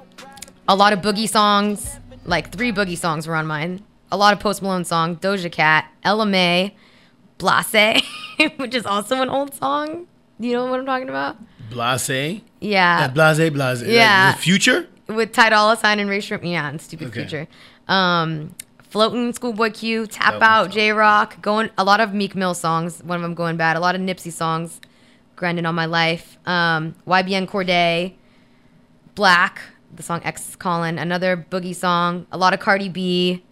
a 0.69 0.75
lot 0.75 0.93
of 0.93 1.01
boogie 1.01 1.29
songs, 1.29 1.99
like 2.25 2.53
three 2.53 2.73
boogie 2.73 2.97
songs 2.97 3.27
were 3.27 3.35
on 3.35 3.47
mine. 3.47 3.83
A 4.13 4.17
lot 4.17 4.33
of 4.33 4.41
Post 4.41 4.63
Malone 4.63 4.85
songs, 4.85 5.19
Doja 5.19 5.51
Cat, 5.51 5.91
Ella 6.05 6.25
Mai, 6.27 6.73
Blase, 7.39 8.03
which 8.57 8.75
is 8.75 8.87
also 8.87 9.21
an 9.21 9.29
old 9.29 9.53
song. 9.55 10.07
You 10.39 10.53
know 10.53 10.67
what 10.67 10.79
I'm 10.81 10.87
talking 10.87 11.09
about? 11.09 11.37
Blase. 11.71 12.41
Yeah. 12.61 13.01
Uh, 13.05 13.09
blase, 13.09 13.51
blase. 13.51 13.83
Like, 13.83 13.91
Yeah. 13.91 14.33
the 14.33 14.39
future. 14.39 14.87
With 15.09 15.33
Ty 15.33 15.51
Dolla 15.51 15.77
Sign 15.77 15.99
and 16.01 16.09
Ray 16.09 16.21
Shrimp. 16.21 16.45
Yeah, 16.45 16.69
and 16.69 16.81
Stupid 16.81 17.09
Okay. 17.09 17.21
Future. 17.21 17.49
Um, 17.89 18.55
Floating, 18.97 19.31
Schoolboy 19.35 19.73
Q, 19.73 20.07
Tap 20.07 20.41
Out, 20.41 20.71
J 20.71 20.91
Rock, 20.91 21.43
going 21.43 21.69
a 21.77 21.85
lot 21.85 22.01
of 22.01 22.15
Meek 22.15 22.35
Mill 22.35 22.55
songs. 22.55 23.03
One 23.05 23.17
of 23.17 23.23
them 23.23 23.35
going 23.35 23.59
bad. 23.59 23.77
A 23.77 23.81
lot 23.81 23.95
of 23.95 24.01
Nipsey 24.01 24.33
songs. 24.33 24.81
Grinding 25.37 25.67
on 25.67 25.75
my 25.75 25.85
life. 25.85 26.39
Um, 26.47 26.95
YBN 27.07 27.47
Cordae, 27.47 28.15
Black, 29.15 29.61
the 29.95 30.03
song 30.03 30.23
X 30.25 30.49
is 30.49 30.57
Calling, 30.57 30.99
another 30.99 31.37
boogie 31.37 31.75
song. 31.75 32.27
A 32.33 32.39
lot 32.39 32.55
of 32.55 32.61
Cardi 32.61 32.89
B. 32.89 33.45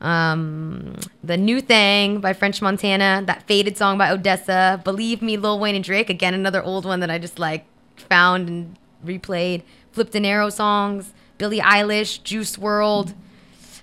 Um, 0.00 0.96
the 1.22 1.36
new 1.36 1.60
thing 1.60 2.20
by 2.20 2.32
French 2.32 2.62
Montana, 2.62 3.22
that 3.26 3.46
faded 3.46 3.76
song 3.76 3.98
by 3.98 4.08
ODESZA, 4.16 4.82
Believe 4.82 5.20
Me, 5.20 5.36
Lil 5.36 5.58
Wayne 5.58 5.74
and 5.74 5.84
Drake. 5.84 6.08
Again, 6.08 6.32
another 6.32 6.62
old 6.64 6.86
one 6.86 7.00
that 7.00 7.10
I 7.10 7.18
just 7.18 7.38
like 7.38 7.66
found 7.96 8.48
and 8.48 8.78
replayed. 9.04 9.60
Flipp 9.94 10.10
Dinero 10.10 10.48
songs, 10.48 11.12
Billie 11.36 11.60
Eilish, 11.60 12.22
Juice 12.22 12.56
WRLD. 12.56 13.12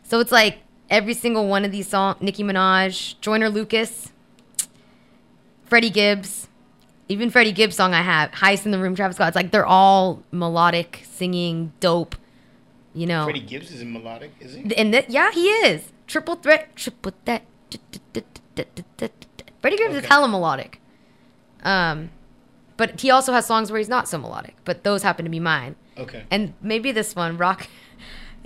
So 0.01 0.19
it's 0.19 0.31
like 0.31 0.57
every 0.89 1.13
single 1.13 1.47
one 1.47 1.65
of 1.65 1.71
these 1.71 1.87
songs. 1.87 2.17
Nicki 2.21 2.43
Minaj, 2.43 3.15
Joyner 3.21 3.49
Lucas, 3.49 4.11
Freddie 5.65 5.89
Gibbs, 5.89 6.47
even 7.09 7.29
Freddie 7.29 7.51
Gibbs 7.51 7.75
song 7.75 7.93
I 7.93 8.01
have, 8.01 8.31
Heist 8.31 8.65
in 8.65 8.71
the 8.71 8.79
Room, 8.79 8.95
Travis 8.95 9.15
Scott. 9.17 9.29
It's 9.29 9.35
like 9.35 9.51
they're 9.51 9.65
all 9.65 10.23
melodic, 10.31 11.01
singing, 11.09 11.73
dope. 11.79 12.15
You 12.93 13.05
know, 13.05 13.25
Freddie 13.25 13.41
Gibbs 13.41 13.71
is 13.71 13.83
melodic, 13.83 14.31
is 14.39 14.53
he? 14.55 14.61
and 14.75 14.91
th- 14.91 15.05
yeah, 15.09 15.31
he 15.31 15.45
is 15.47 15.91
triple 16.07 16.35
threat, 16.35 16.75
triple 16.75 17.13
threat. 17.25 17.45
Freddie 19.61 19.77
Gibbs 19.77 19.93
is 19.93 19.97
Okay. 19.99 20.07
hella 20.07 20.27
melodic. 20.27 20.81
Um, 21.63 22.09
but 22.77 22.99
he 23.01 23.09
also 23.11 23.33
has 23.33 23.45
songs 23.45 23.71
where 23.71 23.77
he's 23.79 23.89
not 23.89 24.07
so 24.07 24.17
melodic. 24.17 24.55
But 24.65 24.83
those 24.83 25.03
happen 25.03 25.25
to 25.25 25.31
be 25.31 25.39
mine. 25.39 25.75
Okay. 25.97 26.23
And 26.31 26.53
maybe 26.61 26.91
this 26.91 27.15
one, 27.15 27.37
Rock. 27.37 27.67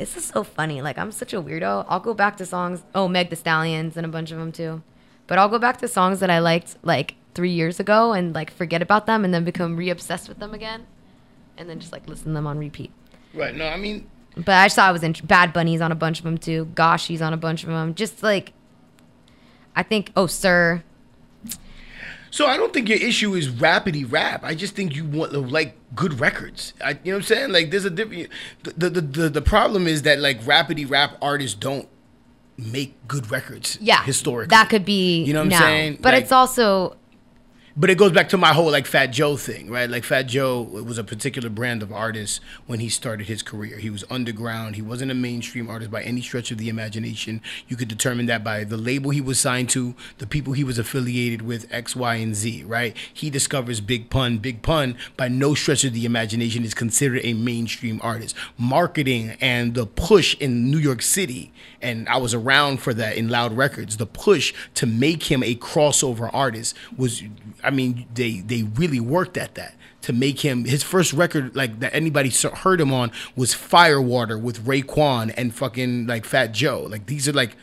This 0.01 0.17
is 0.17 0.25
so 0.25 0.43
funny. 0.43 0.81
Like 0.81 0.97
I'm 0.97 1.11
such 1.11 1.31
a 1.31 1.39
weirdo. 1.39 1.85
I'll 1.87 1.99
go 1.99 2.15
back 2.15 2.35
to 2.37 2.45
songs. 2.45 2.81
Oh, 2.95 3.07
Meg 3.07 3.29
The 3.29 3.35
Stallions 3.35 3.95
and 3.95 4.03
a 4.03 4.09
bunch 4.09 4.31
of 4.31 4.39
them 4.39 4.51
too. 4.51 4.81
But 5.27 5.37
I'll 5.37 5.47
go 5.47 5.59
back 5.59 5.77
to 5.77 5.87
songs 5.87 6.21
that 6.21 6.29
I 6.31 6.39
liked 6.39 6.75
like 6.81 7.13
three 7.35 7.51
years 7.51 7.79
ago 7.79 8.11
and 8.11 8.33
like 8.33 8.49
forget 8.49 8.81
about 8.81 9.05
them 9.05 9.23
and 9.23 9.31
then 9.31 9.45
become 9.45 9.77
re-obsessed 9.77 10.27
with 10.27 10.39
them 10.39 10.55
again, 10.55 10.87
and 11.55 11.69
then 11.69 11.79
just 11.79 11.91
like 11.91 12.09
listen 12.09 12.29
to 12.29 12.33
them 12.33 12.47
on 12.47 12.57
repeat. 12.57 12.91
Right. 13.31 13.55
No, 13.55 13.67
I 13.67 13.77
mean, 13.77 14.09
But 14.35 14.49
I 14.55 14.69
saw 14.69 14.87
I 14.87 14.91
was 14.91 15.03
in 15.03 15.13
Bad 15.23 15.53
Bunny's 15.53 15.81
on 15.81 15.91
a 15.91 15.95
bunch 15.95 16.17
of 16.17 16.25
them 16.25 16.39
too. 16.39 16.65
Gosh, 16.73 17.05
he's 17.05 17.21
on 17.21 17.31
a 17.31 17.37
bunch 17.37 17.61
of 17.63 17.69
them. 17.69 17.93
Just 17.93 18.23
like, 18.23 18.53
I 19.75 19.83
think. 19.83 20.11
Oh, 20.15 20.25
Sir. 20.25 20.83
So 22.31 22.47
I 22.47 22.57
don't 22.57 22.73
think 22.73 22.89
your 22.89 22.97
issue 22.97 23.33
is 23.35 23.49
rapidy 23.49 24.09
rap. 24.09 24.43
I 24.43 24.55
just 24.55 24.73
think 24.73 24.95
you 24.95 25.05
want 25.05 25.33
like 25.33 25.75
good 25.95 26.19
records. 26.19 26.73
I, 26.83 26.91
you 26.91 26.97
know 27.11 27.11
what 27.11 27.15
I'm 27.17 27.21
saying? 27.23 27.51
Like 27.51 27.71
there's 27.71 27.85
a 27.85 27.89
different. 27.89 28.29
The, 28.63 28.89
the 28.89 29.01
the 29.01 29.29
the 29.29 29.41
problem 29.41 29.85
is 29.85 30.01
that 30.03 30.19
like 30.19 30.41
rapidy 30.43 30.89
rap 30.89 31.17
artists 31.21 31.55
don't 31.57 31.87
make 32.57 32.95
good 33.07 33.29
records. 33.31 33.77
Yeah, 33.81 34.01
historically. 34.03 34.49
that 34.55 34.69
could 34.69 34.85
be. 34.85 35.23
You 35.23 35.33
know 35.33 35.43
what 35.43 35.53
I'm 35.53 35.59
saying? 35.61 35.99
But 36.01 36.13
Like- 36.13 36.23
it's 36.23 36.31
also 36.31 36.95
But 37.81 37.89
it 37.89 37.97
goes 37.97 38.11
back 38.11 38.29
to 38.29 38.37
my 38.37 38.53
whole 38.53 38.69
like 38.69 38.85
Fat 38.85 39.07
Joe 39.07 39.37
thing, 39.37 39.71
right? 39.71 39.89
Like 39.89 40.03
Fat 40.03 40.27
Joe 40.27 40.61
was 40.61 40.99
a 40.99 41.03
particular 41.03 41.49
brand 41.49 41.81
of 41.81 41.91
artist 41.91 42.39
when 42.67 42.79
he 42.79 42.89
started 42.89 43.25
his 43.25 43.41
career. 43.41 43.77
He 43.77 43.89
was 43.89 44.03
underground. 44.07 44.75
He 44.75 44.83
wasn't 44.83 45.09
a 45.09 45.15
mainstream 45.15 45.67
artist 45.67 45.89
by 45.89 46.03
any 46.03 46.21
stretch 46.21 46.51
of 46.51 46.59
the 46.59 46.69
imagination. 46.69 47.41
You 47.67 47.75
could 47.75 47.87
determine 47.87 48.27
that 48.27 48.43
by 48.43 48.65
the 48.65 48.77
label 48.77 49.09
he 49.09 49.19
was 49.19 49.39
signed 49.39 49.67
to, 49.69 49.95
the 50.19 50.27
people 50.27 50.53
he 50.53 50.63
was 50.63 50.77
affiliated 50.77 51.41
with, 51.41 51.65
X, 51.73 51.95
Y, 51.95 52.13
and 52.17 52.35
Z, 52.35 52.65
right? 52.65 52.95
He 53.11 53.31
discovers 53.31 53.81
Big 53.81 54.11
Pun. 54.11 54.37
Big 54.37 54.61
Pun, 54.61 54.95
by 55.17 55.27
no 55.27 55.55
stretch 55.55 55.83
of 55.83 55.93
the 55.93 56.05
imagination, 56.05 56.63
is 56.63 56.75
considered 56.75 57.21
a 57.23 57.33
mainstream 57.33 57.99
artist. 58.03 58.35
Marketing 58.59 59.35
and 59.41 59.73
the 59.73 59.87
push 59.87 60.35
in 60.39 60.69
New 60.69 60.77
York 60.77 61.01
City, 61.01 61.51
and 61.81 62.07
I 62.09 62.17
was 62.17 62.35
around 62.35 62.77
for 62.77 62.93
that 62.93 63.17
in 63.17 63.29
Loud 63.29 63.53
Records, 63.53 63.97
the 63.97 64.05
push 64.05 64.53
to 64.75 64.85
make 64.85 65.31
him 65.31 65.41
a 65.41 65.55
crossover 65.55 66.29
artist 66.31 66.77
was 66.95 67.23
I 67.63 67.70
mean, 67.71 68.05
they 68.13 68.41
they 68.41 68.63
really 68.63 68.99
worked 68.99 69.37
at 69.37 69.55
that 69.55 69.73
to 70.03 70.13
make 70.13 70.39
him 70.39 70.65
his 70.65 70.81
first 70.83 71.13
record 71.13 71.55
like 71.55 71.79
that 71.79 71.93
anybody 71.93 72.29
heard 72.29 72.81
him 72.81 72.91
on 72.93 73.11
was 73.35 73.53
Firewater 73.53 74.37
with 74.37 74.65
Raekwon 74.65 75.33
and 75.37 75.53
fucking 75.53 76.07
like 76.07 76.25
Fat 76.25 76.51
Joe. 76.53 76.87
Like 76.89 77.05
these 77.07 77.27
are 77.27 77.33
like 77.33 77.55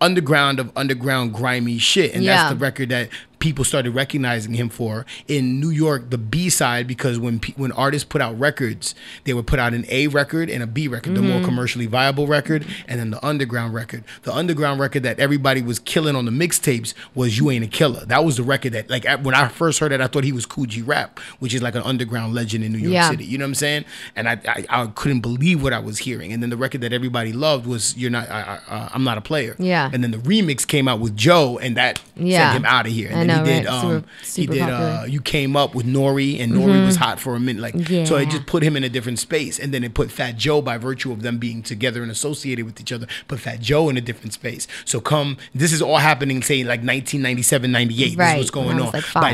underground 0.00 0.60
of 0.60 0.70
underground 0.76 1.34
grimy 1.34 1.78
shit, 1.78 2.14
and 2.14 2.22
Yeah. 2.22 2.36
that's 2.36 2.50
the 2.54 2.58
record 2.58 2.88
that 2.90 3.08
people 3.38 3.64
started 3.64 3.90
recognizing 3.92 4.54
him 4.54 4.68
for 4.68 5.06
in 5.26 5.60
New 5.60 5.70
York. 5.70 6.10
The 6.10 6.18
B 6.18 6.48
side 6.50 6.86
because 6.86 7.18
when 7.18 7.40
when 7.56 7.72
artists 7.72 8.06
put 8.08 8.20
out 8.20 8.38
records, 8.38 8.94
they 9.24 9.34
would 9.34 9.46
put 9.46 9.58
out 9.58 9.74
an 9.74 9.84
A 9.88 10.06
record 10.08 10.50
and 10.50 10.62
a 10.62 10.66
B 10.66 10.88
record, 10.88 11.14
the 11.14 11.22
more 11.22 11.40
Mhm. 11.40 11.44
commercially 11.44 11.86
viable 11.86 12.26
record, 12.26 12.66
and 12.86 12.98
then 13.00 13.10
the 13.10 13.24
underground 13.24 13.74
record. 13.74 14.04
The 14.22 14.32
underground 14.34 14.80
record 14.80 15.02
that 15.04 15.18
everybody 15.20 15.62
was 15.62 15.78
killing 15.78 16.16
on 16.16 16.24
the 16.24 16.30
mixtapes 16.30 16.94
was 17.14 17.38
"You 17.38 17.50
Ain't 17.50 17.64
a 17.64 17.68
Killer." 17.68 18.04
That 18.06 18.24
was 18.24 18.36
the 18.36 18.42
record 18.42 18.72
that 18.72 18.90
like 18.90 19.06
when 19.22 19.34
I 19.34 19.48
first 19.48 19.78
heard 19.78 19.92
it, 19.92 20.00
I 20.00 20.06
thought 20.08 20.24
he 20.24 20.32
was 20.32 20.46
Kool 20.46 20.78
G 20.78 20.86
Rap, 20.86 21.20
which 21.38 21.54
is 21.54 21.62
like 21.62 21.74
an 21.74 21.82
underground 21.82 22.34
legend 22.34 22.64
in 22.64 22.72
New 22.72 22.78
York 22.78 22.92
Yeah. 22.92 23.10
City. 23.10 23.24
You 23.24 23.38
know 23.38 23.44
what 23.44 23.48
I'm 23.50 23.54
saying? 23.54 23.84
And 24.16 24.28
I, 24.28 24.38
I 24.46 24.64
I 24.82 24.86
couldn't 24.94 25.20
believe 25.20 25.62
what 25.62 25.72
I 25.72 25.78
was 25.78 25.98
hearing. 25.98 26.32
And 26.32 26.42
then 26.42 26.50
the 26.50 26.56
record 26.56 26.80
that 26.80 26.92
everybody 26.92 27.32
loved 27.32 27.66
was 27.66 27.96
"You're 27.96 28.10
Not 28.10 28.28
I, 28.30 28.58
I, 28.68 28.88
I'm 28.94 29.04
Not 29.04 29.18
a 29.18 29.20
Player." 29.20 29.54
Yeah. 29.58 29.90
And 29.92 30.02
then 30.02 30.10
the 30.10 30.18
remix 30.18 30.66
came 30.66 30.88
out 30.88 31.00
with 31.00 31.16
Joe, 31.16 31.58
and 31.58 31.76
that 31.76 32.00
Yeah. 32.16 32.50
sent 32.52 32.64
him 32.64 32.66
out 32.66 32.86
of 32.86 32.92
here. 32.92 33.08
And 33.10 33.27
then 33.27 33.27
know, 33.28 33.44
he 33.44 33.50
did 33.50 33.66
right? 33.66 33.84
um 33.84 34.04
he 34.34 34.46
did 34.46 34.62
uh 34.62 35.04
you 35.06 35.20
came 35.20 35.56
up 35.56 35.74
with 35.74 35.86
Nori, 35.86 36.40
and 36.40 36.52
Nori 36.52 36.72
Mhm. 36.74 36.86
was 36.86 36.96
hot 36.96 37.20
for 37.20 37.34
a 37.36 37.40
minute. 37.40 37.62
Like 37.62 37.74
so, 38.06 38.16
it 38.16 38.28
just 38.30 38.46
put 38.46 38.62
him 38.62 38.76
in 38.76 38.82
a 38.84 38.88
different 38.88 39.18
space, 39.18 39.58
and 39.58 39.72
then 39.72 39.84
it 39.84 39.94
put 39.94 40.10
Fat 40.10 40.36
Joe 40.36 40.60
by 40.60 40.76
virtue 40.78 41.12
of 41.12 41.22
them 41.22 41.38
being 41.38 41.62
together 41.62 42.02
and 42.02 42.10
associated 42.10 42.64
with 42.66 42.80
each 42.80 42.92
other, 42.92 43.06
put 43.28 43.40
Fat 43.40 43.60
Joe 43.60 43.88
in 43.88 43.96
a 43.96 44.00
different 44.00 44.32
space. 44.32 44.66
So 44.84 45.00
come, 45.00 45.36
this 45.54 45.72
is 45.72 45.80
all 45.80 45.98
happening, 45.98 46.42
say 46.42 46.58
like 46.64 46.80
1997, 46.80 47.70
98. 47.72 48.16
This 48.16 48.30
is 48.32 48.36
what's 48.38 48.50
going 48.50 48.66
when 48.68 48.76
I 48.78 48.80
was, 48.80 48.88
on. 48.88 49.00
like, 49.00 49.12
by 49.14 49.32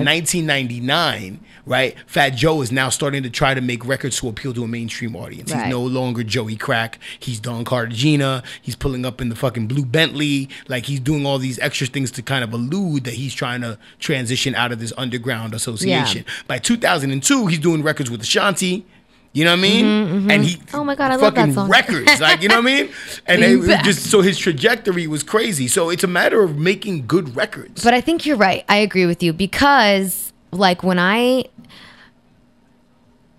1999, 0.59 1.41
right? 1.67 1.97
Fat 2.07 2.31
Joe 2.31 2.61
is 2.63 2.71
now 2.73 2.89
starting 2.89 3.23
to 3.23 3.31
try 3.31 3.55
to 3.55 3.61
make 3.61 3.85
records 3.87 4.19
to 4.21 4.29
appeal 4.29 4.53
to 4.55 4.65
a 4.65 4.69
mainstream 4.69 5.17
audience. 5.17 5.53
Right. 5.53 5.65
He's 5.65 5.71
no 5.71 5.83
longer 5.83 6.23
Joey 6.23 6.57
Crack. 6.57 6.99
He's 7.19 7.41
Don 7.41 7.65
Cartagena. 7.65 8.43
He's 8.61 8.77
pulling 8.77 9.05
up 9.05 9.21
in 9.21 9.29
the 9.29 9.37
fucking 9.37 9.67
blue 9.67 9.85
Bentley. 9.85 10.49
Like 10.69 10.87
he's 10.87 11.01
doing 11.01 11.27
all 11.27 11.39
these 11.39 11.59
extra 11.59 11.87
things 11.87 12.11
to 12.13 12.23
kind 12.23 12.45
of 12.45 12.53
allude 12.53 13.05
that 13.05 13.15
he's 13.15 13.35
trying 13.35 13.61
to 13.63 13.79
transition 13.99 14.55
out 14.55 14.73
of 14.73 14.79
this 14.81 14.93
underground 14.97 15.55
association. 15.55 16.25
By 16.47 16.59
2002, 16.59 17.47
he's 17.47 17.59
doing 17.59 17.83
records 17.83 18.11
with 18.11 18.21
Ashanti 18.23 18.85
You 19.37 19.43
know 19.45 19.51
what 19.51 19.59
I 19.59 19.63
mean? 19.63 19.85
Mhm, 19.85 20.23
mhm. 20.27 20.33
And 20.33 20.45
he 20.45 20.61
Oh 20.73 20.85
my 20.85 20.95
God, 20.95 21.11
I 21.11 21.17
love 21.17 21.35
that 21.35 21.41
fucking 21.41 21.55
song. 21.55 21.69
records, 21.69 22.21
like 22.21 22.41
you 22.41 22.49
know 22.49 22.61
what 22.63 22.71
I 22.71 22.83
mean? 22.83 22.89
And 23.27 23.43
they, 23.43 23.57
just 23.83 24.09
so 24.09 24.21
his 24.21 24.39
trajectory 24.39 25.09
was 25.09 25.25
crazy. 25.25 25.67
So 25.67 25.91
it's 25.91 26.05
a 26.05 26.07
matter 26.07 26.45
of 26.45 26.57
making 26.57 27.07
good 27.09 27.35
records. 27.35 27.83
But 27.83 27.95
I 27.95 28.01
think 28.01 28.25
you're 28.27 28.37
right. 28.37 28.65
I 28.69 28.77
agree 28.77 29.07
with 29.07 29.25
you 29.25 29.33
because 29.33 30.33
like 30.53 30.85
when 30.85 31.01
I 31.01 31.47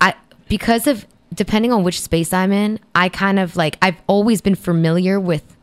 I 0.02 0.12
because 0.48 0.86
of 0.86 1.06
depending 1.34 1.72
on 1.72 1.82
which 1.82 2.00
space 2.00 2.30
I'm 2.32 2.52
in, 2.52 2.78
I 2.94 3.08
kind 3.08 3.38
of 3.38 3.56
like 3.56 3.78
I've 3.80 3.96
always 4.06 4.42
been 4.42 4.54
familiar 4.54 5.18
with 5.18 5.55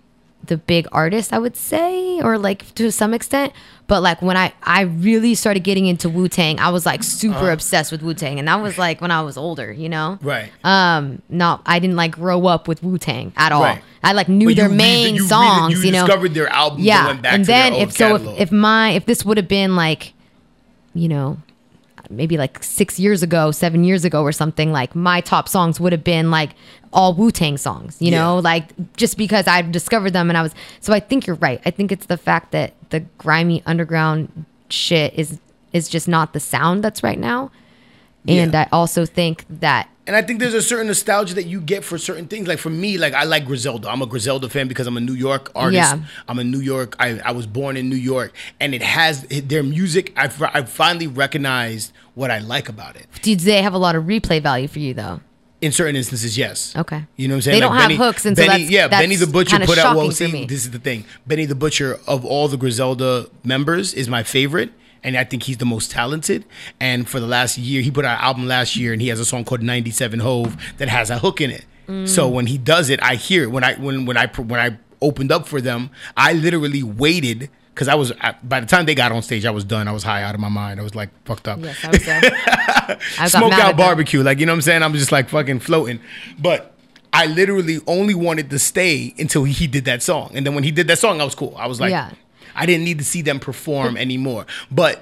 the 0.46 0.58
big 0.58 0.88
artists, 0.92 1.32
I 1.32 1.38
would 1.38 1.56
say, 1.56 2.20
or 2.22 2.38
like 2.38 2.74
to 2.76 2.92
some 2.92 3.14
extent. 3.14 3.54
But 3.88 4.02
like 4.02 4.22
when 4.22 4.36
I 4.38 4.54
I 4.64 4.82
really 4.82 5.36
started 5.36 5.64
getting 5.64 5.86
into 5.86 6.10
Wu 6.10 6.28
Tang, 6.28 6.60
I 6.60 6.70
was 6.70 6.86
like 6.86 7.04
super 7.04 7.36
Uh-huh. 7.38 7.48
obsessed 7.54 7.92
with 7.92 8.02
Wu 8.02 8.14
Tang, 8.14 8.40
and 8.40 8.48
that 8.48 8.62
was 8.62 8.78
like 8.78 9.00
when 9.02 9.12
I 9.12 9.22
was 9.22 9.38
older, 9.38 9.72
you 9.72 9.88
know. 9.90 10.20
Right. 10.22 10.52
Um. 10.64 11.22
No, 11.30 11.60
I 11.66 11.80
didn't 11.80 11.96
like 11.96 12.12
grow 12.12 12.46
up 12.48 12.68
with 12.68 12.84
Wu 12.84 12.98
Tang 12.98 13.32
at 13.38 13.52
all. 13.52 13.64
Right. 13.64 13.82
I 14.04 14.12
like 14.14 14.28
knew 14.28 14.48
But 14.50 14.56
their 14.58 14.70
you 14.70 14.76
main 14.76 15.16
you 15.16 15.28
songs. 15.28 15.74
you 15.74 15.86
You, 15.86 15.92
know, 15.92 16.06
discovered 16.06 16.34
their 16.34 16.50
albums 16.50 16.80
and 16.80 16.86
Yeah, 16.86 17.10
and 17.12 17.46
their 17.46 17.46
then 17.46 17.74
if 17.74 17.94
so, 17.94 18.16
if, 18.16 18.40
if 18.40 18.52
my 18.52 18.90
if 18.92 19.06
this 19.06 19.24
would 19.26 19.38
have 19.38 19.48
been 19.48 19.76
like, 19.78 20.14
you 20.94 21.08
know, 21.08 21.38
maybe 22.10 22.38
like 22.38 22.62
six 22.64 23.00
years 23.00 23.24
ago, 23.24 23.52
seven 23.52 23.84
years 23.86 24.04
ago, 24.06 24.22
or 24.24 24.32
something, 24.34 24.72
like 24.74 24.94
my 24.96 25.22
top 25.22 25.48
songs 25.48 25.80
would 25.80 25.92
have 25.94 26.04
been 26.04 26.32
like 26.32 26.52
all 26.94 27.14
Wu 27.14 27.32
Tang 27.32 27.58
songs. 27.58 27.98
You 28.00 28.12
know, 28.12 28.40
like 28.40 28.66
just 28.96 29.18
because 29.18 29.48
I've 29.48 29.72
discovered 29.72 30.12
them 30.12 30.30
and 30.30 30.38
I 30.38 30.42
was. 30.42 30.54
So 30.80 30.94
I 30.94 31.00
think 31.00 31.28
you're 31.28 31.36
right. 31.38 31.62
I 31.66 31.72
think 31.72 31.92
it's 31.92 32.06
the 32.06 32.18
fact 32.18 32.52
that 32.52 32.74
the 32.90 33.02
grimy 33.18 33.62
underground 33.66 34.46
shit 34.70 35.14
is 35.16 35.40
is 35.74 35.90
just 35.90 36.08
not 36.08 36.34
the 36.34 36.40
sound 36.40 36.84
that's 36.84 37.04
right 37.04 37.20
now. 37.20 37.52
And 38.28 38.56
I 38.56 38.68
also 38.72 39.06
think 39.06 39.46
that 39.50 39.90
And 40.08 40.16
I 40.16 40.22
think 40.22 40.40
there's 40.40 40.54
a 40.54 40.62
certain 40.62 40.88
nostalgia 40.88 41.34
that 41.36 41.44
you 41.44 41.60
get 41.60 41.84
for 41.84 41.98
certain 41.98 42.28
things. 42.28 42.48
Like 42.48 42.60
for 42.60 42.70
me, 42.70 42.98
like 42.98 43.14
I 43.14 43.24
like 43.24 43.46
Griselda. 43.46 43.90
I'm 43.90 44.02
a 44.02 44.06
Griselda 44.06 44.48
fan 44.50 44.68
because 44.68 44.88
I'm 44.88 44.96
a 44.98 45.02
New 45.02 45.14
York 45.14 45.52
artist. 45.56 45.96
Yeah. 45.96 46.04
I'm 46.28 46.40
a 46.40 46.44
New 46.44 46.60
York. 46.60 46.96
I, 47.00 47.20
I 47.20 47.32
was 47.32 47.48
born 47.48 47.76
in 47.76 47.90
New 47.90 47.98
York, 47.98 48.32
and 48.60 48.74
it 48.74 48.82
has 48.82 49.24
their 49.24 49.64
music. 49.64 50.14
I 50.16 50.30
I 50.54 50.64
finally 50.64 51.08
recognized 51.08 51.92
what 52.16 52.32
I 52.32 52.40
like 52.40 52.70
about 52.70 52.96
it. 52.96 53.08
do 53.22 53.36
they 53.36 53.62
have 53.62 53.74
a 53.74 53.78
lot 53.78 53.96
of 53.96 54.06
replay 54.06 54.42
value 54.42 54.68
for 54.68 54.80
you 54.80 54.94
though? 54.94 55.20
In 55.64 55.72
certain 55.72 55.96
instances, 55.96 56.38
yes. 56.38 56.76
Okay. 56.76 57.06
You 57.16 57.28
know 57.28 57.36
what 57.36 57.38
I'm 57.38 57.42
saying? 57.44 57.56
They 57.56 57.60
don't 57.62 57.76
have 57.76 57.92
hooks, 57.92 58.26
and 58.26 58.36
so 58.36 58.44
Benny, 58.46 58.52
that's- 58.66 58.70
yeah, 58.70 58.88
that's 58.90 59.02
Benny 59.04 59.16
the 59.16 59.28
Butcher 59.28 59.60
put 59.60 59.78
out. 59.78 59.96
Well, 59.96 60.12
see, 60.12 60.46
this 60.46 60.66
is 60.66 60.72
the 60.72 60.80
thing. 60.80 61.06
Benny 61.26 61.46
the 61.46 61.56
Butcher 61.56 62.00
of 62.06 62.26
all 62.26 62.48
the 62.48 62.58
Griselda 62.58 63.28
members 63.44 63.94
is 63.94 64.10
my 64.10 64.24
favorite, 64.24 64.72
and 65.04 65.16
I 65.16 65.24
think 65.24 65.44
he's 65.44 65.58
the 65.58 65.66
most 65.66 65.90
talented. 65.92 66.44
And 66.80 67.08
for 67.08 67.20
the 67.20 67.28
last 67.28 67.58
year, 67.58 67.82
he 67.82 67.92
put 67.92 68.04
out 68.04 68.20
an 68.20 68.26
album 68.26 68.48
last 68.48 68.76
year, 68.76 68.92
and 68.94 69.02
he 69.02 69.08
has 69.08 69.20
a 69.20 69.26
song 69.26 69.46
called 69.46 69.62
"97 69.62 70.20
Hov" 70.20 70.58
that 70.80 70.90
has 70.90 71.10
a 71.10 71.20
hook 71.20 71.40
in 71.40 71.50
it. 71.52 71.66
Mm. 71.88 72.08
So 72.10 72.28
when 72.28 72.48
he 72.48 72.58
does 72.58 72.90
it, 72.90 73.02
I 73.02 73.16
hear 73.16 73.44
it. 73.44 73.52
When 73.52 73.64
I 73.64 73.76
when 73.76 74.06
when 74.06 74.18
I 74.18 74.28
when 74.28 74.60
I 74.60 74.78
opened 75.02 75.32
up 75.32 75.48
for 75.48 75.62
them, 75.62 75.90
I 76.18 76.34
literally 76.34 76.84
waited. 76.84 77.50
Cause 77.76 77.88
I 77.88 77.96
was 77.96 78.12
I- 78.22 78.36
by 78.44 78.60
the 78.60 78.66
time 78.68 78.86
they 78.86 78.94
got 78.96 79.12
on 79.12 79.22
stage, 79.24 79.46
I 79.46 79.52
was 79.52 79.64
done. 79.64 79.88
I 79.88 79.92
was 79.92 80.04
high 80.04 80.22
out 80.24 80.36
of 80.36 80.42
my 80.42 80.50
mind. 80.50 80.80
I 80.80 80.84
was 80.84 80.94
like 80.96 81.10
fucked 81.26 81.48
up. 81.48 81.60
Yes, 81.60 81.84
I 81.84 81.90
was. 81.90 82.08
I 83.20 83.28
smoke 83.28 83.54
out 83.54 83.60
at 83.60 83.68
them. 83.70 83.78
barbecue. 83.78 84.22
Like, 84.22 84.40
you 84.40 84.46
know 84.46 84.52
what 84.52 84.58
I'm 84.58 84.62
saying? 84.62 84.84
I'm 84.84 84.94
just 84.94 85.12
like 85.12 85.30
fucking 85.30 85.60
floating. 85.60 86.00
But 86.40 86.74
I 87.12 87.26
literally 87.28 87.80
only 87.88 88.14
wanted 88.16 88.50
to 88.52 88.60
stay 88.60 89.14
until 89.18 89.44
he 89.44 89.68
did 89.68 89.86
that 89.86 90.04
song. 90.04 90.32
And 90.36 90.46
then 90.46 90.54
when 90.56 90.64
he 90.64 90.72
did 90.72 90.88
that 90.88 91.00
song, 91.00 91.22
I 91.22 91.24
was 91.24 91.36
cool. 91.36 91.56
I 91.58 91.68
was 91.68 91.80
like, 91.80 91.92
Yeah. 91.92 92.12
I 92.56 92.66
didn't 92.68 92.84
need 92.86 93.00
to 93.00 93.04
see 93.04 93.24
them 93.24 93.40
perform 93.40 93.98
anymore. 93.98 94.46
But 94.70 95.02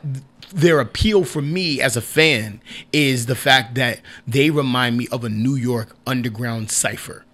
their 0.54 0.80
appeal 0.80 1.26
for 1.26 1.42
me 1.42 1.82
as 1.82 1.98
a 1.98 2.02
fan 2.02 2.62
is 2.94 3.26
the 3.26 3.36
fact 3.36 3.76
that 3.76 4.00
they 4.26 4.50
remind 4.50 4.98
me 4.98 5.08
of 5.12 5.24
a 5.26 5.30
New 5.30 5.56
York 5.56 5.96
underground 6.08 6.72
cipher. 6.72 7.26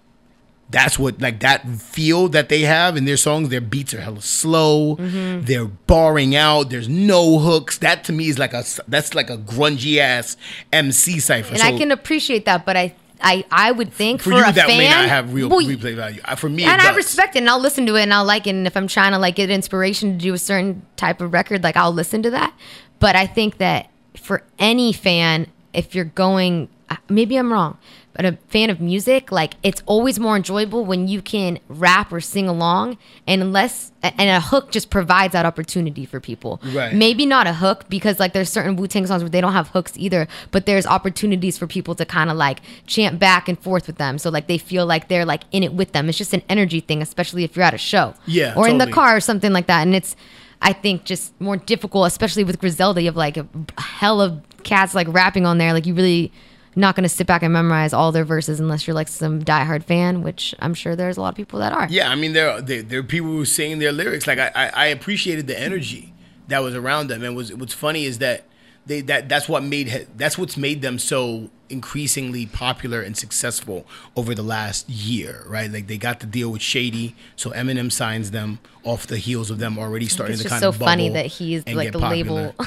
That's 0.70 0.98
what 0.98 1.20
like 1.20 1.40
that 1.40 1.66
feel 1.68 2.28
that 2.28 2.50
they 2.50 2.60
have 2.62 2.96
in 2.96 3.06
their 3.06 3.16
songs. 3.16 3.48
Their 3.48 3.62
beats 3.62 3.94
are 3.94 4.00
hella 4.02 4.20
slow. 4.20 4.96
Mhm. 4.96 5.46
They're 5.46 5.64
barring 5.64 6.36
out. 6.36 6.68
There's 6.68 6.88
no 6.88 7.38
hooks. 7.38 7.78
That 7.78 8.04
to 8.04 8.12
me 8.12 8.28
is 8.28 8.38
like 8.38 8.52
a 8.52 8.64
that's 8.86 9.14
like 9.14 9.30
a 9.30 9.38
grungy 9.38 9.96
ass 9.98 10.36
MC 10.72 11.20
cipher. 11.20 11.52
and 11.52 11.60
So 11.60 11.66
I 11.66 11.78
can 11.78 11.90
appreciate 11.90 12.44
that, 12.44 12.66
but 12.66 12.76
I 12.76 12.94
I 13.22 13.44
I 13.50 13.72
would 13.72 13.92
think 13.92 14.20
for 14.20 14.30
for, 14.30 14.36
you 14.36 14.44
a 14.44 14.52
that 14.52 14.66
fan, 14.66 14.78
may 14.78 14.90
not 14.90 15.08
have 15.08 15.32
real 15.32 15.48
well, 15.48 15.60
replay 15.60 15.94
value. 15.96 16.20
Uh, 16.24 16.34
For 16.36 16.50
me, 16.50 16.64
and 16.64 16.80
I 16.80 16.94
respect 16.94 17.34
it, 17.34 17.38
and 17.40 17.48
I'll 17.48 17.58
listen 17.60 17.86
to 17.86 17.96
it, 17.96 18.02
and 18.02 18.12
I'll 18.12 18.24
like 18.26 18.46
it. 18.46 18.50
And 18.50 18.66
if 18.66 18.76
I'm 18.76 18.88
trying 18.88 19.12
to 19.12 19.18
like 19.18 19.36
get 19.36 19.48
inspiration 19.50 20.12
to 20.12 20.18
do 20.18 20.34
a 20.34 20.38
certain 20.38 20.82
type 20.96 21.20
of 21.22 21.32
record, 21.32 21.64
like 21.64 21.76
I'll 21.76 21.92
listen 21.92 22.22
to 22.24 22.30
that. 22.30 22.52
But 23.00 23.16
I 23.16 23.26
think 23.26 23.56
that 23.58 23.88
for 24.16 24.42
any 24.58 24.92
fan, 24.92 25.46
if 25.72 25.94
you're 25.94 26.04
going, 26.04 26.68
uh, 26.90 26.96
maybe 27.08 27.36
I'm 27.36 27.52
wrong, 27.52 27.78
a 28.16 28.36
fan 28.48 28.68
of 28.70 28.80
music, 28.80 29.30
like 29.30 29.54
it's 29.62 29.82
always 29.86 30.18
more 30.18 30.36
enjoyable 30.36 30.84
when 30.84 31.08
you 31.08 31.22
can 31.22 31.58
rap 31.68 32.12
or 32.12 32.20
sing 32.20 32.48
along, 32.48 32.98
and 33.26 33.42
unless 33.42 33.92
and 34.02 34.30
a 34.30 34.40
hook 34.40 34.70
just 34.70 34.90
provides 34.90 35.32
that 35.32 35.46
opportunity 35.46 36.04
for 36.04 36.20
people. 36.20 36.60
Right. 36.72 36.94
Maybe 36.94 37.26
not 37.26 37.46
a 37.46 37.54
hook 37.54 37.88
because 37.88 38.18
like 38.18 38.32
there's 38.32 38.48
certain 38.48 38.76
Wu 38.76 38.86
Tang 38.86 39.06
songs 39.06 39.22
where 39.22 39.30
they 39.30 39.40
don't 39.40 39.52
have 39.52 39.68
hooks 39.68 39.92
either, 39.96 40.26
but 40.50 40.66
there's 40.66 40.86
opportunities 40.86 41.58
for 41.58 41.66
people 41.66 41.94
to 41.94 42.04
kind 42.04 42.30
of 42.30 42.36
like 42.36 42.60
chant 42.86 43.18
back 43.18 43.48
and 43.48 43.58
forth 43.58 43.86
with 43.86 43.98
them, 43.98 44.18
so 44.18 44.30
like 44.30 44.46
they 44.46 44.58
feel 44.58 44.84
like 44.86 45.08
they're 45.08 45.24
like 45.24 45.44
in 45.52 45.62
it 45.62 45.72
with 45.74 45.92
them. 45.92 46.08
It's 46.08 46.18
just 46.18 46.34
an 46.34 46.42
energy 46.48 46.80
thing, 46.80 47.02
especially 47.02 47.44
if 47.44 47.56
you're 47.56 47.64
at 47.64 47.74
a 47.74 47.78
show, 47.78 48.14
Yeah, 48.26 48.54
or 48.56 48.68
in 48.68 48.78
the 48.78 48.90
car 48.90 49.16
or 49.16 49.20
something 49.20 49.52
like 49.52 49.66
that. 49.68 49.82
And 49.82 49.94
it's 49.94 50.16
I 50.60 50.72
think 50.72 51.04
just 51.04 51.38
more 51.40 51.56
difficult, 51.56 52.06
especially 52.08 52.44
with 52.44 52.58
Griselda. 52.58 53.00
You 53.00 53.06
have 53.06 53.16
like 53.16 53.36
a 53.36 53.46
hell 53.78 54.20
of 54.20 54.42
cats 54.64 54.94
like 54.94 55.06
rapping 55.08 55.46
on 55.46 55.58
there. 55.58 55.72
Like 55.72 55.86
you 55.86 55.94
really 55.94 56.32
not 56.78 56.94
going 56.94 57.02
to 57.02 57.08
sit 57.08 57.26
back 57.26 57.42
and 57.42 57.52
memorize 57.52 57.92
all 57.92 58.12
their 58.12 58.24
verses 58.24 58.60
unless 58.60 58.86
you're 58.86 58.94
like 58.94 59.08
some 59.08 59.42
diehard 59.44 59.82
fan, 59.84 60.22
which 60.22 60.54
I'm 60.60 60.74
sure 60.74 60.94
there's 60.96 61.16
a 61.16 61.20
lot 61.20 61.30
of 61.30 61.34
people 61.34 61.58
that 61.58 61.72
are. 61.72 61.86
Yeah, 61.90 62.10
I 62.10 62.14
mean, 62.14 62.32
there 62.32 62.60
there, 62.62 62.82
there 62.82 63.00
are 63.00 63.04
people 63.04 63.28
who 63.28 63.44
sing 63.44 63.78
their 63.78 63.92
lyrics. 63.92 64.26
Like 64.26 64.38
I, 64.38 64.50
I, 64.54 64.66
I 64.68 64.86
appreciated 64.86 65.46
the 65.46 65.58
energy 65.58 66.14
that 66.48 66.60
was 66.60 66.74
around 66.74 67.08
them, 67.08 67.22
and 67.22 67.36
was 67.36 67.52
what's 67.54 67.74
funny 67.74 68.04
is 68.04 68.18
that 68.18 68.44
they 68.86 69.00
that 69.02 69.28
that's 69.28 69.48
what 69.48 69.62
made 69.62 70.06
that's 70.16 70.38
what's 70.38 70.56
made 70.56 70.80
them 70.82 70.98
so 70.98 71.50
increasingly 71.70 72.46
popular 72.46 73.02
and 73.02 73.14
successful 73.16 73.86
over 74.16 74.34
the 74.34 74.42
last 74.42 74.88
year, 74.88 75.44
right? 75.46 75.70
Like 75.70 75.86
they 75.86 75.98
got 75.98 76.20
the 76.20 76.26
deal 76.26 76.50
with 76.50 76.62
Shady, 76.62 77.14
so 77.36 77.50
Eminem 77.50 77.92
signs 77.92 78.30
them 78.30 78.58
off 78.84 79.06
the 79.06 79.18
heels 79.18 79.50
of 79.50 79.58
them 79.58 79.78
already 79.78 80.06
starting 80.06 80.34
It's 80.34 80.42
to 80.42 80.48
just 80.48 80.52
kind 80.52 80.62
so 80.62 80.68
of 80.70 80.76
funny 80.76 81.10
that 81.10 81.26
he's 81.26 81.66
like 81.66 81.92
the 81.92 81.98
popular. 81.98 82.42
label. 82.42 82.54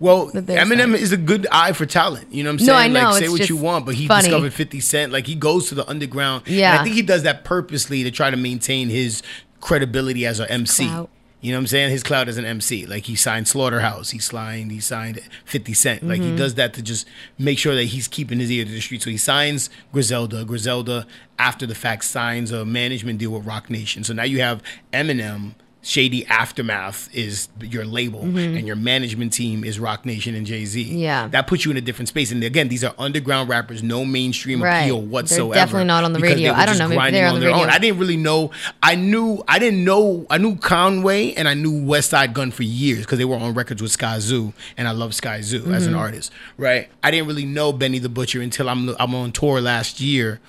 Well, 0.00 0.30
Eminem 0.30 0.94
is 0.94 1.10
a 1.12 1.16
good 1.16 1.46
eye 1.50 1.72
for 1.72 1.84
talent. 1.84 2.32
You 2.32 2.44
know 2.44 2.50
what 2.50 2.60
I'm 2.60 2.66
saying? 2.66 2.92
No? 2.92 3.00
I 3.00 3.02
know, 3.04 3.10
Like 3.10 3.22
say 3.24 3.28
what 3.28 3.48
you 3.48 3.56
want, 3.56 3.84
but 3.84 3.96
he 3.96 4.06
funny. 4.06 4.22
discovered 4.28 4.52
50 4.54 4.78
Cent. 4.80 5.12
Like 5.12 5.26
he 5.26 5.34
goes 5.34 5.68
to 5.70 5.74
the 5.74 5.88
underground. 5.88 6.44
And 6.46 6.54
Yeah. 6.56 6.78
I 6.80 6.84
think 6.84 6.94
he 6.94 7.02
does 7.02 7.24
that 7.24 7.44
purposely 7.44 8.04
to 8.04 8.10
try 8.12 8.30
to 8.30 8.36
maintain 8.36 8.90
his 8.90 9.22
credibility 9.60 10.24
as 10.24 10.38
an 10.40 10.48
MC. 10.50 10.86
Clout. 10.86 11.10
You 11.40 11.52
know 11.52 11.58
what 11.58 11.62
I'm 11.62 11.66
saying? 11.68 11.90
His 11.90 12.02
cloud 12.02 12.28
as 12.28 12.36
an 12.36 12.44
MC. 12.44 12.86
Like 12.86 13.04
he 13.06 13.14
signed 13.14 13.46
Slaughterhouse. 13.46 14.10
He 14.10 14.18
signed 14.18 14.70
he 14.72 14.80
signed 14.80 15.20
50 15.44 15.72
Cent. 15.72 16.02
Like 16.06 16.20
he 16.20 16.30
Mhm. 16.30 16.36
does 16.36 16.54
that 16.54 16.74
to 16.74 16.82
just 16.82 17.06
make 17.38 17.58
sure 17.58 17.74
that 17.76 17.84
he's 17.84 18.08
keeping 18.08 18.40
his 18.40 18.50
ear 18.50 18.64
to 18.64 18.70
the 18.70 18.80
street. 18.80 19.02
So 19.02 19.10
he 19.10 19.16
signs 19.16 19.70
Griselda. 19.92 20.44
Griselda 20.44 21.06
after 21.38 21.64
the 21.64 21.76
fact 21.76 22.04
signs 22.04 22.50
a 22.50 22.64
management 22.64 23.18
deal 23.20 23.30
with 23.30 23.46
Roc 23.46 23.70
Nation. 23.70 24.02
So 24.04 24.12
now 24.12 24.24
you 24.24 24.40
have 24.40 24.62
Eminem 24.92 25.52
Shady 25.80 26.26
Aftermath 26.26 27.08
is 27.14 27.48
your 27.62 27.84
label, 27.84 28.22
Mhm. 28.24 28.58
and 28.58 28.66
your 28.66 28.74
management 28.76 29.32
team 29.32 29.62
is 29.64 29.78
Roc 29.78 30.04
Nation 30.04 30.34
and 30.34 30.44
Jay 30.46 30.64
Z. 30.64 30.82
Yeah. 30.82 31.28
that 31.28 31.46
puts 31.46 31.64
you 31.64 31.70
in 31.70 31.76
a 31.76 31.80
different 31.80 32.08
space. 32.08 32.32
And 32.32 32.42
again, 32.42 32.68
these 32.68 32.82
are 32.82 32.94
underground 32.98 33.48
rappers, 33.48 33.82
no 33.82 34.04
mainstream 34.04 34.60
Right. 34.62 34.80
appeal 34.82 35.00
They're 35.00 35.08
whatsoever. 35.08 35.54
definitely 35.54 35.84
not 35.86 36.02
on 36.04 36.12
the 36.12 36.18
radio. 36.20 36.52
I 36.52 36.66
don't 36.66 36.78
know, 36.78 36.88
maybe 36.88 37.12
they're 37.12 37.28
on 37.28 37.34
the 37.34 37.40
their 37.40 37.50
own. 37.50 37.60
radio. 37.60 37.74
I 37.74 37.78
didn't 37.78 37.98
really 37.98 38.16
know. 38.16 38.50
I 38.82 38.96
knew. 38.96 39.42
I 39.46 39.58
didn't 39.60 39.84
know. 39.84 40.26
I 40.28 40.38
knew 40.38 40.56
Conway 40.56 41.32
and 41.34 41.48
I 41.48 41.54
knew 41.54 41.72
Westside 41.72 42.32
Gunn 42.32 42.50
for 42.50 42.64
years 42.64 43.00
because 43.00 43.18
they 43.18 43.24
were 43.24 43.36
on 43.36 43.54
records 43.54 43.80
with 43.80 43.96
Skyzoo, 43.96 44.52
and 44.76 44.88
I 44.88 44.90
love 44.90 45.12
Skyzoo 45.12 45.72
as 45.72 45.86
an 45.86 45.94
Mhm. 45.94 45.98
artist. 45.98 46.32
Right. 46.56 46.88
I 47.04 47.10
didn't 47.12 47.28
really 47.28 47.46
know 47.46 47.72
Benny 47.72 47.98
the 48.00 48.08
Butcher 48.08 48.42
until 48.42 48.68
I'm 48.68 48.94
I'm 48.98 49.14
on 49.14 49.30
tour 49.32 49.60
last 49.60 50.00
year. 50.00 50.40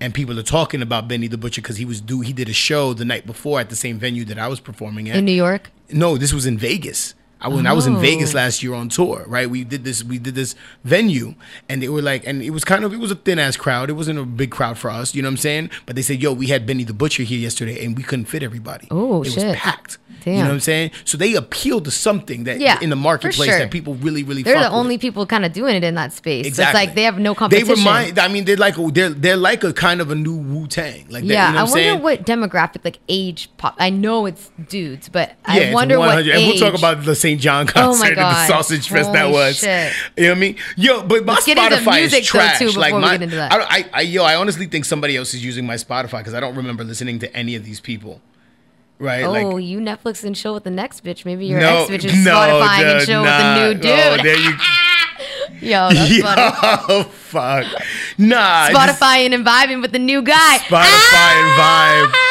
And 0.00 0.12
people 0.12 0.38
are 0.38 0.42
talking 0.42 0.82
about 0.82 1.08
Benny 1.08 1.26
the 1.26 1.38
Butcher 1.38 1.62
because 1.62 1.78
he 1.78 1.84
was 1.84 2.00
do 2.00 2.20
he 2.20 2.32
did 2.32 2.48
a 2.48 2.52
show 2.52 2.92
the 2.92 3.04
night 3.04 3.26
before 3.26 3.60
at 3.60 3.70
the 3.70 3.76
same 3.76 3.98
venue 3.98 4.24
that 4.26 4.38
I 4.38 4.46
was 4.48 4.60
performing 4.60 5.08
at 5.08 5.16
In 5.16 5.24
New 5.24 5.32
York? 5.32 5.70
no, 5.90 6.16
this 6.18 6.32
was 6.32 6.44
in 6.46 6.58
Vegas. 6.58 7.14
I 7.46 7.48
when 7.48 7.66
I 7.66 7.72
was 7.72 7.86
in 7.86 7.96
Oh. 7.96 8.00
Vegas 8.00 8.34
last 8.34 8.62
year 8.62 8.74
on 8.74 8.88
tour, 8.88 9.24
right? 9.26 9.48
We 9.48 9.62
did 9.64 9.84
this 9.84 10.02
we 10.02 10.18
did 10.18 10.34
this 10.34 10.54
venue 10.84 11.34
and 11.68 11.82
they 11.82 11.88
were 11.88 12.02
like 12.02 12.26
and 12.26 12.42
it 12.42 12.50
was 12.50 12.64
kind 12.64 12.84
of 12.84 12.92
it 12.92 12.98
was 12.98 13.10
a 13.10 13.14
thin 13.16 13.38
ass 13.38 13.56
crowd. 13.56 13.88
It 13.90 13.94
wasn't 13.94 14.18
a 14.18 14.24
big 14.24 14.50
crowd 14.50 14.78
for 14.78 14.90
us, 14.90 15.14
you 15.14 15.22
know 15.22 15.28
what 15.28 15.32
I'm 15.32 15.36
saying? 15.38 15.70
But 15.86 15.96
they 15.96 16.02
said, 16.02 16.20
"Yo, 16.22 16.32
we 16.32 16.48
had 16.48 16.66
Benny 16.66 16.84
the 16.84 16.92
Butcher 16.92 17.22
here 17.22 17.38
yesterday 17.38 17.84
and 17.84 17.96
we 17.96 18.02
couldn't 18.02 18.26
fit 18.26 18.42
everybody." 18.42 18.88
Oh, 18.90 19.22
it 19.22 19.32
shit. 19.32 19.44
was 19.46 19.56
packed. 19.56 19.98
Damn. 20.24 20.34
You 20.34 20.40
know 20.42 20.48
what 20.48 20.54
I'm 20.54 20.60
saying? 20.60 20.90
So 21.04 21.16
they 21.16 21.34
appealed 21.34 21.84
to 21.84 21.92
something 21.92 22.44
that 22.44 22.58
Yeah, 22.60 22.80
in 22.80 22.90
the 22.90 22.96
marketplace 22.96 23.48
sure. 23.48 23.58
that 23.60 23.70
people 23.70 23.94
really 23.94 24.24
really 24.24 24.42
They're 24.42 24.54
the 24.54 24.60
with. 24.62 24.72
only 24.72 24.98
people 24.98 25.24
kind 25.24 25.44
of 25.44 25.52
doing 25.52 25.76
it 25.76 25.84
in 25.84 25.94
that 25.94 26.12
space. 26.12 26.46
Exactly. 26.46 26.64
So 26.64 26.80
it's 26.80 26.88
like 26.88 26.94
they 26.96 27.04
have 27.04 27.18
no 27.20 27.32
competition. 27.34 27.68
They 27.68 27.74
remind 27.74 28.18
I 28.18 28.26
mean 28.26 28.44
they're 28.44 28.56
like 28.56 28.74
they're 28.92 29.10
they're 29.10 29.36
like 29.36 29.62
a 29.62 29.72
kind 29.72 30.00
of 30.00 30.10
a 30.10 30.16
new 30.16 30.34
Wu 30.36 30.66
Tang. 30.66 31.06
Like 31.08 31.22
that, 31.22 31.32
yeah, 31.32 31.46
you 31.48 31.52
know 31.54 31.60
I 31.60 31.62
what 31.62 31.68
I'm 31.68 31.70
wonder 31.70 31.78
saying? 31.78 32.02
what 32.02 32.26
demographic, 32.26 32.84
like 32.84 32.98
age, 33.08 33.50
pop. 33.56 33.76
I 33.78 33.90
know 33.90 34.26
it's 34.26 34.50
dudes, 34.68 35.08
but 35.08 35.36
Yeah, 35.48 35.70
I 35.70 35.72
wonder 35.72 35.98
what 35.98 36.18
age. 36.18 36.28
And 36.28 36.46
we'll 36.48 36.58
talk 36.58 36.76
about 36.76 37.04
the 37.04 37.14
St. 37.14 37.35
SAINt 37.40 37.68
JHN 37.68 37.70
Oh 37.70 37.72
concert 37.72 38.18
at 38.18 38.46
the 38.46 38.46
Sausage 38.46 38.88
Fest 38.88 39.12
that 39.12 39.30
was. 39.30 39.58
shit. 39.58 39.92
You 40.16 40.24
know 40.24 40.30
what 40.30 40.36
I 40.36 40.40
mean? 40.40 40.56
Yo, 40.76 41.02
but 41.02 41.24
my 41.24 41.34
Let's 41.34 41.46
Spotify 41.46 42.00
music, 42.00 42.22
is 42.22 42.32
though, 42.32 42.38
trash. 42.38 42.58
too, 42.58 42.70
like 42.70 42.94
my, 42.94 43.12
get 43.12 43.22
into 43.22 43.36
that. 43.36 43.52
I, 43.52 43.88
I, 43.92 44.00
yo, 44.02 44.24
I 44.24 44.36
honestly 44.36 44.66
think 44.66 44.84
somebody 44.84 45.16
else 45.16 45.34
is 45.34 45.44
using 45.44 45.66
my 45.66 45.74
Spotify 45.74 46.18
because 46.18 46.34
I 46.34 46.40
don't 46.40 46.54
remember 46.54 46.84
listening 46.84 47.18
to 47.20 47.36
any 47.36 47.54
of 47.54 47.64
these 47.64 47.80
people. 47.80 48.20
Right? 48.98 49.24
Oh, 49.24 49.30
like, 49.30 49.64
you 49.64 49.78
Netflix 49.80 50.24
and 50.24 50.34
chill 50.34 50.54
with 50.54 50.64
the 50.64 50.70
next 50.70 51.04
bitch. 51.04 51.24
Maybe 51.24 51.46
your 51.46 51.60
no, 51.60 51.82
ex 51.82 51.90
bitch 51.90 52.04
is 52.06 52.24
no, 52.24 52.32
Spotify 52.32 52.96
and 52.96 53.06
chill 53.06 53.22
nah. 53.22 53.30
with 53.30 53.38
the 53.38 53.74
new 53.74 53.74
dude. 53.74 54.20
Oh, 54.20 54.22
there 54.22 54.38
you. 54.38 54.56
Yo, 55.60 55.88
that's 55.90 56.18
funny. 56.18 56.94
Yo, 56.94 57.02
fuck. 57.10 57.66
Nah. 58.18 58.70
just 58.70 59.00
Spotify 59.00 59.32
and 59.32 59.46
vibing 59.46 59.82
with 59.82 59.92
the 59.92 59.98
new 59.98 60.22
guy. 60.22 60.58
Spotify 60.58 60.84
and 60.84 61.50
ah! 61.58 62.10
vibe. 62.12 62.25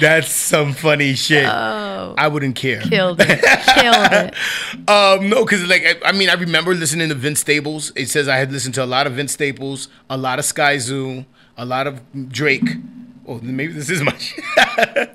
That's 0.00 0.30
some 0.30 0.72
funny 0.74 1.14
shit. 1.14 1.46
Oh, 1.46 2.14
I 2.18 2.28
wouldn't 2.28 2.56
care. 2.56 2.80
killed 2.80 3.20
it. 3.20 3.26
Killed 3.74 4.12
it. 4.12 4.34
Um, 4.88 5.28
no, 5.28 5.44
because 5.44 5.66
like 5.66 5.84
I, 5.84 6.08
I 6.10 6.12
mean, 6.12 6.28
I 6.28 6.34
remember 6.34 6.74
listening 6.74 7.08
to 7.08 7.14
Vince 7.14 7.40
Staples. 7.40 7.92
It 7.96 8.08
says 8.08 8.28
I 8.28 8.36
had 8.36 8.52
listened 8.52 8.74
to 8.74 8.84
a 8.84 8.86
lot 8.86 9.06
of 9.06 9.14
Vince 9.14 9.32
Staples, 9.32 9.88
a 10.08 10.16
lot 10.16 10.38
of 10.38 10.44
Skyzoo, 10.44 11.24
a 11.56 11.64
lot 11.64 11.86
of 11.86 12.00
Drake. 12.30 12.62
Oh, 13.26 13.40
maybe 13.42 13.72
this 13.72 13.90
is 13.90 14.02
my 14.02 14.14
a 14.76 15.08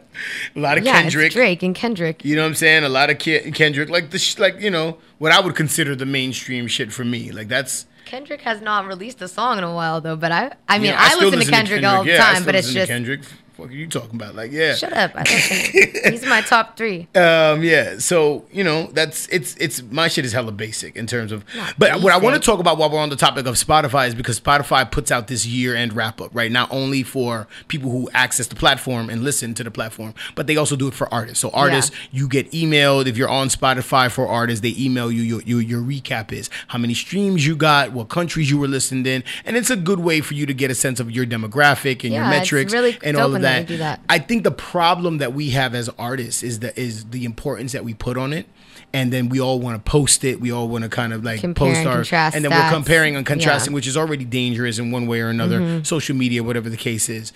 lot 0.56 0.78
of 0.78 0.84
Yeah, 0.86 1.02
Kendrick. 1.02 1.32
Drake 1.32 1.64
and 1.64 1.74
Kendrick. 1.74 2.26
You 2.26 2.36
know 2.36 2.42
what 2.42 2.50
I'm 2.50 2.56
saying? 2.56 2.84
A 2.84 2.90
lot 2.90 3.10
of 3.10 3.18
Ke- 3.20 3.54
Kendrick, 3.54 3.90
like 3.90 4.10
the 4.12 4.20
sh- 4.20 4.38
like 4.40 4.60
you 4.60 4.70
know 4.70 4.98
what 5.20 5.32
I 5.32 5.40
would 5.40 5.56
consider 5.56 5.96
the 5.96 6.06
mainstream 6.06 6.68
shit 6.68 6.92
for 6.92 7.06
me. 7.06 7.32
Like 7.32 7.48
that's 7.48 7.86
Kendrick 8.06 8.42
has 8.42 8.62
not 8.62 8.88
released 8.88 9.22
a 9.22 9.28
song 9.30 9.58
in 9.58 9.64
a 9.64 9.74
while 9.74 10.02
though, 10.02 10.18
but 10.18 10.32
I 10.34 10.52
I 10.68 10.80
mean 10.80 10.88
Yeah, 10.88 11.02
I, 11.02 11.10
still 11.10 11.30
listen 11.30 11.46
to 11.46 11.52
Kendrick, 11.52 11.84
all 11.86 12.04
the 12.04 12.10
Yeah, 12.12 12.26
I 12.28 12.34
time, 12.34 12.44
but 12.46 12.56
it's 12.56 12.68
to 12.68 12.74
just 12.74 12.88
Kendrick. 12.90 13.22
What 13.62 13.70
are 13.70 13.74
you 13.74 13.86
talking 13.86 14.16
about? 14.16 14.34
Like 14.34 14.52
yeah. 14.52 14.74
shut 14.74 14.92
up. 14.92 15.12
I 15.14 15.22
listen. 15.22 15.92
He's 16.12 16.26
my 16.26 16.42
top 16.42 16.76
three. 16.76 17.08
Um, 17.14 17.62
yeah. 17.62 18.00
So 18.00 18.44
you 18.52 18.64
know, 18.64 18.88
that's 18.88 19.28
it's 19.28 19.56
it's 19.58 19.84
my 19.84 20.08
shit 20.08 20.26
is 20.26 20.34
hella 20.34 20.52
basic 20.52 20.96
in 20.96 21.06
terms 21.06 21.32
of. 21.32 21.46
Not 21.56 21.76
but 21.78 22.02
what 22.02 22.12
I 22.12 22.18
want 22.18 22.34
to 22.34 22.42
talk 22.44 22.60
about 22.60 22.80
while 22.80 22.90
we're 22.90 22.98
on 22.98 23.10
the 23.10 23.16
topic 23.16 23.46
of 23.46 23.54
Spotify 23.54 24.08
is 24.08 24.16
because 24.16 24.40
Spotify 24.40 24.90
puts 24.90 25.12
out 25.12 25.28
this 25.28 25.46
year 25.46 25.76
end 25.76 25.94
wrap 25.94 26.20
up, 26.20 26.32
right? 26.34 26.52
Not 26.52 26.72
only 26.72 27.04
for 27.04 27.48
people 27.68 27.92
who 27.92 28.10
access 28.16 28.48
the 28.48 28.56
platform 28.56 29.12
and 29.12 29.24
listen 29.24 29.54
to 29.54 29.64
the 29.64 29.70
platform, 29.70 30.16
but 30.34 30.48
they 30.48 30.58
also 30.58 30.76
do 30.76 30.88
it 30.88 30.96
for 30.96 31.14
artists. 31.14 31.40
So 31.42 31.52
artists, 31.52 31.96
you 32.10 32.28
get 32.28 32.50
emailed 32.52 33.06
if 33.06 33.16
you're 33.16 33.30
on 33.30 33.50
Spotify 33.50 34.10
for 34.10 34.28
artists. 34.28 34.62
They 34.62 34.74
email 34.76 35.12
you 35.12 35.22
your, 35.22 35.42
your 35.44 35.62
your 35.62 35.82
recap 35.82 36.32
is 36.32 36.50
how 36.70 36.80
many 36.80 36.96
streams 36.96 37.46
you 37.46 37.56
got, 37.56 37.92
what 37.92 38.10
countries 38.10 38.50
you 38.50 38.58
were 38.58 38.68
listened 38.68 39.06
in, 39.06 39.24
and 39.46 39.56
it's 39.56 39.70
a 39.70 39.76
good 39.76 40.00
way 40.00 40.20
for 40.20 40.34
you 40.34 40.48
to 40.48 40.54
get 40.56 40.72
a 40.72 40.76
sense 40.76 41.00
of 41.00 41.12
your 41.12 41.28
demographic 41.28 42.04
and 42.04 42.12
your 42.12 42.24
Yeah, 42.24 42.32
it's 42.32 42.52
metrics 42.52 42.74
really 42.74 42.98
and 43.04 43.18
all 43.18 43.36
of 43.36 43.42
they 43.42 43.51
that. 43.60 43.68
that. 43.78 44.00
I 44.10 44.20
think 44.20 44.44
the 44.44 44.52
problem 44.52 45.20
that 45.20 45.34
we 45.34 45.52
have 45.52 45.76
as 45.76 45.90
artists 45.98 46.44
is 46.44 46.60
the 46.60 46.78
is 46.80 47.06
the 47.06 47.26
importance 47.26 47.72
that 47.72 47.84
we 47.84 47.94
put 47.94 48.18
on 48.18 48.34
it. 48.34 48.46
And 48.94 49.14
then 49.14 49.30
we 49.30 49.40
all 49.40 49.60
want 49.60 49.84
to 49.84 49.90
post 49.90 50.26
it. 50.26 50.42
We 50.42 50.52
all 50.52 50.68
want 50.68 50.84
to 50.84 50.90
kind 50.90 51.14
of 51.14 51.24
like 51.24 51.40
Compare 51.40 51.68
post 51.68 51.80
and 51.80 51.88
our, 51.88 51.96
contrast 51.96 52.36
and 52.36 52.44
then 52.44 52.52
we're 52.52 52.70
comparing 52.70 53.16
and 53.16 53.26
contrasting, 53.26 53.72
Yeah. 53.72 53.76
which 53.76 53.88
is 53.88 53.96
already 53.96 54.26
dangerous 54.26 54.80
in 54.80 54.92
one 54.92 55.08
way 55.08 55.22
or 55.22 55.30
another. 55.30 55.62
Mhm. 55.62 55.86
Social 55.88 56.14
media, 56.16 56.44
whatever 56.44 56.70
the 56.70 56.76
case 56.76 57.08
is. 57.08 57.32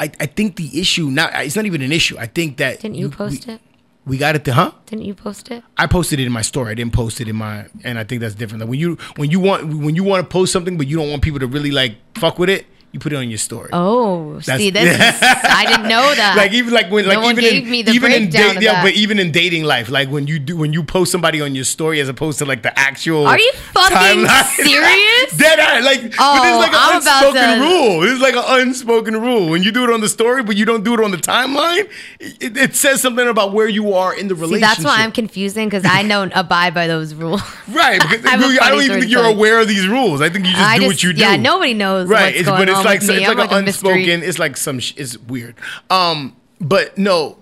I, 0.00 0.10
I 0.18 0.26
think 0.26 0.56
the 0.56 0.80
issue 0.80 1.08
now 1.10 1.28
it's 1.34 1.54
not 1.56 1.66
even 1.66 1.82
an 1.82 1.92
issue. 1.92 2.16
I 2.18 2.26
think 2.26 2.56
that 2.56 2.80
Didn't 2.80 2.96
you 2.96 3.10
post 3.10 3.46
we, 3.46 3.54
it? 3.54 3.60
We 4.06 4.18
got 4.18 4.36
it 4.36 4.44
to 4.46 4.52
huh? 4.54 4.72
Didn't 4.86 5.04
you 5.04 5.14
post 5.14 5.50
it? 5.50 5.62
I 5.78 5.86
posted 5.86 6.18
it 6.20 6.26
in 6.26 6.32
my 6.32 6.42
story. 6.42 6.70
I 6.72 6.74
didn't 6.74 6.92
post 6.92 7.20
it 7.20 7.28
in 7.28 7.36
my, 7.36 7.66
and 7.84 7.98
I 7.98 8.04
think 8.04 8.20
that's 8.20 8.34
different. 8.34 8.60
Like 8.62 8.70
when 8.70 8.78
you 8.80 8.98
when 9.16 9.30
you 9.30 9.40
want 9.40 9.66
when 9.78 9.94
you 9.94 10.04
want 10.04 10.24
to 10.24 10.32
post 10.32 10.52
something, 10.52 10.76
but 10.76 10.86
you 10.88 10.96
don't 10.96 11.10
want 11.10 11.22
people 11.22 11.40
to 11.40 11.46
really 11.46 11.70
like 11.70 11.96
fuck 12.16 12.38
with 12.38 12.50
it, 12.50 12.66
you 12.94 13.00
put 13.00 13.12
it 13.12 13.16
on 13.16 13.28
your 13.28 13.38
story. 13.38 13.70
Oh, 13.72 14.34
That's- 14.38 14.58
see, 14.58 14.70
this 14.70 14.84
is, 14.94 15.00
I 15.22 15.66
didn't 15.66 15.88
know 15.88 16.14
that. 16.22 16.34
like 16.36 16.52
even 16.52 16.72
like 16.72 16.92
when 16.92 17.04
No 17.06 17.20
like 17.20 17.36
even 17.36 17.44
in, 17.44 17.88
even 17.88 18.12
in 18.12 18.28
of 18.28 18.62
yeah, 18.62 18.84
but 18.84 18.92
even 18.94 19.18
in 19.18 19.32
dating 19.32 19.64
life, 19.64 19.90
like 19.90 20.08
when 20.08 20.28
you 20.28 20.38
do 20.38 20.56
when 20.56 20.72
you 20.72 20.84
post 20.84 21.10
somebody 21.10 21.40
on 21.40 21.56
your 21.56 21.64
story 21.64 22.00
as 22.00 22.08
opposed 22.08 22.38
to 22.38 22.44
like 22.44 22.62
the 22.62 22.72
actual. 22.78 23.26
Are 23.26 23.36
you 23.38 23.52
fucking 23.72 23.96
timeline. 23.96 24.44
serious? 24.54 25.36
Dead 25.36 25.58
eye, 25.58 25.80
like 25.80 26.02
but 26.02 26.14
Oh, 26.20 26.44
it's 26.46 26.58
like 26.58 26.72
I'm 26.72 26.90
an 26.90 26.96
unspoken 26.96 27.60
rule. 27.60 28.02
It's 28.12 28.22
like 28.22 28.36
an 28.36 28.60
unspoken 28.68 29.20
rule. 29.20 29.50
When 29.50 29.64
you 29.64 29.72
do 29.72 29.82
it 29.82 29.90
on 29.90 30.00
the 30.00 30.08
story, 30.08 30.44
but 30.44 30.56
you 30.56 30.64
don't 30.64 30.84
do 30.84 30.94
it 30.94 31.00
on 31.00 31.10
the 31.10 31.16
timeline, 31.16 31.90
it, 32.20 32.56
it 32.56 32.76
says 32.76 33.00
something 33.02 33.26
about 33.26 33.52
where 33.52 33.68
you 33.68 33.92
are 33.94 34.14
in 34.16 34.28
the 34.28 34.36
See, 34.36 34.40
relationship. 34.42 34.68
that's 34.76 34.84
why 34.84 35.02
I'm 35.02 35.10
confusing 35.10 35.66
because 35.68 35.84
I 35.84 36.06
don't 36.06 36.30
abide 36.36 36.74
by 36.74 36.86
those 36.86 37.12
rules. 37.12 37.42
Right, 37.68 38.00
because 38.00 38.24
I 38.24 38.34
I, 38.34 38.70
don't 38.70 38.82
even 38.84 39.00
think 39.00 39.10
you're 39.10 39.24
aware 39.26 39.58
of 39.60 39.66
these 39.66 39.88
rules. 39.88 40.20
I 40.20 40.28
think 40.30 40.46
you 40.46 40.52
just 40.52 40.62
I 40.62 40.76
do 40.76 40.82
just- 40.84 40.94
what 40.94 41.02
you 41.02 41.12
do. 41.12 41.20
yeah, 41.22 41.34
nobody 41.36 41.74
knows 41.74 42.08
Right, 42.08 42.26
what's 42.26 42.36
it's, 42.38 42.48
going 42.48 42.60
but 42.60 42.68
it's 42.68 42.83
on 42.84 42.92
like 42.92 43.02
so- 43.02 43.12
it's 43.12 43.26
like, 43.28 43.36
like 43.38 43.52
an 43.52 43.58
a 43.58 43.62
mystery. 43.62 43.90
unspoken. 43.92 44.22
It's 44.28 44.38
like 44.38 44.56
some. 44.56 44.78
Sh- 44.80 44.94
it's 44.96 45.18
weird. 45.18 45.54
Um, 45.90 46.36
but 46.60 46.96
no, 46.98 47.38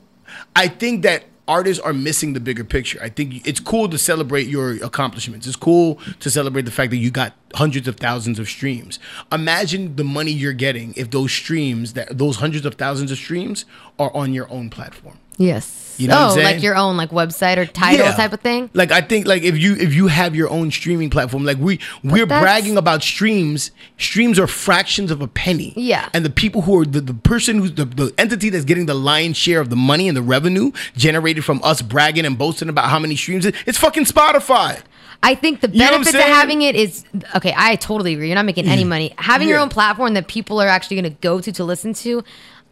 I 0.57 0.69
think 0.69 1.03
that 1.03 1.25
artists 1.49 1.83
are 1.83 1.93
missing 1.93 2.33
the 2.33 2.41
bigger 2.41 2.65
picture. 2.65 2.99
I 3.03 3.09
think 3.09 3.47
it's 3.47 3.61
cool 3.61 3.89
to 3.89 3.99
celebrate 3.99 4.47
your 4.47 4.73
accomplishments. 4.85 5.47
It's 5.47 5.57
cool 5.57 5.99
to 6.21 6.31
celebrate 6.31 6.63
the 6.63 6.71
fact 6.71 6.91
that 6.91 6.97
you 6.99 7.11
got 7.11 7.35
hundreds 7.55 7.89
of 7.89 7.97
thousands 7.97 8.39
of 8.39 8.49
streams. 8.49 8.99
Imagine 9.31 9.97
the 9.97 10.05
money 10.05 10.31
you're 10.31 10.53
getting 10.53 10.95
if 10.97 11.11
those 11.11 11.33
streams, 11.33 11.93
that 11.95 12.17
those 12.17 12.37
hundreds 12.37 12.65
of 12.65 12.77
thousands 12.77 13.11
of 13.11 13.19
streams, 13.19 13.65
are 13.99 14.15
on 14.15 14.33
your 14.33 14.51
own 14.51 14.71
platform. 14.71 15.19
Yes. 15.37 15.81
You 15.99 16.09
know 16.09 16.17
oh, 16.19 16.27
what 16.29 16.39
I'm 16.39 16.45
like 16.45 16.63
your 16.63 16.75
own 16.75 16.97
like 16.97 17.11
website 17.11 17.59
or 17.59 17.67
Tidal 17.67 18.07
Yeah. 18.07 18.13
type 18.15 18.33
of 18.33 18.41
thing. 18.41 18.71
Like 18.73 18.91
I 18.91 19.03
think 19.03 19.27
like 19.27 19.43
if 19.43 19.59
you 19.59 19.77
if 19.77 19.95
you 19.95 20.07
have 20.09 20.35
your 20.35 20.49
own 20.49 20.71
streaming 20.71 21.11
platform, 21.11 21.45
like 21.45 21.59
we 21.59 21.81
we're 22.03 22.27
bragging 22.27 22.77
about 22.77 23.03
streams. 23.03 23.71
Streams 23.99 24.39
are 24.39 24.47
fractions 24.47 25.11
of 25.11 25.21
a 25.21 25.29
penny. 25.29 25.73
Yeah. 25.77 26.09
And 26.15 26.25
the 26.25 26.31
people 26.31 26.63
who 26.63 26.81
are 26.81 26.85
the, 26.85 27.01
the 27.01 27.15
person 27.15 27.59
who's 27.59 27.75
the, 27.75 27.85
the 27.85 28.13
entity 28.19 28.49
that's 28.49 28.65
getting 28.65 28.87
the 28.87 28.95
lion's 28.95 29.37
share 29.37 29.61
of 29.61 29.71
the 29.71 29.77
money 29.77 30.09
and 30.09 30.17
the 30.17 30.23
revenue 30.23 30.73
generated 30.97 31.45
from 31.45 31.61
us 31.63 31.83
bragging 31.83 32.25
and 32.25 32.39
boasting 32.39 32.69
about 32.69 32.87
how 32.87 32.99
many 32.99 33.15
streams 33.15 33.45
it, 33.47 33.55
it's 33.67 33.79
fucking 33.79 34.05
Spotify. 34.05 34.83
I 35.23 35.37
think 35.37 35.61
the 35.61 35.69
You 35.69 35.79
know 35.79 35.91
benefit 35.93 36.13
to 36.13 36.23
having 36.23 36.63
it 36.63 36.75
is 36.75 37.05
okay. 37.37 37.55
I 37.57 37.77
totally 37.77 38.15
agree. 38.15 38.27
You're 38.27 38.35
not 38.35 38.47
making 38.47 38.67
any 38.67 38.83
money. 38.83 39.15
Having 39.19 39.49
your 39.49 39.61
own 39.61 39.69
platform 39.69 40.15
that 40.15 40.27
people 40.27 40.61
are 40.61 40.67
actually 40.67 41.01
going 41.01 41.15
to 41.15 41.21
go 41.21 41.41
to 41.41 41.53
to 41.53 41.65
listen 41.65 41.95
to, 41.95 42.25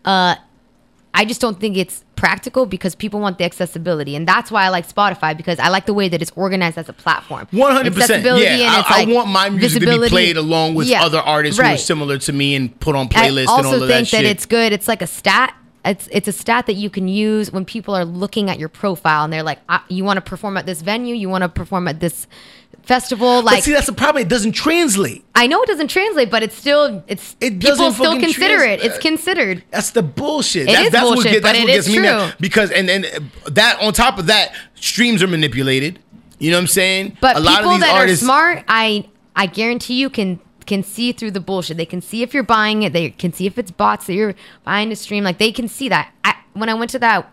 uh, 0.04 0.34
I 1.12 1.24
just 1.24 1.40
don't 1.40 1.58
think 1.58 1.76
it's 1.76 2.04
practical 2.14 2.66
because 2.66 2.94
people 2.94 3.20
want 3.20 3.38
the 3.38 3.44
accessibility, 3.44 4.14
and 4.14 4.26
that's 4.28 4.50
why 4.50 4.64
I 4.64 4.68
like 4.68 4.88
Spotify 4.88 5.36
because 5.36 5.58
I 5.58 5.68
like 5.68 5.86
the 5.86 5.94
way 5.94 6.08
that 6.08 6.22
it's 6.22 6.30
organized 6.36 6.78
as 6.78 6.88
a 6.88 6.92
platform. 6.92 7.48
One 7.50 7.72
hundred 7.72 7.94
percent. 7.94 8.24
Yeah, 8.24 8.32
I, 8.32 8.80
it's 8.80 8.90
I 8.90 9.04
like 9.04 9.08
want 9.14 9.28
my 9.28 9.50
music 9.50 9.82
to 9.82 10.00
be 10.00 10.08
played 10.08 10.36
along 10.36 10.76
with 10.76 10.86
Yeah, 10.86 11.04
other 11.04 11.18
artists 11.18 11.60
who 11.60 11.66
are 11.66 11.76
similar 11.76 12.18
to 12.18 12.32
me 12.32 12.54
and 12.54 12.78
put 12.80 12.94
on 12.94 13.06
I 13.14 13.28
playlists 13.28 13.46
also 13.48 13.58
and 13.58 13.66
all 13.66 13.74
of 13.82 13.88
think 13.88 13.90
that 13.90 14.06
shit. 14.06 14.24
it's 14.24 14.46
good. 14.46 14.72
It's 14.72 14.86
like 14.88 15.02
a 15.02 15.06
stat. 15.06 15.54
It's 15.84 16.08
it's 16.12 16.28
a 16.28 16.32
stat 16.32 16.66
that 16.66 16.74
you 16.74 16.90
can 16.90 17.08
use 17.08 17.50
when 17.50 17.64
people 17.64 17.96
are 17.96 18.04
looking 18.04 18.50
at 18.50 18.58
your 18.58 18.68
profile 18.68 19.24
and 19.24 19.32
they're 19.32 19.42
like, 19.42 19.58
I, 19.68 19.80
"You 19.88 20.04
want 20.04 20.18
to 20.18 20.20
perform 20.20 20.56
at 20.58 20.66
this 20.66 20.82
venue? 20.82 21.14
You 21.14 21.28
want 21.28 21.42
to 21.42 21.48
perform 21.48 21.88
at 21.88 22.00
this 22.00 22.26
festival?" 22.82 23.42
Like, 23.42 23.56
but 23.58 23.64
see, 23.64 23.72
that's 23.72 23.86
the 23.86 23.92
problem. 23.92 24.22
It 24.22 24.28
doesn't 24.28 24.52
translate. 24.52 25.24
I 25.34 25.46
know 25.46 25.62
it 25.62 25.66
doesn't 25.66 25.88
translate, 25.88 26.30
but 26.30 26.42
it's 26.42 26.56
still 26.56 27.02
it's 27.08 27.36
It 27.40 27.60
people 27.60 27.92
still 27.92 28.18
consider 28.18 28.58
trans- 28.58 28.82
it. 28.82 28.86
It's 28.86 28.98
considered. 28.98 29.62
That's 29.70 29.90
the 29.90 30.02
bullshit. 30.02 30.62
It 30.68 30.72
That- 30.72 30.84
is 30.86 30.90
that's 30.92 31.04
what 31.04 31.14
bullshit, 31.14 31.32
get- 31.32 31.42
but 31.42 31.48
that's 31.52 31.58
it 31.58 31.62
what 31.64 31.70
is 31.70 31.86
gets 31.86 31.96
me 31.96 32.02
mad. 32.02 32.28
true. 32.30 32.36
Because 32.40 32.70
and 32.70 32.90
and 32.90 33.06
that 33.46 33.80
on 33.80 33.92
top 33.92 34.18
of 34.18 34.26
that, 34.26 34.52
streams 34.74 35.22
are 35.22 35.28
manipulated. 35.28 35.98
You 36.38 36.50
know 36.50 36.56
what 36.56 36.62
I'm 36.62 36.66
saying? 36.68 37.16
But 37.20 37.36
a 37.36 37.40
lot 37.40 37.64
of 37.64 37.70
these 37.70 37.80
that 37.80 37.90
artists, 37.94 38.22
are 38.22 38.26
smart, 38.26 38.64
I 38.68 39.04
I 39.36 39.46
guarantee 39.46 39.94
you 39.94 40.10
can 40.10 40.40
can 40.66 40.82
see 40.82 41.10
through 41.12 41.32
the 41.32 41.40
bullshit. 41.40 41.76
They 41.76 41.84
can 41.86 42.00
see 42.00 42.22
if 42.22 42.32
you're 42.32 42.42
buying 42.44 42.82
it. 42.84 42.92
They 42.92 43.10
can 43.10 43.32
see 43.32 43.46
if 43.46 43.58
it's 43.58 43.70
bots 43.70 44.06
that 44.06 44.14
you're 44.14 44.34
buying 44.64 44.88
to 44.90 44.96
stream. 44.96 45.24
Like 45.24 45.38
they 45.38 45.50
can 45.52 45.66
see 45.68 45.88
that. 45.88 46.12
I, 46.24 46.34
when 46.52 46.68
I 46.68 46.74
went 46.74 46.90
to 46.92 46.98
that 47.00 47.28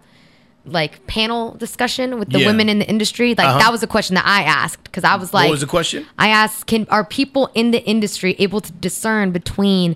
like 0.67 1.05
panel 1.07 1.53
discussion 1.55 2.19
with 2.19 2.29
the 2.29 2.39
Yeah. 2.39 2.47
women 2.47 2.69
in 2.69 2.79
the 2.79 2.87
industry, 2.87 3.35
like 3.37 3.47
Uh-huh. 3.47 3.59
that 3.59 3.71
was 3.71 3.83
a 3.83 3.87
question 3.87 4.15
that 4.15 4.25
I 4.25 4.43
asked 4.43 4.83
because 4.83 5.03
I 5.03 5.15
was 5.15 5.33
like, 5.33 5.45
what 5.45 5.51
was 5.51 5.61
the 5.61 5.67
question? 5.67 6.05
I 6.19 6.27
asked, 6.29 6.67
can 6.67 6.85
are 6.89 7.03
people 7.03 7.49
in 7.53 7.71
the 7.71 7.83
industry 7.85 8.35
able 8.39 8.61
to 8.61 8.71
discern 8.71 9.31
between 9.31 9.95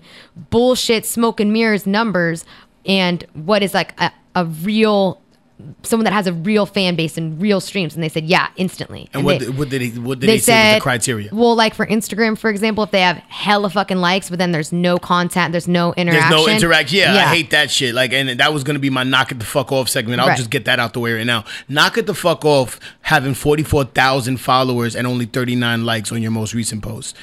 bullshit, 0.49 1.05
smoke 1.05 1.39
and 1.39 1.51
mirrors 1.53 1.85
numbers 1.85 2.45
and 2.85 3.23
what 3.33 3.61
is 3.63 3.73
like 3.73 3.93
a, 4.01 4.11
a 4.35 4.45
real 4.45 5.20
someone 5.83 6.03
that 6.05 6.13
has 6.13 6.27
a 6.27 6.33
real 6.33 6.65
fan 6.65 6.95
base 6.95 7.17
and 7.17 7.41
real 7.41 7.59
streams? 7.61 7.93
And 7.95 8.03
they 8.03 8.09
said, 8.09 8.25
yeah, 8.25 8.47
instantly. 8.55 9.09
And 9.13 9.23
what 9.23 9.39
they- 9.39 9.45
did, 9.45 9.57
what 9.57 9.69
did 9.69 9.81
they 9.81 9.99
what 9.99 10.19
did 10.19 10.29
they, 10.29 10.37
say 10.37 10.73
was 10.73 10.75
the 10.77 10.81
criteria? 10.81 11.29
well, 11.31 11.55
like 11.55 11.73
for 11.73 11.85
Instagram, 11.85 12.37
for 12.37 12.49
example, 12.49 12.83
if 12.83 12.91
they 12.91 13.01
have 13.01 13.17
hella 13.27 13.69
fucking 13.69 13.97
likes, 13.97 14.29
but 14.29 14.39
then 14.39 14.51
there's 14.51 14.71
no 14.71 14.97
content, 14.97 15.51
there's 15.51 15.67
no 15.67 15.93
There's 15.95 16.07
interaction. 16.07 16.31
no 16.31 16.47
interaction. 16.47 16.99
Yeah, 16.99 17.15
I 17.15 17.35
hate 17.35 17.49
that 17.51 17.71
shit. 17.71 17.93
Like, 17.95 18.13
and 18.13 18.39
that 18.39 18.53
was 18.53 18.63
gonna 18.63 18.79
be 18.79 18.89
my 18.89 19.03
knock 19.03 19.31
it 19.31 19.39
the 19.39 19.45
fuck 19.45 19.71
off 19.71 19.89
segment. 19.89 20.21
I'll 20.21 20.27
Right. 20.29 20.37
just 20.37 20.49
get 20.49 20.65
that 20.65 20.79
out 20.79 20.93
the 20.93 20.99
way 20.99 21.13
right 21.13 21.25
now. 21.25 21.45
Knock 21.67 21.97
it 21.97 22.05
the 22.05 22.13
fuck 22.13 22.43
off 22.45 22.79
having 23.01 23.33
forty 23.33 23.63
four 23.63 23.83
thousand 23.85 24.37
followers 24.37 24.95
and 24.95 25.05
only 25.07 25.25
thirty 25.25 25.55
nine 25.55 25.85
likes 25.85 26.11
on 26.11 26.21
your 26.21 26.31
most 26.31 26.53
recent 26.53 26.81
post. 26.83 27.15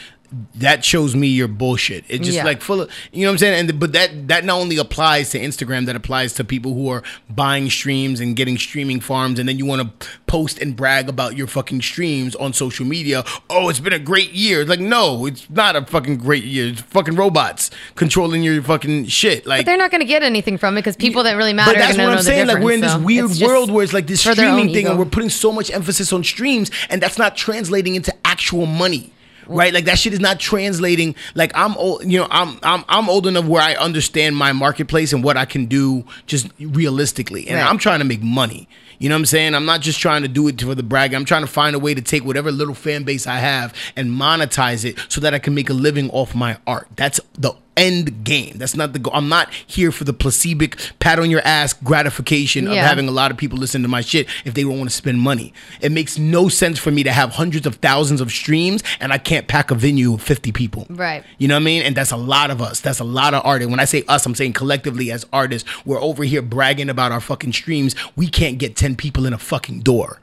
That 0.56 0.84
shows 0.84 1.14
me 1.14 1.28
your 1.28 1.48
bullshit. 1.48 2.04
It's 2.08 2.24
just 2.24 2.36
Yeah. 2.36 2.44
like 2.44 2.60
full 2.60 2.82
of, 2.82 2.90
you 3.12 3.22
know 3.22 3.28
what 3.28 3.32
I'm 3.34 3.38
saying? 3.38 3.70
And 3.70 3.80
but 3.80 3.92
that 3.92 4.28
that 4.28 4.44
not 4.44 4.58
only 4.60 4.76
applies 4.76 5.30
to 5.30 5.38
Instagram, 5.40 5.86
that 5.86 5.96
applies 5.96 6.34
to 6.34 6.44
people 6.44 6.74
who 6.74 6.88
are 6.90 7.02
buying 7.30 7.70
streams 7.70 8.20
and 8.20 8.36
getting 8.36 8.58
streaming 8.58 9.00
farms, 9.00 9.38
and 9.38 9.48
then 9.48 9.58
you 9.58 9.64
want 9.64 10.00
to 10.00 10.08
post 10.26 10.58
and 10.58 10.76
brag 10.76 11.08
about 11.08 11.36
your 11.36 11.46
fucking 11.46 11.80
streams 11.82 12.34
on 12.36 12.52
social 12.52 12.84
media. 12.84 13.24
Oh, 13.48 13.68
it's 13.68 13.80
been 13.80 13.92
a 13.92 13.98
great 13.98 14.32
year. 14.32 14.64
Like, 14.64 14.80
no, 14.80 15.26
it's 15.26 15.48
not 15.48 15.76
a 15.76 15.84
fucking 15.84 16.18
great 16.18 16.44
year. 16.44 16.68
It's 16.68 16.82
fucking 16.82 17.16
robots 17.16 17.70
controlling 17.94 18.42
your 18.42 18.62
fucking 18.62 19.06
shit. 19.06 19.46
Like, 19.46 19.60
But 19.60 19.66
they're 19.66 19.78
not 19.78 19.90
going 19.90 20.00
to 20.02 20.06
get 20.06 20.22
anything 20.22 20.58
from 20.58 20.76
it 20.76 20.80
because 20.82 20.96
people 20.96 21.22
that 21.22 21.34
really 21.36 21.52
matter 21.52 21.72
but 21.72 21.78
that's 21.78 21.96
what 21.98 22.08
I'm 22.08 22.22
saying. 22.22 22.46
Like 22.46 22.62
we're 22.62 22.74
in 22.74 22.80
this 22.80 22.92
so 22.92 22.98
weird 22.98 23.30
world 23.40 23.70
where 23.70 23.84
it's 23.84 23.92
like 23.92 24.06
this 24.06 24.22
for 24.22 24.34
their 24.34 24.48
own 24.50 24.54
streaming 24.58 24.74
thing, 24.74 24.86
and 24.86 24.98
we're 24.98 25.04
putting 25.06 25.30
so 25.30 25.52
much 25.52 25.70
emphasis 25.70 26.12
on 26.12 26.22
streams, 26.24 26.70
and 26.90 27.00
that's 27.00 27.18
not 27.18 27.36
translating 27.36 27.94
into 27.94 28.14
actual 28.26 28.66
money. 28.66 29.12
Right, 29.48 29.72
like 29.72 29.86
that 29.86 29.98
shit 29.98 30.12
is 30.12 30.20
not 30.20 30.38
translating. 30.38 31.14
Like 31.34 31.52
I'm 31.54 31.76
old, 31.76 32.04
you 32.04 32.18
know, 32.18 32.28
I'm 32.30 32.58
I'm 32.62 32.84
I'm 32.88 33.08
old 33.08 33.26
enough 33.26 33.46
where 33.46 33.62
I 33.62 33.74
understand 33.74 34.36
my 34.36 34.52
marketplace 34.52 35.12
and 35.12 35.24
what 35.24 35.36
I 35.36 35.44
can 35.44 35.66
do 35.66 36.04
just 36.26 36.48
realistically, 36.60 37.48
and 37.48 37.58
Right. 37.58 37.68
I'm 37.68 37.78
trying 37.78 37.98
to 38.00 38.04
make 38.04 38.22
money. 38.22 38.68
You 39.00 39.08
know 39.08 39.14
what 39.14 39.20
I'm 39.20 39.26
saying? 39.26 39.54
I'm 39.54 39.64
not 39.64 39.80
just 39.80 40.00
trying 40.00 40.22
to 40.22 40.28
do 40.28 40.48
it 40.48 40.60
for 40.60 40.74
the 40.74 40.82
brag. 40.82 41.14
I'm 41.14 41.24
trying 41.24 41.42
to 41.42 41.46
find 41.46 41.76
a 41.76 41.78
way 41.78 41.94
to 41.94 42.02
take 42.02 42.24
whatever 42.24 42.50
little 42.50 42.74
fan 42.74 43.04
base 43.04 43.28
I 43.28 43.36
have 43.36 43.72
and 43.94 44.10
monetize 44.10 44.84
it 44.84 44.98
so 45.08 45.20
that 45.20 45.34
I 45.34 45.38
can 45.38 45.54
make 45.54 45.70
a 45.70 45.72
living 45.72 46.10
off 46.10 46.34
my 46.34 46.58
art. 46.66 46.88
That's 46.96 47.20
the 47.34 47.52
end 47.78 48.24
game. 48.24 48.58
That's 48.58 48.76
not 48.76 48.92
the 48.92 48.98
goal. 48.98 49.14
I'm 49.14 49.28
not 49.28 49.52
here 49.52 49.92
for 49.92 50.04
the 50.04 50.12
placebo 50.12 50.66
pat 50.98 51.18
on 51.18 51.30
your 51.30 51.40
ass 51.42 51.72
gratification 51.72 52.66
of 52.66 52.76
having 52.76 53.08
a 53.08 53.12
lot 53.12 53.30
of 53.30 53.36
people 53.36 53.58
listen 53.58 53.82
to 53.82 53.88
my 53.88 54.00
shit 54.00 54.26
if 54.44 54.54
they 54.54 54.62
don't 54.62 54.76
want 54.76 54.90
to 54.90 54.96
spend 54.96 55.20
money. 55.20 55.54
It 55.80 55.92
makes 55.92 56.18
no 56.18 56.48
sense 56.48 56.78
for 56.78 56.90
me 56.90 57.02
to 57.04 57.12
have 57.12 57.30
hundreds 57.30 57.66
of 57.66 57.76
thousands 57.76 58.20
of 58.20 58.30
streams 58.30 58.82
and 59.00 59.12
I 59.12 59.18
can't 59.18 59.46
pack 59.46 59.70
a 59.70 59.74
venue 59.74 60.14
of 60.14 60.22
50 60.22 60.52
people. 60.52 60.86
Right. 60.90 61.24
You 61.38 61.48
know 61.48 61.54
what 61.54 61.62
I 61.62 61.64
mean? 61.64 61.82
And 61.82 61.96
that's 61.96 62.10
a 62.10 62.16
lot 62.16 62.50
of 62.50 62.60
us. 62.60 62.80
That's 62.80 63.00
a 63.00 63.04
lot 63.04 63.32
of 63.34 63.42
artists. 63.46 63.70
When 63.70 63.80
I 63.80 63.84
say 63.84 64.04
us, 64.08 64.26
I'm 64.26 64.34
saying 64.34 64.54
collectively 64.54 65.12
as 65.12 65.24
artists, 65.32 65.68
we're 65.86 66.00
over 66.00 66.24
here 66.24 66.42
bragging 66.42 66.90
about 66.90 67.12
our 67.12 67.20
fucking 67.20 67.52
streams. 67.52 67.94
We 68.16 68.26
can't 68.28 68.58
get 68.58 68.74
10 68.76 68.96
people 68.96 69.24
in 69.24 69.32
a 69.32 69.38
fucking 69.38 69.80
door. 69.80 70.20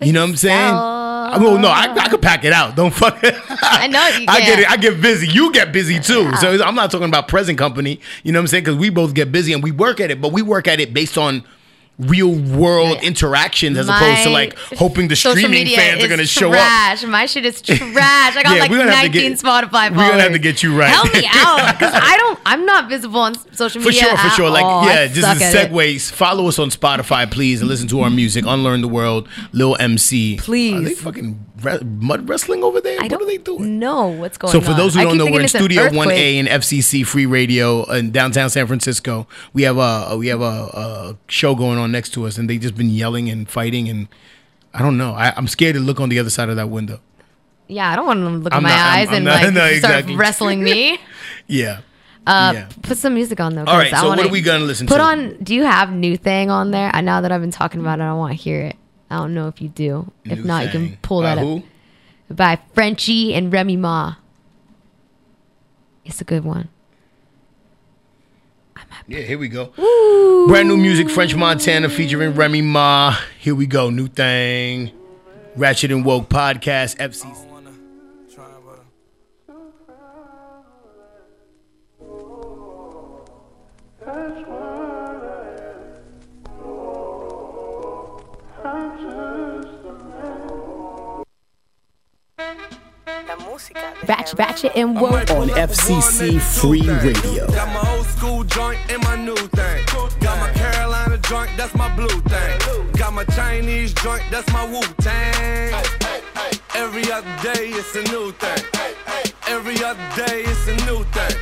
You 0.00 0.12
know 0.12 0.20
what 0.22 0.30
I'm 0.30 0.36
saying? 0.36 0.74
I 0.74 1.38
mean, 1.38 1.60
no, 1.60 1.68
I, 1.68 1.92
I 1.98 2.08
could 2.08 2.22
pack 2.22 2.44
it 2.44 2.52
out. 2.52 2.76
Don't 2.76 2.92
fuck 2.92 3.18
it. 3.24 3.34
I 3.48 3.88
know 3.88 4.06
you 4.18 4.26
I 4.28 4.40
get 4.40 4.58
it. 4.60 4.70
I 4.70 4.76
get 4.76 5.00
busy. 5.00 5.26
You 5.26 5.52
get 5.52 5.72
busy 5.72 5.98
too. 5.98 6.32
So 6.36 6.62
I'm 6.62 6.74
not 6.74 6.90
talking 6.90 7.08
about 7.08 7.26
present 7.28 7.58
company. 7.58 8.00
You 8.22 8.32
know 8.32 8.38
what 8.38 8.42
I'm 8.42 8.46
saying? 8.48 8.64
Because 8.64 8.76
we 8.76 8.90
both 8.90 9.14
get 9.14 9.32
busy 9.32 9.52
and 9.52 9.62
we 9.62 9.72
work 9.72 10.00
at 10.00 10.10
it, 10.10 10.20
but 10.20 10.32
we 10.32 10.42
work 10.42 10.68
at 10.68 10.78
it 10.80 10.94
based 10.94 11.18
on 11.18 11.44
real 11.98 12.34
world 12.34 12.98
interactions 13.04 13.78
as 13.78 13.88
opposed 13.88 14.24
to 14.24 14.30
like 14.30 14.58
hoping 14.76 15.06
the 15.08 15.14
streaming 15.14 15.66
fans 15.66 16.02
are 16.02 16.08
going 16.08 16.18
to 16.18 16.26
show 16.26 16.48
up. 16.48 16.54
trash. 16.54 17.04
My 17.04 17.26
shit 17.26 17.44
is 17.46 17.62
trash. 17.62 17.78
I 18.36 18.42
got 18.42 18.52
Yeah, 18.54 18.60
like 18.62 18.70
we're 18.70 18.78
gonna 18.78 18.92
have 18.92 19.12
to 19.12 19.18
19 19.18 19.30
get- 19.30 19.38
Spotify 19.40 19.70
followers. 19.70 19.90
we're 19.96 20.08
gonna 20.10 20.22
have 20.22 20.32
to 20.32 20.38
get 20.40 20.62
you 20.62 20.76
right. 20.76 20.88
Help 20.90 21.12
me 21.14 21.24
out 21.32 21.72
because 21.78 21.92
I 21.94 22.16
don't. 22.16 22.38
I'm 22.46 22.66
not 22.66 22.88
visible 22.88 23.20
on 23.20 23.34
social 23.54 23.80
media. 23.80 23.92
For 24.02 24.06
sure, 24.08 24.16
for 24.16 24.28
sure. 24.30 24.50
Like, 24.50 24.64
all. 24.64 24.80
I 24.82 24.92
yeah, 24.92 25.06
just 25.06 25.20
suck 25.20 25.40
as 25.40 25.54
segues. 25.54 26.10
Follow 26.10 26.48
us 26.48 26.58
on 26.58 26.70
Spotify, 26.70 27.30
please, 27.30 27.60
and 27.60 27.68
listen 27.70 27.86
to 27.88 28.00
our 28.00 28.10
music. 28.10 28.44
Unlearn 28.46 28.80
the 28.80 28.88
world, 28.88 29.28
Lil 29.52 29.76
MC. 29.78 30.36
Please. 30.38 30.74
Are 30.74 30.80
they 30.80 30.94
fucking 30.94 31.44
re- 31.62 31.78
mud 31.82 32.28
wrestling 32.28 32.62
over 32.62 32.80
there? 32.80 32.98
I 33.00 33.08
what 33.08 33.22
are 33.22 33.26
they 33.26 33.38
doing? 33.38 33.78
know 33.78 34.06
what's 34.08 34.38
going 34.38 34.54
on? 34.54 34.60
So 34.62 34.66
for 34.66 34.74
those 34.76 34.94
who 34.94 35.02
don't 35.02 35.16
know, 35.18 35.26
we're 35.26 35.40
in 35.42 35.48
Studio 35.48 35.88
1A 35.88 36.34
in 36.34 36.46
FCC 36.46 37.06
Free 37.06 37.26
Radio 37.26 37.84
in 37.92 38.10
downtown 38.10 38.50
San 38.50 38.66
Francisco. 38.66 39.26
We 39.52 39.62
have 39.62 39.78
a 39.78 40.16
we 40.18 40.28
have 40.28 40.40
a, 40.40 40.44
a 40.44 41.16
show 41.28 41.54
going 41.54 41.78
on 41.78 41.92
next 41.92 42.10
to 42.14 42.26
us, 42.26 42.38
and 42.38 42.48
they 42.50 42.58
just 42.58 42.76
been 42.76 42.90
yelling 42.90 43.28
and 43.28 43.48
fighting, 43.48 43.88
and 43.88 44.08
I 44.72 44.80
don't 44.80 44.96
know. 44.98 45.12
I, 45.12 45.32
I'm 45.36 45.46
scared 45.48 45.74
to 45.74 45.80
look 45.80 46.00
on 46.00 46.08
the 46.08 46.18
other 46.18 46.30
side 46.30 46.48
of 46.48 46.56
that 46.56 46.68
window. 46.68 47.00
Yeah, 47.68 47.90
I 47.90 47.96
don't 47.96 48.06
want 48.06 48.20
them 48.20 48.32
to 48.40 48.44
look 48.44 48.52
in 48.52 48.56
I'm 48.58 48.62
my 48.62 48.68
not- 48.70 48.78
I'm- 48.78 48.98
eyes 48.98 49.08
I'm 49.08 49.14
and 49.14 49.24
not- 49.24 49.42
like 49.42 49.44
no, 49.54 49.60
start 49.60 49.72
exactly. 49.74 50.16
wrestling 50.16 50.62
me. 50.62 50.98
Yeah. 51.46 51.80
Uh, 52.26 52.52
Yeah. 52.54 52.68
Put 52.82 52.96
some 52.98 53.12
music 53.14 53.38
on 53.38 53.54
though. 53.54 53.64
All 53.64 53.76
right, 53.76 53.92
I 53.92 54.00
so 54.00 54.08
what 54.08 54.18
are 54.18 54.28
we 54.28 54.40
gonna 54.40 54.64
listen 54.64 54.86
put 54.86 54.94
to? 54.94 55.00
Put 55.00 55.04
on. 55.06 55.36
Do 55.42 55.54
you 55.54 55.64
have 55.64 55.92
new 55.92 56.16
thing 56.16 56.50
on 56.50 56.70
there? 56.70 56.90
I 56.94 57.00
now 57.02 57.20
that 57.20 57.30
I've 57.30 57.40
been 57.42 57.50
talking 57.50 57.80
about 57.80 57.98
it, 58.00 58.02
I 58.02 58.12
want 58.14 58.32
to 58.34 58.42
hear 58.42 58.60
it. 58.62 58.76
I 59.14 59.18
don't 59.18 59.32
know 59.34 59.46
if 59.46 59.62
you 59.62 59.68
do. 59.68 60.10
If 60.24 60.40
New 60.40 60.44
not, 60.44 60.64
you 60.64 60.70
can 60.70 60.96
pull 61.02 61.22
By 61.22 61.36
that 61.36 61.40
who? 61.40 61.58
up 61.58 61.64
by 62.30 62.58
Frenchie 62.74 63.32
and 63.32 63.52
Remy 63.52 63.76
Ma. 63.76 64.16
It's 66.04 66.20
a 66.20 66.24
good 66.24 66.44
one. 66.44 66.68
Yeah, 69.06 69.20
here 69.20 69.38
we 69.38 69.48
go. 69.48 69.66
Brand 70.48 70.68
new 70.68 70.76
music, 70.76 71.08
French 71.10 71.36
Montana 71.36 71.88
featuring 71.88 72.34
Remy 72.34 72.62
Ma. 72.62 73.16
Here 73.38 73.54
we 73.54 73.66
go, 73.66 73.90
new 73.90 74.08
thing. 74.08 74.90
Ratchet 75.54 75.92
and 75.92 76.04
Woke 76.04 76.28
podcast, 76.28 76.96
FCC. 76.96 77.53
Ratchet, 94.06 94.64
it 94.64 94.76
and 94.76 95.00
woke. 95.00 95.30
On 95.30 95.48
FCC 95.48 96.40
Free 96.40 96.82
Radio. 96.82 97.46
Got 97.48 97.68
my 97.72 97.96
old 97.96 98.06
school 98.06 98.44
joint 98.44 98.78
and 98.90 99.02
my 99.04 99.16
new 99.16 99.36
thing. 99.36 99.84
Got 100.20 100.38
my 100.40 100.50
Carolina 100.52 101.18
joint, 101.18 101.50
that's 101.56 101.74
my 101.74 101.94
blue 101.96 102.20
thing. 102.22 102.92
Got 102.92 103.12
my 103.14 103.24
Chinese 103.24 103.92
joint, 103.94 104.22
that's 104.30 104.50
my 104.52 104.64
Wu 104.66 104.80
Tang. 104.98 105.84
Every 106.74 107.10
other 107.10 107.36
day 107.42 107.68
it's 107.68 107.94
a 107.94 108.02
new 108.12 108.32
thing. 108.32 108.64
Every 109.48 109.82
other 109.82 110.08
day 110.16 110.42
it's 110.42 110.68
a 110.68 110.76
new 110.86 111.04
thing. 111.04 111.36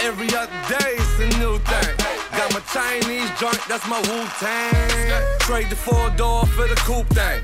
Every 0.00 0.34
other 0.34 0.60
day 0.68 0.96
it's 0.96 1.20
a 1.20 1.38
new 1.38 1.58
thing. 1.58 2.03
Got 2.44 2.52
my 2.52 2.60
Chinese 2.74 3.30
joint, 3.40 3.58
that's 3.70 3.88
my 3.88 3.98
Wu 4.00 4.22
Tang. 4.38 5.38
Trade 5.38 5.70
the 5.70 5.76
four 5.76 6.10
door 6.10 6.44
for 6.44 6.68
the 6.68 6.74
coupe 6.74 7.08
thing. 7.08 7.40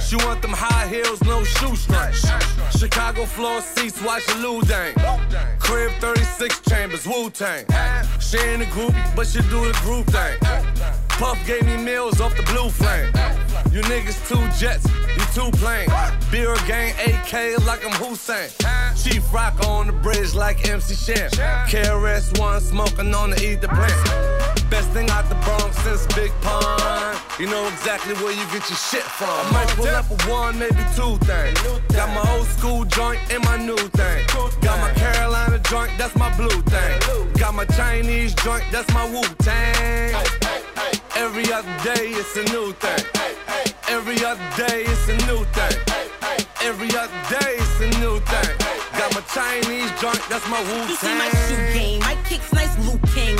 She 0.00 0.16
want 0.26 0.42
them 0.42 0.50
high 0.52 0.88
heels, 0.88 1.22
no 1.22 1.44
shoestrings. 1.44 2.26
Chicago 2.76 3.26
floor 3.26 3.60
seats, 3.60 4.02
watch 4.02 4.26
the 4.26 4.34
Lou 4.38 4.60
Dang. 4.62 4.94
Crib 5.60 5.92
36 6.00 6.62
chambers, 6.62 7.06
Wu 7.06 7.30
Tang. 7.30 7.64
She 8.18 8.38
in 8.40 8.58
the 8.58 8.66
group, 8.72 8.92
but 9.14 9.28
she 9.28 9.38
do 9.42 9.70
the 9.70 9.78
group 9.84 10.06
thing. 10.06 10.36
Puff 11.10 11.38
gave 11.46 11.64
me 11.64 11.76
meals 11.76 12.20
off 12.20 12.36
the 12.36 12.42
blue 12.42 12.70
flame. 12.70 13.12
You 13.70 13.82
niggas 13.82 14.18
two 14.26 14.42
jets, 14.58 14.84
you 15.16 15.24
two 15.32 15.56
planes. 15.58 15.92
Beer 16.32 16.56
gang 16.66 16.92
AK 17.06 17.64
like 17.66 17.86
I'm 17.86 17.92
Hussein. 18.02 18.48
Chief 18.96 19.22
Rock 19.32 19.64
on 19.68 19.86
the 19.86 19.92
bridge 19.92 20.34
like 20.34 20.68
MC 20.68 20.96
Shan. 20.96 21.30
KRS 21.68 22.36
One 22.40 22.60
smoking 22.60 23.14
on 23.14 23.30
the 23.30 23.44
ether 23.44 23.68
plant. 23.68 24.39
Best 24.70 24.90
thing 24.90 25.10
out 25.10 25.28
the 25.28 25.34
Bronx 25.46 25.76
since 25.82 26.06
Big 26.14 26.30
Pun. 26.42 27.16
You 27.40 27.46
know 27.46 27.66
exactly 27.66 28.14
where 28.22 28.30
you 28.30 28.44
get 28.52 28.68
your 28.70 28.78
shit 28.78 29.02
from. 29.02 29.28
I 29.28 29.50
might 29.52 29.68
pull 29.74 29.88
up 29.88 30.08
a 30.10 30.30
one, 30.30 30.58
maybe 30.58 30.84
two 30.94 31.18
things. 31.26 31.58
Got 31.92 32.08
my 32.14 32.22
old 32.36 32.46
school 32.46 32.84
joint 32.84 33.18
and 33.32 33.42
my 33.44 33.56
new 33.56 33.76
thing. 33.76 34.26
Got 34.60 34.78
my 34.78 34.92
Carolina 34.94 35.58
joint, 35.58 35.90
that's 35.98 36.14
my 36.14 36.30
blue 36.36 36.62
thing. 36.70 37.32
Got 37.34 37.54
my 37.54 37.64
Chinese 37.64 38.32
joint, 38.34 38.64
that's 38.70 38.92
my 38.94 39.04
Wu 39.10 39.22
Tang. 39.38 40.14
Every 41.16 41.52
other 41.52 41.74
day 41.82 42.14
it's 42.14 42.36
a 42.36 42.44
new 42.52 42.72
thing. 42.74 43.04
Every 43.88 44.24
other 44.24 44.48
day 44.56 44.84
it's 44.86 45.08
a 45.08 45.16
new 45.26 45.44
thing. 45.56 45.76
Every 46.62 46.90
other 46.94 47.20
day 47.28 47.56
it's 47.58 47.80
a 47.80 47.90
new 47.98 48.20
thing. 48.20 48.56
Got 48.98 49.14
my 49.14 49.22
Chinese 49.34 49.90
joint, 50.00 50.22
that's 50.28 50.48
my 50.48 50.60
Wu 50.60 50.78
Tang. 50.78 50.88
You 50.88 50.96
see 50.96 51.14
my 51.18 51.30
shoe 51.48 51.78
game, 51.78 52.00
my 52.00 52.16
kicks 52.24 52.52
nice, 52.52 52.78
Luke 52.86 53.02
King. 53.14 53.38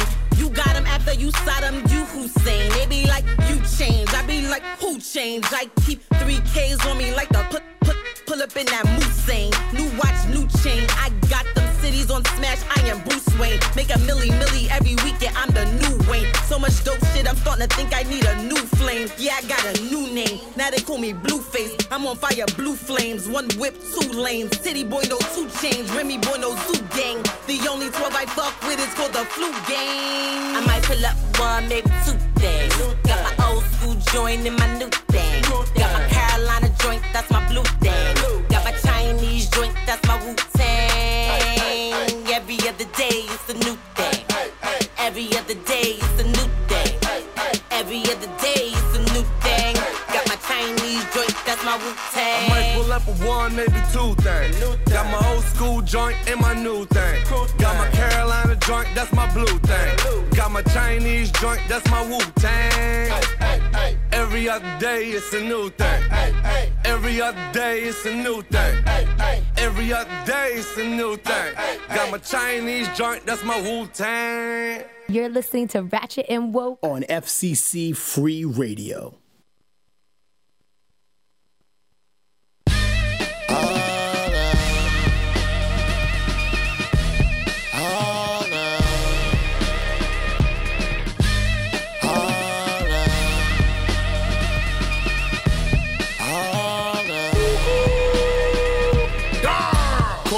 Him 1.06 1.20
you 1.20 1.31
him, 1.32 1.74
you 1.89 2.05
Hussein. 2.05 2.70
They 2.72 2.86
be 2.86 3.06
like, 3.06 3.24
you 3.48 3.60
change. 3.78 4.12
I 4.14 4.24
be 4.27 4.47
like, 4.47 4.62
who 4.81 4.98
changed? 4.98 5.48
I 5.51 5.66
keep 5.85 6.02
three 6.20 6.40
Ks 6.52 6.85
on 6.86 6.98
me 6.98 7.14
like 7.14 7.28
the 7.31 7.43
put, 7.51 7.62
put, 7.81 7.97
pull 8.31 8.43
up 8.43 8.57
in 8.57 8.66
that 8.66 8.86
Moussain. 8.94 9.51
New 9.74 9.90
watch, 9.98 10.20
new 10.31 10.47
chain. 10.62 10.86
I 11.02 11.11
got 11.27 11.44
them 11.57 11.66
cities 11.82 12.11
on 12.12 12.24
smash. 12.36 12.62
I 12.70 12.78
am 12.86 13.02
Bruce 13.02 13.27
Wayne. 13.40 13.59
Make 13.74 13.90
a 13.90 13.98
milli, 14.07 14.31
milli 14.31 14.70
every 14.70 14.94
weekend. 15.02 15.35
I'm 15.36 15.51
the 15.51 15.66
new 15.82 15.98
Wayne. 16.09 16.31
So 16.47 16.57
much 16.57 16.85
dope 16.85 17.05
shit, 17.11 17.27
I'm 17.28 17.35
starting 17.43 17.66
to 17.66 17.74
think 17.74 17.90
I 17.93 18.05
need 18.05 18.24
a 18.24 18.40
new 18.47 18.62
flame. 18.78 19.11
Yeah, 19.19 19.35
I 19.35 19.43
got 19.51 19.62
a 19.66 19.82
new 19.90 20.07
name. 20.15 20.39
Now 20.55 20.70
they 20.70 20.78
call 20.78 20.98
me 20.98 21.12
Blueface. 21.12 21.74
I'm 21.90 22.07
on 22.07 22.16
fire, 22.16 22.47
blue 22.57 22.77
flames. 22.77 23.27
One 23.28 23.48
whip, 23.59 23.74
two 23.98 24.09
lanes. 24.12 24.57
City 24.61 24.85
boy, 24.85 25.02
no 25.09 25.19
two 25.35 25.48
chains. 25.61 25.90
Remy 25.90 26.19
boy, 26.19 26.39
no 26.39 26.55
zoo 26.70 26.81
gang. 26.94 27.19
The 27.51 27.59
only 27.69 27.90
12 27.90 28.15
I 28.15 28.27
fuck 28.27 28.55
with 28.62 28.78
is 28.78 28.94
called 28.94 29.12
the 29.12 29.24
flu 29.35 29.51
gang. 29.66 30.55
I 30.55 30.62
might 30.66 30.85
pull 30.85 31.05
up 31.05 31.19
one, 31.36 31.69
maybe 31.69 31.90
two 32.07 32.19
things. 32.39 32.77
Got 33.02 33.20
my 33.27 33.47
old 33.51 33.65
school 33.74 33.97
joint 34.12 34.47
and 34.47 34.57
my 34.57 34.78
new 34.78 34.90
thing. 35.11 35.43
Got 35.74 35.93
my 35.98 36.07
Carolina 36.15 36.70
joint, 36.78 37.02
that's 37.12 37.28
my 37.31 37.43
blue 37.48 37.65
thing. 37.82 38.19
Got 38.48 38.64
my 38.64 38.72
Chinese 38.72 39.48
joint, 39.48 39.74
that's 39.86 40.06
my 40.06 40.16
Wu 40.24 40.34
Tang. 40.55 42.26
Every 42.28 42.59
other 42.68 42.88
day 42.97 43.24
it's 43.32 43.48
a 43.51 43.55
new 43.55 43.76
thing. 43.97 44.24
Every 44.98 45.28
other 45.36 45.55
day 45.55 45.98
it's 46.02 46.20
a 46.20 46.24
new 46.24 46.48
thing. 46.68 46.98
Every 47.70 48.02
other 48.12 48.30
day 48.40 48.80
that's 51.62 51.64
my 51.64 51.76
Wu 51.76 51.94
I 52.14 52.48
might 52.48 52.74
pull 52.74 52.92
up 52.92 53.02
for 53.02 53.26
one, 53.26 53.56
maybe 53.56 53.72
two 53.92 54.14
things. 54.22 54.58
Got 54.90 55.06
my 55.10 55.30
old 55.30 55.44
school 55.44 55.82
joint 55.82 56.16
and 56.28 56.40
my 56.40 56.54
new 56.54 56.84
thing. 56.86 57.22
Got 57.58 57.76
my 57.76 57.88
Carolina 57.90 58.56
joint, 58.56 58.88
that's 58.94 59.12
my 59.12 59.32
blue 59.32 59.58
thing. 59.60 60.30
Got 60.34 60.50
my 60.52 60.62
Chinese 60.62 61.30
joint, 61.32 61.60
that's 61.68 61.88
my 61.90 62.02
Wu 62.06 62.18
Tang. 62.36 63.22
Every 64.12 64.48
other 64.48 64.78
day 64.78 65.10
it's 65.10 65.32
a 65.32 65.40
new 65.40 65.70
thing. 65.70 66.02
Every 66.84 67.20
other 67.20 67.50
day 67.52 67.82
it's 67.82 68.04
a 68.06 68.14
new 68.14 68.42
thing. 68.42 68.84
Every 69.56 69.92
other 69.92 70.24
day 70.26 70.52
it's 70.54 70.76
a 70.78 70.84
new 70.84 71.16
thing. 71.16 71.54
Got 71.88 72.10
my 72.10 72.18
Chinese 72.18 72.88
joint, 72.96 73.26
that's 73.26 73.44
my 73.44 73.60
Wu 73.60 73.86
Tang. 73.86 74.82
You're 75.08 75.28
listening 75.28 75.68
to 75.68 75.82
Ratchet 75.82 76.26
and 76.28 76.54
Woke 76.54 76.78
on 76.82 77.02
FCC 77.02 77.96
Free 77.96 78.44
Radio. 78.44 79.19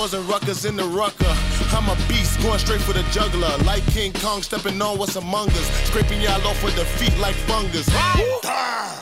Causing 0.02 0.26
ruckus 0.26 0.64
in 0.64 0.74
the 0.74 0.82
rucker. 0.82 1.32
I'm 1.70 1.88
a 1.88 1.94
beast, 2.08 2.42
going 2.42 2.58
straight 2.58 2.80
for 2.80 2.92
the 2.92 3.04
juggler. 3.14 3.56
Like 3.64 3.86
King 3.94 4.12
Kong, 4.14 4.42
stepping 4.42 4.82
on 4.82 4.98
what's 4.98 5.14
among 5.14 5.48
us. 5.50 5.70
Scraping 5.86 6.20
y'all 6.20 6.44
off 6.44 6.58
with 6.64 6.74
the 6.74 6.84
feet 6.84 7.16
like 7.20 7.36
fungus. 7.46 7.86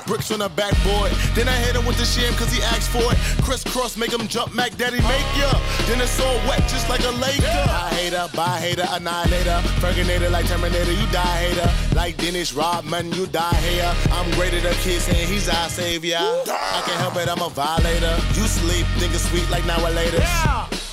Bricks 0.07 0.31
on 0.31 0.41
the 0.41 0.51
backboard. 0.51 1.11
Then 1.33 1.49
I 1.49 1.57
hit 1.57 1.75
him 1.75 1.87
with 1.87 1.97
the 1.97 2.05
sham 2.05 2.35
cause 2.35 2.53
he 2.53 2.63
asked 2.65 2.91
for 2.91 3.01
it. 3.01 3.17
Crisscross, 3.43 3.97
make 3.97 4.13
him 4.13 4.29
jump, 4.29 4.55
Mac 4.55 4.77
Daddy, 4.77 5.01
make 5.01 5.25
ya. 5.41 5.51
Then 5.89 6.03
it's 6.03 6.21
all 6.21 6.37
wet 6.45 6.61
just 6.69 6.91
like 6.91 7.01
a 7.01 7.13
Laker. 7.17 7.49
I 7.49 7.89
hater, 7.97 8.29
bye 8.37 8.61
hater, 8.61 8.85
annihilator. 8.91 9.57
Ferginator 9.81 10.31
like 10.31 10.45
Terminator, 10.49 10.93
you 10.93 11.07
die 11.11 11.49
hater. 11.49 11.97
Like 11.97 12.19
Dennis 12.19 12.53
Rodman, 12.53 13.11
you 13.13 13.27
die 13.29 13.57
here. 13.65 13.91
I'm 14.13 14.31
greater 14.33 14.61
than 14.61 14.75
kids 14.85 15.09
and 15.09 15.17
he's 15.17 15.49
our 15.49 15.71
savior. 15.71 16.19
I 16.21 16.83
can't 16.85 17.01
help 17.01 17.17
it, 17.17 17.27
I'm 17.27 17.41
a 17.41 17.49
violator. 17.49 18.15
You 18.37 18.45
sleep, 18.45 18.85
nigga 19.01 19.17
sweet 19.17 19.49
like 19.49 19.65
now 19.65 19.83
or 19.83 19.93
later. 19.93 20.21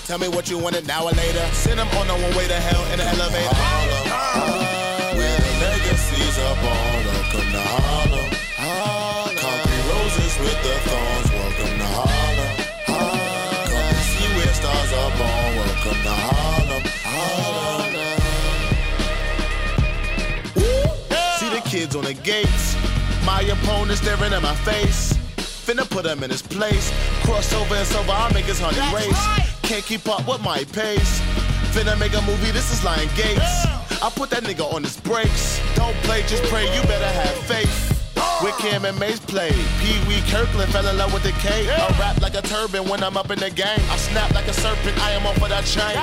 Tell 0.08 0.18
me 0.18 0.30
what 0.30 0.50
you 0.50 0.58
wanted 0.58 0.88
now 0.88 1.04
or 1.04 1.12
later. 1.12 1.46
Send 1.52 1.82
him 1.82 1.88
on 2.00 2.08
the 2.08 2.14
one 2.14 2.34
way 2.38 2.48
to 2.48 2.54
hell 2.54 2.82
in 2.94 3.00
the 3.00 3.04
elevator. 3.04 3.52
Harlem, 3.52 4.08
where 5.20 5.36
the 5.36 5.52
legacies 5.68 6.40
are 6.48 6.56
born. 6.64 7.04
Welcome 7.12 7.52
to 7.52 7.60
Harlem. 7.60 8.32
Harlem. 8.56 9.36
Concrete 9.36 9.84
roses 9.92 10.32
with 10.40 10.56
the 10.64 10.80
thorns. 10.88 11.28
Welcome 11.28 11.76
to 11.76 11.88
Harlem. 11.92 12.56
Harlem. 12.88 13.68
Come 13.68 13.84
and 13.84 14.08
see 14.08 14.32
where 14.32 14.56
stars 14.56 14.92
are 14.96 15.12
born. 15.20 15.52
Welcome 15.60 16.00
to 16.00 16.16
Harlem. 16.24 16.84
Harlem. 17.04 18.16
See 21.36 21.52
the 21.52 21.60
kids 21.68 21.98
on 21.98 22.06
the 22.06 22.14
gates. 22.14 22.80
My 23.26 23.42
opponent 23.42 24.00
staring 24.00 24.32
at 24.32 24.42
my 24.42 24.56
face. 24.64 25.20
Finna 25.36 25.84
put 25.84 26.06
him 26.06 26.24
in 26.24 26.30
his 26.30 26.42
place. 26.42 26.94
Crossover 27.28 27.76
and 27.76 27.86
silver, 27.86 28.14
I'll 28.14 28.32
make 28.34 28.46
his 28.46 28.62
honey 28.62 28.80
race. 28.96 29.47
Can't 29.68 29.86
keep 29.86 30.08
up 30.08 30.26
with 30.26 30.42
my 30.42 30.64
pace. 30.72 31.20
Finna 31.76 32.00
make 32.00 32.14
a 32.14 32.22
movie, 32.22 32.52
this 32.52 32.72
is 32.72 32.86
Lion 32.86 33.10
Gates. 33.18 33.68
I 34.02 34.10
put 34.16 34.30
that 34.30 34.44
nigga 34.44 34.64
on 34.64 34.82
his 34.82 34.96
brakes. 34.96 35.60
Don't 35.76 35.94
play, 36.08 36.22
just 36.22 36.44
pray, 36.44 36.64
you 36.74 36.82
better 36.84 37.06
have 37.06 37.36
faith. 37.44 38.16
Uh. 38.16 38.40
With 38.46 38.58
Cam 38.60 38.86
and 38.86 38.98
Mase 38.98 39.20
play. 39.20 39.52
Pee 39.84 40.00
Wee 40.08 40.24
Kirkland 40.32 40.72
fell 40.72 40.88
in 40.88 40.98
love 40.98 41.12
with 41.12 41.24
the 41.24 41.34
K. 41.44 41.68
I 41.70 41.90
rap 42.00 42.22
like 42.22 42.36
a 42.36 42.42
turban 42.44 42.88
when 42.88 43.04
I'm 43.04 43.18
up 43.18 43.30
in 43.30 43.40
the 43.40 43.50
game. 43.50 43.84
I 43.92 43.98
snap 43.98 44.34
like 44.34 44.48
a 44.48 44.54
serpent, 44.54 44.98
I 45.00 45.12
am 45.12 45.28
off 45.28 45.36
of 45.36 45.50
that 45.50 45.66
chain. 45.66 46.00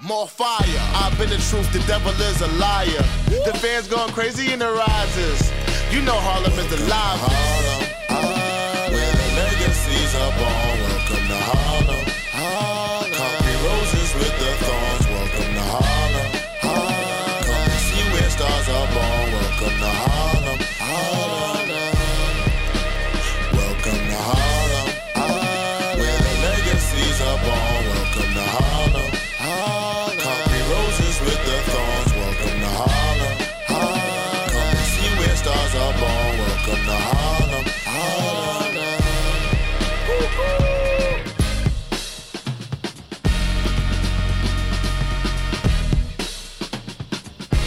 More 0.00 0.26
fire. 0.26 0.64
I've 0.96 1.12
been 1.18 1.28
the 1.28 1.36
truth, 1.36 1.70
the 1.74 1.80
devil 1.80 2.12
is 2.24 2.40
a 2.40 2.48
liar. 2.56 3.04
The 3.44 3.52
fans 3.60 3.86
going 3.86 4.14
crazy 4.14 4.50
in 4.50 4.60
the 4.60 4.72
rises. 4.72 5.52
You 5.92 6.00
know 6.00 6.16
Harlem 6.16 6.58
is 6.58 6.70
the 6.72 6.80
live. 6.88 7.20
Harlem, 7.20 7.84
Harlem, 8.08 8.92
where 8.96 9.12
the 9.12 9.28
legacies 9.44 10.14
are 10.16 10.32
born. 10.40 10.80
Welcome 10.88 11.28
to. 11.28 11.36
Harlem. 11.36 12.03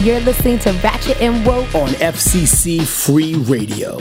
You're 0.00 0.20
listening 0.20 0.60
to 0.60 0.70
Ratchet 0.74 1.20
and 1.20 1.44
Woke 1.44 1.74
on 1.74 1.88
FCC 1.88 2.86
Free 2.86 3.34
Radio. 3.34 3.98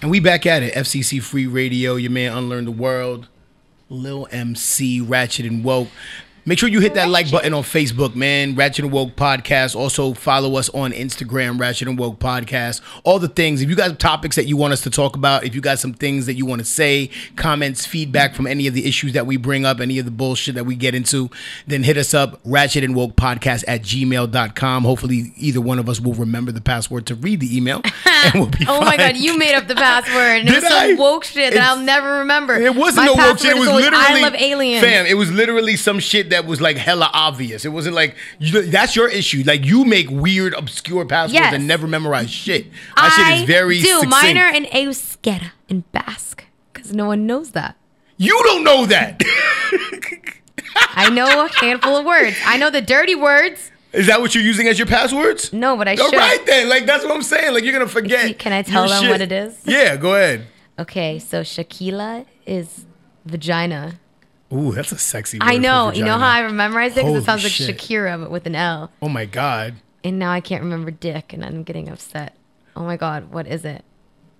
And 0.00 0.10
we 0.10 0.20
back 0.20 0.46
at 0.46 0.62
it. 0.62 0.72
FCC 0.72 1.22
Free 1.22 1.46
Radio. 1.46 1.96
Your 1.96 2.10
man 2.10 2.32
Unlearn 2.34 2.64
the 2.64 2.70
World. 2.70 3.28
Lil 3.90 4.26
MC, 4.30 5.02
Ratchet 5.02 5.44
and 5.44 5.62
Woke. 5.62 5.88
Make 6.48 6.60
sure 6.60 6.68
you 6.68 6.78
hit 6.78 6.94
that 6.94 7.08
like 7.08 7.28
button 7.28 7.52
on 7.54 7.64
Facebook, 7.64 8.14
man. 8.14 8.54
Ratchet 8.54 8.84
and 8.84 8.92
Woke 8.92 9.16
Podcast. 9.16 9.74
Also 9.74 10.14
follow 10.14 10.54
us 10.54 10.68
on 10.68 10.92
Instagram, 10.92 11.58
Ratchet 11.58 11.88
and 11.88 11.98
Woke 11.98 12.20
Podcast. 12.20 12.80
All 13.02 13.18
the 13.18 13.26
things. 13.26 13.62
If 13.62 13.68
you 13.68 13.74
got 13.74 13.98
topics 13.98 14.36
that 14.36 14.46
you 14.46 14.56
want 14.56 14.72
us 14.72 14.80
to 14.82 14.90
talk 14.90 15.16
about, 15.16 15.42
if 15.42 15.56
you 15.56 15.60
got 15.60 15.80
some 15.80 15.92
things 15.92 16.26
that 16.26 16.34
you 16.34 16.46
want 16.46 16.60
to 16.60 16.64
say, 16.64 17.10
comments, 17.34 17.84
feedback 17.84 18.36
from 18.36 18.46
any 18.46 18.68
of 18.68 18.74
the 18.74 18.86
issues 18.86 19.12
that 19.14 19.26
we 19.26 19.36
bring 19.36 19.66
up, 19.66 19.80
any 19.80 19.98
of 19.98 20.04
the 20.04 20.12
bullshit 20.12 20.54
that 20.54 20.62
we 20.62 20.76
get 20.76 20.94
into, 20.94 21.30
then 21.66 21.82
hit 21.82 21.96
us 21.96 22.14
up, 22.14 22.38
Ratchet 22.44 22.84
and 22.84 22.94
Woke 22.94 23.16
Podcast 23.16 23.64
at 23.66 23.82
gmail.com. 23.82 24.84
Hopefully, 24.84 25.32
either 25.36 25.60
one 25.60 25.80
of 25.80 25.88
us 25.88 26.00
will 26.00 26.14
remember 26.14 26.52
the 26.52 26.60
password 26.60 27.06
to 27.06 27.16
read 27.16 27.40
the 27.40 27.56
email. 27.56 27.82
and 28.06 28.34
we'll 28.34 28.46
be 28.46 28.64
Oh 28.68 28.82
my 28.82 28.96
god, 28.96 29.16
you 29.16 29.36
made 29.36 29.56
up 29.56 29.66
the 29.66 29.74
password. 29.74 30.42
And 30.42 30.48
it 30.48 30.54
was 30.54 30.62
some 30.62 30.72
I? 30.72 30.94
woke 30.94 31.24
shit 31.24 31.54
that 31.54 31.62
I'll 31.62 31.82
never 31.82 32.18
remember. 32.18 32.54
It 32.54 32.76
wasn't 32.76 33.06
My 33.06 33.06
no 33.06 33.14
woke 33.14 33.38
shit. 33.40 33.56
It 33.56 33.58
was 33.58 33.68
literally 33.68 33.96
I 33.96 34.22
love 34.22 34.34
aliens. 34.36 34.84
Fam, 34.84 35.06
it 35.06 35.14
was 35.14 35.32
literally 35.32 35.74
some 35.74 35.98
shit 35.98 36.30
that 36.30 36.35
was 36.44 36.60
like 36.60 36.76
hella 36.76 37.08
obvious. 37.14 37.64
It 37.64 37.70
wasn't 37.70 37.94
like 37.94 38.16
you, 38.38 38.62
that's 38.62 38.94
your 38.94 39.08
issue. 39.08 39.42
Like 39.46 39.64
you 39.64 39.84
make 39.84 40.10
weird, 40.10 40.52
obscure 40.54 41.06
passwords 41.06 41.34
Yes. 41.34 41.54
and 41.54 41.66
never 41.66 41.86
memorize 41.86 42.30
shit. 42.30 42.66
That 42.96 43.12
shit 43.16 43.26
I 43.26 43.34
is 43.36 43.42
very 43.44 43.78
do 43.80 43.86
succinct. 43.86 44.10
minor 44.10 44.44
and 44.44 44.66
euskera 44.66 45.52
and 45.70 45.90
Basque 45.92 46.44
because 46.72 46.92
no 46.92 47.06
one 47.06 47.26
knows 47.26 47.52
that. 47.52 47.76
You 48.18 48.38
don't 48.44 48.64
know 48.64 48.86
that. 48.86 49.22
I 50.94 51.10
know 51.10 51.44
a 51.44 51.48
handful 51.48 51.96
of 51.96 52.04
words. 52.04 52.36
I 52.44 52.56
know 52.58 52.70
the 52.70 52.80
dirty 52.82 53.14
words. 53.14 53.70
Is 53.92 54.06
that 54.08 54.20
what 54.20 54.34
you're 54.34 54.44
using 54.44 54.68
as 54.68 54.78
your 54.78 54.86
passwords? 54.86 55.52
No, 55.52 55.76
but 55.76 55.88
I 55.88 55.94
All 55.96 56.10
should. 56.10 56.16
right 56.18 56.44
then. 56.44 56.68
Like 56.68 56.84
that's 56.86 57.04
what 57.04 57.14
I'm 57.14 57.22
saying. 57.22 57.54
Like 57.54 57.64
you're 57.64 57.72
gonna 57.72 57.88
forget. 57.88 58.38
Can 58.38 58.52
I 58.52 58.62
tell 58.62 58.88
them 58.88 59.02
shit. 59.02 59.10
what 59.10 59.20
it 59.20 59.32
is? 59.32 59.58
Yeah, 59.64 59.96
go 59.96 60.14
ahead. 60.14 60.46
Okay, 60.78 61.18
so 61.18 61.40
Shakila 61.42 62.26
is 62.44 62.84
vagina. 63.24 63.98
Ooh, 64.52 64.72
that's 64.72 64.92
a 64.92 64.98
sexy. 64.98 65.38
I 65.40 65.58
know. 65.58 65.92
You 65.92 66.04
know 66.04 66.18
how 66.18 66.28
I 66.28 66.48
memorized 66.50 66.96
it 66.96 67.04
because 67.04 67.22
it 67.22 67.24
sounds 67.24 67.42
like 67.42 67.52
shit. 67.52 67.76
Shakira 67.76 68.20
but 68.20 68.30
with 68.30 68.46
an 68.46 68.54
L. 68.54 68.90
Oh 69.02 69.08
my 69.08 69.24
god. 69.24 69.74
And 70.04 70.18
now 70.18 70.30
I 70.30 70.40
can't 70.40 70.62
remember 70.62 70.90
dick, 70.92 71.32
and 71.32 71.44
I'm 71.44 71.64
getting 71.64 71.88
upset. 71.88 72.36
Oh 72.76 72.82
my 72.84 72.96
god, 72.96 73.32
what 73.32 73.46
is 73.46 73.64
it? 73.64 73.84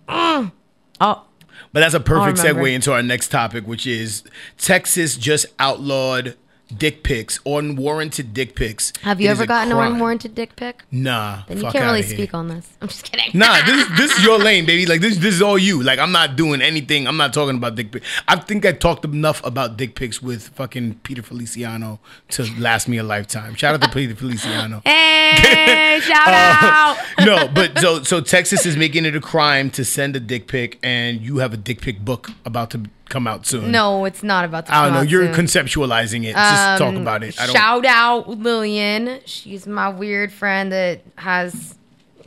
Mm. 0.09 0.53
Oh, 1.01 1.25
But 1.73 1.81
that's 1.81 1.95
a 1.95 2.01
perfect 2.01 2.39
segue 2.39 2.73
into 2.73 2.93
our 2.93 3.03
next 3.03 3.29
topic, 3.29 3.67
which 3.67 3.87
is 3.87 4.23
Texas 4.59 5.17
just 5.17 5.47
outlawed 5.59 6.37
dick 6.77 7.03
pics, 7.03 7.39
unwarranted 7.47 8.35
dick 8.35 8.55
pics. 8.57 8.93
have 9.03 9.21
you 9.21 9.29
It 9.29 9.33
ever 9.33 9.47
gotten 9.47 9.73
an 9.73 9.79
unwarranted 9.79 10.35
dick 10.35 10.57
pic? 10.57 10.85
Nah. 10.91 11.43
Then 11.49 11.59
you 11.59 11.71
can't 11.71 11.85
really 11.85 12.03
speak 12.03 12.35
on 12.35 12.49
this. 12.49 12.69
I'm 12.81 12.89
just 12.89 13.05
kidding. 13.05 13.31
Nah, 13.39 13.63
this 13.67 13.89
this 13.97 14.19
is 14.19 14.25
your 14.25 14.39
lane, 14.39 14.67
baby. 14.67 14.87
Like 14.87 15.01
this 15.01 15.17
this 15.19 15.35
is 15.35 15.43
all 15.43 15.59
you. 15.59 15.83
Like 15.83 15.99
I'm 15.99 16.13
not 16.13 16.37
doing 16.37 16.61
anything. 16.63 17.07
I'm 17.07 17.17
not 17.17 17.33
talking 17.33 17.57
about 17.57 17.75
dick 17.77 17.93
pics. 17.93 18.07
I 18.29 18.37
think 18.37 18.67
I 18.67 18.73
talked 18.73 19.05
enough 19.05 19.45
about 19.45 19.77
dick 19.77 19.95
pics 19.95 20.21
with 20.21 20.49
fucking 20.51 21.01
Peter 21.03 21.23
Feliciano 21.23 22.01
to 22.31 22.45
last 22.59 22.89
me 22.89 22.99
a 22.99 23.03
lifetime. 23.03 23.55
Shout 23.55 23.75
out 23.75 23.83
to 23.83 23.89
Peter 23.89 24.15
Feliciano. 24.15 24.83
Hey, 24.85 25.26
shout 26.01 26.29
Uh, 26.29 26.97
no, 27.25 27.49
but 27.49 27.79
so 27.79 28.03
so 28.03 28.21
Texas 28.21 28.67
is 28.67 28.77
making 28.77 29.05
it 29.05 29.17
a 29.17 29.21
crime 29.21 29.71
to 29.71 29.85
send 29.85 30.17
a 30.17 30.21
dick 30.21 30.47
pic, 30.49 30.79
and 30.83 31.21
you 31.21 31.39
have 31.39 31.53
a 31.53 31.57
dick 31.57 31.81
pic 31.81 32.05
book 32.05 32.31
about 32.45 32.71
to 32.71 32.83
come 33.09 33.27
out 33.27 33.47
soon. 33.47 33.71
No, 33.71 34.05
it's 34.05 34.23
not 34.23 34.45
about 34.45 34.67
to 34.67 34.75
I 34.75 34.85
don't 34.85 34.93
know. 34.95 34.99
out 35.01 35.09
You're 35.09 35.33
soon. 35.35 35.47
conceptualizing 35.47 36.25
it. 36.25 36.33
Just 36.35 36.79
talk 36.79 36.95
Um, 36.95 36.97
about 36.99 37.23
it. 37.23 37.41
I 37.41 37.47
don't. 37.47 37.55
Shout 37.57 37.87
out 37.87 38.29
Lillian. 38.29 39.21
She's 39.25 39.67
my 39.67 39.89
weird 39.89 40.33
friend 40.33 40.73
that 40.73 41.03
has, 41.17 41.77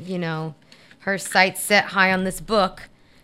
you 0.04 0.18
know, 0.18 0.56
her 1.00 1.18
sights 1.18 1.62
set 1.62 1.86
high 1.86 2.12
on 2.14 2.24
this 2.24 2.40
book. 2.42 2.84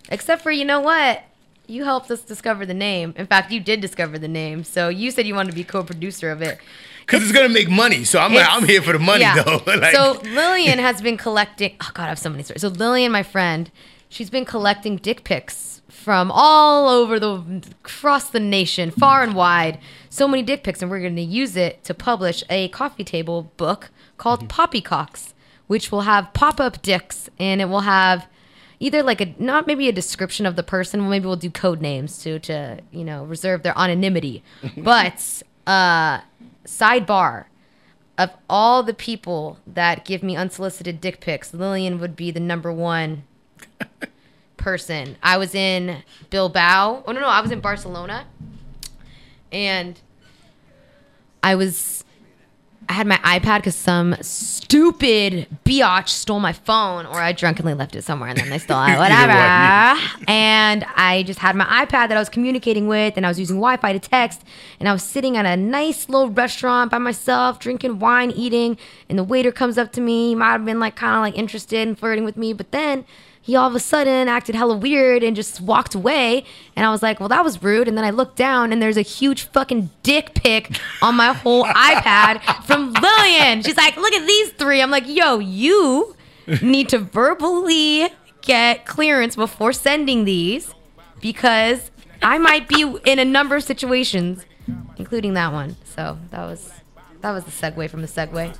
Except 0.09 0.41
for 0.41 0.51
you 0.51 0.65
know 0.65 0.81
what? 0.81 1.23
You 1.67 1.83
helped 1.83 2.11
us 2.11 2.21
discover 2.21 2.63
the 2.65 2.75
name. 2.75 3.15
In 3.17 3.25
fact, 3.25 3.51
you 3.51 3.59
did 3.59 3.81
discover 3.81 4.19
the 4.19 4.27
name. 4.27 4.63
So 4.63 4.87
you 4.89 5.09
said 5.09 5.25
you 5.25 5.33
wanted 5.33 5.49
to 5.49 5.55
be 5.55 5.63
co-producer 5.63 6.29
of 6.29 6.43
it. 6.43 6.59
Because 7.05 7.23
it's 7.23 7.31
gonna 7.31 7.49
make 7.49 7.69
money, 7.69 8.03
so 8.03 8.19
I'm 8.19 8.31
It's- 8.33 8.47
I'm 8.49 8.65
here 8.65 8.81
for 8.81 8.93
the 8.93 8.99
money 8.99 9.21
yeah. 9.21 9.43
though. 9.43 9.61
Like- 9.67 9.93
so 9.93 10.19
Lillian 10.23 10.79
has 10.79 11.01
been 11.01 11.17
collecting. 11.17 11.75
Oh 11.81 11.91
God, 11.93 12.05
I 12.05 12.07
have 12.09 12.19
so 12.19 12.29
many 12.29 12.43
stories. 12.43 12.61
So 12.61 12.69
Lillian, 12.69 13.11
my 13.11 13.23
friend, 13.23 13.69
she's 14.09 14.29
been 14.29 14.45
collecting 14.45 14.97
dick 14.97 15.23
pics 15.23 15.81
from 15.87 16.31
all 16.31 16.87
over 16.89 17.19
the 17.19 17.61
across 17.83 18.29
the 18.29 18.39
nation, 18.39 18.91
far 18.91 19.23
and 19.23 19.33
wide. 19.35 19.79
So 20.09 20.27
many 20.27 20.43
dick 20.43 20.63
pics, 20.63 20.81
and 20.81 20.89
we're 20.89 20.99
going 21.01 21.15
to 21.15 21.21
use 21.21 21.55
it 21.55 21.83
to 21.85 21.93
publish 21.93 22.43
a 22.49 22.69
coffee 22.69 23.03
table 23.03 23.51
book 23.57 23.89
called 24.17 24.47
Mm-hmm. 24.47 24.61
Poppycocks, 24.61 25.33
which 25.67 25.91
will 25.91 26.01
have 26.01 26.31
pop-up 26.33 26.81
dicks, 26.81 27.29
and 27.39 27.59
it 27.61 27.65
will 27.65 27.81
have 27.81 28.27
either 28.79 29.01
like 29.03 29.21
a 29.21 29.33
not 29.39 29.67
maybe 29.67 29.87
a 29.89 29.91
description 29.91 30.45
of 30.45 30.55
the 30.55 30.63
person. 30.63 31.09
Maybe 31.09 31.25
we'll 31.25 31.35
do 31.37 31.49
code 31.51 31.81
names 31.81 32.17
to 32.23 32.39
to 32.39 32.79
you 32.91 33.03
know 33.03 33.23
reserve 33.25 33.63
their 33.63 33.77
anonymity, 33.77 34.43
but 34.77 35.41
uh, 35.67 36.19
sidebar 36.65 37.45
of 38.17 38.31
all 38.49 38.83
the 38.83 38.93
people 38.93 39.59
that 39.67 40.05
give 40.05 40.23
me 40.23 40.35
unsolicited 40.35 41.01
dick 41.01 41.19
pics, 41.19 41.53
Lillian 41.53 41.99
would 41.99 42.15
be 42.15 42.31
the 42.31 42.39
number 42.39 42.71
one 42.71 43.23
person. 44.57 45.17
I 45.21 45.37
was 45.37 45.53
in 45.53 46.03
Bilbao. 46.29 47.03
Oh 47.05 47.11
no, 47.11 47.19
no, 47.19 47.27
I 47.27 47.41
was 47.41 47.51
in 47.51 47.59
Barcelona, 47.59 48.25
and 49.51 49.99
I 51.43 51.55
was. 51.55 52.04
I 52.87 52.93
had 52.93 53.07
my 53.07 53.17
iPad 53.17 53.57
because 53.59 53.75
some 53.75 54.15
stupid 54.21 55.47
biatch 55.65 56.09
stole 56.09 56.39
my 56.39 56.53
phone, 56.53 57.05
or 57.05 57.15
I 57.15 57.31
drunkenly 57.31 57.73
left 57.73 57.95
it 57.95 58.03
somewhere 58.03 58.29
and 58.29 58.37
then 58.37 58.49
they 58.49 58.59
stole 58.59 58.83
it. 58.83 58.97
Whatever. 58.97 59.31
and 60.27 60.85
I 60.95 61.23
just 61.25 61.39
had 61.39 61.55
my 61.55 61.65
iPad 61.65 62.09
that 62.09 62.13
I 62.13 62.19
was 62.19 62.29
communicating 62.29 62.87
with, 62.87 63.17
and 63.17 63.25
I 63.25 63.29
was 63.29 63.39
using 63.39 63.57
Wi 63.57 63.77
Fi 63.77 63.93
to 63.93 63.99
text. 63.99 64.43
And 64.79 64.87
I 64.87 64.93
was 64.93 65.03
sitting 65.03 65.37
at 65.37 65.45
a 65.45 65.57
nice 65.57 66.09
little 66.09 66.29
restaurant 66.29 66.91
by 66.91 66.97
myself, 66.97 67.59
drinking 67.59 67.99
wine, 67.99 68.31
eating. 68.31 68.77
And 69.09 69.17
the 69.17 69.23
waiter 69.23 69.51
comes 69.51 69.77
up 69.77 69.91
to 69.93 70.01
me. 70.01 70.29
He 70.29 70.35
might 70.35 70.51
have 70.51 70.65
been 70.65 70.79
like 70.79 70.95
kind 70.95 71.15
of 71.15 71.21
like 71.21 71.37
interested 71.37 71.87
in 71.87 71.95
flirting 71.95 72.23
with 72.23 72.37
me, 72.37 72.53
but 72.53 72.71
then 72.71 73.05
he 73.45 73.55
all 73.55 73.67
of 73.69 73.75
a 73.75 73.79
sudden 73.79 74.27
acted 74.27 74.55
hella 74.55 74.75
weird 74.75 75.23
and 75.23 75.35
just 75.35 75.61
walked 75.61 75.93
away. 75.93 76.43
And 76.75 76.83
I 76.83 76.89
was 76.89 77.03
like, 77.03 77.19
well, 77.19 77.29
that 77.29 77.43
was 77.43 77.61
rude. 77.61 77.87
And 77.87 77.95
then 77.95 78.03
I 78.03 78.09
looked 78.09 78.37
down 78.37 78.73
and 78.73 78.81
there's 78.81 78.97
a 78.97 79.03
huge 79.03 79.43
fucking 79.43 79.91
dick 80.01 80.33
pic 80.33 80.79
on 81.03 81.13
my 81.15 81.31
whole 81.31 81.63
iPad 81.65 82.41
from 82.65 82.91
Lillian. 82.93 83.61
She's 83.61 83.77
like, 83.77 83.97
look 83.97 84.13
at 84.13 84.25
these 84.25 84.49
three. 84.53 84.81
I'm 84.81 84.89
like, 84.89 85.07
yo, 85.07 85.37
you 85.37 86.15
need 86.63 86.89
to 86.89 86.97
verbally 86.97 88.09
get 88.41 88.87
clearance 88.87 89.35
before 89.35 89.73
sending 89.73 90.25
these 90.25 90.73
because 91.21 91.91
I 92.23 92.39
might 92.39 92.67
be 92.67 92.81
in 93.05 93.19
a 93.19 93.25
number 93.25 93.55
of 93.55 93.63
situations, 93.63 94.43
including 94.97 95.35
that 95.35 95.53
one. 95.53 95.75
So 95.83 96.17
that 96.31 96.45
was 96.45 96.71
that 97.21 97.31
was 97.31 97.43
the 97.43 97.51
segue 97.51 97.91
from 97.91 98.01
the 98.01 98.07
segue. 98.07 98.57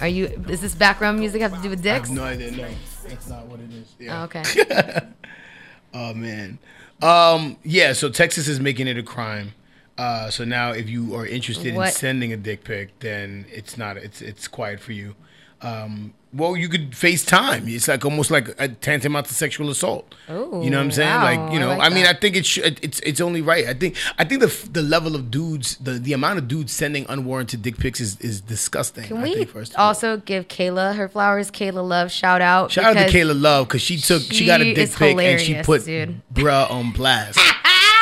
Are 0.00 0.08
you? 0.08 0.28
Does 0.28 0.60
this 0.60 0.74
background 0.74 1.18
music 1.18 1.42
have 1.42 1.54
to 1.54 1.62
do 1.62 1.70
with 1.70 1.82
dicks? 1.82 2.10
no 2.10 2.24
idea. 2.24 2.50
No, 2.52 2.68
that's 3.06 3.28
not 3.28 3.46
what 3.46 3.60
it 3.60 3.72
is. 3.72 3.94
Yeah. 3.98 4.20
Oh, 4.20 4.24
okay. 4.24 5.00
oh 5.94 6.14
man. 6.14 6.58
Um. 7.02 7.56
Yeah. 7.62 7.92
So 7.92 8.08
Texas 8.08 8.48
is 8.48 8.60
making 8.60 8.88
it 8.88 8.96
a 8.96 9.02
crime. 9.02 9.52
Uh. 9.98 10.30
So 10.30 10.44
now, 10.44 10.70
if 10.70 10.88
you 10.88 11.14
are 11.14 11.26
interested 11.26 11.74
in 11.74 11.86
sending 11.88 12.32
a 12.32 12.36
dick 12.36 12.64
pic, 12.64 12.98
then 13.00 13.46
it's 13.50 13.76
not. 13.76 13.96
It's 13.96 14.22
it's 14.22 14.48
quiet 14.48 14.80
for 14.80 14.92
you. 14.92 15.14
Um. 15.60 16.14
Well, 16.32 16.56
you 16.56 16.68
could 16.68 16.92
FaceTime. 16.92 17.68
It's 17.68 17.88
like 17.88 18.04
almost 18.04 18.30
like 18.30 18.54
a 18.60 18.68
tantamount 18.68 19.26
to 19.26 19.34
sexual 19.34 19.68
assault. 19.68 20.14
Ooh, 20.30 20.60
you 20.62 20.70
know 20.70 20.78
what 20.78 20.84
I'm 20.84 20.90
saying? 20.92 21.08
wow, 21.08 21.24
like 21.24 21.52
you 21.52 21.58
I 21.58 21.60
know, 21.60 21.68
like 21.70 21.80
I, 21.80 21.94
mean, 21.94 22.06
I 22.06 22.12
think 22.12 22.36
it 22.36 22.46
should. 22.46 22.78
It's 22.82 23.00
it's 23.00 23.20
only 23.20 23.42
right. 23.42 23.66
I 23.66 23.74
think 23.74 23.96
I 24.16 24.24
think 24.24 24.40
the 24.40 24.68
the 24.70 24.82
level 24.82 25.16
of 25.16 25.30
dudes, 25.32 25.76
the 25.78 25.92
the 25.92 26.12
amount 26.12 26.38
of 26.38 26.46
dudes 26.46 26.72
sending 26.72 27.04
unwarranted 27.08 27.62
dick 27.62 27.78
pics 27.78 28.00
is 28.00 28.16
is 28.20 28.40
disgusting. 28.40 29.04
Can 29.04 29.16
I 29.16 29.22
we 29.24 29.34
think 29.34 29.48
first. 29.50 29.74
also 29.76 30.18
give 30.18 30.46
Kayla 30.46 30.94
her 30.94 31.08
flowers? 31.08 31.50
Kayla 31.50 31.86
Love 31.86 32.12
shout 32.12 32.40
out. 32.40 32.70
Shout 32.70 32.96
out 32.96 33.08
to 33.08 33.12
Kayla 33.12 33.40
Love 33.40 33.66
because 33.66 33.82
she 33.82 33.96
took 33.96 34.22
she, 34.22 34.46
got 34.46 34.60
a 34.60 34.72
dick 34.72 34.92
pic 34.92 35.18
and 35.18 35.40
she 35.40 35.60
put 35.62 35.84
dude. 35.84 36.20
bruh 36.32 36.70
on 36.70 36.92
blast 36.92 37.40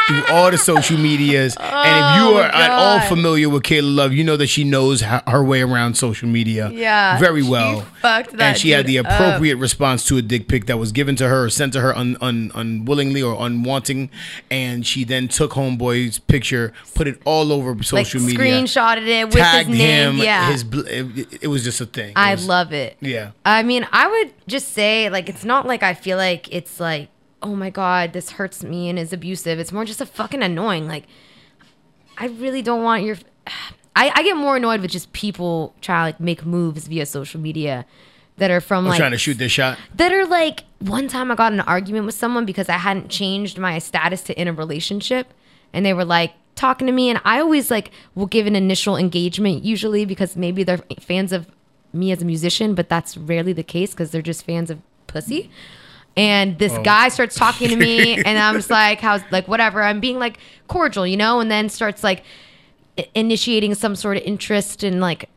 through 0.09 0.25
all 0.31 0.51
the 0.51 0.59
social 0.59 0.99
medias. 0.99 1.55
and 1.57 1.67
if 1.67 2.21
you 2.23 2.29
Oh, 2.29 2.39
are 2.39 2.45
at 2.49 2.71
all 2.71 3.01
familiar 3.09 3.49
with 3.49 3.63
Kayla 3.63 3.95
Love, 3.95 4.13
you 4.13 4.25
know 4.25 4.37
that 4.37 4.49
she 4.49 4.65
knows 4.65 5.03
her 5.03 5.45
way 5.45 5.61
around 5.63 5.95
social 5.95 6.29
media 6.29 6.71
Yeah, 6.71 7.19
very 7.19 7.43
well. 7.43 7.83
fucked 8.03 8.33
that 8.39 8.41
and 8.41 8.59
she 8.59 8.71
had 8.71 8.87
the 8.87 8.97
dude 8.97 9.07
up. 9.07 9.13
appropriate 9.13 9.57
response 9.57 10.05
to 10.07 10.17
a 10.17 10.23
dick 10.23 10.49
pic 10.49 10.67
that 10.67 10.79
was 10.79 10.91
given 10.93 11.15
to 11.17 11.29
her 11.29 11.45
or 11.45 11.51
sent 11.51 11.73
to 11.75 11.81
her 11.81 11.95
un, 11.97 12.17
un, 12.21 12.51
unwillingly 12.55 13.23
or 13.23 13.37
unwanting. 13.37 14.09
And 14.51 14.87
she 14.87 15.05
then 15.05 15.29
took 15.29 15.53
Homeboy's 15.53 16.19
picture, 16.19 16.73
put 16.95 17.07
it 17.07 17.21
all 17.25 17.53
over 17.53 17.81
social 17.83 18.21
like 18.21 18.33
media. 18.39 18.53
screenshotted 18.63 19.07
it 19.07 19.25
with 19.27 19.35
Tagged 19.35 19.69
his 19.69 19.79
name. 19.79 20.13
him, 20.15 20.19
yeah, 20.19 20.51
his 20.51 20.65
bl- 20.65 20.87
it, 20.87 21.43
it 21.43 21.47
was 21.49 21.63
just 21.65 21.81
a 21.81 21.87
thing. 21.87 22.11
It 22.11 22.17
I 22.17 22.35
was- 22.35 22.47
love 22.47 22.73
it. 22.73 22.97
Yeah. 23.01 23.31
I 23.45 23.63
mean, 23.63 23.87
I 23.93 24.09
would 24.09 24.33
just 24.47 24.73
say 24.73 25.11
like 25.11 25.29
it's 25.29 25.45
not 25.45 25.67
like 25.67 25.83
I 25.83 25.95
feel 25.95 26.17
like 26.17 26.49
it's 26.53 26.81
like 26.81 27.09
oh 27.43 27.55
my 27.55 27.71
god 27.71 28.13
this 28.13 28.33
hurts 28.33 28.63
me 28.63 28.89
and 28.89 28.99
is 28.99 29.13
abusive. 29.13 29.59
It's 29.59 29.73
more 29.73 29.85
just 29.85 30.01
a 30.01 30.07
fucking 30.07 30.43
annoying. 30.43 30.87
Like 30.87 31.05
I 32.17 32.27
really 32.27 32.63
don't 32.63 32.83
want 32.83 33.05
your. 33.05 33.17
I, 33.97 34.13
I 34.15 34.23
get 34.23 34.37
more 34.37 34.57
annoyed 34.57 34.81
with 34.81 34.93
just 34.93 35.13
people 35.13 35.75
trying 35.81 36.03
to 36.03 36.07
like 36.07 36.21
make 36.21 36.47
moves 36.47 36.87
via 36.87 37.05
social 37.05 37.41
media 37.41 37.85
that 38.37 38.49
are 38.51 38.61
from 38.61 38.85
I'm 38.85 38.91
like 38.91 38.99
trying 38.99 39.11
to 39.11 39.19
shoot 39.19 39.39
this 39.39 39.51
shot. 39.51 39.77
that 39.97 40.13
are 40.13 40.25
like 40.25 40.65
one 40.79 41.09
time 41.09 41.33
I 41.33 41.35
got 41.35 41.53
in 41.53 41.59
an 41.59 41.67
argument 41.67 42.07
with 42.07 42.15
someone 42.15 42.47
because 42.47 42.69
I 42.69 42.75
hadn't 42.75 43.09
changed 43.09 43.59
my 43.59 43.79
status 43.81 44.23
to 44.23 44.41
in 44.41 44.47
a 44.47 44.53
relationship 44.53 45.35
and 45.73 45.85
they 45.85 45.93
were 45.93 46.05
like 46.05 46.35
talking 46.55 46.87
to 46.87 46.93
me 46.93 47.11
and 47.11 47.21
I 47.25 47.41
always 47.41 47.73
like 47.73 47.91
will 48.15 48.27
give 48.27 48.47
an 48.47 48.55
initial 48.55 48.97
engagement 48.97 49.65
usually 49.65 50.05
because 50.05 50.37
maybe 50.37 50.63
they're 50.63 50.79
fans 51.01 51.33
of 51.33 51.49
me 51.93 52.13
as 52.13 52.23
a 52.23 52.25
musician 52.25 52.75
but 52.77 52.89
that's 52.89 53.17
rarely 53.17 53.53
the 53.53 53.65
case 53.65 53.91
because 53.91 54.13
they're 54.13 54.23
just 54.23 54.45
fans 54.45 54.71
of 54.71 54.79
pussy 55.09 55.51
and 56.19 56.59
this 56.59 56.73
Oh. 56.73 56.83
guy 56.83 57.09
starts 57.09 57.35
talking 57.37 57.69
to 57.71 57.77
me 57.77 58.17
and 58.27 58.39
I'm 58.39 58.55
just 58.57 58.71
like 58.71 59.01
how's 59.01 59.23
like 59.31 59.49
whatever. 59.49 59.83
I'm 59.83 60.01
being 60.01 60.19
like 60.19 60.39
cordial 60.67 61.07
you 61.07 61.17
know 61.17 61.41
and 61.41 61.51
then 61.51 61.69
starts 61.69 62.03
like 62.05 62.23
initiating 63.15 63.75
some 63.75 63.95
sort 63.97 64.17
of 64.17 64.23
interest 64.25 64.83
in 64.85 65.01
like 65.01 65.29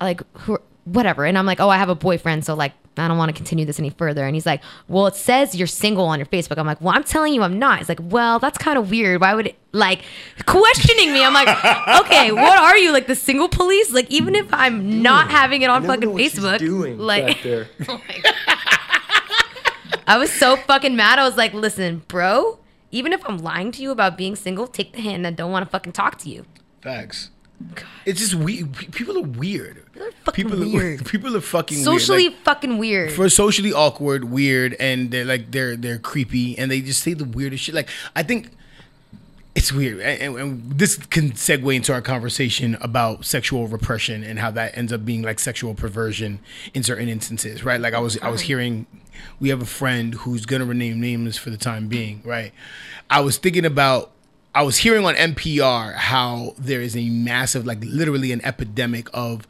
like 0.00 0.20
who 0.40 0.58
whatever. 0.84 1.24
And 1.24 1.38
i'm 1.38 1.46
like 1.46 1.60
oh 1.60 1.68
i 1.68 1.78
have 1.78 1.88
a 1.88 1.94
boyfriend 1.94 2.44
so 2.44 2.54
like 2.54 2.72
i 2.98 3.08
don't 3.08 3.16
want 3.16 3.30
to 3.30 3.32
continue 3.34 3.64
this 3.64 3.78
any 3.78 3.88
further. 3.90 4.26
And 4.26 4.34
he's 4.36 4.44
like 4.46 4.60
well 4.88 5.06
it 5.06 5.14
says 5.16 5.54
you're 5.54 5.66
single 5.66 6.04
on 6.06 6.18
your 6.18 6.26
facebook. 6.26 6.58
I'm 6.58 6.66
like 6.66 6.80
well 6.80 6.94
i'm 6.94 7.04
telling 7.04 7.32
you 7.32 7.42
i'm 7.42 7.58
not. 7.58 7.80
It's 7.80 7.88
like 7.88 8.00
well 8.02 8.38
that's 8.38 8.58
kind 8.58 8.76
of 8.78 8.90
weird. 8.90 9.20
Why 9.20 9.34
would 9.34 9.46
it 9.46 9.56
like 9.72 10.02
questioning 10.44 11.12
me? 11.14 11.24
I'm 11.24 11.32
like 11.32 11.48
okay 12.04 12.32
what 12.32 12.58
are 12.58 12.76
you 12.76 12.92
like 12.92 13.06
the 13.06 13.14
single 13.14 13.48
police? 13.48 13.90
Like 13.92 14.10
even 14.10 14.34
if 14.34 14.46
i'm 14.52 15.00
not 15.02 15.30
having 15.30 15.62
it 15.62 15.70
on 15.70 15.84
fucking 15.86 16.10
facebook 16.10 16.98
like 16.98 17.38
oh 17.88 18.00
i 20.06 20.16
was 20.18 20.32
so 20.32 20.56
fucking 20.56 20.96
mad 20.96 21.18
i 21.18 21.24
was 21.24 21.36
like 21.36 21.52
listen 21.52 22.02
bro 22.08 22.58
even 22.90 23.12
if 23.12 23.22
i'm 23.28 23.38
lying 23.38 23.72
to 23.72 23.82
you 23.82 23.90
about 23.90 24.16
being 24.16 24.36
single 24.36 24.66
take 24.66 24.92
the 24.92 25.00
hand 25.00 25.26
and 25.26 25.36
don't 25.36 25.50
want 25.52 25.64
to 25.64 25.70
fucking 25.70 25.92
talk 25.92 26.18
to 26.18 26.28
you 26.28 26.44
Facts. 26.82 27.30
It's 28.04 28.18
just 28.18 28.34
we 28.34 28.64
people 28.64 29.16
are 29.16 29.22
weird. 29.22 29.84
People 29.92 30.08
are 30.08 30.12
fucking 30.24 30.72
weird. 30.72 31.06
People 31.06 31.36
are 31.36 31.40
fucking 31.40 31.78
socially 31.78 32.24
weird. 32.24 32.32
Like, 32.32 32.44
fucking 32.44 32.78
weird 32.78 33.12
for 33.12 33.28
socially 33.28 33.72
awkward, 33.72 34.24
weird, 34.24 34.74
and 34.80 35.12
they're 35.12 35.24
like 35.24 35.52
they're 35.52 35.76
they're 35.76 35.98
creepy, 35.98 36.58
and 36.58 36.72
they 36.72 36.80
just 36.80 37.04
say 37.04 37.14
the 37.14 37.24
weirdest 37.24 37.62
shit. 37.62 37.74
Like 37.76 37.88
I 38.16 38.24
think 38.24 38.50
it's 39.54 39.70
weird, 39.72 40.00
and, 40.00 40.36
and- 40.36 40.78
this 40.78 40.96
can 40.96 41.32
segue 41.32 41.74
into 41.74 41.92
our 41.92 42.00
conversation 42.02 42.76
about 42.80 43.24
sexual 43.24 43.68
repression 43.68 44.24
and 44.24 44.38
how 44.38 44.50
that 44.52 44.76
ends 44.76 44.92
up 44.92 45.04
being 45.04 45.22
like 45.22 45.38
sexual 45.38 45.74
perversion 45.74 46.40
in 46.74 46.82
certain 46.82 47.08
instances, 47.08 47.62
right? 47.64 47.80
Like 47.80 47.94
I 47.94 47.98
was 48.00 48.18
I 48.22 48.28
was 48.30 48.42
hearing, 48.42 48.86
we 49.40 49.50
have 49.50 49.60
a 49.60 49.66
friend 49.66 50.14
who's 50.14 50.46
gonna 50.46 50.64
rename 50.64 51.00
names 51.00 51.36
for 51.36 51.50
the 51.50 51.58
time 51.58 51.88
being, 51.88 52.22
right? 52.24 52.52
I 53.10 53.20
was 53.20 53.36
thinking 53.38 53.64
about. 53.64 54.10
I 54.54 54.62
was 54.64 54.76
hearing 54.78 55.02
on 55.06 55.14
NPR 55.14 55.94
how 55.94 56.54
there 56.58 56.82
is 56.82 56.94
a 56.94 57.08
massive, 57.08 57.64
like 57.64 57.82
literally 57.82 58.32
an 58.32 58.44
epidemic 58.44 59.08
of 59.14 59.48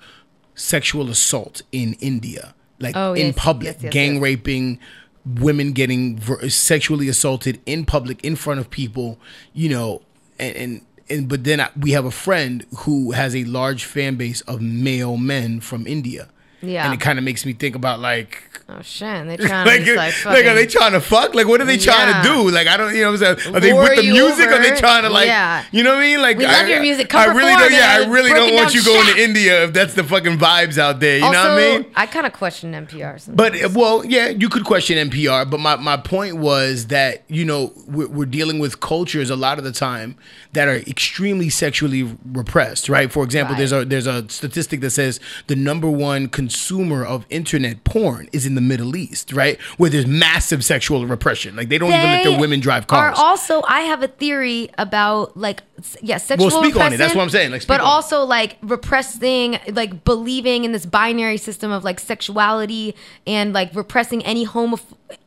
sexual 0.55 1.11
assault 1.11 1.63
in 1.73 1.95
India, 1.95 2.55
like 2.79 2.95
Oh, 2.97 3.13
in 3.13 3.27
yes, 3.27 3.35
public, 3.37 3.75
yes, 3.75 3.83
yes, 3.83 3.93
gang 3.93 4.21
raping, 4.21 4.79
women 5.25 5.73
getting 5.73 6.21
sexually 6.49 7.09
assaulted 7.09 7.61
in 7.67 7.85
public 7.85 8.25
in 8.25 8.37
front 8.37 8.61
of 8.61 8.71
people, 8.71 9.19
you 9.53 9.69
know, 9.69 10.03
and 10.39 10.57
and, 10.57 10.87
and 11.09 11.29
but 11.29 11.45
then 11.45 11.61
I, 11.61 11.71
we 11.79 11.93
have 11.93 12.05
a 12.05 12.11
friend 12.11 12.67
who 12.79 13.13
has 13.13 13.37
a 13.37 13.45
large 13.45 13.85
fan 13.85 14.17
base 14.17 14.41
of 14.43 14.61
male 14.61 15.17
men 15.17 15.61
from 15.61 15.87
India. 15.87 16.29
Yeah. 16.61 16.85
And 16.85 16.95
it 16.95 17.01
kind 17.01 17.19
of 17.19 17.25
makes 17.25 17.45
me 17.45 17.53
think 17.53 17.75
about 17.75 18.01
like 18.01 18.52
Oh 18.69 18.81
shit! 18.83 19.27
They 19.27 19.37
trying 19.47 19.67
like, 19.67 19.85
to 19.85 19.97
like, 19.97 20.25
like, 20.25 20.47
are 20.47 20.55
they 20.55 20.67
trying 20.67 20.93
to 20.93 21.01
fuck? 21.01 21.35
Like, 21.35 21.47
what 21.47 21.61
are 21.61 21.65
they 21.65 21.77
trying 21.77 22.09
Yeah. 22.09 22.23
to 22.23 22.29
do? 22.29 22.51
Like, 22.51 22.67
I 22.69 22.77
don't, 22.77 22.95
you 22.95 23.03
know, 23.03 23.13
what 23.13 23.23
I'm 23.23 23.37
saying, 23.39 23.55
are 23.57 23.61
they 23.61 23.73
Lure 23.73 23.83
with 23.83 23.97
the 23.97 24.11
music? 24.13 24.47
Are 24.49 24.63
they 24.63 24.77
trying 24.79 25.03
to 25.03 25.11
like, 25.11 25.27
Yeah. 25.27 25.65
you 25.73 25.83
know 25.83 25.91
what 25.91 25.99
I 25.99 26.03
mean? 26.03 26.23
Like, 26.23 26.39
We 26.39 26.47
I, 26.47 26.61
love 26.61 26.69
your 26.69 26.81
music. 26.81 27.09
Come 27.09 27.21
I 27.21 27.33
really 27.35 27.53
don't. 27.53 27.73
Yeah. 27.73 27.99
I 28.07 28.09
really 28.11 28.31
don't 28.31 28.55
want 28.55 28.75
you 28.75 28.83
going 28.85 29.07
to 29.15 29.23
India 29.23 29.65
if 29.65 29.73
that's 29.73 29.95
the 29.95 30.05
fucking 30.05 30.39
vibes 30.39 30.79
out 30.79 31.01
there. 31.01 31.19
You 31.19 31.25
also, 31.25 31.33
know 31.43 31.55
what 31.55 31.63
I 31.63 31.79
mean? 31.79 31.87
I 31.97 32.07
kind 32.07 32.27
of 32.27 32.33
question 32.33 32.73
NPR. 32.73 33.21
Sometimes. 33.21 33.37
But 33.37 33.63
uh, 33.65 33.69
well, 33.75 34.05
yeah, 34.05 34.29
you 34.29 34.49
could 34.49 34.65
question 34.65 34.97
NPR, 35.11 35.49
but 35.51 35.59
my, 35.61 35.77
my 35.77 35.97
point 35.97 36.37
was 36.37 36.87
that 36.87 37.25
you 37.29 37.45
know 37.45 37.73
we're, 37.89 38.09
we're 38.09 38.27
dealing 38.27 38.59
with 38.59 38.81
cultures 38.81 39.29
a 39.29 39.37
lot 39.37 39.59
of 39.59 39.65
the 39.65 39.73
time 39.73 40.17
that 40.53 40.69
are 40.69 40.77
extremely 40.77 41.49
sexually 41.51 42.03
repressed, 42.27 42.89
right? 42.89 43.11
For 43.13 43.25
example, 43.25 43.53
Right. 43.55 43.59
there's 43.59 43.73
a 43.73 43.85
there's 43.85 44.07
a 44.07 44.29
statistic 44.29 44.81
that 44.81 44.91
says 44.91 45.19
the 45.49 45.57
number 45.57 45.91
one 45.91 46.29
consumer 46.29 47.05
of 47.05 47.27
internet 47.29 47.83
porn 47.85 48.29
is 48.33 48.47
in 48.47 48.52
the 48.55 48.61
Middle 48.61 48.97
East, 48.97 49.33
right, 49.33 49.61
where 49.77 49.91
there's 49.91 50.07
massive 50.07 50.65
sexual 50.65 51.07
repression. 51.07 51.57
Like 51.57 51.69
they 51.69 51.79
don't 51.79 51.91
even 51.91 52.03
let 52.03 52.25
their 52.25 52.39
women 52.41 52.61
drive 52.61 52.85
Are 52.85 53.11
cars. 53.13 53.19
also, 53.19 53.63
I 53.69 53.81
have 53.83 54.03
a 54.03 54.09
theory 54.09 54.71
about 54.79 55.37
like, 55.37 55.63
yeah, 56.01 56.19
sexual. 56.19 56.51
speak 56.51 56.77
on 56.77 56.93
it. 56.93 56.97
That's 56.97 57.15
what 57.15 57.23
I'm 57.23 57.31
saying. 57.31 57.51
Like, 57.51 57.67
but 57.67 57.81
on 57.81 57.87
it. 57.87 57.91
also 57.91 58.25
like 58.25 58.57
repressing, 58.63 59.59
like 59.73 60.05
believing 60.05 60.65
in 60.65 60.73
this 60.73 60.87
binary 60.87 61.37
system 61.37 61.71
of 61.71 61.85
like 61.85 62.01
sexuality 62.01 62.95
and 63.27 63.53
like 63.53 63.75
repressing 63.75 64.25
any 64.25 64.45
homo, 64.45 64.79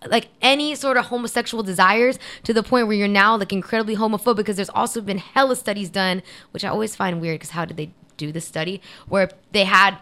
like 0.07 0.27
any 0.41 0.76
sort 0.76 0.97
of 0.97 1.06
homosexual 1.06 1.64
desires 1.64 2.19
to 2.43 2.53
the 2.53 2.64
point 2.64 2.88
where 2.88 2.95
you're 2.95 3.07
now 3.07 3.38
like 3.38 3.53
incredibly 3.53 3.95
homophobic. 3.95 4.38
Because 4.38 4.56
there's 4.56 4.69
also 4.69 5.02
been 5.02 5.18
hella 5.18 5.56
studies 5.56 5.89
done, 5.89 6.23
which 6.52 6.64
I 6.64 6.69
always 6.69 6.95
find 6.95 7.22
weird. 7.22 7.35
Because 7.35 7.52
how 7.52 7.65
did 7.65 7.77
they 7.77 7.91
do 8.18 8.31
the 8.31 8.41
study 8.41 8.81
where 9.07 9.30
they 9.52 9.65
had 9.65 9.97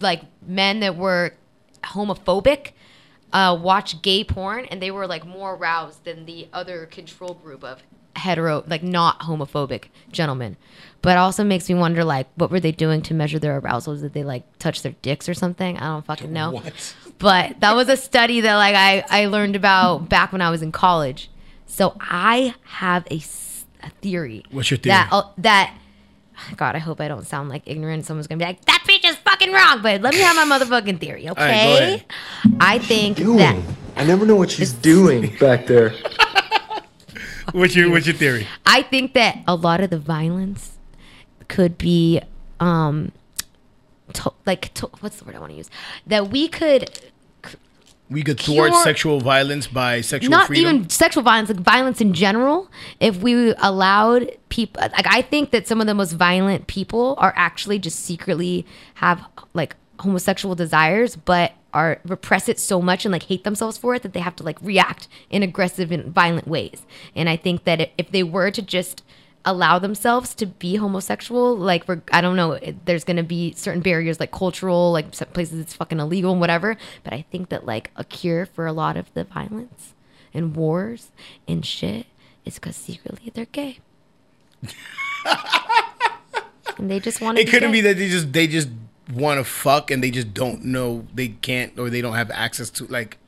like 0.00 0.22
men 0.46 0.80
that 0.80 0.96
were 0.96 1.32
homophobic 1.84 2.72
uh, 3.32 3.58
watch 3.60 4.02
gay 4.02 4.22
porn 4.24 4.66
and 4.66 4.82
they 4.82 4.90
were 4.90 5.06
like 5.06 5.24
more 5.26 5.54
aroused 5.54 6.04
than 6.04 6.26
the 6.26 6.48
other 6.52 6.86
control 6.86 7.34
group 7.34 7.64
of 7.64 7.82
hetero 8.14 8.62
like 8.66 8.82
not 8.82 9.20
homophobic 9.20 9.84
gentlemen 10.10 10.54
but 11.00 11.12
it 11.12 11.16
also 11.18 11.42
makes 11.42 11.66
me 11.68 11.74
wonder 11.74 12.04
like 12.04 12.26
what 12.34 12.50
were 12.50 12.60
they 12.60 12.70
doing 12.70 13.00
to 13.00 13.14
measure 13.14 13.38
their 13.38 13.56
arousal 13.56 13.96
did 13.96 14.12
they 14.12 14.22
like 14.22 14.42
touch 14.58 14.82
their 14.82 14.92
dicks 15.00 15.30
or 15.30 15.34
something 15.34 15.78
i 15.78 15.86
don't 15.86 16.04
fucking 16.04 16.30
know 16.30 16.50
What? 16.50 16.94
but 17.18 17.58
that 17.60 17.74
was 17.74 17.88
a 17.88 17.96
study 17.96 18.42
that 18.42 18.54
like 18.56 18.74
i 18.74 19.02
i 19.08 19.26
learned 19.26 19.56
about 19.56 20.10
back 20.10 20.30
when 20.30 20.42
i 20.42 20.50
was 20.50 20.60
in 20.60 20.72
college 20.72 21.30
so 21.66 21.96
i 22.00 22.54
have 22.64 23.06
a 23.10 23.18
theory 24.02 24.44
What's 24.50 24.70
your 24.70 24.76
theory? 24.78 24.92
that 24.92 25.08
uh, 25.10 25.22
that 25.38 25.74
God, 26.56 26.74
I 26.74 26.78
hope 26.78 27.00
I 27.00 27.06
don't 27.08 27.26
sound 27.26 27.50
like 27.50 27.62
ignorant. 27.66 28.04
Someone's 28.04 28.26
gonna 28.26 28.38
be 28.38 28.44
like, 28.44 28.64
"That 28.64 28.82
fucking 29.42 29.54
wrong." 29.54 29.82
But 29.82 30.02
let 30.02 30.14
me 30.14 30.20
have 30.20 30.36
my 30.36 30.58
motherfucking 30.58 31.00
theory, 31.00 31.28
okay? 31.28 31.42
ahead. 31.42 32.04
I 32.60 32.78
think 32.78 33.18
that 33.18 33.62
I 33.96 34.04
never 34.04 34.26
know 34.26 34.36
what 34.36 34.50
she's 34.50 34.72
doing 34.72 35.36
back 35.38 35.66
there. 35.66 35.94
what's 37.52 37.74
your 37.74 37.90
what's 37.90 38.06
your 38.06 38.16
theory? 38.16 38.46
I 38.66 38.82
think 38.82 39.14
that 39.14 39.38
a 39.46 39.54
lot 39.54 39.80
of 39.80 39.90
the 39.90 39.98
violence 39.98 40.78
could 41.48 41.76
be, 41.76 42.20
um, 42.60 43.12
to, 44.14 44.32
like, 44.46 44.72
to, 44.74 44.88
what's 45.00 45.18
the 45.18 45.24
word 45.24 45.36
I 45.36 45.38
want 45.38 45.52
to 45.52 45.58
use? 45.58 45.70
That 46.06 46.30
we 46.30 46.48
could 46.48 46.90
We 48.12 48.22
could 48.22 48.38
thwart 48.38 48.70
Pure- 48.70 48.82
sexual 48.84 49.20
violence 49.20 49.66
by 49.66 50.00
sexual 50.00 50.30
not 50.30 50.46
freedom. 50.46 50.76
even 50.76 50.90
sexual 50.90 51.22
violence, 51.22 51.48
like 51.48 51.60
violence 51.60 52.00
in 52.00 52.12
general. 52.12 52.70
If 53.00 53.16
we 53.22 53.54
allowed 53.54 54.36
people, 54.48 54.80
like 54.82 55.06
I 55.06 55.22
think 55.22 55.50
that 55.50 55.66
some 55.66 55.80
of 55.80 55.86
the 55.86 55.94
most 55.94 56.12
violent 56.12 56.66
people 56.66 57.16
are 57.18 57.32
actually 57.36 57.78
just 57.78 58.00
secretly 58.00 58.66
have 58.94 59.24
like 59.54 59.76
homosexual 60.00 60.54
desires, 60.54 61.16
but 61.16 61.52
are 61.72 62.00
repress 62.04 62.48
it 62.48 62.60
so 62.60 62.82
much 62.82 63.04
and 63.04 63.12
like 63.12 63.22
hate 63.24 63.44
themselves 63.44 63.78
for 63.78 63.94
it 63.94 64.02
that 64.02 64.12
they 64.12 64.20
have 64.20 64.36
to 64.36 64.42
like 64.42 64.58
react 64.60 65.08
in 65.30 65.42
aggressive 65.42 65.90
and 65.90 66.12
violent 66.12 66.46
ways. 66.46 66.84
And 67.16 67.28
I 67.28 67.36
think 67.36 67.64
that 67.64 67.90
if 67.96 68.10
they 68.10 68.22
were 68.22 68.50
to 68.50 68.62
just 68.62 69.02
allow 69.44 69.78
themselves 69.78 70.34
to 70.36 70.46
be 70.46 70.76
homosexual 70.76 71.56
like 71.56 71.86
we're 71.88 72.00
i 72.12 72.20
don't 72.20 72.36
know 72.36 72.52
it- 72.52 72.86
there's 72.86 73.02
gonna 73.02 73.24
be 73.24 73.52
certain 73.54 73.82
barriers 73.82 74.20
like 74.20 74.30
cultural 74.30 74.92
like 74.92 75.12
some 75.12 75.26
places 75.28 75.58
it's 75.58 75.74
fucking 75.74 75.98
illegal 75.98 76.30
and 76.30 76.40
whatever 76.40 76.76
but 77.02 77.12
i 77.12 77.24
think 77.32 77.48
that 77.48 77.66
like 77.66 77.90
a 77.96 78.04
cure 78.04 78.46
for 78.46 78.66
a 78.66 78.72
lot 78.72 78.96
of 78.96 79.12
the 79.14 79.24
violence 79.24 79.94
and 80.32 80.54
wars 80.54 81.10
and 81.48 81.66
shit 81.66 82.06
is 82.44 82.54
because 82.54 82.76
secretly 82.76 83.30
they're 83.34 83.46
gay 83.46 83.78
and 86.78 86.90
they 86.90 87.00
just 87.00 87.20
want 87.20 87.36
to 87.36 87.42
it 87.42 87.50
couldn't 87.50 87.72
be 87.72 87.80
that 87.80 87.96
they 87.96 88.08
just 88.08 88.32
they 88.32 88.46
just 88.46 88.68
want 89.12 89.38
to 89.38 89.44
fuck 89.44 89.90
and 89.90 90.02
they 90.04 90.10
just 90.10 90.32
don't 90.32 90.64
know 90.64 91.04
they 91.14 91.28
can't 91.28 91.76
or 91.78 91.90
they 91.90 92.00
don't 92.00 92.14
have 92.14 92.30
access 92.30 92.70
to 92.70 92.84
like 92.86 93.18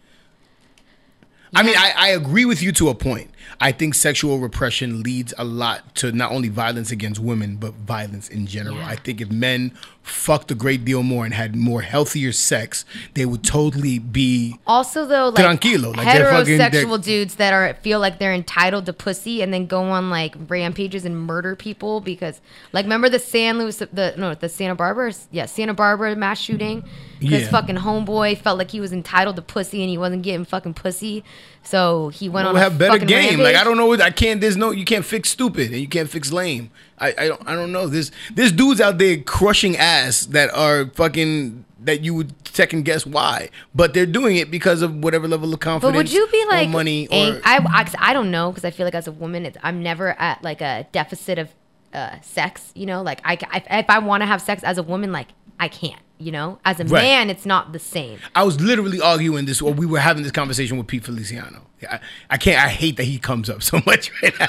I 1.56 1.62
mean, 1.62 1.76
I, 1.76 1.92
I 1.96 2.08
agree 2.08 2.44
with 2.46 2.62
you 2.62 2.72
to 2.72 2.88
a 2.88 2.96
point. 2.96 3.30
I 3.60 3.72
think 3.72 3.94
sexual 3.94 4.38
repression 4.38 5.02
leads 5.02 5.32
a 5.38 5.44
lot 5.44 5.94
to 5.96 6.12
not 6.12 6.32
only 6.32 6.48
violence 6.48 6.90
against 6.90 7.20
women, 7.20 7.56
but 7.56 7.74
violence 7.74 8.28
in 8.28 8.46
general. 8.46 8.78
I 8.82 8.96
think 8.96 9.20
if 9.20 9.30
men 9.30 9.72
fucked 10.02 10.50
a 10.50 10.54
great 10.54 10.84
deal 10.84 11.02
more 11.02 11.24
and 11.24 11.32
had 11.32 11.56
more 11.56 11.80
healthier 11.80 12.30
sex, 12.30 12.84
they 13.14 13.24
would 13.24 13.42
totally 13.42 13.98
be 13.98 14.58
Also, 14.66 15.06
though, 15.06 15.28
like 15.30 15.42
Tranquilo, 15.44 15.96
like 15.96 16.04
they're 16.14 16.30
fucking- 16.30 16.58
heterosexual 16.58 16.90
they're- 16.90 16.98
dudes 16.98 17.36
that 17.36 17.54
are 17.54 17.72
feel 17.82 18.00
like 18.00 18.18
they're 18.18 18.34
entitled 18.34 18.84
to 18.86 18.92
pussy 18.92 19.40
and 19.40 19.52
then 19.54 19.64
go 19.66 19.82
on 19.84 20.10
like 20.10 20.34
rampages 20.48 21.04
and 21.06 21.18
murder 21.18 21.56
people 21.56 22.00
because, 22.00 22.40
like, 22.74 22.84
remember 22.84 23.08
the 23.08 23.18
San 23.18 23.56
Luis, 23.58 23.76
the 23.76 24.14
no, 24.18 24.34
the 24.34 24.48
Santa 24.48 24.74
Barbara, 24.74 25.12
yeah, 25.30 25.46
Santa 25.46 25.72
Barbara 25.74 26.14
mass 26.16 26.38
shooting. 26.40 26.84
Because 27.20 27.42
Yeah. 27.44 27.48
fucking 27.50 27.76
homeboy 27.76 28.36
felt 28.36 28.58
like 28.58 28.70
he 28.72 28.80
was 28.80 28.92
entitled 28.92 29.36
to 29.36 29.42
pussy 29.42 29.80
and 29.80 29.88
he 29.88 29.96
wasn't 29.96 30.22
getting 30.22 30.44
fucking 30.44 30.74
pussy, 30.74 31.24
so 31.64 32.08
he 32.10 32.28
went 32.28 32.44
We'll 32.44 32.56
on 32.56 32.56
a 32.56 32.60
have 32.60 32.78
better 32.78 32.92
fucking 32.92 33.08
game. 33.08 33.40
Like. 33.40 33.56
I 33.56 33.64
don't 33.64 33.76
know. 33.76 33.92
I 33.94 34.10
can't. 34.10 34.40
There's 34.40 34.56
no. 34.56 34.70
You 34.70 34.84
can't 34.84 35.04
fix 35.04 35.30
stupid 35.30 35.72
and 35.72 35.80
you 35.80 35.88
can't 35.88 36.08
fix 36.08 36.32
lame. 36.32 36.70
I 36.98 37.08
I 37.18 37.28
don't. 37.28 37.48
I 37.48 37.54
don't 37.54 37.72
know. 37.72 37.86
There's 37.86 38.12
there's 38.34 38.52
dudes 38.52 38.80
out 38.80 38.98
there 38.98 39.18
crushing 39.18 39.76
ass 39.76 40.26
that 40.26 40.54
are 40.54 40.86
fucking 40.90 41.64
that 41.84 42.02
you 42.02 42.14
would 42.14 42.32
second 42.48 42.84
guess 42.84 43.06
why, 43.06 43.50
but 43.74 43.94
they're 43.94 44.06
doing 44.06 44.36
it 44.36 44.50
because 44.50 44.82
of 44.82 45.02
whatever 45.02 45.28
level 45.28 45.52
of 45.52 45.60
confidence. 45.60 45.92
But 45.92 45.96
would 45.96 46.12
you 46.12 46.26
be 46.30 46.44
or 46.44 46.48
like 46.48 46.68
money 46.68 47.08
ang- 47.10 47.36
or 47.36 47.40
I, 47.44 47.92
I, 47.98 48.12
don't 48.12 48.30
know 48.30 48.50
because 48.50 48.64
I 48.64 48.70
feel 48.70 48.86
like 48.86 48.94
as 48.94 49.06
a 49.06 49.12
woman, 49.12 49.44
it's, 49.44 49.58
I'm 49.62 49.82
never 49.82 50.18
at 50.18 50.42
like 50.42 50.60
a 50.60 50.86
deficit 50.92 51.38
of 51.38 51.50
uh, 51.92 52.20
sex. 52.20 52.72
You 52.74 52.86
know, 52.86 53.02
like 53.02 53.20
I, 53.24 53.38
I 53.50 53.78
if 53.78 53.90
I 53.90 53.98
want 53.98 54.22
to 54.22 54.26
have 54.26 54.40
sex 54.40 54.62
as 54.64 54.78
a 54.78 54.82
woman, 54.82 55.12
like 55.12 55.28
I 55.60 55.68
can't. 55.68 56.00
You 56.16 56.30
know, 56.30 56.60
as 56.64 56.78
a 56.78 56.84
Right. 56.84 57.02
man, 57.02 57.28
it's 57.30 57.44
not 57.44 57.72
the 57.72 57.78
same. 57.80 58.18
I 58.36 58.44
was 58.44 58.60
literally 58.60 59.00
arguing 59.00 59.46
this, 59.46 59.60
or 59.60 59.72
we 59.72 59.84
were 59.84 59.98
having 59.98 60.22
this 60.22 60.30
conversation 60.30 60.78
with 60.78 60.86
Pete 60.86 61.04
Feliciano. 61.04 61.66
I, 61.90 61.98
I 62.30 62.36
can't. 62.36 62.64
I 62.64 62.68
hate 62.68 62.96
that 62.98 63.04
he 63.04 63.18
comes 63.18 63.50
up 63.50 63.62
so 63.64 63.80
much 63.86 64.10
right 64.22 64.32
now. 64.38 64.46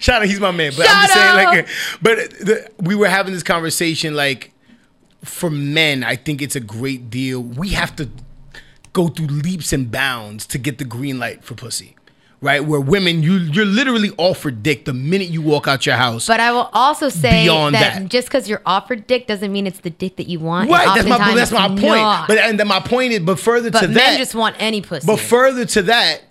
Shout 0.00 0.20
out, 0.22 0.28
he's 0.28 0.38
my 0.38 0.50
man. 0.50 0.72
But 0.76 0.86
I'm 0.88 1.02
just 1.06 1.14
saying, 1.14 1.34
like, 1.46 1.68
but 2.02 2.16
the, 2.38 2.70
we 2.78 2.94
were 2.94 3.08
having 3.08 3.32
this 3.32 3.42
conversation, 3.42 4.14
like, 4.14 4.52
for 5.24 5.48
men, 5.50 6.04
I 6.04 6.14
think 6.14 6.42
it's 6.42 6.54
a 6.56 6.60
great 6.60 7.08
deal. 7.10 7.40
We 7.40 7.70
have 7.70 7.96
to 7.96 8.10
go 8.92 9.08
through 9.08 9.26
leaps 9.28 9.72
and 9.72 9.90
bounds 9.90 10.46
to 10.48 10.58
get 10.58 10.76
the 10.78 10.84
green 10.84 11.18
light 11.18 11.42
for 11.42 11.54
pussy, 11.54 11.95
right? 12.40 12.64
Where 12.64 12.80
women, 12.80 13.22
you 13.22 13.34
you're 13.36 13.64
literally 13.64 14.10
offered 14.18 14.62
dick 14.62 14.84
the 14.84 14.92
minute 14.92 15.28
you 15.28 15.42
walk 15.42 15.66
out 15.68 15.86
your 15.86 15.96
house. 15.96 16.26
But 16.26 16.40
I 16.40 16.52
will 16.52 16.70
also 16.72 17.08
say 17.08 17.44
Beyond 17.44 17.74
that, 17.74 18.00
that. 18.02 18.08
just 18.08 18.28
because 18.28 18.48
you're 18.48 18.62
offered 18.66 19.06
dick 19.06 19.26
doesn't 19.26 19.52
mean 19.52 19.66
it's 19.66 19.80
the 19.80 19.90
dick 19.90 20.16
that 20.16 20.28
you 20.28 20.38
want. 20.40 20.70
Right, 20.70 20.86
that's 20.94 21.08
my 21.08 21.34
that's 21.34 21.52
my 21.52 21.68
point. 21.68 21.82
not. 21.82 22.28
But 22.28 22.38
and 22.38 22.58
then 22.58 22.68
my 22.68 22.80
point 22.80 23.12
is, 23.12 23.20
but 23.20 23.38
further 23.38 23.70
But 23.70 23.80
to 23.80 23.86
men 23.88 23.94
that, 23.94 24.10
men 24.10 24.18
just 24.18 24.34
want 24.34 24.56
any 24.58 24.80
pussy. 24.80 25.06
But 25.06 25.18
further 25.20 25.64
to 25.66 25.82
that, 25.82 26.22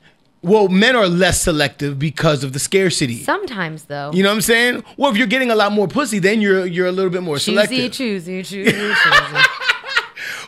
well, 0.42 0.68
men 0.68 0.96
are 0.96 1.08
less 1.08 1.42
selective 1.42 1.98
because 1.98 2.44
of 2.44 2.54
the 2.54 2.60
scarcity. 2.60 3.24
Sometimes 3.24 3.86
though. 3.86 4.12
You 4.14 4.24
know 4.24 4.30
what 4.30 4.36
I'm 4.36 4.42
saying? 4.42 4.84
Well, 4.98 5.12
if 5.12 5.18
you're 5.18 5.28
getting 5.28 5.50
a 5.50 5.56
lot 5.56 5.72
more 5.72 5.88
pussy, 5.88 6.20
then 6.20 6.40
you're 6.42 6.66
you're 6.66 6.88
a 6.88 6.92
little 6.92 7.12
bit 7.12 7.24
more 7.24 7.38
choosy, 7.38 7.52
selective. 7.52 7.92
choosy, 7.92 8.44
choosy, 8.44 8.72
choosy. 8.72 9.46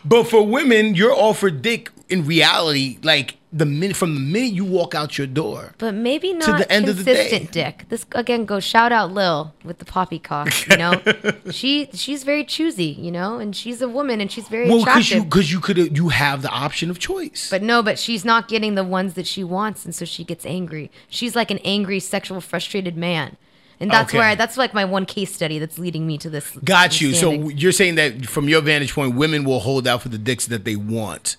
But 0.04 0.24
for 0.24 0.46
women, 0.46 0.94
you're 0.94 1.12
offered 1.12 1.62
dick 1.62 1.90
in 2.08 2.24
reality, 2.24 2.98
like 3.02 3.37
the 3.50 3.64
minute 3.64 3.96
from 3.96 4.14
the 4.14 4.20
minute 4.20 4.52
you 4.52 4.64
walk 4.64 4.94
out 4.94 5.16
your 5.16 5.26
door. 5.26 5.72
But 5.78 5.94
maybe 5.94 6.34
not 6.34 6.46
To 6.46 6.52
the 6.64 6.70
end 6.70 6.88
of 6.88 6.98
the 6.98 7.04
day. 7.04 7.48
dick. 7.50 7.86
This 7.88 8.04
again 8.12 8.44
goes 8.44 8.62
shout 8.64 8.92
out 8.92 9.12
Lil 9.12 9.54
with 9.64 9.78
the 9.78 9.84
poppycock. 9.86 10.50
You 10.68 10.76
know, 10.76 11.00
she 11.50 11.88
she's 11.94 12.24
very 12.24 12.44
choosy. 12.44 12.84
You 12.98 13.10
know, 13.10 13.38
and 13.38 13.56
she's 13.56 13.80
a 13.80 13.88
woman 13.88 14.20
and 14.20 14.30
she's 14.30 14.48
very 14.48 14.68
Well, 14.68 14.80
because 14.80 15.06
attractive. 15.06 15.16
you 15.16 15.24
because 15.24 15.52
you 15.52 15.60
could 15.60 15.96
you 15.96 16.08
have 16.10 16.42
the 16.42 16.50
option 16.50 16.90
of 16.90 16.98
choice. 16.98 17.48
but 17.50 17.62
no, 17.62 17.82
but 17.82 17.98
she's 17.98 18.24
not 18.24 18.48
getting 18.48 18.74
the 18.74 18.84
ones 18.84 19.14
that 19.14 19.26
she 19.26 19.42
wants, 19.44 19.84
and 19.84 19.94
so 19.94 20.04
she 20.04 20.24
gets 20.24 20.44
angry. 20.44 20.90
She's 21.08 21.34
like 21.34 21.50
an 21.50 21.58
angry, 21.64 22.00
sexual, 22.00 22.40
frustrated 22.42 22.96
man, 22.98 23.36
and 23.80 23.90
that's 23.90 24.10
Okay. 24.10 24.18
where 24.18 24.28
I, 24.28 24.34
that's 24.34 24.58
like 24.58 24.74
my 24.74 24.84
one 24.84 25.06
case 25.06 25.34
study 25.34 25.58
that's 25.58 25.78
leading 25.78 26.06
me 26.06 26.18
to 26.18 26.28
this. 26.28 26.50
Got 26.64 27.00
you. 27.00 27.14
So 27.14 27.30
you're 27.48 27.72
saying 27.72 27.94
that 27.94 28.26
from 28.26 28.48
your 28.48 28.60
vantage 28.60 28.92
point, 28.94 29.14
women 29.16 29.44
will 29.44 29.60
hold 29.60 29.86
out 29.88 30.02
for 30.02 30.10
the 30.10 30.18
dicks 30.18 30.46
that 30.48 30.64
they 30.64 30.76
want. 30.76 31.36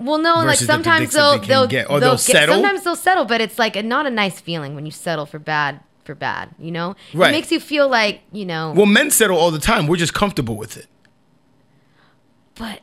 Well, 0.00 0.18
no, 0.18 0.36
like 0.36 0.46
versus 0.46 0.66
the 0.66 0.72
sometimes 0.72 1.12
they'll 1.12 1.38
they 1.38 1.46
they'll, 1.46 1.66
get. 1.66 1.86
Or 1.90 2.00
they'll 2.00 2.10
they'll 2.10 2.16
get- 2.16 2.20
settle? 2.20 2.54
Sometimes 2.56 2.82
they'll 2.84 2.96
settle, 2.96 3.24
but 3.26 3.40
it's 3.40 3.58
like 3.58 3.76
a, 3.76 3.82
not 3.82 4.06
a 4.06 4.10
nice 4.10 4.40
feeling 4.40 4.74
when 4.74 4.86
you 4.86 4.92
settle 4.92 5.26
for 5.26 5.38
bad 5.38 5.80
for 6.04 6.14
bad. 6.14 6.48
You 6.58 6.70
know, 6.72 6.96
Right. 7.14 7.28
It 7.28 7.32
makes 7.32 7.52
you 7.52 7.60
feel 7.60 7.86
like 7.88 8.22
you 8.32 8.46
know. 8.46 8.72
Well, 8.74 8.86
men 8.86 9.10
settle 9.10 9.36
all 9.36 9.50
the 9.50 9.58
time. 9.58 9.86
We're 9.86 9.96
just 9.96 10.14
comfortable 10.14 10.56
with 10.56 10.76
it. 10.76 10.86
but 12.54 12.80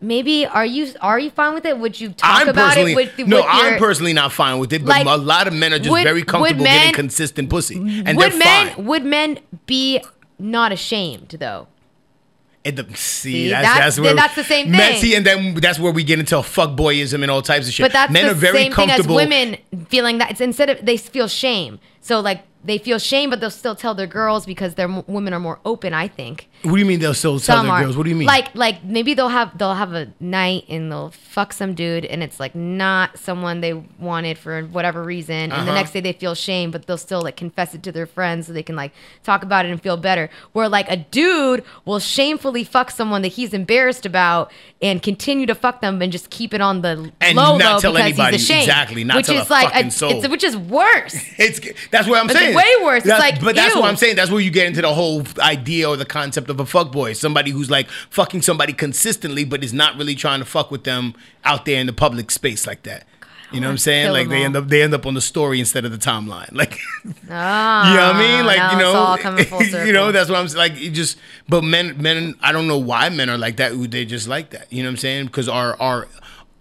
maybe 0.00 0.46
are 0.46 0.64
you 0.64 0.92
are 1.00 1.18
you 1.18 1.30
fine 1.30 1.54
with 1.54 1.64
it? 1.64 1.78
Would 1.78 2.00
you 2.00 2.10
talk 2.10 2.40
I'm 2.42 2.48
about 2.48 2.76
it 2.78 2.94
with, 2.94 3.16
with 3.16 3.26
no. 3.28 3.38
your, 3.38 3.46
I'm 3.48 3.78
personally 3.78 4.12
not 4.12 4.32
fine 4.32 4.58
with 4.58 4.72
it, 4.72 4.80
but 4.84 4.88
Like, 4.90 5.06
a 5.06 5.16
lot 5.16 5.46
of 5.46 5.52
men 5.54 5.72
are 5.72 5.78
just 5.78 5.90
would- 5.90 6.04
very 6.04 6.22
comfortable 6.22 6.64
men- 6.64 6.78
getting 6.78 6.94
consistent 6.94 7.50
pussy, 7.50 7.76
and 7.76 8.16
would 8.16 8.32
they're 8.32 8.38
men 8.38 8.68
fine. 8.74 8.84
would 8.86 9.04
men 9.04 9.38
be 9.66 10.02
not 10.38 10.72
ashamed 10.72 11.36
though? 11.38 11.68
It 12.62 12.74
de- 12.76 12.84
see, 12.94 13.32
See, 13.46 13.48
that's, 13.50 13.66
that's- 13.66 13.96
that's 13.96 14.00
where 14.00 14.14
that's 14.14 14.34
the 14.34 14.44
same 14.44 14.70
thing. 14.70 15.00
see, 15.00 15.14
and 15.14 15.24
then 15.24 15.54
that's 15.54 15.78
where 15.78 15.92
we 15.92 16.04
get 16.04 16.18
into 16.18 16.34
fuckboyism 16.36 17.22
and 17.22 17.30
all 17.30 17.40
types 17.40 17.66
of 17.66 17.72
shit. 17.72 17.84
But 17.84 17.92
that's 17.92 18.12
men 18.12 18.26
the 18.26 18.32
are 18.32 18.34
very 18.34 18.58
same 18.64 18.72
thing 18.74 18.90
as 18.90 19.08
women 19.08 19.56
feeling 19.88 20.18
that 20.18 20.30
it's 20.32 20.42
instead 20.42 20.68
of 20.68 20.84
they 20.84 20.98
feel 20.98 21.26
shame. 21.26 21.80
So 22.02 22.20
like 22.20 22.42
they 22.62 22.76
feel 22.76 22.98
shame, 22.98 23.30
but 23.30 23.40
they'll 23.40 23.50
still 23.50 23.74
tell 23.74 23.94
their 23.94 24.06
girls 24.06 24.44
because 24.44 24.74
their 24.74 24.88
women 25.06 25.32
are 25.32 25.40
more 25.40 25.58
open. 25.64 25.94
I 25.94 26.06
think. 26.08 26.49
What 26.62 26.72
do 26.72 26.78
you 26.78 26.84
mean 26.84 27.00
they'll 27.00 27.14
still 27.14 27.40
tell 27.40 27.56
Some 27.58 27.66
their 27.66 27.74
are. 27.76 27.82
girls? 27.84 27.96
What 27.96 28.02
do 28.04 28.10
you 28.10 28.16
mean? 28.16 28.26
Like 28.26 28.54
like 28.54 28.84
maybe 28.84 29.14
they'll 29.14 29.28
have 29.30 29.56
they'll 29.56 29.74
have 29.74 29.94
a 29.94 30.12
night 30.20 30.64
and 30.68 30.92
they'll 30.92 31.10
fuck 31.10 31.52
some 31.54 31.74
dude 31.74 32.04
and 32.04 32.22
it's 32.22 32.38
like 32.38 32.54
not 32.54 33.18
someone 33.18 33.60
they 33.62 33.72
wanted 33.72 34.36
for 34.36 34.62
whatever 34.64 35.02
reason 35.02 35.34
and 35.34 35.52
the 35.52 35.56
Uh-huh. 35.56 35.74
next 35.74 35.92
day 35.92 36.00
they 36.00 36.12
feel 36.12 36.34
shame 36.34 36.70
but 36.70 36.86
they'll 36.86 36.98
still 36.98 37.22
like 37.22 37.36
confess 37.36 37.74
it 37.74 37.82
to 37.84 37.92
their 37.92 38.04
friends 38.06 38.46
so 38.46 38.52
they 38.52 38.62
can 38.62 38.76
like 38.76 38.92
talk 39.22 39.42
about 39.42 39.64
it 39.64 39.70
and 39.70 39.82
feel 39.82 39.96
better. 39.96 40.28
Where 40.52 40.68
like 40.68 40.90
a 40.90 40.96
dude 40.96 41.64
will 41.86 41.98
shamefully 41.98 42.64
fuck 42.64 42.90
someone 42.90 43.22
that 43.22 43.28
he's 43.28 43.54
embarrassed 43.54 44.04
about 44.04 44.52
and 44.82 45.02
continue 45.02 45.46
to 45.46 45.54
fuck 45.54 45.80
them 45.80 46.02
and 46.02 46.12
just 46.12 46.28
keep 46.30 46.52
it 46.52 46.60
on 46.60 46.82
the 46.82 47.10
And 47.22 47.36
low 47.36 47.56
not 47.56 47.74
low 47.74 47.80
tell 47.80 47.92
because 47.92 48.06
anybody. 48.08 48.36
he's 48.36 48.44
ashamed. 48.50 48.62
Exactly, 48.64 49.04
not 49.04 49.16
which 49.16 49.26
tell 49.26 49.40
is 49.42 49.48
a 49.48 49.52
like 49.52 49.68
fucking 49.72 49.90
soul. 49.90 50.10
It's, 50.12 50.28
which 50.28 50.44
is 50.44 50.56
worse. 50.58 51.16
It's 51.38 51.58
that's 51.90 52.06
what 52.06 52.18
I'm 52.20 52.28
It's 52.28 52.38
saying. 52.38 52.54
way 52.54 52.70
worse. 52.82 52.98
It's 52.98 53.06
That's- 53.06 53.32
like, 53.32 53.42
but 53.42 53.54
that's 53.56 53.74
ew. 53.74 53.80
what 53.80 53.88
I'm 53.88 53.96
saying. 53.96 54.16
That's 54.16 54.30
where 54.30 54.40
you 54.42 54.50
get 54.50 54.66
into 54.66 54.82
the 54.82 54.92
whole 54.92 55.24
idea 55.38 55.88
or 55.88 55.96
the 55.96 56.04
concept 56.04 56.49
of 56.50 56.60
a 56.60 56.64
fuckboy. 56.64 57.16
Somebody 57.16 57.50
who's 57.52 57.70
like 57.70 57.88
fucking 58.10 58.42
somebody 58.42 58.72
consistently, 58.72 59.44
but 59.44 59.64
is 59.64 59.72
not 59.72 59.96
really 59.96 60.14
trying 60.14 60.40
to 60.40 60.44
fuck 60.44 60.70
with 60.70 60.84
them 60.84 61.14
out 61.44 61.64
there 61.64 61.80
in 61.80 61.86
the 61.86 61.92
public 61.92 62.30
space 62.30 62.66
like 62.66 62.82
that. 62.82 63.06
You 63.52 63.60
know 63.60 63.66
what 63.66 63.72
I'm 63.72 63.78
saying? 63.78 64.12
Like 64.12 64.28
they 64.28 64.44
end 64.44 64.54
up 64.54 64.68
they 64.68 64.82
end 64.82 64.94
up 64.94 65.06
on 65.06 65.14
the 65.14 65.20
story 65.20 65.58
instead 65.58 65.84
of 65.84 65.90
the 65.90 65.98
timeline. 65.98 66.52
Like 66.60 66.78
Ah, 67.28 67.90
you 67.90 67.96
know 67.96 68.06
what 68.08 68.16
I 68.16 68.18
mean? 68.18 68.46
Like 68.46 68.72
you 68.72 68.78
know, 68.78 69.86
you 69.86 69.92
know 69.92 70.12
that's 70.12 70.30
what 70.30 70.38
I'm 70.38 70.46
saying. 70.46 70.58
Like 70.58 70.80
it 70.80 70.90
just, 70.90 71.18
but 71.48 71.64
men, 71.64 72.00
men, 72.00 72.34
I 72.42 72.52
don't 72.52 72.68
know 72.68 72.78
why 72.78 73.08
men 73.08 73.28
are 73.30 73.38
like 73.38 73.56
that. 73.56 73.72
They 73.90 74.04
just 74.04 74.28
like 74.28 74.50
that. 74.50 74.72
You 74.72 74.82
know 74.82 74.88
what 74.88 74.92
I'm 74.92 74.96
saying? 74.98 75.26
Because 75.26 75.48
our 75.48 75.74
our 75.80 76.06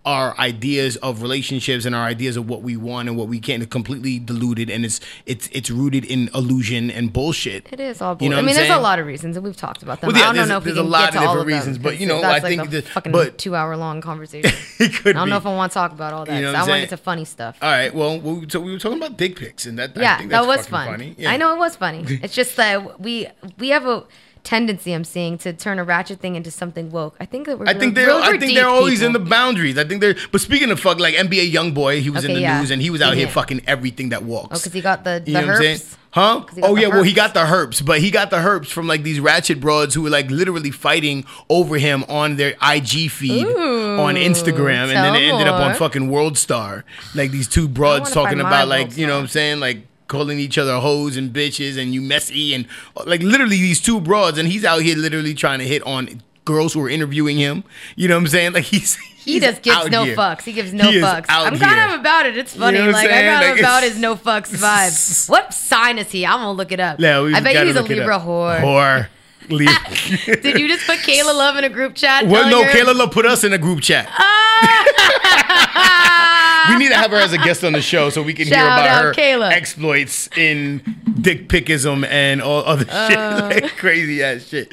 our 0.05 0.35
ideas 0.39 0.95
of 0.97 1.21
relationships 1.21 1.85
and 1.85 1.93
our 1.93 2.05
ideas 2.05 2.37
of 2.37 2.47
what 2.49 2.61
we 2.61 2.77
want 2.77 3.09
and 3.09 3.17
what 3.17 3.27
we 3.27 3.39
can 3.39 3.61
are 3.61 3.65
completely 3.65 4.17
diluted, 4.17 4.69
and 4.69 4.85
it's 4.85 4.99
it's 5.25 5.49
it's 5.51 5.69
rooted 5.69 6.05
in 6.05 6.29
illusion 6.33 6.89
and 6.89 7.11
bullshit. 7.11 7.67
It 7.71 7.79
is 7.79 8.01
all. 8.01 8.17
You 8.19 8.29
know 8.29 8.37
I 8.37 8.41
mean, 8.41 8.55
there's 8.55 8.69
a 8.69 8.79
lot 8.79 8.97
of 8.99 9.05
reasons, 9.05 9.35
and 9.35 9.45
we've 9.45 9.57
talked 9.57 9.83
about 9.83 9.99
them. 10.01 10.07
Well, 10.11 10.21
yeah, 10.21 10.29
I 10.29 10.33
don't 10.33 10.47
know 10.47 10.57
if 10.57 10.63
we 10.63 10.71
there's 10.71 10.77
a 10.79 10.81
can 10.83 10.89
lot 10.89 10.99
get 10.99 11.07
of 11.07 11.13
different 11.21 11.39
of 11.41 11.45
them, 11.47 11.47
reasons, 11.55 11.77
but, 11.77 11.99
you 11.99 12.07
know, 12.07 12.21
that's 12.21 12.43
I 12.45 12.47
like 12.47 12.57
think 12.57 12.67
a 12.67 12.71
that- 12.71 12.85
fucking 12.85 13.11
but- 13.11 13.37
two-hour 13.37 13.75
long 13.77 13.99
conversation. 14.01 14.51
it 14.79 14.93
could 14.93 15.15
I 15.15 15.19
don't 15.19 15.29
know 15.29 15.37
if 15.37 15.45
I 15.45 15.53
want 15.55 15.71
to 15.71 15.73
talk 15.73 15.91
about 15.91 16.13
all 16.13 16.25
that. 16.25 16.33
You 16.35 16.41
know 16.43 16.53
'cause 16.53 16.61
what 16.61 16.63
I'm 16.63 16.69
I 16.69 16.71
want 16.71 16.81
to 16.83 16.89
get 16.89 16.97
to 16.97 17.03
funny 17.03 17.25
stuff. 17.25 17.57
All 17.61 17.69
right. 17.69 17.93
Well, 17.93 18.19
we, 18.19 18.49
so 18.49 18.59
we 18.61 18.71
were 18.71 18.79
talking 18.79 18.97
about 18.97 19.17
dick 19.17 19.35
pics, 19.35 19.65
and 19.65 19.77
that 19.79 19.97
I 19.97 20.01
yeah, 20.01 20.27
that 20.27 20.47
was 20.47 20.65
fun. 20.65 20.87
funny. 20.87 21.15
Yeah. 21.17 21.31
I 21.31 21.37
know 21.37 21.53
it 21.53 21.59
was 21.59 21.75
funny. 21.75 22.05
It's 22.23 22.33
just 22.33 22.55
that 22.55 22.99
we 23.01 23.27
we 23.57 23.69
have 23.69 23.85
a 23.85 24.05
tendency 24.49 24.93
I'm 24.93 25.03
seeing 25.03 25.37
to 25.39 25.53
turn 25.53 25.77
a 25.77 25.83
ratchet 25.83 26.19
thing 26.19 26.35
into 26.35 26.49
something 26.49 26.89
woke. 26.89 27.15
I 27.19 27.25
think 27.25 27.45
that 27.45 27.59
we're 27.59 27.67
I 27.67 27.75
think 27.75 27.93
they're. 27.93 28.09
I 28.11 28.35
think 28.39 28.55
they're 28.55 28.67
always 28.67 29.03
in 29.03 29.13
the 29.13 29.19
boundaries. 29.19 29.77
I 29.77 29.83
think 29.83 30.01
they're. 30.01 30.15
But 30.31 30.41
speaking 30.41 30.71
of 30.71 30.79
fuck, 30.79 30.99
like 30.99 31.13
NBA 31.13 31.51
YoungBoy, 31.51 32.01
he 32.01 32.09
was 32.09 32.25
in 32.25 32.33
the 32.33 32.41
yeah. 32.41 32.59
news 32.59 32.71
and 32.71 32.81
he 32.81 32.89
was 32.89 32.99
out 32.99 33.13
here 33.13 33.27
fucking 33.27 33.61
everything 33.67 34.09
that 34.09 34.23
walks. 34.23 34.57
Oh, 34.57 34.59
because 34.59 34.73
he 34.73 34.81
got 34.81 35.03
the 35.03 35.21
the 35.23 35.31
You 35.31 35.37
know 35.37 35.47
what 35.47 35.55
I'm 35.57 35.61
saying? 35.61 35.77
herps. 35.77 35.95
Huh? 36.11 36.39
'Cause 36.39 36.55
he 36.55 36.61
got 36.61 36.69
Oh 36.71 36.75
yeah, 36.75 36.87
well 36.87 37.03
he 37.03 37.13
got 37.13 37.35
the 37.35 37.41
herps, 37.41 37.85
but 37.85 37.99
he 37.99 38.09
got 38.09 38.31
the 38.31 38.37
herps 38.37 38.69
from 38.69 38.87
like 38.87 39.03
these 39.03 39.19
ratchet 39.19 39.59
broads 39.61 39.93
who 39.93 40.01
were 40.01 40.09
like 40.09 40.31
literally 40.31 40.71
fighting 40.71 41.25
over 41.49 41.77
him 41.77 42.03
on 42.09 42.35
their 42.37 42.55
IG 42.63 43.11
feed 43.11 43.45
on 43.45 44.15
Instagram, 44.15 44.85
and 44.89 44.97
then 45.05 45.15
it 45.15 45.31
ended 45.31 45.47
up 45.47 45.61
on 45.61 45.75
fucking 45.75 46.09
World 46.09 46.39
Star. 46.39 46.83
Like 47.13 47.29
these 47.29 47.47
two 47.47 47.67
broads 47.67 48.11
talking 48.11 48.39
about 48.39 48.67
like 48.67 48.97
you 48.97 49.05
know 49.05 49.13
what 49.17 49.21
I'm 49.21 49.27
saying 49.27 49.59
like 49.59 49.88
calling 50.09 50.37
each 50.39 50.57
other 50.57 50.77
hoes 50.79 51.15
and 51.15 51.31
bitches 51.31 51.77
and 51.81 51.93
you 51.93 52.01
messy 52.01 52.53
and 52.53 52.65
like 53.05 53.21
literally 53.21 53.55
these 53.55 53.79
two 53.81 54.01
broads, 54.01 54.37
and 54.37 54.49
he's 54.49 54.65
out 54.65 54.81
here 54.81 54.97
literally 54.97 55.33
trying 55.33 55.59
to 55.59 55.65
hit 55.65 55.81
on 55.83 56.21
girls 56.43 56.73
who 56.73 56.81
are 56.83 56.89
interviewing 56.89 57.37
him. 57.37 57.63
You 57.95 58.09
know 58.09 58.15
what 58.15 58.21
I'm 58.23 58.27
saying? 58.27 58.53
Like 58.53 58.65
he's 58.65 58.95
He 58.95 59.33
he's 59.33 59.41
just 59.43 59.61
gives 59.61 59.89
no 59.89 60.03
here. 60.05 60.15
fucks. 60.15 60.41
He 60.43 60.51
gives 60.53 60.73
no 60.73 60.89
He 60.91 60.97
fucks. 60.99 61.25
I'm 61.29 61.57
kind 61.59 61.79
here. 61.79 61.93
of 61.93 61.99
about 61.99 62.25
it. 62.25 62.35
It's 62.37 62.55
funny. 62.55 62.79
know 62.79 62.87
what 62.87 62.95
I'm 62.95 63.03
like 63.03 63.07
I 63.07 63.09
saying? 63.11 63.25
got 63.39 63.49
Like, 63.51 63.59
about 63.59 63.83
his 63.83 63.97
no 63.99 64.15
fucks 64.15 64.49
vibe. 64.57 65.29
what 65.29 65.53
sign 65.53 65.97
is 65.99 66.09
he? 66.11 66.25
I'm 66.25 66.39
gonna 66.39 66.53
look 66.53 66.71
it 66.71 66.79
up. 66.79 66.99
Yeah, 66.99 67.21
I 67.21 67.39
bet 67.39 67.53
gotta 67.53 67.67
he's 67.67 67.75
a 67.75 67.83
Libra 67.83 68.17
whore. 68.19 68.59
Whore. 68.59 69.07
Leave. 69.49 69.69
Did 70.25 70.59
you 70.59 70.67
just 70.67 70.85
put 70.85 70.99
Kayla 70.99 71.33
Love 71.35 71.57
in 71.57 71.63
a 71.63 71.69
group 71.69 71.95
chat? 71.95 72.25
Well, 72.27 72.49
no, 72.49 72.63
her- 72.63 72.69
Kayla 72.71 72.95
Love 72.95 73.11
put 73.11 73.25
us 73.25 73.43
in 73.43 73.53
a 73.53 73.57
group 73.57 73.81
chat. 73.81 74.07
we 76.69 76.77
need 76.77 76.89
to 76.89 76.95
have 76.95 77.11
her 77.11 77.17
as 77.17 77.33
a 77.33 77.37
guest 77.37 77.63
on 77.63 77.73
the 77.73 77.81
show 77.81 78.09
so 78.09 78.21
we 78.21 78.33
can 78.33 78.47
hear 78.47 78.57
about 78.63 79.03
her 79.05 79.13
Kayla. 79.13 79.51
exploits 79.51 80.29
in 80.37 80.81
dick 81.21 81.49
pickism 81.49 82.05
and 82.07 82.41
all 82.41 82.63
other 82.65 82.85
shit, 83.07 83.17
Uh. 83.17 83.49
like 83.51 83.75
crazy 83.77 84.21
ass 84.23 84.45
shit. 84.47 84.71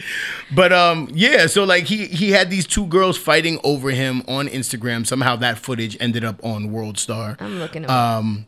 But 0.55 0.73
um, 0.73 1.09
yeah, 1.15 1.47
so 1.47 1.65
like 1.65 1.85
he 1.85 2.07
he 2.07 2.33
had 2.33 2.51
these 2.51 2.67
two 2.67 2.87
girls 2.87 3.17
fighting 3.17 3.59
over 3.65 3.91
him 3.91 4.23
on 4.29 4.49
Instagram. 4.49 5.07
Somehow 5.07 5.37
that 5.37 5.59
footage 5.59 5.97
ended 6.01 6.25
up 6.25 6.45
on 6.45 6.71
World 6.71 6.99
Star. 6.99 7.37
I'm 7.41 7.59
looking 7.59 7.85
at 7.85 7.91
Um, 7.91 8.47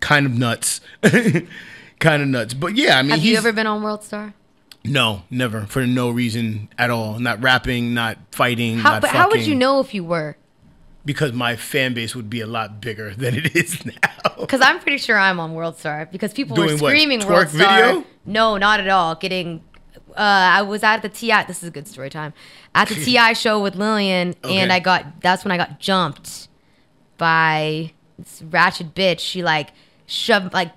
kind 0.00 0.26
of 0.26 0.32
nuts, 0.36 0.80
kind 1.02 2.22
of 2.22 2.28
nuts. 2.28 2.54
But 2.54 2.74
yeah, 2.74 2.98
I 2.98 3.02
mean, 3.02 3.12
Have 3.12 3.20
he's 3.20 3.32
you 3.32 3.38
ever 3.38 3.52
been 3.52 3.66
on 3.68 3.82
World 3.82 4.02
Star? 4.02 4.34
No, 4.84 5.22
never 5.30 5.62
for 5.66 5.86
no 5.86 6.10
reason 6.10 6.68
at 6.78 6.90
all. 6.90 7.18
Not 7.18 7.42
rapping, 7.42 7.92
not 7.94 8.18
fighting, 8.32 8.78
How, 8.78 8.92
not 8.92 9.02
but 9.02 9.10
how 9.10 9.28
would 9.28 9.46
you 9.46 9.54
know 9.54 9.80
if 9.80 9.94
you 9.94 10.04
were? 10.04 10.36
because 11.02 11.32
my 11.32 11.56
fan 11.56 11.94
base 11.94 12.14
would 12.14 12.28
be 12.28 12.42
a 12.42 12.46
lot 12.46 12.78
bigger 12.80 13.14
than 13.16 13.34
it 13.34 13.56
is 13.56 13.84
now. 13.86 13.92
Because 14.38 14.60
I'm 14.60 14.78
pretty 14.80 14.98
sure 14.98 15.16
I'm 15.18 15.40
on 15.40 15.54
World 15.54 15.78
Star 15.78 16.06
because 16.12 16.32
people 16.34 16.56
were 16.56 16.66
Doing 16.66 16.78
what? 16.78 16.90
screaming 16.90 17.20
Twerk 17.20 17.28
World 17.28 17.48
Star. 17.48 17.82
video? 17.94 18.04
No, 18.26 18.58
not 18.58 18.80
at 18.80 18.88
all. 18.88 19.14
Getting, 19.14 19.62
uh, 20.10 20.14
I 20.16 20.60
was 20.62 20.82
at 20.82 20.98
the 21.00 21.08
Ti. 21.08 21.44
This 21.48 21.62
is 21.62 21.68
a 21.68 21.70
good 21.70 21.88
story 21.88 22.10
time. 22.10 22.34
At 22.74 22.88
the 22.88 22.94
T.I. 23.04 23.32
show 23.32 23.62
with 23.62 23.76
Lillian, 23.76 24.34
Okay. 24.44 24.58
and 24.58 24.70
I 24.72 24.78
got. 24.78 25.20
That's 25.22 25.42
when 25.42 25.52
I 25.52 25.56
got 25.56 25.80
jumped 25.80 26.48
by 27.18 27.92
this 28.18 28.42
ratchet 28.42 28.94
bitch. 28.94 29.20
She 29.20 29.42
like 29.42 29.70
shoved 30.06 30.52
like 30.52 30.72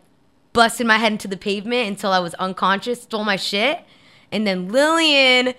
busted 0.54 0.88
my 0.88 0.98
head 0.98 1.12
into 1.12 1.28
the 1.28 1.38
pavement 1.38 1.88
until 1.90 2.12
I 2.12 2.20
was 2.20 2.34
unconscious. 2.36 3.04
Stole 3.04 3.24
my 3.26 3.36
shit, 3.36 3.80
and 4.34 4.45
then 4.45 4.69
Lillian 4.69 5.53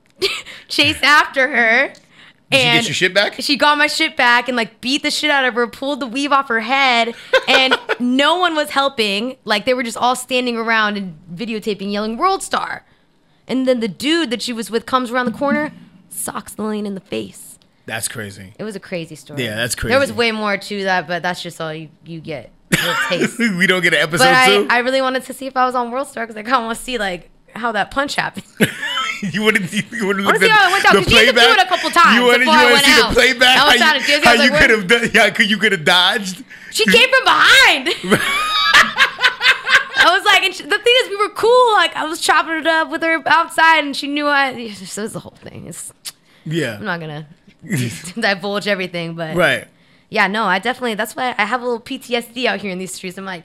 chased 0.68 1.02
after 1.02 1.48
her. 1.48 1.88
Did 2.50 2.58
she 2.58 2.66
and 2.66 2.78
get 2.78 2.88
your 2.88 2.94
shit 2.94 3.14
back? 3.14 3.34
She 3.40 3.56
got 3.56 3.78
my 3.78 3.86
shit 3.86 4.16
back 4.16 4.46
and 4.48 4.56
like 4.56 4.80
beat 4.80 5.02
the 5.02 5.10
shit 5.10 5.30
out 5.30 5.44
of 5.44 5.54
her, 5.54 5.66
pulled 5.66 6.00
the 6.00 6.06
weave 6.06 6.32
off 6.32 6.48
her 6.48 6.60
head, 6.60 7.14
and 7.48 7.74
no 8.00 8.38
one 8.38 8.54
was 8.54 8.70
helping. 8.70 9.36
Like 9.44 9.64
they 9.64 9.74
were 9.74 9.82
just 9.82 9.96
all 9.96 10.14
standing 10.14 10.56
around 10.56 10.96
and 10.96 11.18
videotaping, 11.34 11.90
yelling 11.90 12.16
"World 12.16 12.42
Star," 12.42 12.84
and 13.48 13.66
then 13.66 13.80
the 13.80 13.88
dude 13.88 14.30
that 14.30 14.40
she 14.40 14.52
was 14.52 14.70
with 14.70 14.86
comes 14.86 15.10
around 15.10 15.26
the 15.26 15.32
corner, 15.32 15.72
socks 16.10 16.58
Lillian 16.58 16.86
in 16.86 16.94
the 16.94 17.00
face. 17.00 17.58
That's 17.86 18.06
crazy. 18.06 18.52
It 18.58 18.64
was 18.64 18.76
a 18.76 18.80
crazy 18.80 19.16
story. 19.16 19.42
Yeah, 19.42 19.56
that's 19.56 19.74
crazy. 19.74 19.90
There 19.92 19.98
was 19.98 20.12
way 20.12 20.30
more 20.30 20.56
to 20.56 20.84
that, 20.84 21.08
but 21.08 21.22
that's 21.22 21.42
just 21.42 21.60
all 21.60 21.74
you, 21.74 21.88
you 22.04 22.20
get. 22.20 22.52
taste. 23.08 23.38
we 23.38 23.66
don't 23.66 23.82
get 23.82 23.92
an 23.92 24.00
episode 24.00 24.24
but 24.24 24.34
I. 24.34 24.66
I 24.70 24.78
really 24.78 25.02
wanted 25.02 25.24
to 25.24 25.34
see 25.34 25.46
if 25.46 25.56
I 25.56 25.64
was 25.66 25.74
on 25.74 25.90
World 25.90 26.06
Star 26.06 26.26
because 26.26 26.36
I 26.36 26.42
kind 26.42 26.56
of 26.56 26.64
want 26.64 26.78
to 26.78 26.84
see 26.84 26.98
like 26.98 27.30
how 27.54 27.72
that 27.72 27.90
punch 27.90 28.16
happened. 28.16 28.44
you 29.22 29.42
wouldn't. 29.42 29.72
You 29.72 30.06
wouldn't 30.06 30.26
I 30.26 30.28
wanna 30.28 30.38
see 30.40 30.48
how 30.48 30.68
it 30.68 30.72
went 30.72 30.84
down, 30.84 30.94
had 30.96 31.04
to 31.04 31.10
do 31.10 31.40
it 31.40 31.58
a 31.62 31.66
couple 31.68 31.90
times 31.90 32.16
You 32.16 32.24
wanna, 32.26 32.38
before 32.40 32.54
you 32.54 32.60
I 32.60 32.64
wanna 32.64 32.74
went 32.74 32.84
see 32.86 32.92
out. 32.92 33.08
the 33.08 33.14
playback? 33.14 33.56
How 33.56 33.76
trying 33.76 34.00
you, 34.00 34.06
to 34.06 34.12
how 34.24 34.32
was 34.32 34.38
like, 34.40 34.50
you 34.52 34.58
could 34.58 34.70
have 34.70 34.86
done? 34.88 35.10
Yeah, 35.14 35.30
could 35.30 35.50
you 35.50 35.58
could 35.58 35.72
have 35.72 35.84
dodged? 35.84 36.44
She 36.70 36.84
came 36.86 37.08
from 37.08 37.24
behind. 37.24 37.88
I 40.04 40.16
was 40.16 40.24
like, 40.24 40.42
and 40.42 40.54
she, 40.54 40.64
the 40.64 40.78
thing 40.78 40.94
is, 41.02 41.08
we 41.10 41.16
were 41.16 41.28
cool. 41.30 41.72
Like, 41.74 41.94
I 41.94 42.04
was 42.04 42.20
chopping 42.20 42.54
it 42.56 42.66
up 42.66 42.90
with 42.90 43.02
her 43.02 43.22
outside, 43.26 43.84
and 43.84 43.94
she 43.96 44.08
knew 44.08 44.26
I. 44.26 44.50
It 44.50 44.96
was 44.96 45.12
the 45.12 45.20
whole 45.20 45.36
thing. 45.42 45.66
It's, 45.66 45.92
Yeah. 46.44 46.76
I'm 46.76 46.84
not 46.84 46.98
gonna 47.00 47.26
divulge 48.18 48.66
everything, 48.66 49.14
but 49.14 49.36
Right. 49.36 49.68
Yeah, 50.08 50.26
no, 50.26 50.44
I 50.44 50.58
definitely. 50.58 50.94
That's 50.94 51.16
why 51.16 51.34
I 51.38 51.44
have 51.46 51.62
a 51.62 51.64
little 51.64 51.80
PTSD 51.80 52.44
out 52.46 52.60
here 52.60 52.70
in 52.70 52.78
these 52.78 52.92
streets. 52.92 53.16
I'm 53.16 53.24
like, 53.24 53.44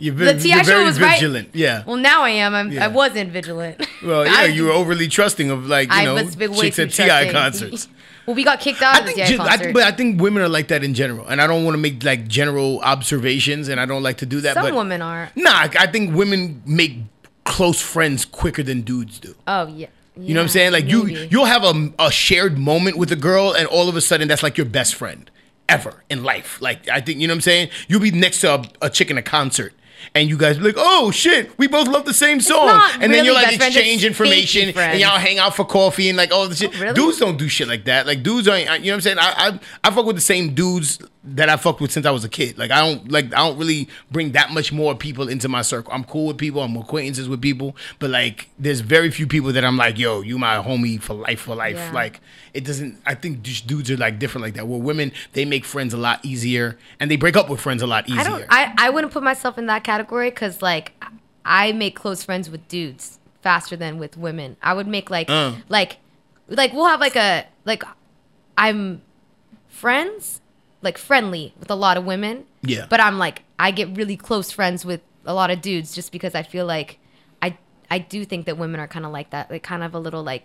You're, 0.00 0.14
the 0.14 0.38
T.I. 0.38 0.62
show 0.62 0.84
was 0.84 0.96
vigilant. 0.96 1.48
right. 1.48 1.56
Yeah. 1.56 1.82
Well, 1.84 1.96
now 1.96 2.22
I 2.22 2.30
am. 2.30 2.54
I'm, 2.54 2.70
Yeah. 2.72 2.84
I 2.84 2.88
wasn't 2.88 3.32
vigilant. 3.32 3.84
Well, 4.04 4.24
yeah, 4.24 4.32
I- 4.36 4.44
you 4.44 4.64
were 4.66 4.70
overly 4.70 5.08
trusting 5.08 5.50
of 5.50 5.66
like 5.66 5.88
you 5.88 5.94
I 5.96 6.04
know 6.04 6.14
was 6.14 6.36
big 6.36 6.50
way 6.50 6.70
chicks 6.70 6.78
at 6.78 6.90
T.I. 6.92 7.32
concerts. 7.32 7.88
Well, 8.26 8.34
we 8.36 8.44
got 8.44 8.60
kicked 8.60 8.82
out 8.82 9.00
of 9.00 9.06
the 9.06 9.14
T.I. 9.14 9.26
Ju- 9.26 9.40
I- 9.40 9.48
concert. 9.56 9.72
but 9.72 9.82
I 9.84 9.90
think 9.90 10.20
women 10.20 10.42
are 10.42 10.50
like 10.50 10.68
that 10.68 10.84
in 10.84 10.92
general, 10.92 11.26
and 11.26 11.40
I 11.40 11.46
don't 11.46 11.64
want 11.64 11.74
to 11.74 11.78
make 11.78 12.04
like 12.04 12.28
general 12.28 12.78
observations, 12.80 13.68
and 13.68 13.80
I 13.80 13.86
don't 13.86 14.02
like 14.02 14.18
to 14.18 14.26
do 14.26 14.42
that. 14.42 14.52
Some 14.54 14.64
but 14.66 14.74
women 14.74 15.00
are. 15.02 15.30
Nah, 15.34 15.50
I 15.50 15.70
I 15.80 15.86
think 15.86 16.14
women 16.14 16.62
make 16.66 16.98
close 17.44 17.80
friends 17.80 18.26
quicker 18.26 18.62
than 18.62 18.82
dudes 18.82 19.18
do. 19.18 19.34
Oh 19.46 19.66
yeah. 19.68 19.86
You 20.14 20.34
know 20.34 20.40
what 20.40 20.44
I'm 20.44 20.48
saying? 20.48 20.72
Like 20.72 20.88
you, 20.88 21.06
you'll 21.06 21.46
have 21.46 21.64
a, 21.64 21.90
a 21.98 22.10
shared 22.10 22.58
moment 22.58 22.98
with 22.98 23.10
a 23.12 23.16
girl, 23.16 23.52
and 23.54 23.66
all 23.66 23.88
of 23.88 23.96
a 23.96 24.00
sudden, 24.02 24.28
that's 24.28 24.42
like 24.42 24.58
your 24.58 24.66
best 24.66 24.94
friend 24.96 25.30
ever 25.68 26.02
in 26.10 26.22
life. 26.22 26.60
Like 26.60 26.86
I 26.88 27.00
think 27.00 27.20
you 27.20 27.28
know 27.28 27.32
what 27.32 27.36
I'm 27.38 27.40
saying. 27.42 27.70
You'll 27.88 28.00
be 28.00 28.10
next 28.10 28.40
to 28.42 28.54
a, 28.56 28.64
a 28.82 28.90
chick 28.90 29.10
in 29.10 29.16
a 29.16 29.22
concert, 29.22 29.72
and 30.14 30.28
you 30.28 30.36
guys 30.36 30.58
be 30.58 30.64
like, 30.64 30.74
"Oh 30.76 31.10
shit, 31.10 31.56
we 31.58 31.66
both 31.68 31.88
love 31.88 32.04
the 32.04 32.14
same 32.14 32.40
song," 32.40 32.68
and 33.00 33.12
then 33.12 33.24
you're 33.24 33.34
like 33.34 33.54
exchange 33.54 34.04
information, 34.04 34.70
and 34.76 35.00
y'all 35.00 35.18
hang 35.18 35.38
out 35.38 35.54
for 35.56 35.64
coffee 35.64 36.08
and 36.08 36.16
like 36.16 36.32
all 36.32 36.48
the 36.48 36.54
shit. 36.56 36.78
really? 36.78 36.94
Dudes 36.94 37.18
don't 37.18 37.36
do 37.38 37.48
shit 37.48 37.68
like 37.68 37.84
that. 37.84 38.06
Like 38.06 38.22
dudes 38.22 38.48
ain't. 38.48 38.68
You 38.84 38.90
know 38.90 38.92
what 38.92 38.94
I'm 38.94 39.00
saying? 39.02 39.18
I, 39.18 39.32
I 39.48 39.60
I 39.88 39.90
fuck 39.94 40.06
with 40.06 40.16
the 40.16 40.22
same 40.22 40.54
dudes 40.54 40.98
that 41.34 41.48
I 41.48 41.56
fucked 41.56 41.80
with 41.80 41.92
since 41.92 42.06
I 42.06 42.10
was 42.10 42.24
a 42.24 42.28
kid. 42.28 42.58
Like 42.58 42.70
I 42.70 42.80
don't 42.80 43.10
like 43.10 43.26
I 43.34 43.38
don't 43.38 43.58
really 43.58 43.88
bring 44.10 44.32
that 44.32 44.50
much 44.52 44.72
more 44.72 44.94
people 44.94 45.28
into 45.28 45.48
my 45.48 45.62
circle. 45.62 45.92
I'm 45.92 46.04
cool 46.04 46.26
with 46.26 46.38
people. 46.38 46.62
I'm 46.62 46.76
acquaintances 46.76 47.28
with 47.28 47.40
people, 47.42 47.76
but 47.98 48.10
like 48.10 48.48
there's 48.58 48.80
very 48.80 49.10
few 49.10 49.26
people 49.26 49.52
that 49.52 49.64
I'm 49.64 49.76
like, 49.76 49.98
yo, 49.98 50.20
you 50.22 50.38
my 50.38 50.56
homie 50.56 51.00
for 51.00 51.14
life 51.14 51.40
for 51.40 51.54
life. 51.54 51.76
Yeah. 51.76 51.92
Like 51.92 52.20
it 52.54 52.64
doesn't. 52.64 53.00
I 53.06 53.14
think 53.14 53.42
just 53.42 53.66
dudes 53.66 53.90
are 53.90 53.96
like 53.96 54.18
different 54.18 54.44
like 54.44 54.54
that. 54.54 54.66
Where 54.66 54.80
women 54.80 55.12
they 55.32 55.44
make 55.44 55.64
friends 55.64 55.92
a 55.94 55.98
lot 55.98 56.24
easier 56.24 56.78
and 57.00 57.10
they 57.10 57.16
break 57.16 57.36
up 57.36 57.48
with 57.48 57.60
friends 57.60 57.82
a 57.82 57.86
lot 57.86 58.08
easier. 58.08 58.20
I 58.20 58.24
don't. 58.24 58.44
I, 58.48 58.74
I 58.78 58.90
wouldn't 58.90 59.12
put 59.12 59.22
myself 59.22 59.58
in 59.58 59.66
that 59.66 59.84
category 59.84 60.30
because 60.30 60.62
like 60.62 60.92
I 61.44 61.72
make 61.72 61.96
close 61.96 62.22
friends 62.24 62.48
with 62.50 62.66
dudes 62.68 63.18
faster 63.42 63.76
than 63.76 63.98
with 63.98 64.16
women. 64.16 64.56
I 64.62 64.74
would 64.74 64.86
make 64.86 65.10
like 65.10 65.28
Uh. 65.30 65.54
like 65.68 65.98
like 66.48 66.72
we'll 66.72 66.86
have 66.86 67.00
like 67.00 67.16
a 67.16 67.46
like 67.64 67.82
I'm 68.56 69.02
friends 69.68 70.40
like 70.82 70.98
friendly 70.98 71.54
with 71.58 71.70
a 71.70 71.74
lot 71.74 71.96
of 71.96 72.04
women. 72.04 72.44
Yeah. 72.62 72.86
But 72.88 73.00
I'm 73.00 73.18
like 73.18 73.42
I 73.58 73.70
get 73.70 73.96
really 73.96 74.16
close 74.16 74.50
friends 74.52 74.84
with 74.84 75.00
a 75.26 75.34
lot 75.34 75.50
of 75.50 75.60
dudes 75.60 75.94
just 75.94 76.12
because 76.12 76.34
I 76.34 76.42
feel 76.42 76.66
like 76.66 76.98
I 77.42 77.56
I 77.90 77.98
do 77.98 78.24
think 78.24 78.46
that 78.46 78.56
women 78.58 78.80
are 78.80 78.88
kind 78.88 79.04
of 79.06 79.12
like 79.12 79.30
that. 79.30 79.50
Like 79.50 79.62
kind 79.62 79.82
of 79.82 79.94
a 79.94 79.98
little 79.98 80.22
like 80.22 80.44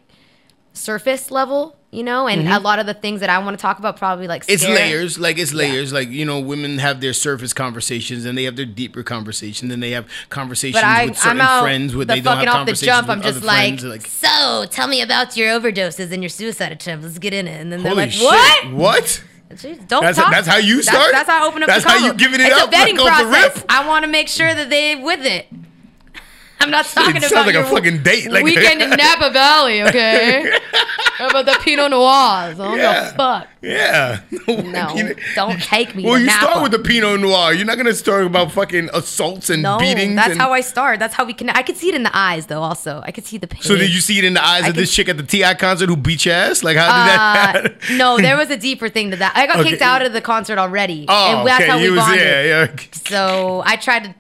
surface 0.75 1.29
level, 1.29 1.75
you 1.91 2.01
know, 2.01 2.27
and 2.27 2.47
Mhm. 2.47 2.55
a 2.55 2.59
lot 2.59 2.79
of 2.79 2.87
the 2.87 2.95
things 2.95 3.19
that 3.19 3.29
I 3.29 3.37
want 3.37 3.55
to 3.55 3.61
talk 3.61 3.77
about 3.77 3.95
probably 3.95 4.27
like 4.27 4.43
It's 4.47 4.63
layers, 4.67 5.19
like 5.19 5.37
it's 5.37 5.53
layers. 5.53 5.93
Like 5.93 6.09
you 6.09 6.25
know, 6.25 6.39
women 6.39 6.79
have 6.79 6.99
their 6.99 7.13
surface 7.13 7.53
conversations, 7.53 8.25
and 8.25 8.35
they 8.35 8.45
have 8.45 8.55
their 8.55 8.65
deeper 8.65 9.03
conversations, 9.03 9.71
and 9.71 9.83
they 9.83 9.91
have 9.91 10.07
conversations 10.29 10.81
But 10.81 10.83
I, 10.87 11.05
with 11.05 11.17
certain 11.19 11.41
I'm 11.41 11.61
friends 11.63 11.95
with 11.95 12.07
the 12.07 12.15
they 12.15 12.21
don't 12.21 12.37
have 12.37 12.47
off 12.47 12.53
the 12.53 12.57
conversations 12.57 12.85
jump. 12.87 13.07
with 13.07 13.17
I'm 13.17 13.21
just 13.23 13.43
like, 13.43 13.79
friends. 13.81 14.09
so 14.09 14.65
tell 14.71 14.87
me 14.87 15.01
about 15.03 15.37
your 15.37 15.47
overdoses 15.59 16.11
and 16.11 16.23
your 16.23 16.29
suicide 16.29 16.71
attempts. 16.71 17.05
Let's 17.05 17.19
get 17.19 17.35
in 17.35 17.47
it. 17.47 17.61
And 17.61 17.71
then 17.71 17.83
they're 17.83 17.91
Holy 17.91 18.05
like, 18.05 18.11
shit! 18.11 18.23
what? 18.23 18.71
What? 18.73 19.23
Jeez, 19.53 19.87
Don't 19.87 20.01
That's- 20.01 20.15
talk. 20.17 20.31
that's 20.31 20.47
how 20.47 20.57
you 20.57 20.81
start? 20.81 21.11
That's, 21.11 21.29
how 21.29 21.43
I 21.43 21.47
open 21.47 21.63
up. 21.63 21.67
That's 21.67 21.83
the 21.83 21.89
how 21.91 21.97
you 22.05 22.13
giving 22.13 22.39
it 22.41 22.47
it's 22.47 22.61
up, 22.61 22.69
a 22.69 22.71
vetting 22.75 22.97
like, 22.97 23.25
process. 23.25 23.55
rip? 23.57 23.65
I 23.69 23.87
want 23.87 24.03
to 24.05 24.11
make 24.11 24.27
sure 24.27 24.53
that 24.53 24.69
they 24.69 24.95
with 24.95 25.25
it. 25.25 25.47
I'm 26.63 26.71
not 26.71 26.85
talking 26.85 27.15
It 27.15 27.17
about 27.17 27.29
sounds 27.29 27.45
like 27.47 27.55
a 27.55 27.59
your 27.59 27.67
fucking 27.67 28.03
date, 28.03 28.31
like- 28.31 28.43
weekend 28.43 28.81
in 28.81 28.89
Napa 28.91 29.29
Valley. 29.31 29.81
Okay, 29.87 30.49
How 31.17 31.27
about 31.27 31.45
the 31.45 31.57
Pinot 31.61 31.91
Noirs. 31.91 32.57
I 32.59 32.63
don't 32.63 32.77
Yeah. 32.77 33.03
give 33.03 33.13
a 33.13 33.15
fuck. 33.17 33.47
Yeah. 33.61 34.19
No, 34.73 35.11
don't 35.35 35.61
take 35.61 35.93
me 35.95 36.03
Well, 36.03 36.17
you 36.19 36.25
Napa. 36.25 36.45
start 36.45 36.63
with 36.63 36.71
the 36.71 36.79
Pinot 36.79 37.19
Noir. 37.19 37.53
You're 37.53 37.65
not 37.65 37.77
gonna 37.77 37.93
start 37.93 38.25
about 38.25 38.51
fucking 38.51 38.89
assaults 38.93 39.49
and 39.49 39.61
no, 39.61 39.77
beatings. 39.77 40.15
that's 40.15 40.31
and- 40.31 40.41
how 40.41 40.51
I 40.53 40.61
start. 40.61 40.99
That's 40.99 41.13
how 41.13 41.25
we 41.25 41.33
can. 41.33 41.49
I 41.49 41.61
could 41.63 41.75
see 41.77 41.89
it 41.89 41.95
in 41.95 42.03
the 42.03 42.15
eyes, 42.17 42.45
though. 42.47 42.61
Also, 42.61 43.01
I 43.05 43.11
could 43.11 43.25
see 43.25 43.37
the 43.37 43.47
pain. 43.47 43.61
So 43.61 43.75
did 43.75 43.93
you 43.93 43.99
see 43.99 44.17
it 44.17 44.23
in 44.23 44.33
the 44.33 44.43
eyes 44.43 44.63
I 44.63 44.69
of 44.69 44.75
this 44.75 44.93
chick 44.93 45.09
at 45.09 45.17
the 45.17 45.23
T.I. 45.23 45.53
concert 45.55 45.89
who 45.89 45.95
beat 45.97 46.25
your 46.25 46.33
ass? 46.35 46.63
Like 46.63 46.77
how 46.77 46.87
did 46.87 47.13
that? 47.13 47.65
Uh, 47.91 47.93
no, 47.97 48.17
there 48.17 48.37
was 48.37 48.49
a 48.49 48.57
deeper 48.57 48.87
thing 48.89 49.11
to 49.11 49.17
that. 49.17 49.33
I 49.35 49.47
got 49.47 49.59
Okay. 49.59 49.71
kicked 49.71 49.81
out 49.81 50.01
of 50.01 50.13
the 50.13 50.21
concert 50.21 50.57
already. 50.57 51.05
Oh, 51.09 51.39
and 51.39 51.47
that's 51.47 51.61
okay. 51.61 51.69
how 51.71 51.77
you 51.77 51.91
we 51.91 51.97
was 51.97 52.05
bonded. 52.05 52.21
yeah, 52.25 52.41
yeah, 52.67 52.75
So 53.05 53.61
I 53.65 53.75
tried 53.75 54.03
to. 54.05 54.15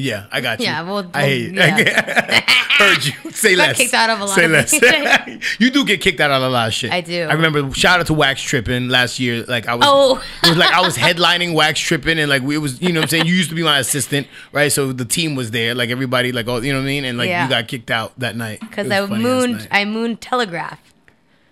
Yeah. 0.00 0.26
I 0.32 0.40
got 0.40 0.58
you. 0.60 0.66
Yeah, 0.66 0.82
well, 0.82 1.10
I 1.14 1.22
hate. 1.22 1.54
yeah. 1.54 2.40
Heard 2.80 3.04
you. 3.04 3.30
Say 3.32 3.56
Got 3.56 3.68
less. 3.68 3.76
kicked 3.76 3.92
out 3.94 4.08
of 4.08 4.20
a 4.20 4.24
lot 4.24 4.34
Say 4.34 4.48
less. 4.48 4.72
you 5.60 5.70
do 5.70 5.84
get 5.84 6.00
kicked 6.00 6.18
out 6.18 6.30
of 6.30 6.42
a 6.42 6.48
lot 6.48 6.68
of 6.68 6.74
shit. 6.74 6.90
I 6.90 7.02
do. 7.02 7.24
I 7.24 7.34
remember. 7.34 7.72
Shout 7.74 8.00
out 8.00 8.06
to 8.06 8.14
Wax 8.14 8.40
Tripping 8.40 8.88
last 8.88 9.20
year. 9.20 9.44
Like 9.46 9.68
I 9.68 9.74
was. 9.74 9.84
Oh. 9.86 10.22
it 10.42 10.48
was 10.48 10.56
like 10.56 10.72
I 10.72 10.80
was 10.80 10.96
headlining 10.96 11.54
Wax 11.54 11.78
Tripping, 11.78 12.18
and 12.18 12.30
like 12.30 12.42
we 12.42 12.54
it 12.54 12.58
was. 12.58 12.80
You 12.80 12.92
know 12.92 13.00
what 13.00 13.04
I'm 13.04 13.08
saying. 13.10 13.26
You 13.26 13.34
used 13.34 13.50
to 13.50 13.54
be 13.54 13.62
my 13.62 13.78
assistant, 13.80 14.26
right? 14.52 14.72
So 14.72 14.92
the 14.92 15.04
team 15.04 15.34
was 15.34 15.50
there. 15.50 15.74
Like 15.74 15.90
everybody. 15.90 16.32
Like 16.32 16.48
all. 16.48 16.64
You 16.64 16.72
know 16.72 16.78
what 16.78 16.84
I 16.84 16.86
mean. 16.86 17.04
And 17.04 17.18
like 17.18 17.28
Yeah. 17.28 17.44
you 17.44 17.50
got 17.50 17.68
kicked 17.68 17.90
out 17.90 18.18
that 18.18 18.34
night 18.34 18.60
Because 18.60 18.90
I 18.90 19.04
mooned. 19.06 19.68
I 19.70 19.84
mooned 19.84 20.20
Telegraph. 20.22 20.80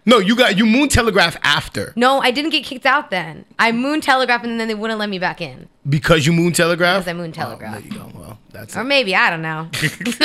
No, 0.08 0.18
you 0.18 0.34
got 0.34 0.56
you 0.56 0.64
moon 0.66 0.88
telegraph 0.88 1.36
after 1.42 1.92
No, 1.94 2.20
I 2.20 2.30
didn't 2.30 2.50
get 2.50 2.64
kicked 2.64 2.86
out 2.86 3.10
then. 3.10 3.44
I 3.58 3.72
moon 3.72 4.00
Telegraph 4.00 4.42
and 4.42 4.58
then 4.58 4.66
they 4.66 4.74
wouldn't 4.74 4.98
let 4.98 5.08
me 5.10 5.18
back 5.18 5.40
in 5.40 5.68
because 5.88 6.26
you 6.26 6.32
moon 6.32 6.52
telegraph. 6.52 7.04
because 7.04 7.08
I 7.10 7.12
moon 7.12 7.30
Telegraph. 7.32 7.74
there 7.74 7.82
you 7.82 7.90
go. 7.98 8.10
Well, 8.14 8.38
that's 8.50 8.76
or 8.76 8.84
maybe 8.84 9.14
I 9.14 9.28
don't 9.30 9.42
know. 9.42 9.68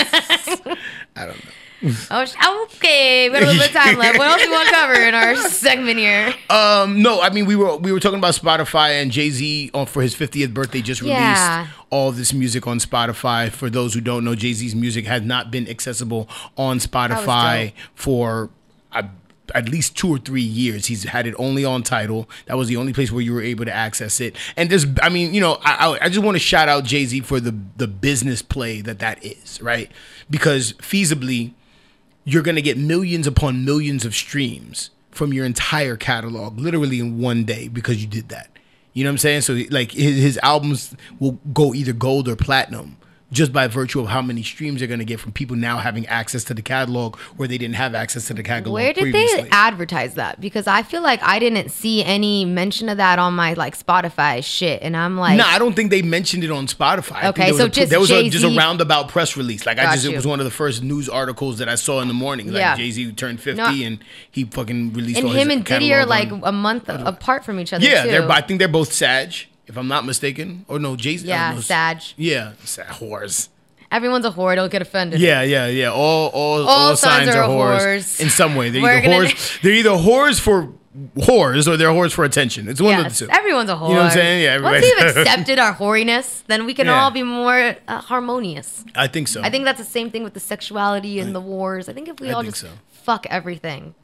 I 1.16 1.26
don't 1.26 1.44
know. 1.46 1.52
Oh, 2.10 2.68
okay, 2.76 3.28
we 3.30 3.34
got 3.34 3.44
a 3.44 3.46
little 3.46 3.60
bit 3.62 3.68
of 3.68 3.76
time 3.76 3.98
left. 3.98 4.18
What 4.18 4.28
else 4.28 4.42
do 4.42 4.48
you 4.48 4.54
want 4.54 4.70
to 4.70 4.74
cover 4.74 4.94
in 4.94 5.14
our 5.14 5.36
segment 5.50 5.98
here? 6.00 6.34
Um, 6.50 7.02
no, 7.02 7.20
I 7.22 7.30
mean 7.30 7.46
we 7.46 7.58
were 7.58 7.76
we 7.76 7.92
were 7.92 8.00
talking 8.00 8.20
about 8.20 8.36
Spotify 8.36 9.02
and 9.02 9.12
Jay 9.12 9.30
Z 9.30 9.72
for 9.88 10.02
his 10.02 10.16
50th 10.16 10.54
birthday 10.54 10.82
just 10.82 11.02
released 11.02 11.20
Yeah. 11.20 11.68
all 11.90 12.14
this 12.14 12.32
music 12.32 12.68
on 12.68 12.80
Spotify. 12.80 13.50
For 13.52 13.70
those 13.70 13.94
who 13.94 14.00
don't 14.00 14.24
know, 14.24 14.34
Jay 14.34 14.54
Z's 14.54 14.74
music 14.76 15.06
has 15.08 15.24
not 15.24 15.52
been 15.52 15.68
accessible 15.68 16.30
on 16.58 16.80
Spotify 16.80 17.74
for 17.96 18.50
uh, 18.94 19.04
at 19.54 19.70
least 19.70 19.98
two 19.98 20.10
or 20.10 20.18
three 20.18 20.42
years. 20.42 20.88
He's 20.88 21.04
had 21.04 21.28
it 21.28 21.36
only 21.38 21.64
on 21.64 21.84
Tidal. 21.84 22.30
That 22.48 22.58
was 22.58 22.68
the 22.68 22.78
only 22.78 22.94
place 22.94 23.12
where 23.12 23.22
you 23.22 23.34
were 23.34 23.42
able 23.42 23.66
to 23.66 23.74
access 23.74 24.20
it. 24.20 24.36
And 24.58 24.70
there's, 24.70 24.86
I 25.02 25.10
mean, 25.10 25.34
you 25.34 25.42
know, 25.42 25.60
I, 25.64 25.98
I, 26.02 26.10
just 26.10 26.24
want 26.24 26.36
to 26.36 26.40
shout 26.40 26.70
out 26.70 26.84
Jay 26.84 27.06
Z 27.06 27.22
for 27.22 27.40
the 27.40 27.56
the 27.78 27.88
business 27.88 28.42
play 28.42 28.82
that 28.82 29.00
that 29.00 29.24
is, 29.24 29.62
right? 29.62 29.92
Because 30.30 30.74
feasibly 30.74 31.54
you're 32.26 32.44
going 32.44 32.56
to 32.56 32.62
get 32.62 32.78
millions 32.78 33.28
upon 33.28 33.66
millions 33.66 34.06
of 34.06 34.16
streams 34.16 34.90
from 35.12 35.34
your 35.34 35.46
entire 35.46 35.96
catalog 35.96 36.58
literally 36.58 37.00
in 37.00 37.20
one 37.20 37.44
day 37.44 37.68
because 37.68 38.02
you 38.02 38.08
did 38.08 38.30
that. 38.30 38.50
You 38.94 39.04
know 39.04 39.10
what 39.10 39.14
I'm 39.14 39.18
saying? 39.20 39.42
So 39.42 39.60
like 39.70 39.92
his, 39.92 40.18
his 40.18 40.40
albums 40.44 40.96
will 41.20 41.34
go 41.54 41.74
either 41.74 41.94
gold 41.94 42.28
or 42.28 42.36
platinum 42.36 42.98
just 43.34 43.52
by 43.52 43.68
virtue 43.68 44.00
of 44.00 44.08
how 44.08 44.22
many 44.22 44.44
streams 44.44 44.80
they're 44.80 44.88
going 44.88 45.00
to 45.00 45.06
get 45.06 45.20
from 45.20 45.34
people 45.34 45.58
now 45.58 45.80
having 45.80 46.06
access 46.08 46.46
to 46.46 46.54
the 46.54 46.62
catalog 46.62 47.18
where 47.36 47.48
they 47.48 47.58
didn't 47.58 47.76
have 47.76 47.94
access 47.96 48.28
to 48.28 48.34
the 48.34 48.44
catalog 48.44 48.74
Where 48.74 48.94
did 48.94 49.02
previously. 49.02 49.42
they 49.42 49.50
advertise 49.52 50.14
that? 50.16 50.40
Because 50.40 50.68
I 50.68 50.84
feel 50.84 51.02
like 51.02 51.22
I 51.24 51.40
didn't 51.40 51.70
see 51.70 52.04
any 52.04 52.46
mention 52.46 52.88
of 52.88 52.98
that 52.98 53.20
on 53.20 53.34
my 53.34 53.54
like 53.54 53.78
Spotify 53.78 54.44
shit, 54.44 54.82
and 54.82 54.96
I'm 54.96 55.18
like, 55.18 55.38
no, 55.38 55.44
I 55.46 55.60
don't 55.60 55.76
think 55.76 55.90
they 55.90 56.02
mentioned 56.02 56.44
it 56.44 56.52
on 56.52 56.68
Spotify. 56.68 57.26
Okay, 57.32 57.46
there 57.46 57.54
was 57.54 57.58
so 57.60 57.66
a, 57.66 57.70
just 57.70 57.90
there 57.90 58.00
was 58.00 58.12
a, 58.12 58.30
just 58.30 58.46
a 58.46 58.56
roundabout 58.56 59.10
press 59.10 59.36
release. 59.36 59.66
Like 59.66 59.80
I 59.80 59.94
just, 59.96 60.06
it 60.06 60.16
was 60.16 60.28
one 60.28 60.40
of 60.40 60.46
the 60.46 60.52
first 60.52 60.84
news 60.84 61.10
articles 61.10 61.58
that 61.58 61.68
I 61.68 61.76
saw 61.76 62.00
in 62.02 62.08
the 62.08 62.14
morning. 62.14 62.48
Like 62.48 62.60
Yeah. 62.60 62.78
Jay 62.78 62.92
Z 62.92 63.12
turned 63.14 63.42
fifty 63.42 63.58
No. 63.62 63.86
and 63.88 64.00
he 64.32 64.46
fucking 64.46 64.94
released. 64.94 65.18
and 65.20 65.28
all 65.28 65.34
him 65.34 65.50
and 65.50 65.66
Diddy 65.66 65.94
are 65.94 66.06
like 66.06 66.32
on- 66.32 66.42
a 66.44 66.52
month 66.52 66.86
apart 66.88 67.44
from 67.44 67.60
each 67.60 67.74
other. 67.74 67.84
Yeah, 67.84 68.06
they're. 68.06 68.32
I 68.32 68.42
think 68.42 68.60
they're 68.60 68.68
both 68.68 68.94
Sag, 68.94 69.34
if 69.68 69.78
I'm 69.78 69.88
not 69.88 70.06
mistaken. 70.06 70.66
Or 70.68 70.80
no, 70.80 70.96
Jay 70.96 71.18
Z. 71.18 71.28
Yeah, 71.28 71.54
no, 71.56 71.62
Sag. 71.62 72.02
Yeah, 72.18 72.54
Sag 72.64 72.88
whores. 72.88 73.50
Everyone's 73.92 74.26
a 74.26 74.32
whore. 74.32 74.56
Don't 74.56 74.72
get 74.72 74.82
offended. 74.82 75.20
Yeah, 75.20 75.44
yeah, 75.44 75.68
yeah. 75.68 75.92
All 75.92 76.30
all, 76.30 76.68
All 76.68 76.96
signs 76.96 77.30
are 77.30 77.44
whores, 77.48 77.80
whores. 77.80 78.20
in 78.20 78.30
some 78.30 78.56
way. 78.56 78.70
They're 78.72 78.82
We're 78.82 78.98
either 79.00 79.28
whores. 79.28 79.62
They're 79.62 79.74
either 79.74 79.92
whores 79.92 80.40
for 80.40 80.74
whores 81.18 81.68
or 81.68 81.76
they're 81.76 81.90
whores 81.90 82.12
for 82.14 82.24
attention. 82.24 82.68
It's 82.68 82.80
one 82.82 82.94
of 83.00 83.04
the 83.12 83.26
two. 83.26 83.32
everyone's 83.32 83.70
a 83.70 83.74
whore. 83.76 83.90
You 83.90 83.96
know 83.96 84.02
what 84.02 84.06
I'm 84.08 84.12
saying? 84.12 84.44
Yeah. 84.44 84.60
Once 84.62 84.84
everybody- 84.86 85.06
we've 85.06 85.18
accepted 85.28 85.60
our 85.60 85.76
whoriness, 85.76 86.44
then 86.48 86.66
we 86.66 86.74
can 86.76 86.86
Yeah. 86.88 87.02
all 87.04 87.10
be 87.12 87.24
more 87.24 87.76
uh, 87.88 88.00
harmonious. 88.00 88.84
I 88.96 89.08
think 89.08 89.28
so. 89.28 89.42
I 89.42 89.50
think 89.50 89.66
that's 89.66 89.80
the 89.80 89.86
same 89.86 90.10
thing 90.12 90.24
with 90.24 90.34
the 90.36 90.40
sexuality 90.40 91.20
and 91.20 91.34
the 91.36 91.40
wars. 91.42 91.90
I 91.90 91.94
think 91.94 92.10
if 92.10 92.20
we 92.20 92.30
I 92.30 92.34
all 92.34 92.44
just 92.44 92.58
so. 92.58 92.70
fuck 92.92 93.26
everything 93.32 93.96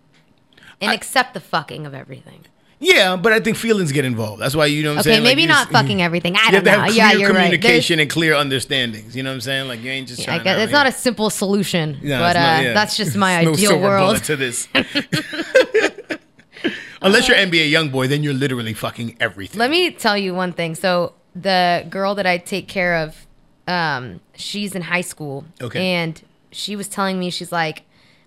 and 0.81 0.91
accept 0.91 1.33
the 1.35 1.39
fucking 1.39 1.85
of 1.85 1.93
everything. 1.93 2.45
Yeah, 2.81 3.17
but 3.17 3.33
I 3.33 3.41
think 3.41 3.57
feelings 3.57 3.91
get 3.91 4.05
involved. 4.05 4.41
That's 4.41 4.55
why 4.55 4.67
you 4.67 4.83
know 4.83 4.91
what 4.91 4.93
I'm 4.93 4.99
Okay, 5.01 5.09
saying. 5.11 5.23
Like, 5.23 5.31
maybe 5.31 5.41
you 5.41 5.47
not 5.49 5.67
just- 5.69 5.73
fucking 5.73 6.01
everything. 6.01 6.37
I 6.37 6.49
don't 6.51 6.63
know. 6.63 6.85
Yeah, 6.85 7.11
you're 7.11 7.33
right. 7.33 7.43
communication 7.43 7.99
and 7.99 8.09
clear 8.09 8.33
understandings. 8.35 9.17
You 9.17 9.23
know 9.23 9.31
what 9.31 9.35
I'm 9.35 9.41
saying? 9.41 9.67
Like 9.67 9.81
you 9.83 9.91
ain't 9.91 10.07
just 10.07 10.21
I 10.21 10.39
trying. 10.39 10.59
it's 10.61 10.71
not 10.71 10.87
a 10.87 10.91
simple 10.93 11.29
solution, 11.29 11.97
Yeah, 12.01 12.19
but 12.19 12.33
not- 12.33 12.59
uh, 12.59 12.61
yeah. 12.63 12.73
that's 12.73 12.95
just 12.95 13.17
my 13.25 13.43
no 13.43 13.51
ideal 13.51 13.79
world. 13.81 14.23
to 14.23 14.35
this. 14.37 14.69
Unless 17.01 17.27
you're 17.29 17.37
NBA 17.37 17.71
YoungBoy, 17.71 18.07
then 18.09 18.23
you're 18.23 18.33
literally 18.33 18.73
fucking 18.73 19.15
everything. 19.19 19.59
Let 19.59 19.69
me 19.69 19.91
tell 19.91 20.17
you 20.17 20.33
one 20.33 20.51
thing. 20.53 20.75
So 20.75 21.13
the 21.35 21.85
girl 21.89 22.15
that 22.15 22.25
I 22.25 22.37
take 22.37 22.67
care 22.67 22.95
of, 22.97 23.25
um, 23.67 24.19
she's 24.35 24.75
in 24.75 24.81
high 24.81 24.99
school. 25.01 25.45
Okay. 25.61 25.93
And 25.95 26.21
she 26.51 26.75
was 26.75 26.87
telling 26.89 27.17
me, 27.19 27.29
she's 27.29 27.51
like, 27.53 27.83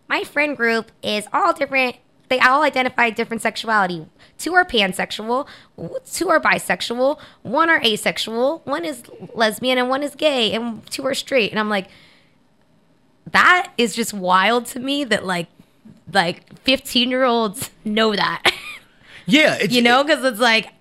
my 0.09 0.25
friend 0.25 0.57
group 0.57 0.91
is 1.03 1.27
all 1.35 1.53
different. 1.53 1.97
They 2.33 2.41
all 2.41 2.63
identify 2.63 3.11
different 3.11 3.43
sexuality. 3.43 4.07
Two 4.39 4.55
are 4.55 4.65
pansexual, 4.65 5.47
two 6.11 6.31
are 6.31 6.41
bisexual, 6.41 7.21
one 7.43 7.69
are 7.69 7.79
asexual, 7.85 8.63
one 8.65 8.87
is 8.87 9.03
lesbian, 9.35 9.77
and 9.77 9.91
one 9.91 10.03
is 10.03 10.15
gay, 10.15 10.51
and 10.55 10.91
two 10.91 11.07
are 11.07 11.13
straight. 11.13 11.51
And 11.51 11.61
I'm 11.61 11.69
like, 11.69 11.89
that 13.33 13.71
is 13.77 13.95
just 13.95 14.15
wild 14.15 14.65
to 14.69 14.81
me 14.81 15.05
that 15.05 15.27
like 15.27 15.49
like 16.11 16.59
15 16.61 17.11
year 17.11 17.25
olds 17.25 17.71
know 17.85 18.17
that. 18.17 18.51
Yeah, 19.27 19.57
it's, 19.61 19.73
you 19.73 19.83
know, 19.83 20.03
because 20.03 20.25
it's 20.25 20.41
like 20.41 20.73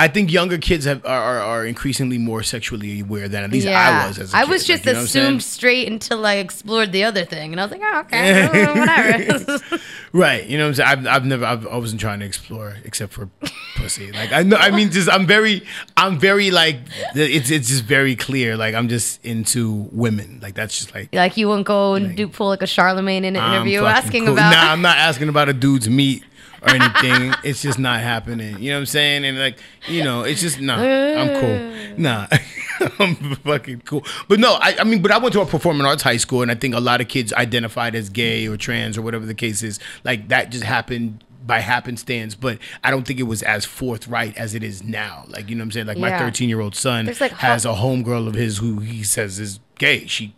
I 0.00 0.06
think 0.06 0.30
younger 0.30 0.58
kids 0.58 0.84
have 0.84 1.04
are, 1.04 1.40
are, 1.40 1.66
increasingly 1.66 2.18
more 2.18 2.44
sexually 2.44 3.00
aware 3.00 3.28
than 3.28 3.42
at 3.42 3.50
least 3.50 3.66
I 3.66 4.06
was. 4.06 4.18
As 4.18 4.32
a 4.32 4.36
I 4.36 4.42
kid. 4.42 4.50
was 4.50 4.62
Like, 4.62 4.66
just 4.68 4.86
you 4.86 4.92
know 4.92 4.98
what 4.98 5.00
I'm 5.00 5.06
saying? 5.08 5.24
assumed 5.26 5.42
straight 5.42 5.88
until 5.88 6.24
I 6.24 6.34
explored 6.34 6.92
the 6.92 7.02
other 7.02 7.24
thing, 7.24 7.52
and 7.52 7.60
I 7.60 7.64
was 7.64 7.72
like, 7.72 7.80
oh, 7.84 8.00
okay, 8.00 8.46
whatever. 8.78 9.78
Right. 10.12 10.46
You 10.46 10.56
know 10.56 10.64
what 10.64 10.68
I'm 10.68 10.74
saying? 10.74 10.88
I've, 10.88 11.06
I've 11.06 11.24
never, 11.26 11.44
I've, 11.44 11.66
I 11.66 11.76
wasn't 11.76 12.00
trying 12.00 12.20
to 12.20 12.26
explore 12.26 12.76
except 12.84 13.12
for 13.12 13.28
pussy. 13.76 14.10
Like, 14.10 14.32
I 14.32 14.42
know, 14.42 14.56
I 14.56 14.70
mean, 14.70 14.90
just, 14.90 15.10
I'm 15.10 15.26
very, 15.26 15.62
I'm 15.96 16.18
very 16.18 16.50
like, 16.50 16.78
it's, 17.14 17.50
it's 17.50 17.68
just 17.68 17.84
very 17.84 18.16
clear. 18.16 18.56
Like, 18.56 18.74
I'm 18.74 18.88
just 18.88 19.22
into 19.24 19.88
women. 19.92 20.38
Like, 20.40 20.54
that's 20.54 20.78
just 20.78 20.94
like, 20.94 21.14
like 21.14 21.36
you 21.36 21.48
wouldn't 21.48 21.66
go 21.66 21.94
and 21.94 22.16
do 22.16 22.26
pull 22.26 22.48
like 22.48 22.62
a 22.62 22.66
Charlemagne 22.66 23.24
in 23.24 23.36
an 23.36 23.42
I'm 23.42 23.54
interview 23.54 23.84
asking 23.84 24.24
cool. 24.24 24.34
about. 24.34 24.52
Nah, 24.52 24.72
I'm 24.72 24.80
not 24.80 24.96
asking 24.96 25.28
about 25.28 25.48
a 25.48 25.52
dude's 25.52 25.88
meat 25.88 26.24
or 26.62 26.70
anything. 26.70 27.34
it's 27.44 27.62
just 27.62 27.78
not 27.78 28.00
happening. 28.00 28.58
You 28.60 28.70
know 28.70 28.76
what 28.76 28.80
I'm 28.80 28.86
saying? 28.86 29.24
And 29.24 29.38
like, 29.38 29.58
you 29.86 30.04
know, 30.04 30.22
it's 30.22 30.40
just 30.40 30.60
nah. 30.60 30.76
I'm 30.76 31.40
cool. 31.40 31.54
Uh. 31.54 31.94
Nah, 31.98 32.26
I'm 32.98 33.14
fucking 33.36 33.82
cool. 33.82 34.04
But 34.28 34.38
no, 34.40 34.54
I, 34.54 34.76
I 34.80 34.84
mean, 34.84 35.02
but 35.02 35.10
I 35.10 35.18
went 35.18 35.32
to 35.34 35.40
a 35.40 35.46
performing 35.46 35.86
arts 35.86 36.02
high 36.02 36.16
school, 36.16 36.42
and 36.42 36.50
I 36.50 36.54
think 36.54 36.74
a 36.74 36.80
lot 36.80 37.00
of 37.00 37.08
kids 37.08 37.32
identified 37.32 37.94
as 37.94 38.08
gay 38.08 38.46
or 38.46 38.56
trans 38.56 38.96
or 38.96 39.02
whatever 39.02 39.26
the 39.26 39.34
case 39.34 39.62
is. 39.62 39.80
Like 40.04 40.28
that 40.28 40.50
just 40.50 40.64
happened 40.64 41.24
by 41.44 41.60
happenstance, 41.60 42.34
but 42.34 42.58
I 42.84 42.90
don't 42.90 43.06
think 43.06 43.18
it 43.18 43.24
was 43.24 43.42
as 43.42 43.64
forthright 43.64 44.36
as 44.36 44.54
it 44.54 44.62
is 44.62 44.82
now. 44.82 45.24
Like 45.28 45.48
you 45.48 45.56
know 45.56 45.62
what 45.62 45.66
I'm 45.66 45.72
saying? 45.72 45.86
Like 45.86 45.98
my 45.98 46.18
13 46.18 46.48
year 46.48 46.60
old 46.60 46.74
son 46.76 47.06
like, 47.20 47.32
has 47.32 47.64
ho- 47.64 47.72
a 47.72 47.74
homegirl 47.74 48.28
of 48.28 48.34
his 48.34 48.58
who 48.58 48.80
he 48.80 49.02
says 49.02 49.38
is 49.38 49.58
gay. 49.78 50.06
She 50.06 50.34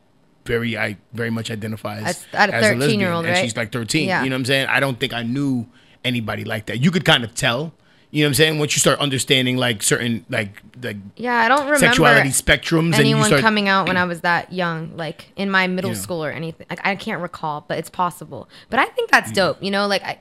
very 0.47 0.79
I 0.79 0.97
very 1.13 1.31
much 1.31 1.51
identifies 1.51 2.05
As- 2.05 2.27
at 2.33 2.51
a 2.51 2.55
as 2.55 2.65
13-year-old, 2.77 3.25
and 3.27 3.35
right? 3.35 3.43
she's 3.43 3.57
like 3.57 3.73
13. 3.73 4.09
Yeah. 4.09 4.23
You 4.23 4.31
know 4.31 4.35
what 4.35 4.41
I'm 4.41 4.45
saying? 4.47 4.67
I 4.69 4.81
don't 4.81 4.99
think 4.99 5.13
I 5.13 5.23
knew 5.23 5.67
anybody 6.05 6.45
like 6.45 6.67
that. 6.67 6.81
You 6.81 6.91
could 6.91 7.05
kind 7.05 7.25
of 7.25 7.35
tell. 7.35 7.73
You 8.11 8.23
know 8.23 8.27
what 8.27 8.31
I'm 8.31 8.35
saying? 8.35 8.59
Once 8.59 8.75
you 8.75 8.81
start 8.81 8.99
understanding 8.99 9.57
like 9.57 9.85
certain 9.85 10.25
like 10.29 10.61
like 10.83 10.97
Yeah, 11.17 11.37
I 11.37 11.49
don't 11.49 11.61
remember 11.61 11.79
sexuality 11.79 12.31
spectrums 12.31 12.95
and 12.95 13.07
you 13.07 13.15
anyone 13.15 13.27
start 13.27 13.41
coming 13.41 13.69
out 13.69 13.87
when 13.87 13.97
I 13.97 14.05
was 14.05 14.23
that 14.23 14.53
young, 14.53 14.97
like 14.97 15.29
in 15.37 15.49
my 15.49 15.69
middle 15.69 15.93
Yeah. 15.93 15.97
school 15.97 16.25
or 16.25 16.33
anything. 16.33 16.67
Like 16.69 16.81
I 16.85 16.97
can't 16.97 17.23
recall, 17.23 17.65
but 17.69 17.79
it's 17.79 17.91
possible. 17.91 18.49
But 18.69 18.81
I 18.81 18.87
think 18.87 19.11
that's 19.13 19.31
mm. 19.31 19.35
dope. 19.35 19.63
You 19.63 19.71
know, 19.71 19.87
like 19.87 20.03
I, 20.03 20.19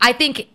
I 0.00 0.14
think 0.14 0.48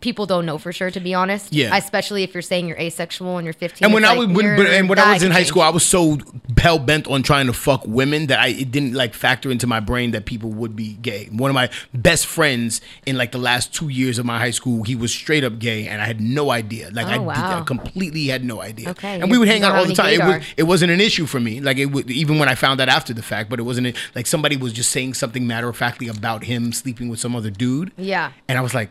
people 0.00 0.24
don't 0.26 0.46
know 0.46 0.58
for 0.58 0.72
sure. 0.72 0.90
To 0.90 1.00
be 1.00 1.12
honest, 1.14 1.52
Yeah. 1.52 1.76
Especially 1.76 2.22
if 2.22 2.34
you're 2.34 2.42
saying 2.42 2.66
you're 2.68 2.78
asexual 2.78 3.36
and 3.38 3.44
you're 3.44 3.52
15. 3.52 3.84
and 3.84 3.92
when 3.94 4.04
I 4.04 4.10
like 4.14 4.28
was 4.28 4.36
when, 4.36 4.56
but, 4.56 4.66
and 4.66 4.88
when 4.88 4.98
I 4.98 5.12
was 5.14 5.22
in 5.22 5.30
high 5.30 5.38
change. 5.40 5.48
school, 5.48 5.62
I 5.62 5.68
was 5.70 5.84
so 5.84 6.18
hell 6.58 6.78
bent 6.78 7.06
on 7.08 7.22
trying 7.22 7.46
to 7.46 7.52
fuck 7.52 7.86
women 7.86 8.26
that 8.26 8.38
I 8.38 8.48
it 8.48 8.70
didn't 8.70 8.94
like 8.94 9.14
factor 9.14 9.50
into 9.50 9.66
my 9.66 9.80
brain 9.80 10.10
that 10.12 10.26
people 10.26 10.50
would 10.50 10.74
be 10.76 10.94
gay. 10.94 11.26
One 11.32 11.50
of 11.50 11.54
my 11.54 11.70
best 11.94 12.26
friends 12.26 12.80
in 13.06 13.16
like 13.16 13.32
the 13.32 13.38
last 13.38 13.74
two 13.74 13.88
years 13.88 14.18
of 14.18 14.26
my 14.26 14.38
high 14.38 14.50
school, 14.50 14.82
he 14.82 14.94
was 14.94 15.12
straight 15.12 15.44
up 15.44 15.58
gay, 15.58 15.86
and 15.86 16.00
I 16.02 16.06
had 16.06 16.20
no 16.20 16.50
idea. 16.50 16.90
Like 16.92 17.06
oh, 17.06 17.10
I, 17.10 17.16
Oh, 17.18 17.26
did- 17.28 17.60
I 17.60 17.62
completely 17.64 18.26
had 18.26 18.44
no 18.44 18.60
idea. 18.60 18.90
Okay, 18.90 19.14
and 19.14 19.24
you- 19.26 19.30
we 19.30 19.38
would 19.38 19.48
hang 19.48 19.62
out 19.62 19.74
all 19.76 19.84
the 19.86 19.94
time. 19.94 20.14
It, 20.14 20.18
was, 20.20 20.44
it 20.56 20.62
wasn't 20.64 20.92
an 20.92 21.00
issue 21.00 21.26
for 21.26 21.40
me. 21.40 21.60
Like 21.60 21.76
it 21.78 21.86
would 21.86 22.10
even 22.10 22.38
when 22.38 22.48
I 22.48 22.54
found 22.54 22.80
out 22.80 22.88
after 22.88 23.12
the 23.14 23.22
fact, 23.22 23.48
but 23.50 23.58
it 23.58 23.64
wasn't 23.64 23.96
like 24.14 24.26
somebody 24.26 24.56
was 24.56 24.72
just 24.72 24.90
saying 24.90 25.14
something 25.14 25.46
matter 25.46 25.68
of 25.68 25.76
factly 25.76 26.08
about 26.08 26.44
him 26.44 26.72
sleeping 26.72 27.08
with 27.08 27.20
some 27.20 27.34
other 27.36 27.50
dude. 27.50 27.92
Yeah. 27.96 28.32
And 28.48 28.56
I 28.58 28.60
was 28.60 28.74
like, 28.74 28.90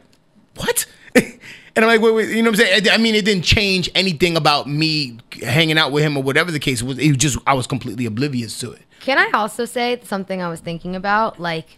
what? 0.55 0.85
and 1.75 1.85
I'm 1.85 1.87
like, 1.87 2.01
wait, 2.01 2.13
wait, 2.13 2.29
you 2.29 2.41
know 2.41 2.51
what 2.51 2.59
I'm 2.59 2.65
saying? 2.65 2.89
I 2.91 2.97
mean, 2.97 3.15
it 3.15 3.25
didn't 3.25 3.43
change 3.43 3.89
anything 3.95 4.37
about 4.37 4.67
me 4.67 5.17
hanging 5.43 5.77
out 5.77 5.91
with 5.91 6.03
him 6.03 6.17
or 6.17 6.23
whatever 6.23 6.51
the 6.51 6.59
case 6.59 6.83
was. 6.83 6.97
It 6.97 7.07
was 7.09 7.17
just, 7.17 7.37
I 7.47 7.53
was 7.53 7.67
completely 7.67 8.05
oblivious 8.05 8.59
to 8.59 8.71
it. 8.71 8.81
Can 8.99 9.17
I 9.17 9.29
also 9.37 9.65
say 9.65 9.99
something 10.03 10.41
I 10.41 10.49
was 10.49 10.59
thinking 10.59 10.95
about, 10.95 11.39
like 11.39 11.77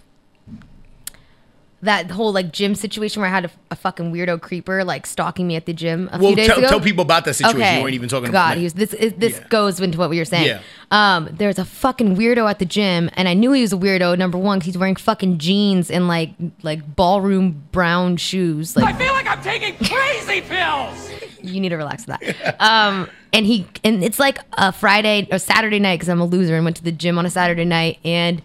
that 1.84 2.12
whole 2.12 2.32
like 2.32 2.52
gym 2.52 2.76
situation 2.76 3.22
where 3.22 3.30
I 3.30 3.34
had 3.34 3.46
a, 3.46 3.52
a 3.72 3.76
fucking 3.76 4.14
weirdo 4.14 4.40
creeper 4.42 4.84
like 4.84 5.06
stalking 5.08 5.48
me 5.48 5.56
at 5.56 5.66
the 5.66 5.74
gym 5.74 6.10
a 6.12 6.18
Well, 6.20 6.28
few 6.30 6.36
days 6.36 6.48
tell- 6.48 6.60
ago? 6.60 6.68
tell 6.70 6.80
people 6.82 7.02
about 7.02 7.26
that 7.26 7.34
situation. 7.36 7.60
You 7.60 7.66
Okay. 7.66 7.82
weren't 7.82 7.96
even 7.96 8.08
talking 8.10 8.30
about 8.30 8.50
God, 8.50 8.52
that. 8.52 8.58
he 8.60 8.64
was, 8.66 8.74
this 8.74 8.94
is, 8.94 9.14
this 9.14 9.40
goes 9.50 9.80
into 9.80 9.98
what 9.98 10.10
we 10.10 10.20
were 10.20 10.26
saying. 10.26 10.46
Yeah. 10.48 10.62
Um, 10.92 11.30
there's 11.32 11.58
a 11.58 11.66
fucking 11.66 12.18
weirdo 12.18 12.50
at 12.50 12.60
the 12.60 12.66
gym, 12.66 13.10
and 13.14 13.28
I 13.28 13.34
knew 13.34 13.52
he 13.54 13.62
was 13.62 13.72
a 13.74 13.78
weirdo. 13.78 14.18
Number 14.18 14.38
one, 14.38 14.60
because 14.60 14.66
he's 14.68 14.78
wearing 14.78 14.96
fucking 14.98 15.38
jeans 15.38 15.90
and 15.90 16.08
like 16.08 16.32
like 16.64 16.96
ballroom 16.98 17.64
brown 17.72 18.18
shoes. 18.18 18.76
Like, 18.76 18.94
I 18.94 18.98
feel 18.98 19.14
like 19.14 19.26
I'm 19.28 19.42
taking 19.42 19.74
crazy 19.88 20.42
pills. 20.42 21.10
you 21.42 21.60
need 21.62 21.70
to 21.70 21.78
relax 21.78 22.06
with 22.06 22.20
that. 22.20 22.56
Um, 22.62 23.10
and 23.34 23.46
he 23.46 23.66
and 23.86 24.04
it's 24.04 24.20
like 24.20 24.38
a 24.58 24.72
Friday 24.74 25.28
or 25.32 25.40
Saturday 25.40 25.80
night 25.80 25.96
because 25.96 26.10
I'm 26.10 26.20
a 26.22 26.26
loser 26.26 26.56
and 26.56 26.66
went 26.66 26.76
to 26.76 26.84
the 26.84 26.92
gym 26.92 27.18
on 27.18 27.26
a 27.26 27.30
Saturday 27.30 27.64
night. 27.66 27.98
And 28.04 28.42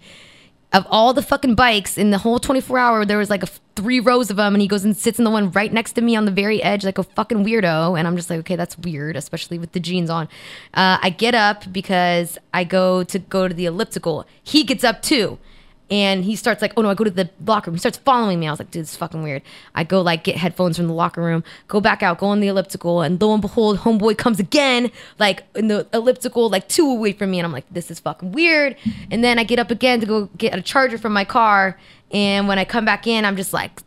of 0.73 0.85
all 0.89 1.13
the 1.13 1.21
fucking 1.21 1.55
bikes 1.55 1.97
in 1.97 2.11
the 2.11 2.17
whole 2.17 2.39
24 2.39 2.77
hour, 2.77 3.05
there 3.05 3.17
was 3.17 3.29
like 3.29 3.43
three 3.75 3.99
rows 3.99 4.29
of 4.29 4.35
them, 4.35 4.53
and 4.53 4.61
he 4.61 4.67
goes 4.67 4.83
and 4.83 4.97
sits 4.97 5.17
in 5.17 5.23
the 5.23 5.31
one 5.31 5.49
right 5.51 5.71
next 5.71 5.93
to 5.93 6.01
me 6.01 6.15
on 6.15 6.25
the 6.25 6.31
very 6.31 6.61
edge, 6.61 6.83
like 6.83 6.97
a 6.97 7.03
fucking 7.03 7.45
weirdo. 7.45 7.97
And 7.97 8.07
I'm 8.07 8.17
just 8.17 8.29
like, 8.29 8.39
okay, 8.39 8.57
that's 8.57 8.77
weird, 8.77 9.15
especially 9.15 9.59
with 9.59 9.71
the 9.71 9.79
jeans 9.79 10.09
on. 10.09 10.25
Uh, 10.73 10.97
I 11.01 11.09
get 11.09 11.35
up 11.35 11.71
because 11.71 12.37
I 12.53 12.65
go 12.65 13.03
to 13.05 13.19
go 13.19 13.47
to 13.47 13.53
the 13.53 13.65
elliptical. 13.65 14.25
He 14.43 14.63
gets 14.63 14.83
up 14.83 15.01
too. 15.01 15.39
And 15.89 16.25
he 16.25 16.35
starts 16.35 16.61
like, 16.61 16.73
oh 16.75 16.81
no, 16.81 16.89
I 16.89 16.95
go 16.95 17.05
to 17.05 17.09
the 17.09 17.29
locker 17.45 17.71
room. 17.71 17.75
He 17.75 17.79
starts 17.79 17.97
following 17.97 18.39
me. 18.39 18.47
I 18.47 18.51
was 18.51 18.59
like, 18.59 18.71
dude, 18.71 18.83
this 18.83 18.91
is 18.91 18.97
fucking 18.97 19.23
weird. 19.23 19.41
I 19.73 19.83
go 19.83 20.01
like 20.01 20.23
get 20.23 20.35
headphones 20.35 20.77
from 20.77 20.87
the 20.87 20.93
locker 20.93 21.21
room, 21.21 21.43
go 21.67 21.79
back 21.79 22.03
out, 22.03 22.17
go 22.17 22.27
on 22.27 22.41
the 22.41 22.47
elliptical, 22.47 23.01
and 23.01 23.21
lo 23.21 23.31
and 23.33 23.41
behold, 23.41 23.79
homeboy 23.79 24.17
comes 24.17 24.39
again, 24.39 24.91
like 25.17 25.43
in 25.55 25.69
the 25.69 25.87
elliptical, 25.93 26.49
like 26.49 26.67
two 26.67 26.89
away 26.89 27.13
from 27.13 27.31
me. 27.31 27.39
And 27.39 27.45
I'm 27.45 27.53
like, 27.53 27.65
this 27.71 27.89
is 27.89 27.99
fucking 27.99 28.33
weird. 28.33 28.75
And 29.11 29.23
then 29.23 29.39
I 29.39 29.43
get 29.43 29.59
up 29.59 29.71
again 29.71 30.01
to 30.01 30.05
go 30.05 30.25
get 30.37 30.57
a 30.57 30.61
charger 30.61 30.97
from 30.97 31.13
my 31.13 31.23
car. 31.23 31.77
And 32.11 32.47
when 32.47 32.57
I 32.57 32.63
come 32.63 32.85
back 32.85 33.05
in, 33.05 33.25
I'm 33.25 33.35
just 33.35 33.51
like, 33.51 33.81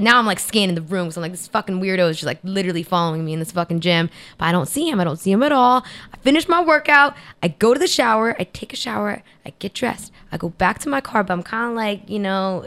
now 0.00 0.18
I'm 0.18 0.24
like 0.24 0.38
scanning 0.38 0.74
the 0.74 0.82
room. 0.82 1.10
So 1.10 1.20
I'm 1.20 1.22
like, 1.22 1.32
this 1.32 1.46
fucking 1.46 1.78
weirdo 1.78 2.08
is 2.08 2.16
just 2.16 2.26
like 2.26 2.38
literally 2.42 2.82
following 2.82 3.22
me 3.24 3.34
in 3.34 3.38
this 3.38 3.52
fucking 3.52 3.80
gym. 3.80 4.08
But 4.38 4.46
I 4.46 4.52
don't 4.52 4.66
see 4.66 4.88
him. 4.88 4.98
I 4.98 5.04
don't 5.04 5.18
see 5.18 5.30
him 5.30 5.42
at 5.42 5.52
all. 5.52 5.84
I 6.12 6.16
finish 6.18 6.48
my 6.48 6.62
workout. 6.64 7.14
I 7.42 7.48
go 7.48 7.74
to 7.74 7.78
the 7.78 7.86
shower. 7.86 8.34
I 8.38 8.44
take 8.44 8.72
a 8.72 8.76
shower. 8.76 9.22
I 9.44 9.52
get 9.58 9.74
dressed. 9.74 10.10
I 10.32 10.38
go 10.38 10.48
back 10.48 10.78
to 10.80 10.88
my 10.88 11.02
car. 11.02 11.22
But 11.22 11.34
I'm 11.34 11.42
kind 11.42 11.70
of 11.70 11.76
like, 11.76 12.08
you 12.08 12.18
know, 12.18 12.64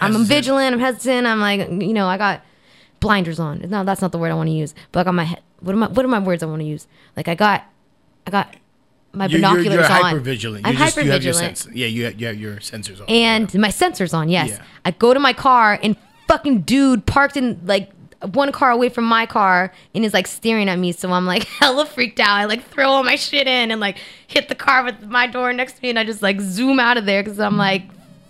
I'm 0.00 0.12
Hesitant. 0.12 0.26
vigilant. 0.28 0.74
I'm 0.74 0.80
hesitant. 0.80 1.26
I'm 1.26 1.40
like, 1.40 1.60
you 1.70 1.94
know, 1.94 2.08
I 2.08 2.18
got 2.18 2.42
blinders 2.98 3.38
on. 3.38 3.60
No, 3.68 3.84
that's 3.84 4.02
not 4.02 4.10
the 4.10 4.18
word 4.18 4.32
I 4.32 4.34
want 4.34 4.48
to 4.48 4.54
use. 4.54 4.74
But 4.90 5.00
I 5.00 5.04
got 5.04 5.14
my 5.14 5.24
head. 5.24 5.40
What 5.60 5.72
are 5.72 5.78
my 5.78 5.86
What 5.88 6.04
are 6.04 6.08
my 6.08 6.18
words 6.18 6.42
I 6.42 6.46
want 6.46 6.60
to 6.62 6.66
use? 6.66 6.88
Like 7.16 7.28
I 7.28 7.36
got, 7.36 7.64
I 8.26 8.30
got 8.32 8.54
my 9.16 9.26
You're, 9.26 9.40
you're, 9.40 9.50
binoculars 9.50 9.74
you're 9.74 9.84
on. 9.84 10.02
hyper 10.02 10.20
vigilant. 10.20 10.66
I'm 10.66 10.74
hyper 10.74 11.00
you 11.00 11.10
have 11.10 11.22
your 11.24 11.32
vigilant 11.34 11.66
Yeah, 11.74 11.86
you 11.86 12.04
have, 12.04 12.20
you 12.20 12.26
have 12.26 12.36
your 12.36 12.56
sensors 12.56 13.00
on. 13.00 13.06
and 13.08 13.52
my 13.54 13.68
sensors 13.68 14.14
on. 14.14 14.28
Yes, 14.28 14.50
Yeah. 14.50 14.62
I 14.84 14.90
go 14.92 15.14
to 15.14 15.20
my 15.20 15.32
car 15.32 15.78
and 15.82 15.96
fucking 16.28 16.62
dude 16.62 17.06
parked 17.06 17.36
in 17.36 17.60
like 17.64 17.90
one 18.32 18.50
car 18.52 18.70
away 18.70 18.88
from 18.88 19.04
my 19.04 19.26
car 19.26 19.72
and 19.94 20.04
is 20.04 20.14
like 20.14 20.26
staring 20.26 20.68
at 20.68 20.78
me. 20.78 20.92
So 20.92 21.10
I'm 21.12 21.26
like 21.26 21.44
hella 21.60 21.86
freaked 21.86 22.20
out. 22.20 22.30
I 22.30 22.44
like 22.44 22.64
throw 22.68 22.88
all 22.88 23.04
my 23.04 23.16
shit 23.16 23.46
in 23.46 23.70
and 23.70 23.80
like 23.80 23.98
hit 24.26 24.48
the 24.48 24.54
car 24.54 24.84
with 24.84 25.02
my 25.02 25.26
door 25.26 25.52
next 25.52 25.74
to 25.74 25.82
me 25.82 25.90
and 25.90 25.98
I 25.98 26.04
just 26.04 26.22
like 26.22 26.40
zoom 26.40 26.78
out 26.80 26.96
of 26.96 27.06
there 27.06 27.22
because 27.22 27.38
I'm 27.40 27.56
like, 27.56 27.82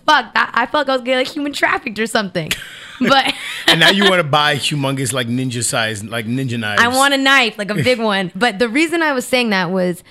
fuck, 0.07 0.33
that, 0.35 0.51
I 0.55 0.67
felt 0.67 0.87
like 0.87 0.93
I 0.93 0.97
was 0.97 1.03
getting 1.03 1.19
like 1.27 1.33
human 1.35 1.53
trafficked 1.53 1.99
or 1.99 2.07
something. 2.07 2.51
But 2.99 3.35
and 3.67 3.79
now 3.79 3.91
you 3.91 4.05
want 4.05 4.21
to 4.21 4.25
buy 4.25 4.57
humongous, 4.57 5.13
like 5.13 5.27
ninja 5.27 5.63
size, 5.63 6.03
like 6.03 6.25
ninja 6.25 6.59
knives. 6.59 6.81
I 6.81 6.89
want 6.89 7.13
a 7.13 7.19
knife, 7.19 7.59
like 7.59 7.69
a 7.71 7.75
big 7.75 7.99
one. 8.01 8.33
But 8.35 8.59
the 8.59 8.71
reason 8.71 9.03
I 9.03 9.13
was 9.13 9.27
saying 9.27 9.51
that 9.51 9.71
was 9.71 10.03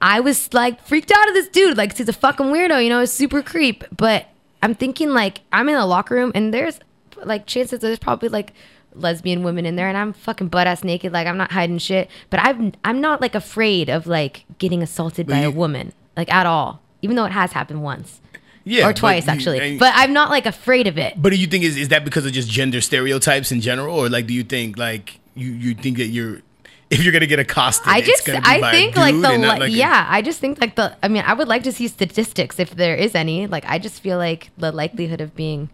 I 0.00 0.20
was 0.20 0.52
like 0.54 0.80
freaked 0.86 1.10
out 1.10 1.28
of 1.28 1.34
this 1.34 1.48
dude. 1.48 1.76
Like 1.76 1.96
he's 1.96 2.08
a 2.08 2.12
fucking 2.12 2.46
weirdo, 2.46 2.82
you 2.82 2.88
know, 2.88 3.00
a 3.00 3.06
super 3.06 3.42
creep. 3.42 3.84
But 3.96 4.26
I'm 4.62 4.74
thinking 4.74 5.10
like 5.10 5.40
I'm 5.52 5.68
in 5.68 5.74
a 5.74 5.86
locker 5.86 6.14
room 6.14 6.32
and 6.34 6.52
there's 6.54 6.78
like 7.24 7.46
chances 7.46 7.80
there's 7.80 7.98
probably 7.98 8.28
like 8.28 8.52
lesbian 8.94 9.42
women 9.42 9.66
in 9.66 9.76
there 9.76 9.88
and 9.88 9.96
I'm 9.96 10.12
fucking 10.12 10.48
butt 10.48 10.66
ass 10.66 10.84
naked, 10.84 11.12
like 11.12 11.26
I'm 11.26 11.36
not 11.36 11.52
hiding 11.52 11.78
shit. 11.78 12.08
But 12.30 12.40
I'm 12.40 12.72
I'm 12.84 13.00
not 13.00 13.20
like 13.20 13.34
afraid 13.34 13.88
of 13.88 14.06
like 14.06 14.44
getting 14.58 14.82
assaulted 14.82 15.26
But 15.26 15.32
by 15.34 15.38
a 15.40 15.50
woman. 15.50 15.92
Like 16.16 16.32
at 16.32 16.46
all. 16.46 16.80
Even 17.02 17.16
though 17.16 17.24
it 17.24 17.32
has 17.32 17.52
happened 17.52 17.82
once. 17.82 18.20
Yeah, 18.64 18.84
or 18.84 18.88
but 18.90 18.96
twice 18.96 19.26
you- 19.26 19.32
actually. 19.32 19.58
and- 19.60 19.78
but 19.78 19.92
I'm 19.96 20.12
not 20.12 20.30
like 20.30 20.44
afraid 20.46 20.86
of 20.86 20.98
it. 20.98 21.14
But 21.20 21.30
do 21.30 21.36
you 21.36 21.46
think 21.46 21.64
is 21.64 21.76
is 21.76 21.88
that 21.88 22.04
because 22.04 22.26
of 22.26 22.32
just 22.32 22.48
gender 22.50 22.80
stereotypes 22.80 23.50
in 23.50 23.60
general, 23.60 23.96
or 23.96 24.08
like 24.08 24.26
do 24.26 24.34
you 24.34 24.44
think 24.44 24.76
like 24.78 25.18
you 25.34 25.50
you 25.52 25.74
think 25.74 25.96
that 25.96 26.06
you're 26.08 26.42
if 26.90 27.02
you're 27.02 27.12
gonna 27.12 27.26
get 27.26 27.38
accosted, 27.38 27.86
I 27.86 28.00
just 28.00 28.28
I 28.28 28.70
think 28.70 28.96
like 28.96 29.14
the 29.14 29.38
like 29.38 29.72
yeah 29.72 30.06
I 30.08 30.22
just 30.22 30.40
think 30.40 30.60
like 30.60 30.74
the 30.76 30.96
I 31.02 31.08
mean 31.08 31.22
I 31.26 31.34
would 31.34 31.48
like 31.48 31.62
to 31.64 31.72
see 31.72 31.88
statistics 31.88 32.58
if 32.58 32.70
there 32.70 32.94
is 32.94 33.14
any 33.14 33.46
like 33.46 33.64
I 33.66 33.78
just 33.78 34.00
feel 34.00 34.16
like 34.18 34.50
the 34.56 34.72
likelihood 34.72 35.20
of 35.20 35.34
being 35.34 35.68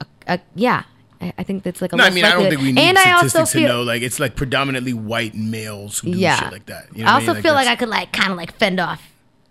a, 0.00 0.06
a 0.26 0.40
yeah 0.54 0.82
I, 1.20 1.32
I 1.38 1.42
think 1.44 1.62
that's 1.62 1.80
like 1.80 1.92
a 1.92 1.96
No, 1.96 2.04
I 2.04 2.10
mean 2.10 2.24
I 2.24 2.32
don't 2.32 2.48
think 2.48 2.60
we 2.60 2.72
need 2.72 2.82
and 2.82 2.98
I 2.98 3.12
also 3.12 3.28
statistics 3.44 3.62
to 3.62 3.68
know. 3.68 3.82
Like 3.82 4.02
it's 4.02 4.18
like 4.20 4.34
predominantly 4.36 4.92
white 4.92 5.34
males 5.34 6.00
who 6.00 6.12
do 6.12 6.18
yeah 6.18 6.40
shit 6.40 6.52
like 6.52 6.66
that. 6.66 6.88
You 6.94 7.04
know 7.04 7.10
I 7.10 7.14
also 7.14 7.34
mean? 7.34 7.42
feel 7.42 7.54
like 7.54 7.68
I 7.68 7.76
could 7.76 7.88
like 7.88 8.12
kind 8.12 8.30
of 8.30 8.36
like 8.36 8.52
fend 8.54 8.80
off 8.80 9.02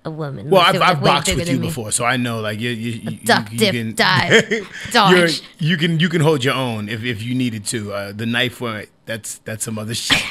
a 0.04 0.12
woman 0.12 0.50
Well, 0.50 0.62
like, 0.62 0.76
I've, 0.76 0.98
I've 0.98 1.04
boxed 1.04 1.36
with 1.36 1.50
you 1.50 1.60
me. 1.60 1.68
before, 1.68 1.92
so 1.92 2.06
I 2.06 2.18
know 2.18 2.40
like 2.40 2.60
you 2.60 2.70
you, 2.70 2.92
you, 2.92 3.18
duck, 3.18 3.52
you 3.52 3.58
dip, 3.58 3.72
can, 3.74 3.96
dive, 3.96 4.70
dodge. 4.92 5.42
You 5.58 5.78
can 5.78 6.00
you 6.00 6.10
can 6.10 6.22
hold 6.22 6.44
your 6.44 6.54
own 6.54 6.90
if, 6.90 7.04
if 7.04 7.24
you 7.24 7.34
needed 7.34 7.66
to. 7.68 7.92
Uh, 7.92 8.12
the 8.12 8.26
knife 8.26 8.62
one, 8.62 8.86
that's 9.06 9.38
that's 9.40 9.64
some 9.64 9.78
other 9.78 9.94
shit. 9.96 10.22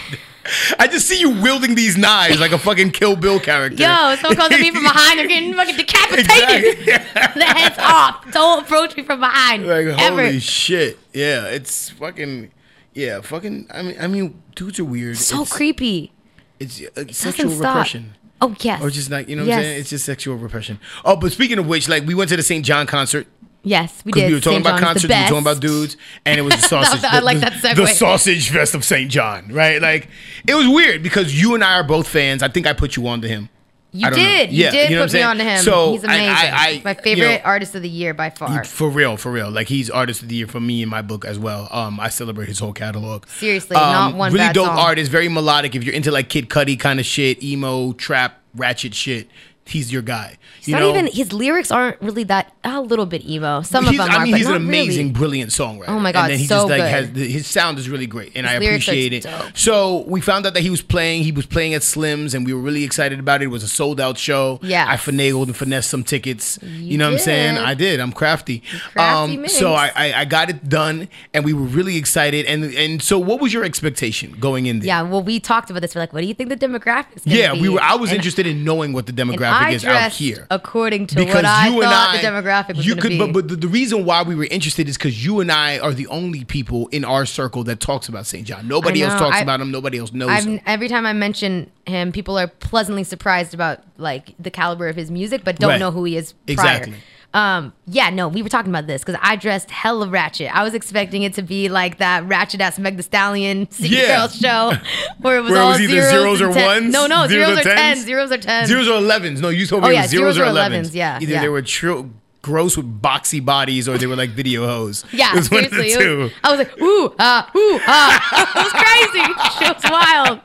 I 0.78 0.86
just 0.88 1.08
see 1.08 1.18
you 1.20 1.30
wielding 1.40 1.74
these 1.74 1.96
knives 1.96 2.38
like 2.40 2.52
a 2.52 2.58
fucking 2.58 2.90
Kill 2.90 3.16
Bill 3.16 3.40
character. 3.40 3.82
Yo, 3.82 4.16
someone 4.16 4.36
comes 4.36 4.52
at 4.52 4.60
me 4.60 4.70
from 4.70 4.82
behind, 4.82 5.18
they're 5.18 5.26
getting 5.26 5.54
fucking 5.54 5.76
decapitated. 5.76 6.86
the 6.86 7.44
head's 7.44 7.78
off. 7.78 8.30
Don't 8.32 8.64
approach 8.64 8.96
me 8.96 9.02
from 9.02 9.20
behind. 9.20 9.66
Like 9.66 9.86
ever. 9.86 9.92
holy 10.22 10.40
shit, 10.40 10.98
yeah, 11.12 11.46
it's 11.46 11.90
fucking. 11.90 12.50
Yeah, 12.92 13.20
fucking. 13.22 13.68
I 13.72 13.82
mean, 13.82 13.96
I 14.00 14.06
mean, 14.06 14.42
dudes 14.54 14.78
are 14.78 14.84
weird. 14.84 15.16
So 15.18 15.36
It's- 15.42 15.52
creepy. 15.52 16.12
It's 16.60 16.80
uh, 16.80 16.86
doesn't 16.94 17.14
sexual 17.14 17.50
stop. 17.50 17.74
repression. 17.74 18.14
Oh 18.40 18.54
yes. 18.60 18.82
Or 18.82 18.90
just 18.90 19.10
like 19.10 19.28
you 19.28 19.36
know 19.36 19.42
what 19.42 19.48
yes. 19.48 19.56
I'm 19.58 19.62
saying? 19.64 19.80
It's 19.80 19.90
just 19.90 20.04
sexual 20.04 20.36
repression. 20.36 20.78
Oh, 21.04 21.16
but 21.16 21.32
speaking 21.32 21.58
of 21.58 21.66
which, 21.66 21.88
like 21.88 22.04
we 22.06 22.14
went 22.14 22.28
to 22.30 22.36
the 22.36 22.42
SAINt 22.42 22.64
JHN 22.64 22.86
concert. 22.86 23.26
Yes, 23.64 24.02
we 24.04 24.12
did. 24.12 24.28
We 24.28 24.34
were 24.34 24.40
talking 24.40 24.58
St. 24.58 24.66
about 24.66 24.80
John's 24.80 24.84
concerts, 25.02 25.04
we 25.14 25.14
were 25.20 25.28
talking 25.28 25.38
about 25.38 25.60
dudes, 25.60 25.96
and 26.26 26.38
it 26.38 26.42
was 26.42 26.54
the 26.54 26.62
sausage. 26.68 27.02
I 27.04 27.20
like 27.20 27.38
that 27.38 27.54
segue. 27.54 27.76
The 27.76 27.86
sausage 27.86 28.50
fest 28.50 28.74
of 28.74 28.82
SAINt 28.82 29.10
JHN, 29.10 29.52
right? 29.54 29.80
Like 29.80 30.08
it 30.46 30.54
was 30.54 30.68
weird 30.68 31.02
because 31.02 31.40
you 31.40 31.54
and 31.54 31.64
I 31.64 31.74
are 31.78 31.84
both 31.84 32.06
fans. 32.08 32.42
I 32.42 32.48
think 32.48 32.66
I 32.66 32.72
put 32.74 32.96
you 32.96 33.06
on 33.08 33.20
to 33.22 33.28
him. 33.28 33.48
You 33.96 34.08
I 34.08 34.10
know. 34.10 34.16
did. 34.16 34.50
Yeah, 34.50 34.66
you 34.66 34.70
did 34.72 34.90
you 34.90 34.96
know 34.96 35.04
put 35.04 35.12
me 35.12 35.22
on 35.22 35.36
to 35.38 35.44
him. 35.44 35.62
So, 35.62 35.92
He's 35.92 36.02
amazing. 36.02 36.28
I- 36.28 36.50
I- 36.52 36.82
My 36.84 36.90
you 36.90 37.02
favorite 37.02 37.28
know, 37.28 37.40
artist 37.44 37.76
of 37.76 37.82
the 37.82 37.88
year 37.88 38.12
by 38.12 38.28
far. 38.28 38.64
For 38.64 38.90
real, 38.90 39.16
for 39.16 39.30
real. 39.30 39.52
Like 39.52 39.68
he's 39.68 39.88
artist 39.88 40.20
of 40.20 40.28
the 40.28 40.34
year 40.34 40.48
for 40.48 40.58
me 40.58 40.82
in 40.82 40.88
my 40.88 41.00
book 41.00 41.24
as 41.24 41.38
well. 41.38 41.68
Um, 41.70 42.00
I 42.00 42.08
celebrate 42.08 42.48
his 42.48 42.58
whole 42.58 42.72
catalog. 42.72 43.26
Seriously, 43.28 43.76
not 43.76 44.16
one 44.16 44.32
really 44.32 44.52
dope 44.52 44.66
song. 44.66 44.78
artist, 44.78 45.12
very 45.12 45.28
melodic. 45.28 45.76
If 45.76 45.84
you're 45.84 45.94
into 45.94 46.10
like 46.10 46.28
Kid 46.28 46.48
Cudi 46.48 46.76
kind 46.78 46.98
of 46.98 47.06
shit, 47.06 47.40
emo, 47.42 47.92
trap, 47.92 48.40
ratchet 48.56 48.94
shit, 48.96 49.28
he's 49.66 49.92
your 49.92 50.02
guy. 50.02 50.36
He's 50.58 50.68
you 50.68 50.74
not 50.74 50.80
know? 50.80 50.90
even 50.90 51.06
his 51.06 51.32
lyrics 51.32 51.70
aren't 51.70 52.00
really 52.00 52.24
that 52.24 52.52
a 52.64 52.80
little 52.80 53.06
bit 53.06 53.24
emo. 53.24 53.62
Some 53.62 53.84
He's- 53.84 53.98
of 53.98 54.06
them 54.06 54.10
I 54.10 54.16
are, 54.16 54.22
mean, 54.24 54.32
but 54.32 54.38
he's 54.38 54.46
an 54.48 54.54
amazing, 54.56 55.06
really. 55.08 55.18
brilliant 55.18 55.50
songwriter. 55.50 55.84
Oh 55.88 55.98
my 56.00 56.12
God, 56.12 56.24
And 56.24 56.32
then 56.32 56.38
he 56.38 56.46
so 56.46 56.56
just 56.56 56.68
like 56.68 56.80
good. 56.80 57.16
has 57.18 57.32
his 57.32 57.46
sound 57.46 57.78
is 57.78 57.88
really 57.88 58.06
great, 58.06 58.32
and 58.34 58.46
His 58.46 58.52
I 58.54 58.56
appreciate 58.56 59.12
it. 59.12 59.22
dope. 59.24 59.56
So 59.56 60.04
we 60.06 60.20
found 60.20 60.46
out 60.46 60.54
that 60.54 60.60
he 60.62 60.70
was 60.70 60.82
playing. 60.82 61.24
He 61.24 61.32
was 61.32 61.46
playing 61.46 61.74
at 61.74 61.82
Slim's, 61.82 62.34
and 62.34 62.46
we 62.46 62.52
were 62.54 62.60
really 62.60 62.84
excited 62.84 63.18
about 63.18 63.42
it. 63.42 63.46
It 63.46 63.48
was 63.48 63.62
a 63.62 63.68
sold 63.68 64.00
out 64.00 64.18
show. 64.18 64.58
Yeah, 64.62 64.86
I 64.88 64.96
finagled 64.96 65.44
and 65.46 65.56
finessed 65.56 65.90
some 65.90 66.04
tickets. 66.04 66.58
You, 66.62 66.98
know 66.98 67.06
what 67.06 67.14
I'm 67.14 67.18
saying? 67.18 67.54
did. 67.56 67.64
I 67.64 67.74
did. 67.74 68.00
I'm 68.00 68.12
crafty. 68.12 68.62
crafty 68.92 69.38
um, 69.38 69.48
so 69.48 69.72
I, 69.74 69.90
I 69.94 70.12
I 70.20 70.24
got 70.24 70.50
it 70.50 70.68
done, 70.68 71.08
and 71.32 71.44
we 71.44 71.52
were 71.52 71.62
really 71.62 71.96
excited. 71.96 72.46
And 72.46 72.64
and 72.74 73.02
so 73.02 73.18
what 73.18 73.40
was 73.40 73.52
your 73.52 73.64
expectation 73.64 74.32
going 74.40 74.66
in 74.66 74.80
there? 74.80 74.86
Yeah, 74.88 75.02
well, 75.02 75.22
we 75.22 75.40
talked 75.40 75.70
about 75.70 75.80
this. 75.80 75.94
We're 75.94 76.00
like, 76.02 76.12
what 76.12 76.20
do 76.22 76.26
you 76.26 76.34
think 76.34 76.48
the 76.50 76.56
demographics? 76.56 77.22
Yeah, 77.24 77.52
be? 77.54 77.60
we 77.62 77.68
were. 77.68 77.80
I 77.80 77.94
was 77.96 78.10
And- 78.10 78.16
interested 78.16 78.46
in 78.46 78.64
knowing 78.64 78.92
what 78.92 79.06
the 79.06 79.10
and 79.20 79.30
demographic 79.30 79.52
I 79.53 79.53
is 79.70 79.84
out 79.84 80.12
here 80.12 80.46
according 80.50 81.06
to 81.08 81.24
what 81.24 81.44
I 81.44 81.70
thought 81.70 82.12
the 82.20 82.26
demographic 82.26 82.76
was 82.76 82.86
you 82.86 82.96
could, 82.96 83.10
be. 83.10 83.18
but 83.18 83.32
but 83.32 83.48
the, 83.48 83.56
the 83.56 83.68
reason 83.68 84.04
why 84.04 84.22
we 84.22 84.34
were 84.34 84.46
interested 84.50 84.88
is 84.88 84.96
because 84.96 85.24
you 85.24 85.40
and 85.40 85.50
I 85.52 85.78
are 85.78 85.92
the 85.92 86.06
only 86.08 86.44
people 86.44 86.88
in 86.88 87.04
our 87.04 87.26
circle 87.26 87.64
that 87.64 87.80
talks 87.80 88.08
about 88.08 88.26
SAINt 88.26 88.46
JHN. 88.46 88.66
Nobody 88.68 89.02
I 89.04 89.08
else 89.08 89.18
talks 89.20 89.36
I- 89.36 89.40
about 89.40 89.60
him. 89.60 89.70
Nobody 89.70 89.98
else 89.98 90.12
knows 90.12 90.30
I'm, 90.30 90.44
him. 90.54 90.60
every 90.66 90.88
time 90.88 91.06
I 91.06 91.12
mention 91.12 91.70
him, 91.86 92.12
people 92.12 92.38
are 92.38 92.46
pleasantly 92.48 93.04
surprised 93.04 93.54
about 93.54 93.80
like 93.98 94.34
the 94.38 94.50
caliber 94.50 94.88
of 94.88 94.96
his 94.96 95.10
music, 95.10 95.42
but 95.44 95.58
don't 95.58 95.70
Right. 95.70 95.80
know 95.80 95.90
who 95.90 96.04
he 96.04 96.16
is. 96.16 96.32
Prior. 96.32 96.52
Exactly. 96.52 96.94
Um, 97.34 97.72
yeah, 97.86 98.10
no, 98.10 98.28
we 98.28 98.42
were 98.42 98.48
talking 98.48 98.70
about 98.70 98.86
this 98.86 99.02
because 99.04 99.20
I 99.22 99.34
dressed 99.36 99.70
hella 99.70 100.08
ratchet. 100.08 100.54
I 100.56 100.62
was 100.62 100.72
expecting 100.72 101.24
it 101.24 101.34
to 101.34 101.42
be 101.42 101.68
like 101.68 101.98
that 101.98 102.24
ratchet 102.28 102.60
ass 102.60 102.78
Meg 102.78 102.96
the 102.96 103.02
Stallion 103.02 103.68
City 103.70 103.96
Yeah. 103.96 104.18
Girls 104.20 104.36
show 104.36 104.72
where 105.20 105.38
it 105.38 105.40
was 105.42 105.50
Where 105.50 105.60
it 105.60 105.64
all 105.64 105.70
was 105.72 105.80
either 105.80 106.00
zeros, 106.10 106.38
zeros 106.38 106.40
or 106.40 106.48
ones. 106.50 106.92
No, 106.92 107.06
no, 107.08 107.26
Zeros 107.26 107.48
zeros, 107.48 107.58
or 107.58 107.62
tens? 107.64 107.76
tens. 107.80 108.04
Zeros 108.06 108.30
or 108.32 108.38
tens. 108.38 108.68
Zeros 108.68 108.88
or 108.88 108.98
elevens. 108.98 109.40
No, 109.40 109.48
you 109.48 109.66
told 109.66 109.82
Oh, 109.84 109.88
me 109.88 109.94
it 109.94 109.96
yeah, 109.96 110.02
was 110.02 110.10
zeros, 110.12 110.34
zeros 110.36 110.38
or 110.38 110.44
or 110.44 110.58
elevens. 110.58 110.90
11s, 110.92 110.94
yeah, 110.94 111.18
Either 111.20 111.32
yeah. 111.32 111.40
they 111.40 111.48
were 111.48 111.62
tr- 111.62 112.02
gross 112.40 112.76
with 112.76 113.02
boxy 113.02 113.44
bodies 113.44 113.88
or 113.88 113.98
they 113.98 114.06
were 114.06 114.14
like 114.16 114.30
video 114.30 114.66
hoes. 114.66 115.04
Yeah, 115.12 115.32
it 115.32 115.36
was 115.36 115.50
one 115.50 115.64
of 115.64 115.70
the 115.70 115.76
seriously. 115.78 116.04
it 116.04 116.16
was- 116.16 116.32
I 116.44 116.50
was 116.50 116.58
like, 116.58 116.80
ooh, 116.80 117.14
ah, 117.18 117.50
ooh, 117.56 117.80
ah. 117.86 118.54
it 118.54 118.64
was 118.64 118.72
crazy. 118.72 119.34
She 119.58 119.72
was 119.72 119.90
wild. 119.90 120.38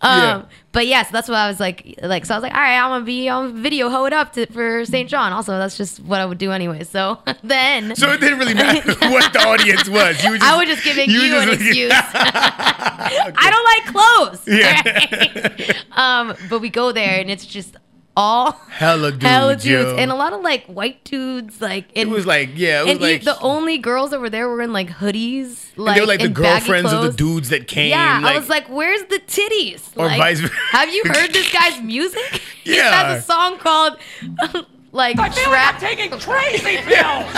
Um, 0.00 0.20
Yeah. 0.40 0.42
But 0.76 0.88
yeah, 0.88 1.04
so 1.04 1.08
that's 1.10 1.26
what 1.26 1.38
I 1.38 1.48
was 1.48 1.58
like. 1.58 1.98
Like, 2.02 2.26
so 2.26 2.34
I 2.34 2.36
was 2.36 2.42
like, 2.42 2.52
all 2.52 2.60
right, 2.60 2.78
I'm 2.78 2.90
gonna 2.90 3.04
be 3.06 3.30
on 3.30 3.62
video 3.62 3.88
hoe 3.88 4.04
it 4.04 4.12
up 4.12 4.34
to, 4.34 4.44
for 4.52 4.84
SAINt 4.84 5.08
JHN. 5.08 5.32
Also, 5.32 5.56
that's 5.56 5.78
just 5.78 6.00
what 6.00 6.20
I 6.20 6.26
would 6.26 6.36
do 6.36 6.52
anyway. 6.52 6.84
So 6.84 7.18
then, 7.42 7.96
So 7.96 8.12
it 8.12 8.20
didn't 8.20 8.38
really 8.38 8.52
matter 8.52 8.92
what 9.10 9.32
the 9.32 9.38
audience 9.38 9.88
was. 9.88 10.22
You 10.22 10.36
just, 10.36 10.42
I 10.42 10.54
was 10.58 10.68
just 10.68 10.84
giving 10.84 11.08
you, 11.08 11.32
were 11.32 11.40
an 11.40 11.48
excuse. 11.48 11.92
I 11.94 13.48
don't 13.50 13.64
like 13.72 13.94
clothes. 13.94 14.46
Yeah. 14.46 15.72
um, 15.92 16.36
but 16.50 16.60
we 16.60 16.68
go 16.68 16.92
there 16.92 17.20
and 17.20 17.30
it's 17.30 17.46
just 17.46 17.78
all 18.16 18.52
Hella 18.70 19.10
dudes, 19.12 19.24
hella 19.24 19.52
dudes, 19.56 19.64
yo. 19.66 19.96
and 19.96 20.10
a 20.10 20.14
lot 20.14 20.32
of 20.32 20.40
like 20.40 20.64
white 20.66 21.04
dudes. 21.04 21.60
Like 21.60 21.84
It 21.94 22.08
was 22.08 22.24
like 22.26 22.50
yeah, 22.54 22.80
it 22.80 22.84
was 22.84 22.92
and 22.92 23.00
like 23.02 23.22
the 23.24 23.38
only 23.40 23.76
girls 23.78 24.10
that 24.10 24.20
were 24.20 24.30
there 24.30 24.48
were 24.48 24.62
in 24.62 24.72
like 24.72 24.88
hoodies, 24.88 25.66
and 25.76 25.84
like 25.84 25.94
they 25.96 26.00
were 26.00 26.06
like 26.06 26.20
the 26.20 26.28
girlfriends 26.28 26.92
of 26.92 27.02
the 27.02 27.12
dudes 27.12 27.50
that 27.50 27.68
came. 27.68 27.90
Yeah, 27.90 28.20
like, 28.22 28.34
I 28.34 28.38
was 28.38 28.48
like, 28.48 28.68
"Where's 28.68 29.02
the 29.04 29.18
titties?" 29.26 29.90
Or 29.96 30.06
like, 30.06 30.18
vice 30.18 30.40
versa. 30.40 30.54
Have 30.70 30.88
you 30.92 31.02
heard 31.04 31.32
this 31.32 31.52
guy's 31.52 31.80
music? 31.82 32.42
Yeah, 32.64 32.74
He 32.74 32.78
has 32.80 33.22
a 33.22 33.26
song 33.26 33.58
called 33.58 33.98
like 34.92 35.18
I 35.18 35.28
feel 35.30 35.50
like 35.50 35.74
I'm 35.74 35.80
taking 35.80 36.10
crazy 36.18 36.78
pills. 36.78 37.32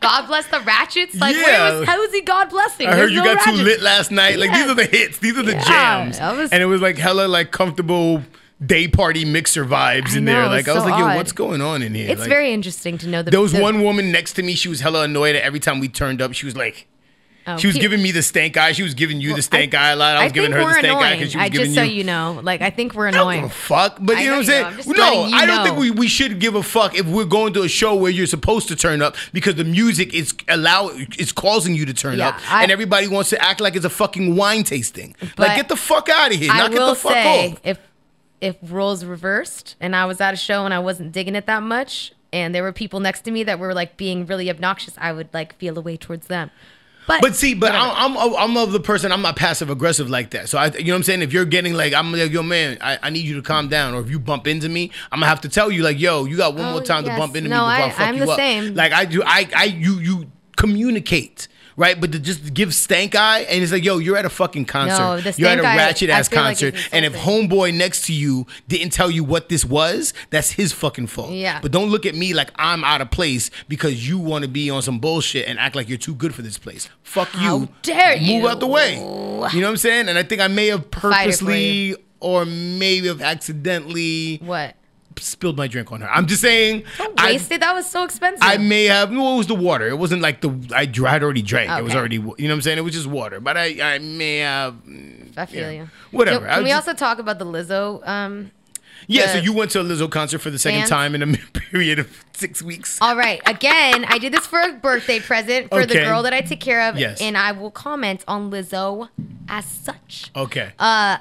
God 0.00 0.26
bless 0.26 0.46
the 0.48 0.60
ratchets. 0.60 1.14
Like, 1.16 1.36
Yeah. 1.36 1.42
where 1.42 1.78
was 1.80 1.88
how 1.88 2.02
is 2.02 2.12
he 2.12 2.20
God 2.22 2.50
blessing? 2.50 2.86
I 2.86 2.92
heard 2.92 2.98
There's 2.98 3.12
you 3.12 3.24
no 3.24 3.34
got 3.34 3.44
too 3.44 3.52
lit 3.52 3.80
last 3.80 4.10
night. 4.10 4.38
Like 4.38 4.52
these 4.52 4.66
are 4.66 4.74
the 4.74 4.86
hits. 4.86 5.18
These 5.18 5.36
are 5.38 5.42
the 5.42 5.52
Yeah, 5.52 5.64
jams. 5.64 6.18
that 6.18 6.36
was- 6.36 6.50
and 6.50 6.62
it 6.62 6.66
was 6.66 6.80
like 6.80 6.96
hella 6.98 7.26
like 7.28 7.50
comfortable 7.52 8.22
day 8.64 8.88
party 8.88 9.24
mixer 9.24 9.64
vibes 9.64 10.14
I 10.14 10.18
in 10.18 10.24
know, 10.24 10.32
there. 10.32 10.46
Like 10.48 10.68
I 10.68 10.74
was 10.74 10.82
so 10.82 10.88
like, 10.88 10.98
yo, 10.98 11.06
odd. 11.06 11.16
what's 11.16 11.32
going 11.32 11.60
on 11.60 11.82
in 11.82 11.94
here? 11.94 12.10
It's 12.10 12.20
Like, 12.20 12.28
very 12.28 12.52
interesting 12.52 12.98
to 12.98 13.08
know 13.08 13.22
the 13.22 13.30
There 13.30 13.40
was 13.40 13.52
the- 13.52 13.60
one 13.62 13.82
woman 13.82 14.10
next 14.10 14.32
to 14.34 14.42
me. 14.42 14.54
She 14.54 14.68
was 14.68 14.80
hella 14.80 15.02
annoyed 15.04 15.36
at 15.36 15.42
every 15.42 15.60
time 15.60 15.78
we 15.80 15.88
turned 15.88 16.20
up. 16.20 16.32
She 16.34 16.46
was 16.46 16.56
like, 16.56 16.86
Oh, 17.50 17.56
she 17.56 17.66
was 17.66 17.76
pe- 17.76 17.80
giving 17.80 18.02
me 18.02 18.10
the 18.12 18.20
stank 18.22 18.58
eye. 18.58 18.72
She 18.72 18.82
was 18.82 18.92
giving 18.92 19.22
you 19.22 19.34
the 19.34 19.40
stank 19.40 19.74
eye 19.74 19.92
a 19.92 19.96
lot. 19.96 20.18
I 20.18 20.24
was 20.24 20.32
giving 20.34 20.52
her 20.52 20.58
the 20.62 20.70
stank 20.70 20.84
eye 20.84 20.88
annoying. 20.90 21.18
because 21.18 21.32
she 21.32 21.38
was 21.38 21.44
I 21.44 21.48
giving 21.48 21.64
just 21.66 21.74
so 21.76 21.82
you. 21.82 21.92
you 21.94 22.04
know, 22.04 22.40
like 22.42 22.60
I 22.60 22.68
think 22.68 22.92
we're 22.92 23.06
annoying. 23.06 23.48
fuck, 23.48 23.96
but 24.02 24.18
you 24.18 24.24
know, 24.24 24.30
know 24.32 24.32
what 24.32 24.38
I'm 24.40 24.44
saying? 24.44 24.76
just 24.76 24.88
no, 24.88 25.26
you 25.28 25.34
I 25.34 25.46
don't 25.46 25.56
know. 25.56 25.64
think 25.64 25.78
we, 25.78 25.90
we 25.90 26.08
should 26.08 26.40
give 26.40 26.56
a 26.56 26.62
fuck 26.62 26.94
if 26.94 27.06
we're 27.06 27.24
going 27.24 27.54
to 27.54 27.62
a 27.62 27.68
show 27.68 27.94
where 27.94 28.10
you're 28.10 28.26
supposed 28.26 28.68
to 28.68 28.76
turn 28.76 29.00
up 29.00 29.16
because 29.32 29.54
the 29.54 29.64
music 29.64 30.12
is 30.12 30.34
allow 30.46 30.90
it's 30.92 31.32
causing 31.32 31.74
you 31.74 31.86
to 31.86 31.94
turn 31.94 32.18
Yeah, 32.18 32.28
up, 32.28 32.52
I- 32.52 32.64
and 32.64 32.70
everybody 32.70 33.08
wants 33.08 33.30
to 33.30 33.42
act 33.42 33.62
like 33.62 33.76
it's 33.76 33.84
a 33.86 33.88
fucking 33.90 34.36
wine 34.36 34.62
tasting. 34.64 35.16
Like, 35.38 35.56
get 35.56 35.70
the 35.70 35.76
fuck 35.76 36.10
out 36.10 36.30
of 36.34 36.38
here! 36.38 36.52
I 36.52 36.58
Knock 36.58 36.72
it 36.72 36.74
the 36.74 36.94
fuck 36.96 37.12
say 37.12 37.52
off. 37.52 37.60
if 37.64 37.78
if 38.40 38.56
roles 38.62 39.04
reversed 39.04 39.76
and 39.80 39.94
I 39.96 40.04
was 40.06 40.20
at 40.20 40.34
a 40.34 40.36
show 40.36 40.64
and 40.64 40.72
I 40.74 40.78
wasn't 40.78 41.12
digging 41.12 41.34
it 41.36 41.46
that 41.46 41.62
much 41.62 42.12
and 42.32 42.54
there 42.54 42.62
were 42.62 42.72
people 42.72 43.00
next 43.00 43.22
to 43.22 43.30
me 43.30 43.42
that 43.44 43.58
were 43.58 43.74
like 43.74 43.96
being 43.96 44.26
really 44.26 44.48
obnoxious, 44.50 44.94
I 44.98 45.12
would 45.12 45.28
like 45.32 45.56
feel 45.56 45.76
a 45.78 45.80
way 45.80 45.96
towards 45.96 46.26
them. 46.28 46.50
But 47.06 47.22
But 47.22 47.34
see, 47.34 47.54
but 47.54 47.72
I'm, 47.74 48.18
I'm 48.18 48.34
I'm 48.36 48.56
of 48.58 48.70
the 48.72 48.80
person. 48.80 49.12
I'm 49.12 49.22
not 49.22 49.34
passive 49.34 49.70
aggressive 49.70 50.10
like 50.10 50.28
that. 50.32 50.50
So 50.50 50.58
I, 50.58 50.66
you 50.66 50.84
know 50.84 50.92
what 50.92 50.96
I'm 50.96 51.02
saying. 51.04 51.22
If 51.22 51.32
you're 51.32 51.46
getting 51.46 51.72
like, 51.72 51.94
I'm 51.94 52.12
like, 52.12 52.30
yo, 52.30 52.42
man, 52.42 52.76
I, 52.82 52.98
I 53.02 53.08
need 53.08 53.24
you 53.24 53.34
to 53.36 53.40
calm 53.42 53.68
down. 53.68 53.94
Or 53.94 54.02
if 54.02 54.10
you 54.10 54.18
bump 54.20 54.46
into 54.46 54.68
me, 54.68 54.90
I'm 55.10 55.20
gonna 55.20 55.26
have 55.30 55.40
to 55.40 55.48
tell 55.48 55.70
you 55.70 55.82
like, 55.82 55.98
yo, 55.98 56.26
you 56.26 56.36
got 56.36 56.54
one 56.54 56.66
Oh, 56.66 56.72
more 56.72 56.82
time 56.82 57.06
yes. 57.06 57.14
to 57.14 57.18
bump 57.18 57.34
into 57.34 57.48
No, 57.48 57.66
me 57.66 57.72
before 57.72 57.82
I, 57.84 57.86
I- 57.86 57.90
fuck 57.92 58.00
I'm 58.08 58.14
you 58.16 58.26
the 58.26 58.30
up. 58.32 58.36
same. 58.36 58.74
Like 58.74 58.92
I 58.92 59.06
do, 59.06 59.22
I 59.24 59.48
I 59.56 59.64
you 59.64 59.94
you 60.00 60.30
communicate. 60.58 61.48
Right, 61.78 61.98
but 61.98 62.10
to 62.10 62.18
just 62.18 62.52
give 62.52 62.74
stank 62.74 63.14
eye 63.14 63.42
and 63.42 63.62
it's 63.62 63.70
like, 63.70 63.84
yo, 63.84 63.98
you're 63.98 64.16
at 64.16 64.24
a 64.24 64.30
fucking 64.30 64.64
concert. 64.64 64.98
No, 64.98 65.20
the 65.20 65.32
you're 65.38 65.48
at 65.48 65.60
a 65.60 65.62
ratchet 65.62 66.10
ass 66.10 66.28
feel 66.28 66.40
like 66.40 66.58
concert, 66.58 66.74
and 66.92 67.04
if 67.04 67.14
homeboy 67.14 67.72
next 67.72 68.06
to 68.06 68.12
you 68.12 68.48
didn't 68.66 68.90
tell 68.90 69.08
you 69.08 69.22
what 69.22 69.48
this 69.48 69.64
was, 69.64 70.12
that's 70.30 70.50
his 70.50 70.72
fucking 70.72 71.06
fault. 71.06 71.30
Yeah. 71.30 71.60
But 71.62 71.70
don't 71.70 71.88
look 71.88 72.04
at 72.04 72.16
me 72.16 72.34
like 72.34 72.50
I'm 72.56 72.82
out 72.82 73.00
of 73.00 73.12
place 73.12 73.52
because 73.68 74.08
you 74.08 74.18
want 74.18 74.42
to 74.42 74.48
be 74.50 74.70
on 74.70 74.82
some 74.82 74.98
bullshit 74.98 75.46
and 75.46 75.56
act 75.56 75.76
like 75.76 75.88
you're 75.88 75.98
too 75.98 76.16
good 76.16 76.34
for 76.34 76.42
this 76.42 76.58
place. 76.58 76.88
Fuck 77.04 77.28
How 77.28 77.58
you. 77.58 77.68
dare 77.82 78.16
Move 78.16 78.26
you. 78.28 78.48
out 78.48 78.58
the 78.58 78.66
way. 78.66 78.96
You 78.96 79.00
know 79.00 79.46
what 79.46 79.64
I'm 79.68 79.76
saying? 79.76 80.08
And 80.08 80.18
I 80.18 80.24
think 80.24 80.40
I 80.40 80.48
may 80.48 80.66
have 80.66 80.90
purposely 80.90 81.94
or 82.18 82.44
maybe 82.44 83.06
have 83.06 83.22
accidentally 83.22 84.38
what 84.38 84.74
spilled 85.22 85.56
my 85.56 85.66
drink 85.68 85.90
on 85.92 86.00
her. 86.00 86.10
I'm 86.10 86.26
just 86.26 86.42
saying. 86.42 86.84
Don't 86.98 87.20
I, 87.20 87.32
waste 87.32 87.50
it. 87.52 87.60
That 87.60 87.74
was 87.74 87.90
so 87.90 88.04
expensive. 88.04 88.40
I 88.42 88.56
may 88.58 88.84
have. 88.86 89.10
No, 89.12 89.34
it 89.34 89.38
was 89.38 89.46
the 89.46 89.54
water. 89.54 89.88
It 89.88 89.96
wasn't 89.98 90.22
like 90.22 90.40
the 90.40 90.50
I 90.74 90.86
had 91.10 91.22
already 91.22 91.42
drank. 91.42 91.70
It 91.70 91.82
was 91.84 91.94
already. 91.94 92.16
You 92.16 92.22
know 92.22 92.30
what 92.30 92.50
I'm 92.50 92.62
saying? 92.62 92.78
It 92.78 92.82
was 92.82 92.94
just 92.94 93.06
water. 93.06 93.40
But 93.40 93.56
I 93.56 93.94
I 93.94 93.98
may 93.98 94.38
have. 94.38 94.74
mm, 94.86 95.36
I 95.36 95.46
feel 95.46 95.70
yeah. 95.70 95.82
you. 95.82 95.90
Whatever. 96.10 96.46
Can, 96.46 96.54
can 96.56 96.64
we 96.64 96.70
just- 96.70 96.88
also 96.88 96.98
talk 96.98 97.18
about 97.18 97.38
the 97.38 97.44
Lizzo? 97.46 98.06
Um, 98.08 98.50
Yeah. 99.06 99.26
the 99.26 99.32
So 99.34 99.38
you 99.38 99.52
went 99.52 99.70
to 99.72 99.80
a 99.80 99.84
Lizzo 99.84 100.10
concert 100.10 100.40
for 100.40 100.50
the 100.50 100.58
second 100.58 100.80
fans? 100.80 100.90
time 100.90 101.14
in 101.14 101.22
a 101.22 101.36
period 101.52 101.98
of 102.00 102.24
six 102.32 102.62
weeks. 102.62 102.98
All 103.00 103.16
right. 103.16 103.40
Again, 103.46 104.04
I 104.06 104.18
did 104.18 104.32
this 104.32 104.46
for 104.46 104.60
a 104.60 104.72
birthday 104.72 105.20
present 105.20 105.68
for 105.70 105.86
the 105.86 105.94
girl 105.94 106.22
that 106.24 106.32
I 106.34 106.40
take 106.40 106.60
care 106.60 106.88
of. 106.88 106.98
Yes. 106.98 107.20
And 107.20 107.36
I 107.38 107.52
will 107.52 107.70
comment 107.70 108.24
on 108.26 108.50
Lizzo 108.50 109.08
as 109.48 109.64
such. 109.64 110.30
Okay. 110.34 110.72
Uh 110.78 111.18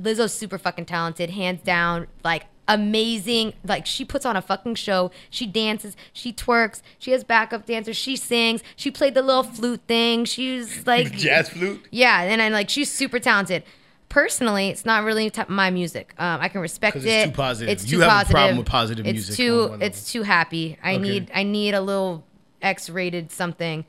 Lizzo's 0.00 0.32
super 0.32 0.58
fucking 0.58 0.84
talented, 0.86 1.30
hands 1.30 1.60
down, 1.62 2.06
like 2.24 2.44
amazing. 2.68 3.54
Like 3.64 3.86
she 3.86 4.04
puts 4.04 4.24
on 4.24 4.36
a 4.36 4.42
fucking 4.42 4.76
show. 4.76 5.10
She 5.30 5.46
dances, 5.46 5.96
she 6.12 6.32
twerks, 6.32 6.82
she 6.98 7.10
has 7.12 7.24
backup 7.24 7.66
dancers, 7.66 7.96
she 7.96 8.14
sings, 8.14 8.62
she 8.76 8.90
played 8.90 9.14
the 9.14 9.22
little 9.22 9.42
flute 9.42 9.80
thing. 9.88 10.24
She's 10.24 10.86
like 10.86 11.10
Jazz 11.12 11.48
flute. 11.48 11.84
Yeah, 11.90 12.22
and 12.22 12.40
I 12.40 12.48
like 12.48 12.68
she's 12.68 12.90
super 12.90 13.18
talented. 13.18 13.64
Personally, 14.08 14.68
it's 14.68 14.86
not 14.86 15.04
really 15.04 15.28
t- 15.28 15.42
my 15.48 15.68
music. 15.70 16.14
Um, 16.18 16.40
I 16.40 16.48
can 16.48 16.62
respect 16.62 16.96
it. 16.96 17.04
it's 17.04 17.30
too 17.30 17.36
positive. 17.36 17.68
It's 17.72 17.90
You 17.90 17.98
too 17.98 18.04
have 18.04 18.26
a 18.26 18.30
problem 18.30 18.56
with 18.58 18.66
positive 18.66 19.06
it's 19.06 19.12
music 19.14 19.36
Too, 19.36 19.76
it's 19.82 20.10
too 20.10 20.22
happy. 20.22 20.78
I 20.82 20.94
Okay. 20.94 21.02
need 21.02 21.30
I 21.34 21.42
need 21.42 21.74
a 21.74 21.80
little 21.82 22.24
X-rated 22.62 23.30
something. 23.30 23.84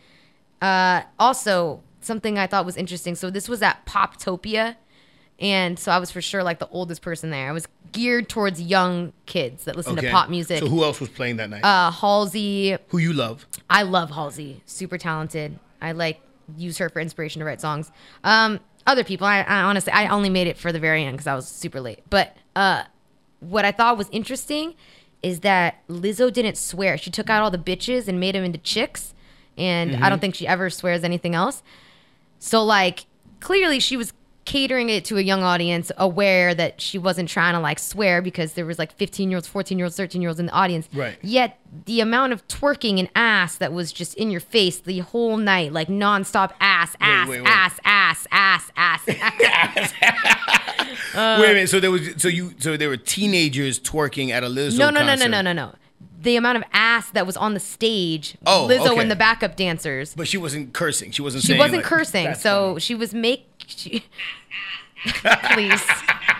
Uh, 0.61 1.03
also, 1.17 1.81
something 2.01 2.37
I 2.37 2.47
thought 2.47 2.65
was 2.65 2.75
interesting. 2.75 3.15
So 3.15 3.29
this 3.29 3.47
was 3.47 3.61
at 3.61 3.85
Poptopia, 3.85 4.75
and 5.39 5.79
so 5.79 5.89
I 5.91 5.99
was 5.99 6.11
for 6.11 6.21
sure 6.21 6.43
like 6.43 6.59
the 6.59 6.67
oldest 6.67 7.01
person 7.01 7.29
there. 7.29 7.47
I 7.47 7.53
was 7.53 7.67
geared 7.91 8.29
towards 8.29 8.61
young 8.61 9.13
kids 9.25 9.65
that 9.65 9.75
listen 9.75 9.95
to 9.95 10.09
pop 10.11 10.29
music. 10.29 10.59
So 10.59 10.67
who 10.67 10.83
else 10.83 10.99
was 10.99 11.09
playing 11.09 11.37
that 11.37 11.49
night? 11.49 11.63
Uh, 11.63 11.91
Halsey. 11.91 12.77
who 12.89 12.97
you 12.97 13.13
love? 13.13 13.45
I 13.69 13.83
love 13.83 14.11
Halsey. 14.11 14.61
Super 14.65 14.97
talented. 14.97 15.57
I 15.81 15.91
like 15.93 16.21
use 16.57 16.77
her 16.79 16.89
for 16.89 16.99
inspiration 16.99 17.39
to 17.39 17.45
write 17.45 17.61
songs. 17.61 17.91
Um, 18.23 18.59
other 18.87 19.03
people, 19.03 19.27
I, 19.27 19.41
I 19.41 19.61
honestly, 19.61 19.93
I 19.93 20.07
only 20.07 20.29
made 20.29 20.47
it 20.47 20.57
for 20.57 20.71
the 20.71 20.79
very 20.79 21.03
end 21.03 21.17
because 21.17 21.27
I 21.27 21.35
was 21.35 21.47
super 21.47 21.79
late. 21.79 21.99
But 22.09 22.35
uh, 22.55 22.83
what 23.39 23.65
I 23.65 23.71
thought 23.71 23.97
was 23.97 24.09
interesting 24.11 24.73
is 25.21 25.41
that 25.41 25.85
Lizzo 25.87 26.31
didn't 26.31 26.57
swear. 26.57 26.97
She 26.97 27.11
took 27.11 27.29
out 27.29 27.43
all 27.43 27.51
the 27.51 27.57
bitches 27.57 28.07
and 28.07 28.19
made 28.19 28.35
them 28.35 28.43
into 28.43 28.57
chicks, 28.59 29.13
and 29.57 29.95
I 29.97 29.99
Mhm. 29.99 30.09
don't 30.09 30.19
think 30.19 30.35
she 30.35 30.47
ever 30.47 30.69
swears 30.69 31.03
anything 31.03 31.35
else. 31.35 31.61
So 32.39 32.63
like 32.63 33.05
clearly 33.41 33.79
she 33.79 33.95
was 33.97 34.13
catering 34.49 34.89
it 34.89 35.05
to 35.05 35.17
a 35.17 35.21
young 35.21 35.43
audience, 35.43 35.91
aware 35.97 36.55
that 36.55 36.81
she 36.81 36.97
wasn't 36.97 37.29
trying 37.29 37.53
to 37.53 37.59
like 37.59 37.77
swear 37.77 38.19
because 38.19 38.53
there 38.53 38.65
was 38.65 38.79
like 38.79 38.91
15 38.93 39.29
year 39.29 39.37
olds, 39.37 39.47
14 39.47 39.77
year 39.77 39.85
olds, 39.85 39.95
13 39.95 40.21
year 40.23 40.29
olds 40.29 40.39
in 40.39 40.47
the 40.47 40.51
audience. 40.51 40.89
Right. 40.91 41.17
Yet 41.21 41.59
the 41.85 42.01
amount 42.01 42.33
of 42.33 42.45
twerking 42.47 42.97
and 42.97 43.09
ass 43.15 43.57
that 43.57 43.71
was 43.71 43.91
just 43.91 44.15
in 44.15 44.31
your 44.31 44.39
face 44.41 44.79
the 44.79 44.99
whole 44.99 45.37
night, 45.37 45.71
like 45.71 45.87
nonstop 45.87 46.53
ass, 46.59 46.95
ass, 46.99 47.29
wait, 47.29 47.41
wait. 47.41 47.47
ass, 47.47 47.79
ass, 47.85 48.27
ass, 48.31 48.71
ass, 48.75 49.07
ass. 49.43 49.93
Uh, 51.13 51.37
Wait 51.41 51.51
a 51.51 51.53
minute. 51.53 51.69
So 51.69 51.79
there 51.79 51.91
was 51.91 52.01
so 52.17 52.27
you 52.27 52.53
so 52.59 52.75
there 52.77 52.89
were 52.89 52.97
teenagers 52.97 53.79
twerking 53.79 54.29
at 54.31 54.43
a 54.43 54.47
Lizzo 54.47 54.77
no, 54.79 54.89
no, 54.89 55.01
no, 55.01 55.05
no, 55.05 55.07
concert. 55.11 55.29
no, 55.29 55.41
no, 55.41 55.53
no. 55.53 55.75
The 56.21 56.35
amount 56.35 56.57
of 56.57 56.63
ass 56.73 57.11
that 57.11 57.25
was 57.27 57.37
on 57.37 57.53
the 57.53 57.59
stage, 57.59 58.35
Oh, 58.45 58.67
Lizzo 58.69 58.91
okay. 58.91 59.01
and 59.01 59.11
the 59.11 59.15
backup 59.15 59.55
dancers. 59.55 60.13
But 60.15 60.27
she 60.27 60.37
wasn't 60.37 60.73
cursing. 60.73 61.11
She 61.11 61.21
wasn't. 61.21 61.43
She 61.43 61.57
wasn't 61.57 61.77
like, 61.77 61.85
cursing, 61.85 62.25
"That's 62.25 62.41
so 62.41 62.77
she 62.79 62.95
was 62.95 63.13
make. 63.13 63.48
Please. 65.53 65.81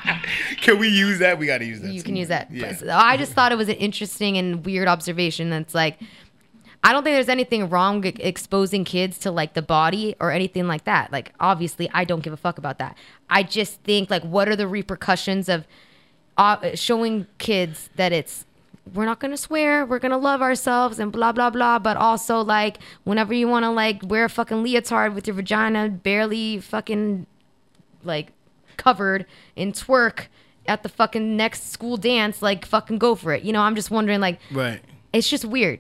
Can 0.61 0.79
we 0.79 0.89
use 0.89 1.19
that? 1.19 1.37
We 1.37 1.45
got 1.45 1.59
to 1.59 1.65
use 1.65 1.81
that. 1.81 1.91
you 1.91 2.03
can 2.03 2.15
use 2.15 2.27
that. 2.27 2.51
Yeah. 2.51 2.75
I 2.91 3.17
just 3.17 3.33
thought 3.33 3.51
it 3.51 3.57
was 3.57 3.69
an 3.69 3.75
interesting 3.75 4.37
and 4.37 4.65
weird 4.65 4.87
observation. 4.87 5.49
That's 5.49 5.73
like, 5.73 5.97
I 6.83 6.91
don't 6.91 7.03
think 7.03 7.15
there's 7.15 7.29
anything 7.29 7.69
wrong 7.69 8.01
with 8.01 8.19
exposing 8.19 8.83
kids 8.83 9.17
to 9.19 9.31
like 9.31 9.53
the 9.53 9.61
body 9.61 10.15
or 10.19 10.31
anything 10.31 10.67
like 10.67 10.83
that. 10.85 11.11
Like, 11.11 11.33
obviously, 11.39 11.89
I 11.93 12.03
don't 12.03 12.21
give 12.21 12.33
a 12.33 12.37
fuck 12.37 12.57
about 12.57 12.77
that. 12.79 12.97
I 13.29 13.43
just 13.43 13.81
think 13.81 14.09
like, 14.09 14.23
what 14.23 14.49
are 14.49 14.55
the 14.55 14.67
repercussions 14.67 15.47
of 15.49 15.65
uh, 16.37 16.75
showing 16.75 17.27
kids 17.37 17.89
that 17.95 18.11
it's 18.11 18.45
we're 18.93 19.05
not 19.05 19.19
gonna 19.19 19.37
swear, 19.37 19.85
we're 19.85 19.99
gonna 19.99 20.17
love 20.17 20.41
ourselves 20.41 20.99
and 20.99 21.11
blah 21.11 21.31
blah 21.31 21.49
blah. 21.49 21.79
But 21.79 21.97
also 21.97 22.41
like 22.41 22.77
whenever 23.03 23.33
you 23.33 23.47
wanna 23.47 23.71
like 23.71 24.01
wear 24.03 24.25
a 24.25 24.29
fucking 24.29 24.63
leotard 24.63 25.13
with 25.15 25.27
your 25.27 25.35
vagina 25.35 25.89
barely 25.89 26.59
fucking 26.59 27.25
like 28.03 28.31
covered 28.77 29.25
and 29.57 29.73
twerk 29.73 30.27
at 30.67 30.83
the 30.83 30.89
fucking 30.89 31.35
next 31.35 31.71
school 31.71 31.97
dance, 31.97 32.41
like 32.41 32.65
fucking 32.65 32.97
go 32.97 33.15
for 33.15 33.33
it. 33.33 33.43
You 33.43 33.51
know, 33.53 33.61
I'm 33.61 33.75
just 33.75 33.91
wondering 33.91 34.19
like 34.21 34.39
Right. 34.51 34.81
it's 35.13 35.29
just 35.29 35.45
weird. 35.45 35.79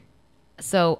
So 0.59 0.99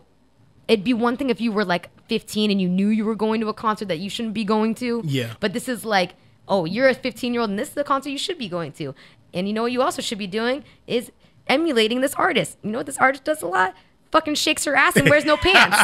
it'd 0.67 0.83
be 0.85 0.93
one 0.93 1.17
thing 1.17 1.29
if 1.29 1.41
you 1.41 1.51
were 1.51 1.65
like 1.65 1.89
15 2.07 2.51
and 2.51 2.61
you 2.61 2.69
knew 2.69 2.87
you 2.87 3.03
were 3.05 3.15
going 3.15 3.41
to 3.41 3.49
a 3.49 3.53
concert 3.53 3.87
that 3.87 3.99
you 3.99 4.09
shouldn't 4.09 4.33
be 4.33 4.43
going 4.43 4.75
to. 4.75 5.01
Yeah. 5.05 5.33
But 5.39 5.53
this 5.53 5.67
is 5.67 5.83
like, 5.85 6.13
oh, 6.47 6.65
you're 6.65 6.87
a 6.87 6.93
15 6.93 7.33
year 7.33 7.41
old 7.41 7.49
and 7.49 7.59
this 7.59 7.69
is 7.69 7.73
the 7.75 7.83
concert 7.83 8.09
you 8.09 8.17
should 8.17 8.37
be 8.37 8.47
going 8.49 8.71
to. 8.73 8.93
And 9.33 9.47
you 9.47 9.53
know 9.53 9.63
what 9.63 9.71
you 9.71 9.81
also 9.81 10.01
should 10.01 10.17
be 10.17 10.27
doing 10.27 10.63
is 10.87 11.11
emulating 11.49 12.01
this 12.01 12.13
artist. 12.13 12.57
You 12.63 12.71
know 12.71 12.79
what 12.79 12.85
this 12.85 12.97
artist 12.97 13.23
does 13.23 13.41
a 13.41 13.47
lot? 13.47 13.75
Fucking 14.11 14.35
shakes 14.35 14.65
her 14.65 14.75
ass 14.75 14.95
and 14.95 15.09
wears 15.09 15.25
no 15.25 15.37
pants. 15.37 15.77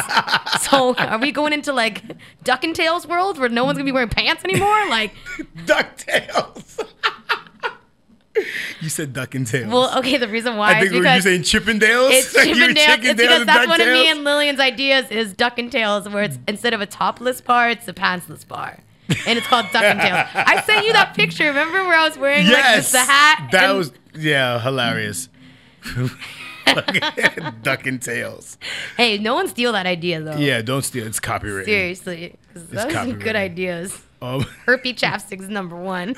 so 0.62 0.94
are 0.96 1.18
we 1.18 1.30
going 1.30 1.52
into 1.52 1.72
like 1.72 2.02
Duck 2.42 2.64
and 2.64 2.74
Tails 2.74 3.06
world 3.06 3.38
where 3.38 3.48
no 3.48 3.64
one's 3.64 3.78
gonna 3.78 3.86
be 3.86 3.92
wearing 3.92 4.08
pants 4.08 4.44
anymore? 4.44 4.88
Like 4.88 5.12
Duck 5.66 5.96
Tails. 5.96 6.80
You 8.80 8.90
said 8.90 9.14
duck 9.14 9.34
and 9.34 9.46
tails. 9.46 9.72
Well, 9.72 9.98
okay, 9.98 10.18
the 10.18 10.28
reason 10.28 10.56
why 10.56 10.72
I 10.72 10.80
think 10.80 10.86
is 10.86 10.90
were 10.90 10.96
you 10.96 11.02
because 11.04 11.24
saying 11.24 11.42
Chippendales? 11.42 12.10
It's 12.12 12.34
Like 12.34 12.48
Chippendales. 12.48 13.04
It's 13.04 13.20
because 13.20 13.46
that's 13.46 13.66
one 13.66 13.80
of 13.80 13.88
me 13.88 14.10
and 14.10 14.24
Lillian's 14.24 14.60
ideas 14.60 15.10
is 15.10 15.32
Duck 15.32 15.58
and 15.58 15.72
Tails, 15.72 16.06
where 16.06 16.22
it's 16.22 16.36
mm-hmm. 16.36 16.50
instead 16.50 16.74
of 16.74 16.82
a 16.82 16.86
topless 16.86 17.40
bar, 17.40 17.70
it's 17.70 17.88
a 17.88 17.94
pantsless 17.94 18.46
bar. 18.46 18.78
And 19.26 19.38
it's 19.38 19.46
called 19.46 19.66
Duck 19.72 19.84
and 19.84 20.00
Tails. 20.00 20.28
I 20.34 20.60
sent 20.62 20.84
you 20.86 20.92
that 20.92 21.14
picture. 21.14 21.44
Remember 21.44 21.84
where 21.84 21.96
I 21.96 22.08
was 22.08 22.18
wearing 22.18 22.44
like 22.44 22.56
yes, 22.56 22.76
this, 22.76 22.92
the 22.92 23.10
hat? 23.10 23.48
That 23.52 23.72
was 23.72 23.92
yeah, 24.14 24.60
hilarious. 24.60 25.28
duck 27.62 27.86
and 27.86 28.02
tails. 28.02 28.58
Hey, 28.96 29.18
no 29.18 29.34
one 29.34 29.48
steal 29.48 29.72
that 29.72 29.86
idea 29.86 30.20
though. 30.20 30.36
Yeah, 30.36 30.62
don't 30.62 30.82
steal. 30.82 31.06
It's 31.06 31.20
copyrighted. 31.20 31.66
Seriously, 31.66 32.36
those 32.54 32.84
are 32.94 33.12
good 33.12 33.36
ideas. 33.36 34.02
Um, 34.22 34.40
Herpy 34.66 34.94
chapstick's 34.96 35.48
number 35.48 35.76
one. 35.76 36.16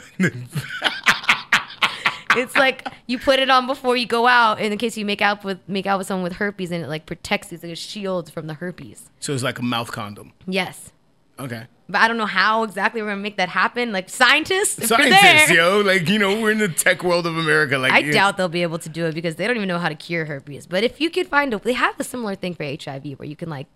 it's 2.37 2.57
like 2.57 2.87
you 3.07 3.19
put 3.19 3.39
it 3.39 3.51
on 3.51 3.67
before 3.67 3.97
you 3.97 4.07
go 4.07 4.27
out, 4.27 4.61
in 4.61 4.77
case 4.79 4.97
you 4.97 5.05
make 5.05 5.23
out 5.23 5.45
with 5.45 5.59
make 5.69 5.87
out 5.87 5.99
with 5.99 6.07
someone 6.07 6.25
with 6.25 6.35
herpes, 6.35 6.71
and 6.71 6.85
it 6.85 6.89
like 6.89 7.07
protects. 7.07 7.53
It's 7.53 7.63
like 7.63 7.73
a 7.73 7.77
shield 7.77 8.33
from 8.33 8.47
the 8.47 8.55
herpes. 8.55 9.11
so 9.21 9.33
it's 9.35 9.43
like 9.43 9.59
a 9.59 9.63
mouth 9.65 9.91
condom. 9.93 10.33
Yes. 10.47 10.93
Okay. 11.39 11.67
But 11.91 12.03
I 12.03 12.09
don't 12.09 12.19
know 12.19 12.27
how 12.27 12.65
exactly 12.65 13.01
we're 13.01 13.09
gonna 13.09 13.23
make 13.23 13.39
that 13.39 13.49
happen. 13.49 13.93
Like 13.93 14.11
scientists, 14.11 14.87
Scientists, 14.89 15.51
yo, 15.51 15.81
like 15.81 16.09
you 16.09 16.19
know, 16.19 16.39
we're 16.41 16.51
in 16.51 16.59
the 16.59 16.69
tech 16.69 17.03
world 17.03 17.27
of 17.27 17.37
America. 17.39 17.79
Like 17.79 17.93
I 17.93 18.03
doubt 18.03 18.37
they'll 18.37 18.49
be 18.49 18.63
able 18.63 18.79
to 18.81 18.89
do 18.91 19.07
it 19.07 19.15
because 19.15 19.37
they 19.37 19.47
don't 19.47 19.57
even 19.57 19.69
know 19.69 19.79
how 19.79 19.89
to 19.89 19.95
cure 19.95 20.27
herpes. 20.27 20.67
But 20.67 20.85
if 20.85 21.01
you 21.01 21.09
could 21.09 21.27
find 21.29 21.55
a, 21.55 21.59
they 21.59 21.73
have 21.73 21.99
a 21.99 22.05
similar 22.05 22.35
thing 22.35 22.55
for 22.55 22.65
HIV 22.65 23.19
where 23.19 23.27
you 23.27 23.37
can 23.37 23.49
like 23.49 23.67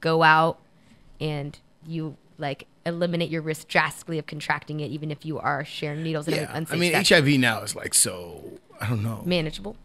go 0.00 0.22
out 0.22 0.60
and 1.20 1.58
you 1.86 2.16
like 2.38 2.66
eliminate 2.86 3.28
your 3.30 3.42
risk 3.42 3.68
drastically 3.68 4.18
of 4.18 4.26
contracting 4.26 4.80
it, 4.80 4.90
even 4.90 5.10
if 5.10 5.26
you 5.26 5.38
are 5.38 5.64
sharing 5.64 6.02
needles 6.02 6.26
and 6.28 6.36
Yeah, 6.36 6.50
unsafe 6.56 6.74
I 6.74 6.78
mean, 6.80 6.92
sex. 6.92 7.08
HIV 7.10 7.28
now 7.38 7.60
is 7.62 7.76
like 7.76 7.92
so. 7.94 8.42
I 8.80 8.88
don't 8.88 9.02
know. 9.02 9.22
manageable. 9.26 9.76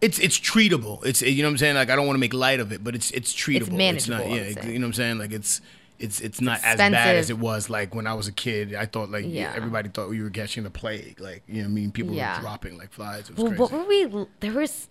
It's 0.00 0.18
it's 0.18 0.38
treatable. 0.38 1.02
It's 1.06 1.22
you 1.22 1.42
know 1.42 1.48
what 1.48 1.52
I'm 1.52 1.58
saying. 1.58 1.76
Like 1.76 1.90
I 1.90 1.96
don't 1.96 2.06
want 2.06 2.16
to 2.16 2.20
make 2.20 2.34
light 2.34 2.58
of 2.60 2.72
it, 2.72 2.82
but 2.82 2.96
it's 2.96 3.12
it's 3.12 3.32
treatable. 3.32 3.62
It's 3.62 3.70
manageable, 3.70 4.18
not, 4.18 4.28
yeah, 4.36 4.42
it's- 4.42 4.66
you 4.66 4.72
know 4.80 4.86
what 4.86 4.88
I'm 4.88 4.92
saying. 4.94 5.18
Like 5.18 5.30
it's 5.32 5.60
it's 5.98 6.20
it's 6.20 6.40
not 6.40 6.60
as 6.64 6.76
bad 6.78 7.16
as 7.16 7.30
it 7.30 7.38
was 7.38 7.70
like 7.70 7.94
when 7.94 8.06
I 8.06 8.14
was 8.14 8.26
a 8.28 8.32
kid. 8.32 8.74
I 8.74 8.86
thought 8.86 9.10
like 9.10 9.24
Yeah. 9.28 9.52
everybody 9.56 9.88
thought 9.88 10.08
we 10.08 10.22
were 10.22 10.30
catching 10.30 10.64
the 10.64 10.70
plague. 10.70 11.20
Like 11.20 11.42
you 11.46 11.54
know, 11.56 11.60
what 11.62 11.66
I 11.66 11.74
mean, 11.74 11.92
people 11.92 12.14
Yeah. 12.14 12.36
were 12.36 12.42
dropping 12.42 12.76
like 12.78 12.92
flies. 12.92 13.30
It 13.30 13.36
was 13.36 13.44
Well, 13.58 13.68
crazy. 13.68 14.04
what 14.06 14.12
were 14.12 14.18
we? 14.24 14.26
There 14.40 14.52
was 14.52 14.88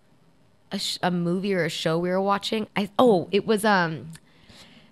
a, 0.71 0.79
sh- 0.79 0.97
a 1.03 1.11
movie 1.11 1.53
or 1.53 1.65
a 1.65 1.69
show 1.69 1.99
we 1.99 2.09
were 2.09 2.21
watching. 2.21 2.67
I 2.75 2.89
oh, 2.97 3.27
it 3.31 3.45
was 3.45 3.63
um, 3.65 4.11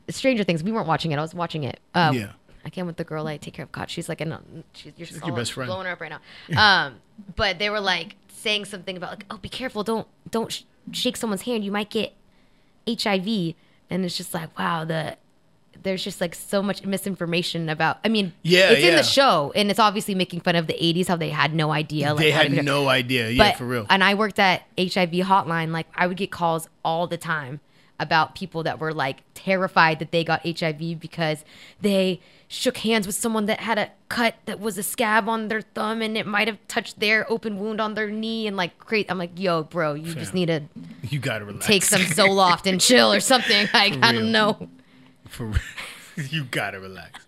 Stranger 0.10 0.44
Things. 0.44 0.64
We 0.64 0.72
weren't 0.72 0.88
watching 0.88 1.12
it. 1.12 1.18
I 1.18 1.22
was 1.22 1.34
watching 1.34 1.64
it. 1.64 1.80
Uh, 1.94 2.12
Yeah. 2.14 2.32
I 2.64 2.70
came 2.70 2.86
with 2.86 2.98
the 2.98 3.04
girl 3.04 3.26
I 3.26 3.38
take 3.38 3.56
care 3.56 3.64
of. 3.64 3.72
God, 3.72 3.90
she's 3.90 4.08
like 4.08 4.22
an. 4.22 4.64
She's, 4.74 4.94
you're 4.96 5.08
like 5.14 5.26
your 5.26 5.36
best 5.36 5.54
friend. 5.54 5.68
blowing 5.68 5.88
her 5.88 5.94
up 5.94 6.02
right 6.02 6.12
now. 6.12 6.20
Um, 6.88 6.96
but 7.36 7.58
they 7.58 7.70
were 7.72 7.80
like 7.80 8.16
saying 8.30 8.66
something 8.66 8.98
about 8.98 9.10
like, 9.12 9.26
oh, 9.32 9.38
be 9.38 9.50
careful, 9.50 9.84
don't 9.84 10.08
don't 10.30 10.52
sh- 10.52 10.64
shake 10.92 11.18
someone's 11.18 11.44
hand. 11.44 11.64
You 11.66 11.72
might 11.72 11.90
get 11.90 12.14
HIV. 12.88 13.56
And 13.90 14.06
it's 14.06 14.16
just 14.16 14.34
like, 14.34 14.58
wow, 14.60 14.86
the 14.86 15.18
there's 15.84 16.04
just 16.04 16.22
like 16.22 16.36
so 16.36 16.62
much 16.62 16.86
misinformation 16.86 17.70
about. 17.70 18.00
I 18.06 18.10
mean, 18.10 18.34
Yeah, 18.44 18.72
it's 18.72 18.84
in 18.84 18.96
the 18.96 19.04
show, 19.04 19.52
and 19.56 19.70
it's 19.70 19.80
obviously 19.80 20.16
making 20.16 20.42
fun 20.42 20.56
of 20.56 20.68
the 20.68 20.74
'80s, 20.74 21.08
how 21.08 21.16
they 21.16 21.30
had 21.30 21.54
no 21.54 21.72
idea. 21.72 22.14
Like, 22.14 22.24
they 22.24 22.32
had 22.32 22.52
no 22.66 22.88
idea. 22.88 23.30
Yeah, 23.30 23.50
but- 23.52 23.58
for 23.58 23.66
real. 23.66 23.86
And 23.90 24.04
I 24.04 24.14
worked 24.14 24.40
at 24.40 24.64
HIV 24.78 25.12
hotline. 25.26 25.72
Like 25.72 25.88
I 25.96 26.08
would 26.08 26.18
get 26.18 26.32
calls 26.32 26.68
all 26.86 27.08
the 27.08 27.18
time 27.18 27.60
about 28.00 28.34
people 28.34 28.64
that 28.64 28.80
were 28.80 28.94
like 28.94 29.22
terrified 29.36 30.00
that 30.00 30.12
they 30.12 30.24
got 30.24 30.42
HIV 30.44 31.00
because 31.00 31.46
they 31.82 32.20
shook 32.48 32.78
hands 32.78 33.06
with 33.06 33.16
someone 33.16 33.46
that 33.46 33.60
had 33.60 33.78
a 33.78 33.90
cut 34.10 34.34
that 34.46 34.60
was 34.60 34.76
a 34.78 34.84
scab 34.84 35.30
on 35.30 35.48
their 35.50 35.62
thumb 35.62 36.02
and 36.02 36.18
it 36.18 36.26
might 36.26 36.48
have 36.48 36.58
touched 36.68 37.00
their 37.00 37.32
open 37.32 37.60
wound 37.60 37.80
on 37.80 37.94
their 37.94 38.10
knee 38.10 38.48
and 38.48 38.58
like 38.58 38.78
create 38.80 39.06
I'm 39.10 39.20
like, 39.20 39.40
yo, 39.40 39.64
bro, 39.64 39.94
you 39.94 40.16
just 40.16 40.34
need 40.34 40.48
to 40.48 40.62
You 41.04 41.20
gotta 41.20 41.46
relax. 41.46 41.66
take 41.66 41.84
some 41.84 42.02
Zoloft 42.18 42.66
and 42.66 42.82
chill 42.82 43.14
or 43.14 43.20
something. 43.20 43.68
Like 43.72 43.94
I 44.04 44.12
don't 44.12 44.32
know. 44.32 44.68
For 45.32 45.46
real. 45.46 45.60
you 46.30 46.44
gotta 46.46 46.80
relax. 46.80 47.26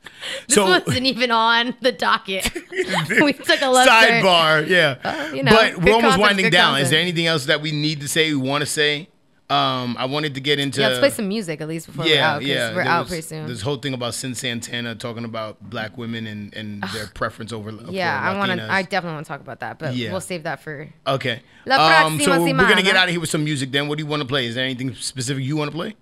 This 0.47 0.57
wasn't 0.57 1.05
even 1.05 1.31
on 1.31 1.75
the 1.81 1.91
docket. 1.91 2.49
we 3.09 3.33
took 3.33 3.61
a 3.61 3.69
left 3.69 3.89
sidebar. 3.89 4.67
Yeah, 4.67 4.97
Uh, 5.03 5.31
you 5.33 5.43
know, 5.43 5.51
but 5.51 5.77
we're 5.83 5.93
almost 5.93 6.17
winding 6.17 6.49
down. 6.49 6.79
Is 6.79 6.89
there 6.89 6.99
anything 6.99 7.25
else 7.25 7.45
that 7.45 7.61
we 7.61 7.71
need 7.71 8.01
to 8.01 8.07
say? 8.07 8.33
We 8.33 8.37
want 8.47 8.61
to 8.61 8.65
say? 8.65 9.09
Um, 9.49 9.97
I 9.99 10.05
wanted 10.05 10.35
to 10.35 10.41
get 10.41 10.57
into. 10.57 10.81
yeah, 10.81 10.87
let's 10.87 10.99
play 10.99 11.09
some 11.11 11.27
music 11.27 11.61
at 11.61 11.67
least 11.67 11.85
before 11.85 12.05
we're 12.05 12.15
yeah, 12.15 12.31
out. 12.31 12.39
'cause 12.39 12.47
yeah. 12.47 12.73
we're 12.73 12.81
out 12.81 13.01
was 13.01 13.09
pretty 13.09 13.21
soon. 13.21 13.45
This 13.45 13.61
whole 13.61 13.75
thing 13.75 13.93
about 13.93 14.13
Sin 14.15 14.33
Santana 14.33 14.95
talking 14.95 15.25
about 15.25 15.69
black 15.69 15.97
women 15.97 16.25
and, 16.25 16.55
and 16.55 16.81
their 16.93 17.07
preference 17.07 17.51
over. 17.51 17.69
Yeah, 17.89 18.19
I 18.19 18.37
want 18.37 18.51
to. 18.53 18.71
I 18.71 18.81
definitely 18.83 19.15
want 19.15 19.25
to 19.25 19.31
talk 19.31 19.41
about 19.41 19.59
that, 19.59 19.79
but 19.79 19.95
Yeah. 19.95 20.11
we'll 20.11 20.21
save 20.21 20.43
that 20.43 20.63
for. 20.63 20.87
Okay. 21.05 21.41
La 21.65 22.05
um, 22.05 22.19
so 22.19 22.41
we're 22.41 22.53
gonna 22.53 22.81
get 22.81 22.95
out 22.95 23.05
of 23.05 23.11
here 23.11 23.19
with 23.19 23.29
some 23.29 23.43
music. 23.43 23.71
Then, 23.71 23.87
what 23.87 23.97
do 23.97 24.03
you 24.03 24.09
want 24.09 24.21
to 24.21 24.27
play? 24.27 24.47
Is 24.47 24.55
there 24.55 24.63
anything 24.63 24.95
specific 24.95 25.43
you 25.43 25.55
want 25.57 25.69
to 25.71 25.75
play? 25.75 25.95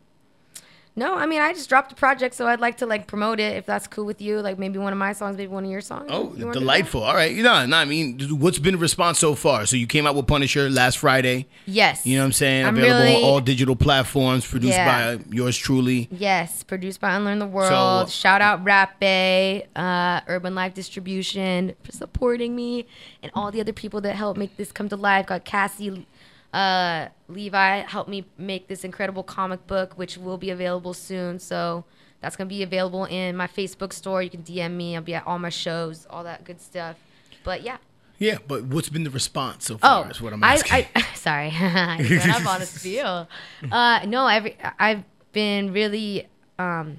No, 0.94 1.16
I 1.16 1.26
mean 1.26 1.42
I 1.42 1.54
just 1.54 1.70
dropped 1.70 1.94
a 1.94 1.96
project, 1.96 2.36
so 2.36 2.48
I'd 2.48 2.60
like 2.60 2.78
to 2.78 2.86
like 2.86 3.08
promote 3.08 3.40
it 3.40 3.56
if 3.56 3.66
that's 3.66 3.88
cool 3.88 4.04
with 4.06 4.22
you. 4.22 4.42
Like 4.42 4.60
maybe 4.60 4.78
one 4.78 4.92
of 4.92 5.00
my 5.00 5.14
songs, 5.14 5.38
maybe 5.38 5.48
one 5.48 5.64
of 5.64 5.72
your 5.72 5.80
songs. 5.80 6.08
Oh, 6.10 6.24
You 6.24 6.24
wanna 6.24 6.36
do 6.38 6.46
that? 6.48 6.54
delightful. 6.60 7.02
All 7.04 7.14
right, 7.16 7.32
you 7.34 7.44
know, 7.44 7.66
no, 7.66 7.78
I 7.78 7.86
mean, 7.86 8.20
what's 8.40 8.60
been 8.60 8.74
the 8.74 8.78
response 8.78 9.18
so 9.18 9.34
far? 9.34 9.66
So 9.66 9.78
you 9.78 9.88
came 9.88 10.06
out 10.06 10.16
with 10.16 10.28
Punisher 10.28 10.70
last 10.70 10.98
Friday. 10.98 11.48
Yes. 11.66 12.06
You 12.06 12.18
know 12.18 12.24
what 12.24 12.26
I'm 12.28 12.32
saying? 12.34 12.66
I'm 12.66 12.78
Available 12.78 13.04
really- 13.06 13.16
on 13.24 13.24
all 13.24 13.40
digital 13.40 13.78
platforms, 13.78 14.46
produced 14.46 14.74
Yeah. 14.74 15.16
by 15.16 15.24
yours 15.30 15.56
truly. 15.58 16.10
Yes, 16.12 16.62
produced 16.64 17.00
by 17.00 17.16
Unlearn 17.16 17.40
the 17.40 17.48
World. 17.48 18.10
So- 18.10 18.12
Shout 18.12 18.42
out 18.42 18.62
Rap 18.66 19.00
Bay, 19.00 19.68
uh, 19.78 20.20
Urban 20.28 20.56
Life 20.56 20.74
Distribution 20.74 21.74
for 21.84 21.94
supporting 21.94 22.54
me, 22.54 22.86
and 23.24 23.32
all 23.34 23.50
the 23.50 23.62
other 23.62 23.72
people 23.74 24.02
that 24.02 24.16
helped 24.18 24.38
make 24.38 24.58
this 24.58 24.74
come 24.74 24.90
to 24.90 24.98
life. 24.98 25.28
Got 25.28 25.46
Cassie, 25.46 26.06
uh, 26.54 27.08
Levi 27.28 27.80
helped 27.82 28.10
me 28.10 28.26
make 28.38 28.68
this 28.68 28.84
incredible 28.84 29.24
comic 29.24 29.66
book, 29.68 29.94
which 29.98 30.18
will 30.18 30.38
be 30.38 30.50
available 30.50 30.94
soon. 30.94 31.40
So 31.40 31.86
that's 32.20 32.36
gonna 32.36 32.50
be 32.50 32.64
available 32.64 33.06
in 33.06 33.36
my 33.36 33.48
Facebook 33.48 33.94
store. 33.94 34.22
You 34.22 34.30
can 34.30 34.44
DM 34.44 34.76
me. 34.76 34.96
I'll 34.96 35.02
be 35.02 35.16
at 35.16 35.26
all 35.26 35.40
my 35.40 35.50
shows, 35.50 36.06
all 36.10 36.24
that 36.24 36.44
good 36.44 36.62
stuff. 36.62 36.98
But 37.44 37.64
yeah. 37.64 37.78
Yeah, 38.20 38.38
but 38.48 38.66
what's 38.66 38.90
been 38.90 39.04
the 39.04 39.10
response 39.10 39.66
so 39.66 39.80
far? 39.80 40.06
Oh, 40.06 40.10
is 40.10 40.22
what 40.22 40.32
I'm 40.32 40.44
asking. 40.44 40.86
I, 40.96 41.02
sorry, 41.16 41.50
I 41.54 42.34
up 42.36 42.46
on 42.46 42.62
a 42.62 42.66
spiel. 42.66 43.28
Uh, 43.72 44.06
no, 44.06 44.28
every 44.28 44.58
I've 44.78 45.04
been 45.32 45.74
really, 45.74 46.28
um, 46.60 46.98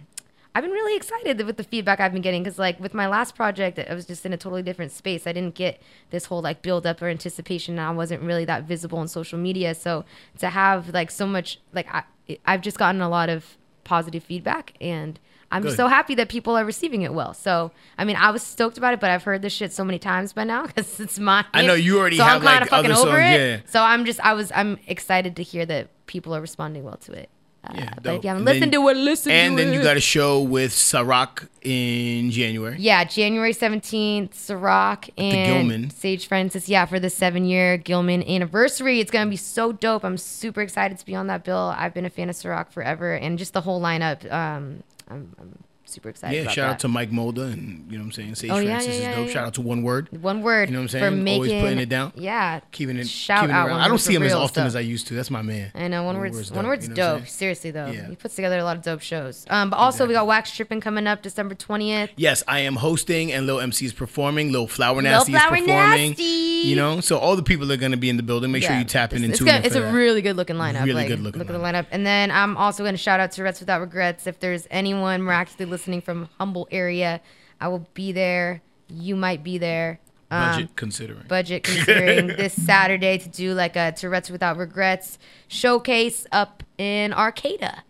I've 0.55 0.63
been 0.63 0.73
really 0.73 0.97
excited 0.97 1.41
with 1.47 1.57
the 1.57 1.65
feedback 1.65 1.99
I've 1.99 2.13
been 2.13 2.21
getting 2.21 2.43
because, 2.43 2.59
like, 2.59 2.79
with 2.79 2.93
my 2.93 3.07
last 3.07 3.35
project, 3.35 3.79
I 3.79 3.95
was 3.95 4.05
just 4.05 4.27
in 4.27 4.33
a 4.35 4.37
totally 4.37 4.63
different 4.63 4.93
space. 4.93 5.27
I 5.27 5.33
didn't 5.33 5.55
get 5.55 5.81
this 6.11 6.27
whole 6.27 6.43
like 6.43 6.61
build 6.61 6.87
up 6.87 7.01
or 7.01 7.09
anticipation. 7.09 7.79
And 7.79 7.87
I 7.87 7.91
wasn't 7.91 8.23
really 8.23 8.45
that 8.45 8.65
visible 8.65 8.99
on 8.99 9.09
social 9.09 9.39
media, 9.39 9.75
so 9.75 10.05
to 10.39 10.51
have 10.51 10.91
like 10.91 11.11
so 11.11 11.27
much, 11.27 11.59
like, 11.73 11.87
I, 11.93 12.03
I've 12.45 12.61
just 12.61 12.79
gotten 12.79 13.01
a 13.01 13.09
lot 13.09 13.29
of 13.29 13.57
positive 13.85 14.23
feedback 14.23 14.75
and. 14.81 15.19
I'm 15.55 15.61
Good. 15.65 15.77
so 15.77 15.87
happy 15.87 16.15
that 16.15 16.31
people 16.31 16.57
are 16.57 16.65
receiving 16.65 17.03
it 17.03 17.13
well. 17.13 17.35
So, 17.35 17.73
I 17.99 18.07
mean, 18.07 18.17
I 18.17 18.31
was 18.31 18.43
stoked 18.43 18.79
about 18.79 18.95
it, 18.95 19.01
but 19.01 19.11
I've 19.11 19.23
heard 19.23 19.43
this 19.43 19.53
shit 19.53 19.71
so 19.71 19.85
many 19.85 19.99
times 19.99 20.33
by 20.33 20.45
now 20.45 20.67
because 20.67 20.99
it's 20.99 21.19
mine. 21.19 21.45
I 21.53 21.67
know 21.67 21.75
you 21.75 21.99
already 21.99 22.17
so 22.17 22.25
have, 22.25 22.39
I'm 22.39 22.43
like, 22.43 22.71
fucking 22.71 22.91
other 22.91 22.99
over 22.99 23.19
songs, 23.21 23.35
it. 23.35 23.39
yeah. 23.39 23.61
So 23.67 23.83
I'm 23.83 24.07
just, 24.07 24.19
I 24.21 24.33
was, 24.33 24.51
I'm 24.55 24.79
excited 24.87 25.37
to 25.37 25.43
hear 25.43 25.67
that 25.67 25.89
people 26.07 26.35
are 26.35 26.41
responding 26.41 26.85
well 26.85 26.97
to 26.97 27.13
it. 27.13 27.29
Uh, 27.65 27.87
but 28.03 28.15
if 28.17 28.25
you 28.25 28.29
haven't 28.29 28.39
And 28.39 28.45
listened 28.45 28.73
then- 28.73 28.81
to 28.83 28.89
it, 28.89 28.97
listen 28.97 29.31
And 29.33 29.57
to 29.57 29.63
then 29.65 29.73
it. 29.73 29.77
you 29.77 29.83
got 29.85 29.97
a 29.97 30.01
show 30.01 30.43
with 30.43 30.73
Sarak 30.73 31.47
in 31.63 32.31
January. 32.33 32.77
Yeah, 32.79 33.05
January 33.05 33.53
17th, 33.53 34.33
Ciroc 34.35 35.09
and 35.17 35.47
Gilman. 35.47 35.91
Sage 35.91 36.27
Francis. 36.27 36.69
Yeah, 36.69 36.87
for 36.87 36.99
the 36.99 37.09
seven 37.09 37.45
year 37.45 37.77
Gilman 37.77 38.25
anniversary. 38.29 38.99
It's 38.99 39.13
going 39.13 39.27
to 39.27 39.31
be 39.31 39.37
so 39.37 39.71
dope. 39.71 40.05
I'm 40.05 40.19
super 40.19 40.61
excited 40.61 40.99
to 40.99 41.07
be 41.07 41.15
on 41.15 41.29
that 41.29 41.45
bill. 41.45 41.73
I've 41.77 41.95
been 41.95 42.05
a 42.05 42.11
fan 42.11 42.29
of 42.29 42.35
Ciroc 42.35 42.73
forever 42.73 43.15
and 43.15 43.39
just 43.39 43.53
the 43.53 43.61
whole 43.61 43.81
lineup. 43.81 44.25
Um, 44.33 44.83
I'm, 45.09 45.33
I'm 45.41 45.59
super 45.93 46.09
excited 46.09 46.37
Yeah, 46.37 46.45
shout 46.51 46.57
that. 46.57 46.71
out 46.73 46.79
to 46.81 46.89
Mike 46.89 47.13
Mulder 47.13 47.45
and 47.45 47.87
you 47.91 47.99
know 47.99 48.03
what 48.03 48.07
I'm 48.07 48.13
saying. 48.13 48.35
Sage 48.35 48.51
Oh, 48.51 48.59
yeah, 48.59 48.71
Francis 48.71 48.89
yeah, 48.89 48.95
is 48.95 49.01
yeah, 49.03 49.15
dope. 49.17 49.27
yeah. 49.27 49.33
Shout 49.33 49.47
out 49.47 49.55
to 49.55 49.61
One 49.61 49.83
Word. 49.83 50.09
One 50.23 50.43
word 50.43 50.69
You 50.69 50.73
know 50.75 50.81
what 50.81 50.83
I'm 50.85 50.89
saying. 50.89 51.05
for 51.05 51.11
making 51.11 51.35
Always 51.35 51.63
putting 51.63 51.79
it 51.79 51.89
down. 51.89 52.13
Yeah, 52.17 52.61
Keeping 52.73 52.97
it 52.97 53.09
Shout 53.09 53.41
keeping 53.43 53.55
out. 53.55 53.71
One 53.71 53.81
I 53.81 53.89
don't 53.89 53.99
see 53.99 54.15
him 54.15 54.23
as 54.23 54.33
often 54.33 54.53
stuff. 54.55 54.67
as 54.67 54.77
I 54.77 54.81
used 54.81 55.07
to. 55.09 55.15
That's 55.15 55.31
my 55.31 55.43
man. 55.43 55.71
I 55.75 55.89
know 55.89 56.03
one 56.05 56.19
word's 56.19 56.51
one 56.51 56.67
word's 56.67 56.85
you 56.89 56.95
know 56.95 57.19
dope. 57.19 57.29
Seriously 57.29 57.71
though, 57.71 57.87
Yeah. 57.87 58.09
he 58.09 58.17
puts 58.17 58.35
together 58.35 58.59
a 58.59 58.65
lot 58.65 58.77
of 58.77 58.83
dope 58.83 59.01
shows. 59.03 59.47
Um, 59.51 59.71
but 59.71 59.77
also 59.77 60.07
we 60.07 60.15
got 60.15 60.27
Wax 60.27 60.51
Tripping 60.51 60.81
coming 60.81 61.07
up 61.07 61.23
December 61.23 61.55
twentieth. 61.55 62.11
Yes, 62.17 62.43
I 62.49 62.61
am 62.61 62.77
hosting 62.77 63.33
and 63.33 63.47
Lil 63.47 63.61
MC 63.61 63.87
is 63.87 63.93
performing. 63.93 64.53
Lil 64.53 64.67
Flower 64.67 64.95
Lil 64.97 65.03
Nasty 65.05 65.33
Flower 65.33 65.57
is 65.57 65.61
performing. 65.65 66.11
Nasty. 66.11 66.23
You 66.25 66.77
know, 66.77 67.01
so 67.01 67.19
all 67.19 67.37
the 67.37 67.43
people 67.43 67.71
are 67.73 67.77
going 67.77 67.91
to 67.93 67.99
be 67.99 68.09
in 68.09 68.17
the 68.17 68.23
building. 68.23 68.53
Make 68.53 68.63
sure 68.63 68.77
you 68.77 68.85
tap 68.85 69.13
in 69.13 69.17
it's, 69.19 69.25
and 69.25 69.31
it's 69.33 69.39
tune 69.39 69.49
in 69.49 69.65
It's 69.65 69.75
a 69.75 69.93
really 69.93 70.23
good 70.23 70.37
looking 70.37 70.57
lineup. 70.57 70.85
Really 70.85 71.07
good 71.07 71.21
looking 71.21 71.41
Look 71.41 71.49
at 71.51 71.53
the 71.53 71.59
lineup. 71.59 71.87
And 71.91 72.07
then 72.07 72.31
I'm 72.31 72.57
also 72.57 72.83
going 72.85 72.95
to 72.95 72.99
shout 72.99 73.19
out 73.21 73.31
to 73.33 73.37
Tourette's 73.37 73.61
Without 73.61 73.81
Regrets. 73.81 74.27
If 74.27 74.39
there's 74.39 74.67
anyone 74.71 75.23
miraculously 75.23 75.67
listening 75.83 76.01
from 76.01 76.29
Humboldt 76.39 76.69
area, 76.71 77.21
I 77.61 77.67
will 77.67 77.85
be 77.93 78.13
there. 78.13 78.63
You 78.89 79.17
might 79.17 79.43
be 79.43 79.59
there. 79.59 79.99
Um, 80.31 80.53
Budget 80.53 80.77
considering. 80.77 81.25
Budget 81.27 81.65
considering 81.65 82.29
this 82.29 82.55
Saturday 82.55 83.19
to 83.19 83.29
do 83.29 83.53
like 83.53 83.75
a 83.75 83.91
Tourette's 83.91 84.31
Without 84.31 84.57
Regrets 84.57 85.19
showcase 85.49 86.25
up 86.31 86.63
in 86.79 87.13
Arcata. 87.13 87.83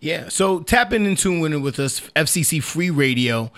Yeah. 0.00 0.28
So 0.28 0.60
tap 0.60 0.92
in 0.92 1.06
and 1.06 1.16
tune 1.16 1.42
in 1.50 1.62
with 1.62 1.80
us. 1.80 2.00
FCC 2.14 2.62
Free 2.62 2.90
Radio, 2.90 3.50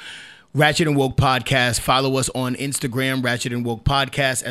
Ratchet 0.55 0.87
and 0.87 0.97
Woke 0.97 1.17
Podcast. 1.17 1.81
Follow 1.81 2.17
us 2.17 2.29
on 2.37 2.55
Instagram, 2.55 3.25
Ratchet 3.25 3.53
and 3.53 3.65
Woke 3.65 3.83
Podcast. 3.83 4.37